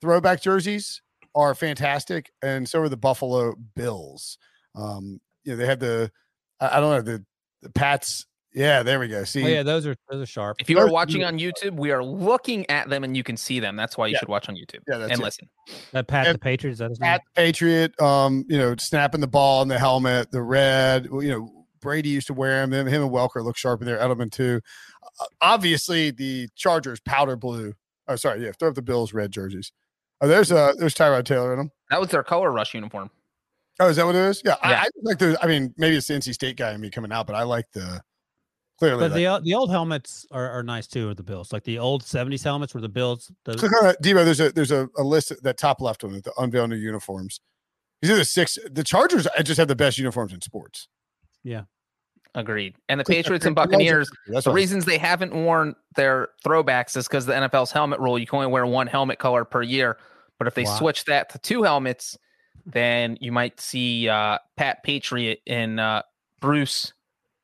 throwback 0.02 0.42
jerseys 0.42 1.02
are 1.36 1.54
fantastic, 1.56 2.32
and 2.42 2.68
so 2.68 2.82
are 2.82 2.90
the 2.90 2.98
Buffalo 2.98 3.56
Bills. 3.76 4.38
Um, 4.76 5.20
you 5.44 5.52
know, 5.54 5.58
they 5.58 5.66
have 5.66 5.80
the 5.80 6.12
I, 6.60 6.78
I 6.78 6.80
don't 6.80 6.92
know 6.92 7.02
the 7.02 7.26
the 7.62 7.70
Pats. 7.72 8.26
Yeah, 8.52 8.82
there 8.82 9.00
we 9.00 9.08
go. 9.08 9.24
See, 9.26 9.44
Oh 9.44 9.48
yeah, 9.48 9.62
those 9.62 9.86
are 9.86 9.96
those 10.10 10.24
are 10.24 10.26
sharp. 10.26 10.58
If 10.60 10.72
you 10.72 10.80
are 10.80 10.90
watching 10.90 11.24
on 11.24 11.38
YouTube, 11.38 11.76
we 11.76 11.92
are 11.92 12.04
looking 12.04 12.68
at 12.70 12.90
them 12.90 13.04
and 13.04 13.16
you 13.16 13.24
can 13.24 13.38
see 13.38 13.60
them. 13.60 13.76
That's 13.76 13.96
why 13.96 14.08
you 14.08 14.14
Yeah. 14.14 14.20
should 14.20 14.28
watch 14.30 14.50
on 14.50 14.56
YouTube 14.56 14.80
Yeah, 14.88 14.98
that's 14.98 15.12
and 15.12 15.22
it. 15.22 15.24
listen. 15.24 15.50
That 15.92 16.08
Pat 16.08 16.26
and 16.26 16.36
the 16.36 16.40
Patriots. 16.40 16.76
Is 16.76 16.80
that 16.80 16.90
his 16.90 17.00
name? 17.00 17.10
Pat 17.12 17.22
the 17.36 17.40
Patriot, 17.42 18.02
um, 18.02 18.46
you 18.50 18.58
know, 18.58 18.76
snapping 18.78 19.22
the 19.22 19.28
ball 19.28 19.62
on 19.62 19.68
the 19.68 19.78
helmet, 19.78 20.32
the 20.32 20.42
red. 20.42 21.06
You 21.06 21.30
know, 21.30 21.66
Brady 21.80 22.10
used 22.10 22.26
to 22.28 22.34
wear 22.34 22.62
them. 22.66 22.74
Him, 22.74 22.88
him 22.88 23.04
and 23.04 23.12
Welker 23.12 23.44
look 23.44 23.56
sharp 23.56 23.82
in 23.82 23.86
there. 23.86 24.00
Edelman 24.00 24.32
too. 24.32 24.62
Uh, 25.20 25.26
obviously, 25.42 26.10
the 26.10 26.48
Chargers 26.56 27.00
powder 27.02 27.36
blue. 27.36 27.74
Oh, 28.08 28.16
sorry, 28.16 28.44
yeah. 28.44 28.52
Throw 28.60 28.70
up 28.70 28.76
the 28.76 28.82
Bills 28.82 29.14
red 29.14 29.32
jerseys. 29.32 29.72
Oh, 30.22 30.28
there's 30.28 30.52
uh, 30.52 30.74
there's 30.78 30.94
Tyrod 30.96 31.24
Taylor 31.26 31.54
in 31.54 31.60
them. 31.60 31.72
That 31.90 32.00
was 32.00 32.10
their 32.10 32.24
color 32.24 32.52
rush 32.52 32.74
uniform. 32.74 33.10
Oh, 33.80 33.88
is 33.88 33.96
that 33.96 34.06
what 34.06 34.16
it 34.16 34.20
is? 34.26 34.42
Yeah, 34.44 34.56
I, 34.62 34.72
Yeah. 34.72 34.80
I 34.82 34.84
just 34.84 34.98
like 35.04 35.20
the. 35.20 35.38
I 35.42 35.48
mean, 35.48 35.74
maybe 35.78 35.96
it's 35.96 36.08
the 36.08 36.14
NC 36.16 36.34
State 36.34 36.58
guy 36.58 36.72
and 36.72 36.82
me 36.82 36.90
coming 36.90 37.12
out, 37.12 37.26
but 37.28 37.36
I 37.36 37.44
like 37.44 37.66
the 37.74 38.02
clearly. 38.78 39.00
But 39.00 39.12
like- 39.12 39.18
the 39.18 39.28
o- 39.28 39.40
the 39.40 39.54
old 39.54 39.70
helmets 39.72 40.26
are, 40.32 40.50
are 40.50 40.64
nice 40.64 40.88
too. 40.88 41.10
Of 41.10 41.16
the 41.18 41.24
Bills, 41.24 41.54
like 41.54 41.64
the 41.64 41.80
old 41.80 42.04
'70s 42.04 42.44
helmets 42.44 42.74
were 42.74 42.82
the 42.82 42.90
Bills. 42.90 43.32
The, 43.46 43.56
click 43.56 43.72
on 43.78 43.86
that, 43.86 44.04
Debo. 44.04 44.26
There's 44.26 44.42
a 44.42 44.52
there's 44.52 44.72
a, 44.72 44.90
a 44.98 45.04
list 45.04 45.32
that 45.42 45.58
top 45.58 45.80
left 45.80 46.04
one 46.04 46.14
the 46.14 46.34
unveil 46.38 46.68
new 46.68 46.76
uniforms. 46.76 47.40
These 48.02 48.12
are 48.12 48.18
the 48.18 48.26
six. 48.26 48.58
The 48.70 48.84
Chargers 48.84 49.28
I 49.38 49.42
just 49.44 49.58
have 49.58 49.68
the 49.70 49.76
best 49.76 49.98
uniforms 49.98 50.34
in 50.34 50.42
sports. 50.42 50.90
Agreed. 52.36 52.76
And 52.90 53.00
the 53.00 53.04
Patriots 53.04 53.46
and 53.46 53.56
Buccaneers, 53.56 54.10
the 54.28 54.34
what 54.34 54.54
reasons 54.54 54.86
they 54.86 54.98
haven't 55.00 55.34
worn 55.34 55.76
their 55.96 56.30
throwbacks 56.46 56.96
is 56.96 57.08
because 57.08 57.26
the 57.26 57.34
NFL's 57.34 57.72
helmet 57.72 58.00
rule, 58.00 58.20
you 58.20 58.28
can 58.28 58.38
only 58.38 58.52
wear 58.52 58.66
one 58.66 58.86
helmet 58.88 59.18
color 59.20 59.44
per 59.46 59.62
year. 59.64 59.98
But 60.38 60.48
if 60.48 60.54
they 60.54 60.64
Wow. 60.64 60.78
switch 60.78 61.06
that 61.06 61.30
to 61.30 61.40
two 61.40 61.64
helmets, 61.64 62.18
then 62.66 63.18
you 63.20 63.32
might 63.32 63.60
see 63.60 64.08
uh, 64.08 64.38
Pat 64.58 64.84
Patriot 64.84 65.40
and 65.48 65.80
uh, 65.80 66.04
Bruce 66.40 66.94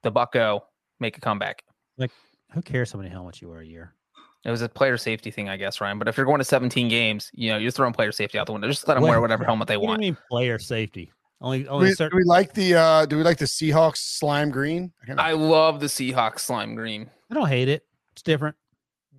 the 0.03 0.11
Bucco 0.11 0.63
make 0.99 1.17
a 1.17 1.21
comeback. 1.21 1.63
Like, 1.97 2.11
who 2.53 2.61
cares 2.61 2.91
how 2.91 2.99
many 2.99 3.09
helmets 3.09 3.41
you 3.41 3.49
wear 3.49 3.59
a 3.61 3.65
year? 3.65 3.93
It 4.45 4.51
was 4.51 4.61
a 4.61 4.69
player 4.69 4.97
safety 4.97 5.31
thing, 5.31 5.49
I 5.49 5.57
guess, 5.57 5.81
Ryan. 5.81 5.97
But 5.97 6.07
if 6.07 6.15
you're 6.15 6.27
going 6.27 6.37
to 6.37 6.45
17 6.45 6.87
games, 6.87 7.31
you 7.33 7.49
know, 7.49 7.57
you're 7.57 7.71
throwing 7.71 7.93
player 7.93 8.11
safety 8.11 8.37
out 8.37 8.45
the 8.45 8.53
window. 8.53 8.67
Just 8.67 8.87
let 8.87 8.93
them 8.93 9.01
Well, 9.03 9.09
wear 9.13 9.19
whatever 9.21 9.43
helmet 9.43 9.67
they 9.67 9.77
want. 9.77 9.89
What 9.89 9.99
do 10.01 10.05
you 10.05 10.11
want. 10.11 10.19
mean 10.19 10.27
player 10.29 10.59
safety? 10.59 11.11
Only 11.45 11.63
Do 11.63 11.69
only 11.69 11.89
we, 11.89 11.93
do 11.95 12.09
we 12.11 12.23
like 12.23 12.53
the 12.55 12.73
uh 12.73 13.05
do 13.05 13.17
we 13.17 13.23
like 13.23 13.37
the 13.37 13.45
Seahawks 13.45 13.97
slime 13.97 14.49
green? 14.49 14.91
I 15.15 15.29
I 15.29 15.31
love 15.33 15.79
the 15.79 15.85
Seahawks 15.85 16.39
slime 16.39 16.73
green. 16.73 17.07
I 17.29 17.35
don't 17.35 17.47
hate 17.47 17.69
it. 17.69 17.85
It's 18.13 18.23
different. 18.23 18.55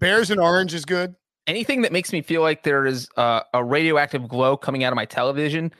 Bears 0.00 0.30
and 0.32 0.40
orange 0.40 0.74
is 0.74 0.84
good. 0.84 1.14
anything 1.46 1.82
that 1.82 1.92
makes 1.92 2.12
me 2.12 2.22
feel 2.22 2.42
like 2.42 2.64
there 2.64 2.84
is 2.84 3.08
uh, 3.16 3.42
a 3.54 3.62
radioactive 3.62 4.26
glow 4.26 4.56
coming 4.56 4.82
out 4.82 4.92
of 4.92 4.96
my 4.96 5.04
television, 5.04 5.72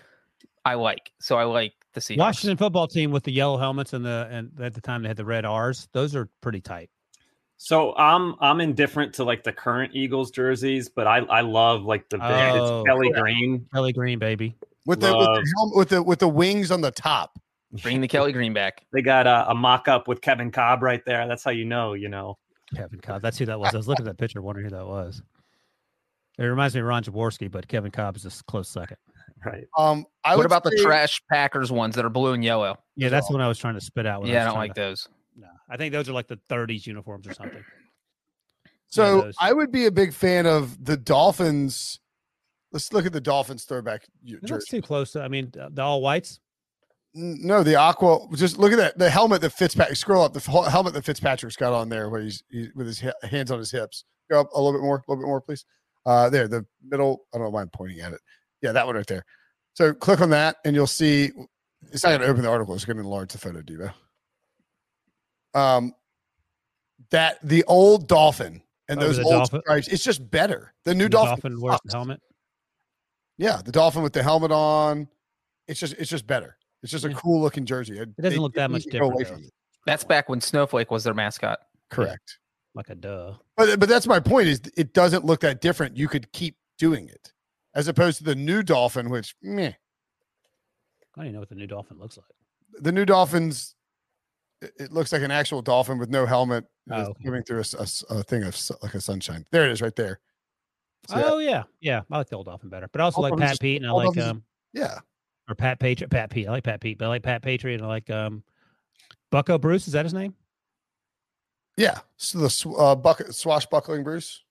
I 0.65 0.75
like. 0.75 1.11
So 1.19 1.37
I 1.37 1.43
like 1.45 1.73
the 1.95 2.01
Seahawks. 2.01 2.19
Washington 2.19 2.57
football 2.57 2.87
team 2.87 3.11
with 3.11 3.25
the 3.25 3.33
yellow 3.33 3.57
helmets 3.59 3.93
and 3.93 4.05
the 4.05 4.29
and 4.31 4.53
at 4.61 4.73
the 4.75 4.81
time 4.81 5.03
they 5.03 5.09
had 5.09 5.17
the 5.17 5.25
red 5.25 5.45
R's. 5.45 5.89
Those 5.93 6.15
are 6.15 6.29
pretty 6.43 6.61
tight. 6.61 6.91
So 7.57 7.93
I'm 7.97 8.37
I'm 8.41 8.61
indifferent 8.61 9.15
to 9.15 9.25
like 9.25 9.43
the 9.43 9.53
current 9.53 9.97
Eagles 9.97 10.31
jerseys, 10.31 10.89
but 10.89 11.09
I 11.09 11.19
I 11.19 11.41
love 11.41 11.83
like 11.83 12.09
the 12.09 12.19
vintage 12.19 12.61
Oh, 12.61 12.85
Kelly 12.87 13.09
correct. 13.09 13.23
Green. 13.23 13.67
Kelly 13.75 13.93
Green, 13.93 14.19
baby. 14.21 14.55
With 14.87 15.01
the, 15.01 15.17
with 15.17 15.27
the 15.27 15.53
helmet 15.57 15.77
with 15.77 15.89
the 15.91 16.03
with 16.03 16.19
the 16.21 16.29
wings 16.29 16.71
on 16.71 16.81
the 16.81 16.91
top. 16.93 17.39
Bring 17.83 18.01
the 18.01 18.09
Kelly 18.09 18.33
Green 18.33 18.55
back. 18.55 18.87
They 18.93 19.03
got 19.03 19.27
a, 19.27 19.51
a 19.51 19.55
mock 19.55 19.89
up 19.89 20.09
with 20.09 20.21
Kevin 20.21 20.51
Kolb 20.51 20.83
right 20.83 21.05
there. 21.05 21.27
That's 21.27 21.43
how 21.45 21.51
you 21.51 21.65
know, 21.65 21.93
you 21.95 22.09
know. 22.09 22.39
Kevin 22.75 23.01
Kolb. 23.01 23.21
That's 23.21 23.37
who 23.37 23.45
that 23.47 23.59
was. 23.61 23.75
I 23.75 23.77
was 23.77 23.89
looking 23.89 24.07
at 24.07 24.11
that 24.17 24.19
picture, 24.19 24.41
wondering 24.41 24.65
who 24.67 24.71
that 24.71 24.87
was. 24.87 25.21
It 26.39 26.45
reminds 26.45 26.75
me 26.75 26.81
of 26.81 26.87
Ron 26.87 27.03
Jaworski, 27.03 27.51
but 27.51 27.67
Kevin 27.67 27.91
Kolb 27.91 28.17
is 28.17 28.25
a 28.25 28.29
s- 28.29 28.43
close 28.43 28.69
second. 28.69 28.97
Right. 29.45 29.65
Um 29.77 30.07
I 30.25 30.31
what 30.31 30.39
would 30.39 30.47
about 30.47 30.65
the 30.65 30.79
trash 30.83 31.21
Packers 31.31 31.71
ones 31.73 31.95
that 31.97 32.05
are 32.05 32.11
blue 32.11 32.33
and 32.33 32.45
yellow? 32.45 32.79
Yeah, 32.95 33.09
that's 33.11 33.27
the 33.27 33.33
one 33.35 33.43
I 33.43 33.49
was 33.49 33.59
trying 33.59 33.75
to 33.75 33.81
spit 33.81 34.07
out. 34.07 34.25
Yeah, 34.27 34.43
I 34.43 34.45
was 34.45 34.53
don't 34.53 34.59
like 34.59 34.75
to- 34.75 34.81
those. 34.81 35.09
No, 35.37 35.49
I 35.69 35.77
think 35.77 35.93
those 35.93 36.09
are 36.09 36.13
like 36.13 36.29
the 36.29 36.39
30s 36.49 36.87
uniforms 36.87 37.27
or 37.27 37.35
something. 37.35 37.63
So 38.89 39.23
those. 39.23 39.35
I 39.41 39.53
would 39.53 39.71
be 39.73 39.87
a 39.87 39.91
big 39.91 40.13
fan 40.15 40.47
of 40.47 40.83
the 40.85 40.97
Dolphins 40.97 42.01
let's 42.77 42.93
look 42.93 43.07
at 43.07 43.13
the 43.13 43.21
Dolphins 43.21 43.65
throwback 43.65 44.05
y- 44.23 44.35
It 44.43 44.51
looks 44.51 44.67
too 44.67 44.83
close. 44.83 45.13
To, 45.13 45.23
I 45.23 45.29
mean, 45.29 45.51
the 45.53 45.83
all 45.83 46.01
whites. 46.03 46.41
No, 47.15 47.63
the 47.63 47.77
aqua. 47.77 48.27
Just 48.37 48.59
look 48.59 48.73
at 48.73 48.77
that. 48.77 48.99
The 48.99 49.09
helmet 49.09 49.41
that 49.41 49.51
Fitzpatrick. 49.51 49.97
Scroll 49.97 50.23
up 50.23 50.35
the 50.35 50.41
helmet 50.71 50.93
that 50.93 51.05
Fitzpatrick's 51.05 51.57
got 51.57 51.73
on 51.73 51.89
there, 51.89 52.11
where 52.11 52.21
he's, 52.21 52.43
he's 52.51 52.69
with 52.75 52.87
his 52.87 53.03
hands 53.23 53.51
on 53.51 53.59
his 53.59 53.71
hips. 53.71 54.05
Go 54.31 54.41
up 54.41 54.51
a 54.55 54.61
little 54.61 54.79
bit 54.79 54.83
more, 54.85 54.97
a 54.97 55.03
little 55.11 55.23
bit 55.23 55.27
more, 55.27 55.41
please. 55.41 55.65
Uh, 56.05 56.29
there, 56.29 56.47
the 56.47 56.67
middle. 56.87 57.23
I 57.33 57.39
don't 57.39 57.47
know 57.47 57.51
why 57.51 57.63
I'm 57.63 57.71
pointing 57.71 58.01
at 58.01 58.13
it. 58.13 58.21
Yeah, 58.61 58.73
that 58.73 58.87
one 58.87 58.97
right 58.97 59.07
there. 59.07 59.25
So 59.75 59.95
click 59.95 60.21
on 60.21 60.29
that, 60.31 60.57
and 60.67 60.75
you'll 60.77 60.87
see. 60.87 61.31
It's 61.91 62.03
not 62.05 62.11
going 62.11 62.21
to 62.21 62.27
open 62.27 62.43
the 62.43 62.51
article. 62.51 62.75
It's 62.75 62.85
going 62.85 62.97
to 62.99 63.03
enlarge 63.03 63.33
the 63.33 63.39
photo, 63.39 63.63
Debo. 63.63 63.93
Um, 65.55 65.95
that 67.11 67.39
the 67.43 67.65
old 67.65 68.09
dolphin 68.09 68.63
and 68.89 69.01
Oh, 69.01 69.05
those 69.07 69.19
old 69.19 69.31
dolphin- 69.33 69.61
stripes. 69.63 69.89
It's 69.89 70.05
just 70.05 70.31
better. 70.31 70.75
The 70.85 70.95
new 70.95 71.05
The 71.05 71.11
dolphin. 71.11 71.61
wears 71.61 71.79
the 71.85 71.97
helmet. 71.97 72.21
Yeah, 73.39 73.61
the 73.65 73.73
dolphin 73.73 74.03
with 74.03 74.13
the 74.13 74.23
helmet 74.23 74.51
on. 74.53 75.09
It's 75.69 75.81
just 75.81 75.95
it's 75.95 76.11
just 76.11 76.27
better. 76.27 76.57
It's 76.83 76.93
just 76.93 77.05
a 77.05 77.11
Yeah. 77.11 77.17
cool 77.17 77.41
looking 77.41 77.65
jersey. 77.67 77.99
It 77.99 78.17
doesn't 78.17 78.41
look 78.41 78.55
that 78.55 78.71
much 78.71 78.85
different. 78.85 79.51
That's 79.87 80.05
back 80.05 80.29
when 80.29 80.41
Snowflake 80.41 80.91
was 80.91 81.05
their 81.05 81.15
mascot. 81.15 81.61
Correct. 81.91 82.39
Like 82.75 82.89
a 82.91 82.95
duh. 82.95 83.35
But 83.57 83.79
but 83.81 83.89
that's 83.89 84.07
my 84.07 84.21
point 84.21 84.49
is 84.49 84.61
it 84.77 84.93
doesn't 84.93 85.25
look 85.25 85.41
that 85.41 85.61
different. 85.61 85.97
You 85.97 86.09
could 86.09 86.31
keep 86.33 86.57
doing 86.79 87.09
it. 87.09 87.33
As 87.75 87.89
opposed 87.89 88.19
to 88.19 88.25
the 88.25 88.35
new 88.35 88.63
dolphin, 88.63 89.11
which 89.11 89.35
meh. 89.43 89.69
I 89.69 89.73
don't 91.17 91.25
even 91.27 91.35
know 91.35 91.41
what 91.41 91.49
the 91.49 91.55
new 91.55 91.67
dolphin 91.67 91.99
looks 91.99 92.17
like. 92.17 92.27
The 92.83 92.93
new 92.93 93.05
dolphins 93.07 93.75
it, 94.63 94.73
it 94.79 94.93
looks 94.93 95.13
like 95.13 95.23
an 95.23 95.31
actual 95.31 95.61
dolphin 95.63 95.99
with 95.99 96.09
no 96.11 96.25
helmet 96.27 96.65
Oh, 96.91 97.03
okay. 97.03 97.25
moving 97.25 97.43
through 97.43 97.61
a 97.61 98.23
thing 98.23 98.43
of 98.45 98.59
like 98.83 98.95
a 98.95 99.01
sunshine. 99.01 99.45
There 99.51 99.65
it 99.67 99.71
is 99.73 99.83
right 99.83 99.95
there. 99.97 100.21
See 101.09 101.15
that? 101.17 101.25
Oh 101.27 101.39
yeah, 101.39 101.65
yeah. 101.81 102.03
I 102.11 102.19
like 102.19 102.29
the 102.29 102.37
old 102.37 102.47
dolphin 102.47 102.69
better, 102.69 102.89
but 102.91 103.01
I 103.01 103.05
also 103.05 103.21
like 103.21 103.37
Pat 103.37 103.61
Pete, 103.61 103.81
and 103.83 103.87
I 103.89 103.93
like 103.93 104.05
Dolphin's- 104.07 104.27
um 104.27 104.43
yeah. 104.73 104.99
or 105.49 105.55
Pat 105.55 105.79
Patriot. 105.79 106.09
Pat 106.11 106.31
Pete. 106.31 106.49
I 106.49 106.51
like 106.51 106.65
Pat 106.65 106.81
Pete, 106.81 106.99
but 106.99 107.05
I 107.07 107.09
like 107.09 107.23
Pat 107.23 107.43
Patriot, 107.43 107.77
and 107.77 107.85
I 107.85 107.87
like 107.89 108.11
um 108.11 108.43
Bucco 109.31 109.59
Bruce. 109.59 109.87
Is 109.87 109.93
that 109.93 110.05
his 110.05 110.15
name? 110.15 110.35
Yeah. 111.77 111.99
So 112.17 112.39
the 112.39 112.51
sw- 112.51 112.67
uh, 112.79 112.95
bucket 112.97 113.35
swashbuckling 113.35 114.03
Bruce. 114.03 114.43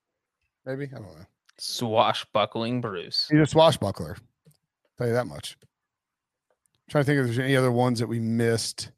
Maybe. 0.66 0.86
I 0.86 0.98
don't 1.00 1.04
know. 1.04 1.26
Swashbuckling 1.58 2.82
Bruce. 2.82 3.28
He's 3.32 3.40
a 3.40 3.46
swashbuckler. 3.46 4.18
Tell 4.98 5.08
you 5.08 5.14
that 5.14 5.28
much. 5.28 5.58
trying 6.90 7.04
to 7.04 7.06
think 7.06 7.20
if 7.20 7.26
there's 7.26 7.40
any 7.40 7.56
other 7.56 7.72
ones 7.72 8.00
that 8.00 8.08
we 8.08 8.20
missed. 8.20 8.92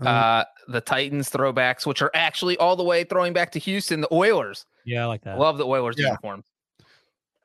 Um, 0.00 0.06
Uh, 0.08 0.44
the 0.68 0.80
Titans 0.80 1.30
throwbacks, 1.30 1.86
which 1.86 2.02
are 2.02 2.10
actually 2.14 2.58
all 2.58 2.76
the 2.76 2.82
way 2.84 3.04
throwing 3.04 3.32
back 3.32 3.52
to 3.52 3.58
Houston, 3.58 4.00
the 4.02 4.12
Oilers. 4.12 4.66
Yeah, 4.86 5.02
I 5.02 5.06
like 5.06 5.22
that. 5.24 5.38
Love 5.38 5.58
the 5.58 5.66
Oilers 5.66 5.96
Yeah. 5.98 6.06
uniform. 6.06 6.42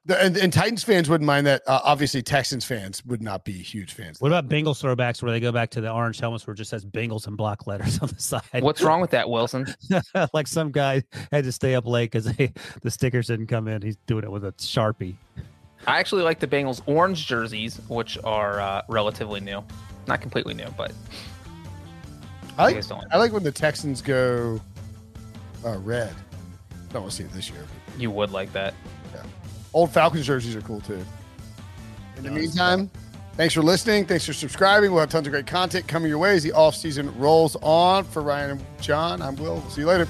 the, 0.05 0.19
and, 0.23 0.35
and 0.37 0.51
Titans 0.53 0.83
fans 0.83 1.09
wouldn't 1.09 1.25
mind 1.27 1.45
that. 1.47 1.61
Uh, 1.67 1.79
obviously, 1.83 2.21
Texans 2.23 2.63
fans 2.65 3.05
would 3.05 3.21
not 3.21 3.43
be 3.43 3.51
huge 3.53 3.93
fans. 3.93 4.19
what 4.21 4.29
about 4.31 4.47
Bengals 4.49 4.81
throwbacks 4.81 5.21
where 5.21 5.31
they 5.31 5.39
go 5.39 5.51
back 5.51 5.69
to 5.71 5.81
the 5.81 5.91
orange 5.91 6.19
helmets 6.19 6.45
where 6.47 6.53
it 6.53 6.57
just 6.57 6.69
says 6.69 6.85
Bengals 6.85 7.27
in 7.27 7.35
black 7.35 7.67
letters 7.67 7.99
on 8.01 8.07
the 8.09 8.19
side? 8.21 8.41
What's 8.61 8.81
wrong 8.81 9.01
with 9.01 9.11
that, 9.11 9.29
Wilson? 9.29 9.67
like 10.33 10.47
some 10.47 10.71
guy 10.71 11.03
had 11.31 11.43
to 11.43 11.51
stay 11.51 11.75
up 11.75 11.85
late 11.85 12.11
because 12.11 12.25
the 12.25 12.89
stickers 12.91 13.27
didn't 13.27 13.47
come 13.47 13.67
in. 13.67 13.81
He's 13.81 13.97
doing 14.07 14.23
it 14.23 14.31
with 14.31 14.45
a 14.45 14.51
sharpie. 14.53 15.15
I 15.87 15.99
actually 15.99 16.21
like 16.21 16.39
the 16.39 16.47
Bengals 16.47 16.81
orange 16.85 17.25
jerseys, 17.27 17.77
which 17.87 18.17
are 18.23 18.59
uh, 18.61 18.83
relatively 18.87 19.39
new. 19.39 19.63
Not 20.07 20.21
completely 20.21 20.53
new, 20.53 20.67
but 20.77 20.93
I 22.57 22.65
I 22.65 22.71
like. 22.73 22.91
I 23.11 23.17
like 23.17 23.31
when 23.33 23.43
the 23.43 23.51
Texans 23.51 24.01
go 24.01 24.59
uh, 25.65 25.77
red. 25.79 26.13
Don't 26.93 27.03
want 27.03 27.11
to 27.11 27.17
see 27.17 27.23
it 27.23 27.31
this 27.33 27.49
year. 27.49 27.65
You 27.97 28.11
would 28.11 28.31
like 28.31 28.51
that. 28.53 28.73
Yeah. 29.13 29.23
Old 29.73 29.91
Falcons 29.91 30.25
jerseys 30.25 30.55
are 30.55 30.61
cool 30.61 30.81
too. 30.81 31.03
In 32.17 32.23
the 32.23 32.29
Nice. 32.31 32.39
meantime, 32.41 32.89
thanks 33.37 33.53
for 33.53 33.61
listening. 33.61 34.05
Thanks 34.05 34.25
for 34.25 34.33
subscribing. 34.33 34.91
We'll 34.91 34.99
have 34.99 35.09
tons 35.09 35.25
of 35.27 35.31
great 35.33 35.47
content 35.47 35.87
coming 35.87 36.09
your 36.09 36.17
way 36.19 36.35
as 36.35 36.43
the 36.43 36.51
off 36.51 36.75
season 36.75 37.17
rolls 37.17 37.55
on. 37.61 38.03
For 38.03 38.21
Ryan 38.21 38.51
and 38.51 38.65
John, 38.81 39.21
I'm 39.21 39.35
Will. 39.37 39.61
See 39.69 39.81
you 39.81 39.87
later. 39.87 40.07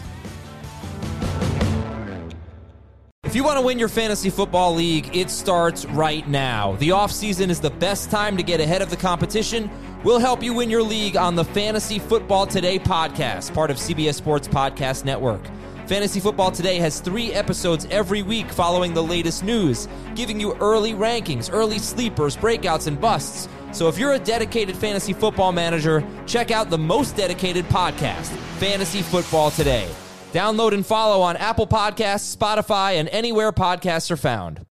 If 3.23 3.36
you 3.36 3.45
want 3.45 3.59
to 3.59 3.65
win 3.65 3.79
your 3.79 3.88
fantasy 3.88 4.29
football 4.29 4.75
league, 4.75 5.15
it 5.15 5.29
starts 5.29 5.86
right 5.86 6.27
now. 6.27 6.73
The 6.77 6.89
offseason 6.89 7.49
is 7.49 7.61
the 7.61 7.69
best 7.69 8.11
time 8.11 8.36
to 8.36 8.43
get 8.43 8.59
ahead 8.59 8.82
of 8.82 8.89
the 8.89 8.97
competition. 8.97 9.69
We'll 10.03 10.19
help 10.19 10.43
you 10.43 10.53
win 10.53 10.69
your 10.69 10.84
league 10.84 11.15
on 11.15 11.36
the 11.36 11.45
Fantasy 11.45 11.97
Football 11.97 12.45
Today 12.47 12.77
podcast, 12.77 13.53
part 13.53 13.71
of 13.71 13.77
CBS 13.77 14.15
Sports 14.15 14.49
Podcast 14.49 15.05
Network. 15.05 15.39
Fantasy 15.92 16.22
Football 16.22 16.52
Today 16.52 16.78
has 16.78 17.02
three 17.02 17.34
episodes 17.34 17.86
every 17.92 18.22
week 18.22 18.50
following 18.50 18.94
the 18.94 19.04
latest 19.04 19.44
news, 19.44 19.89
giving 20.16 20.39
you 20.39 20.54
early 20.62 20.94
rankings, 20.94 21.50
early 21.52 21.80
sleepers, 21.80 22.38
breakouts, 22.38 22.88
and 22.88 22.98
busts. 23.02 23.50
So 23.74 23.89
if 23.89 23.98
you're 23.98 24.14
a 24.14 24.20
dedicated 24.20 24.78
fantasy 24.78 25.12
football 25.12 25.52
manager, 25.52 26.02
check 26.26 26.50
out 26.50 26.70
the 26.70 26.78
most 26.78 27.18
dedicated 27.18 27.66
podcast, 27.66 28.30
Fantasy 28.58 29.02
Football 29.02 29.52
Today. 29.52 29.86
Download 30.32 30.72
and 30.72 30.86
follow 30.86 31.20
on 31.20 31.36
Apple 31.36 31.68
Podcasts, 31.68 32.38
Spotify, 32.38 32.94
and 32.94 33.10
anywhere 33.10 33.52
podcasts 33.52 34.10
are 34.12 34.16
found. 34.16 34.66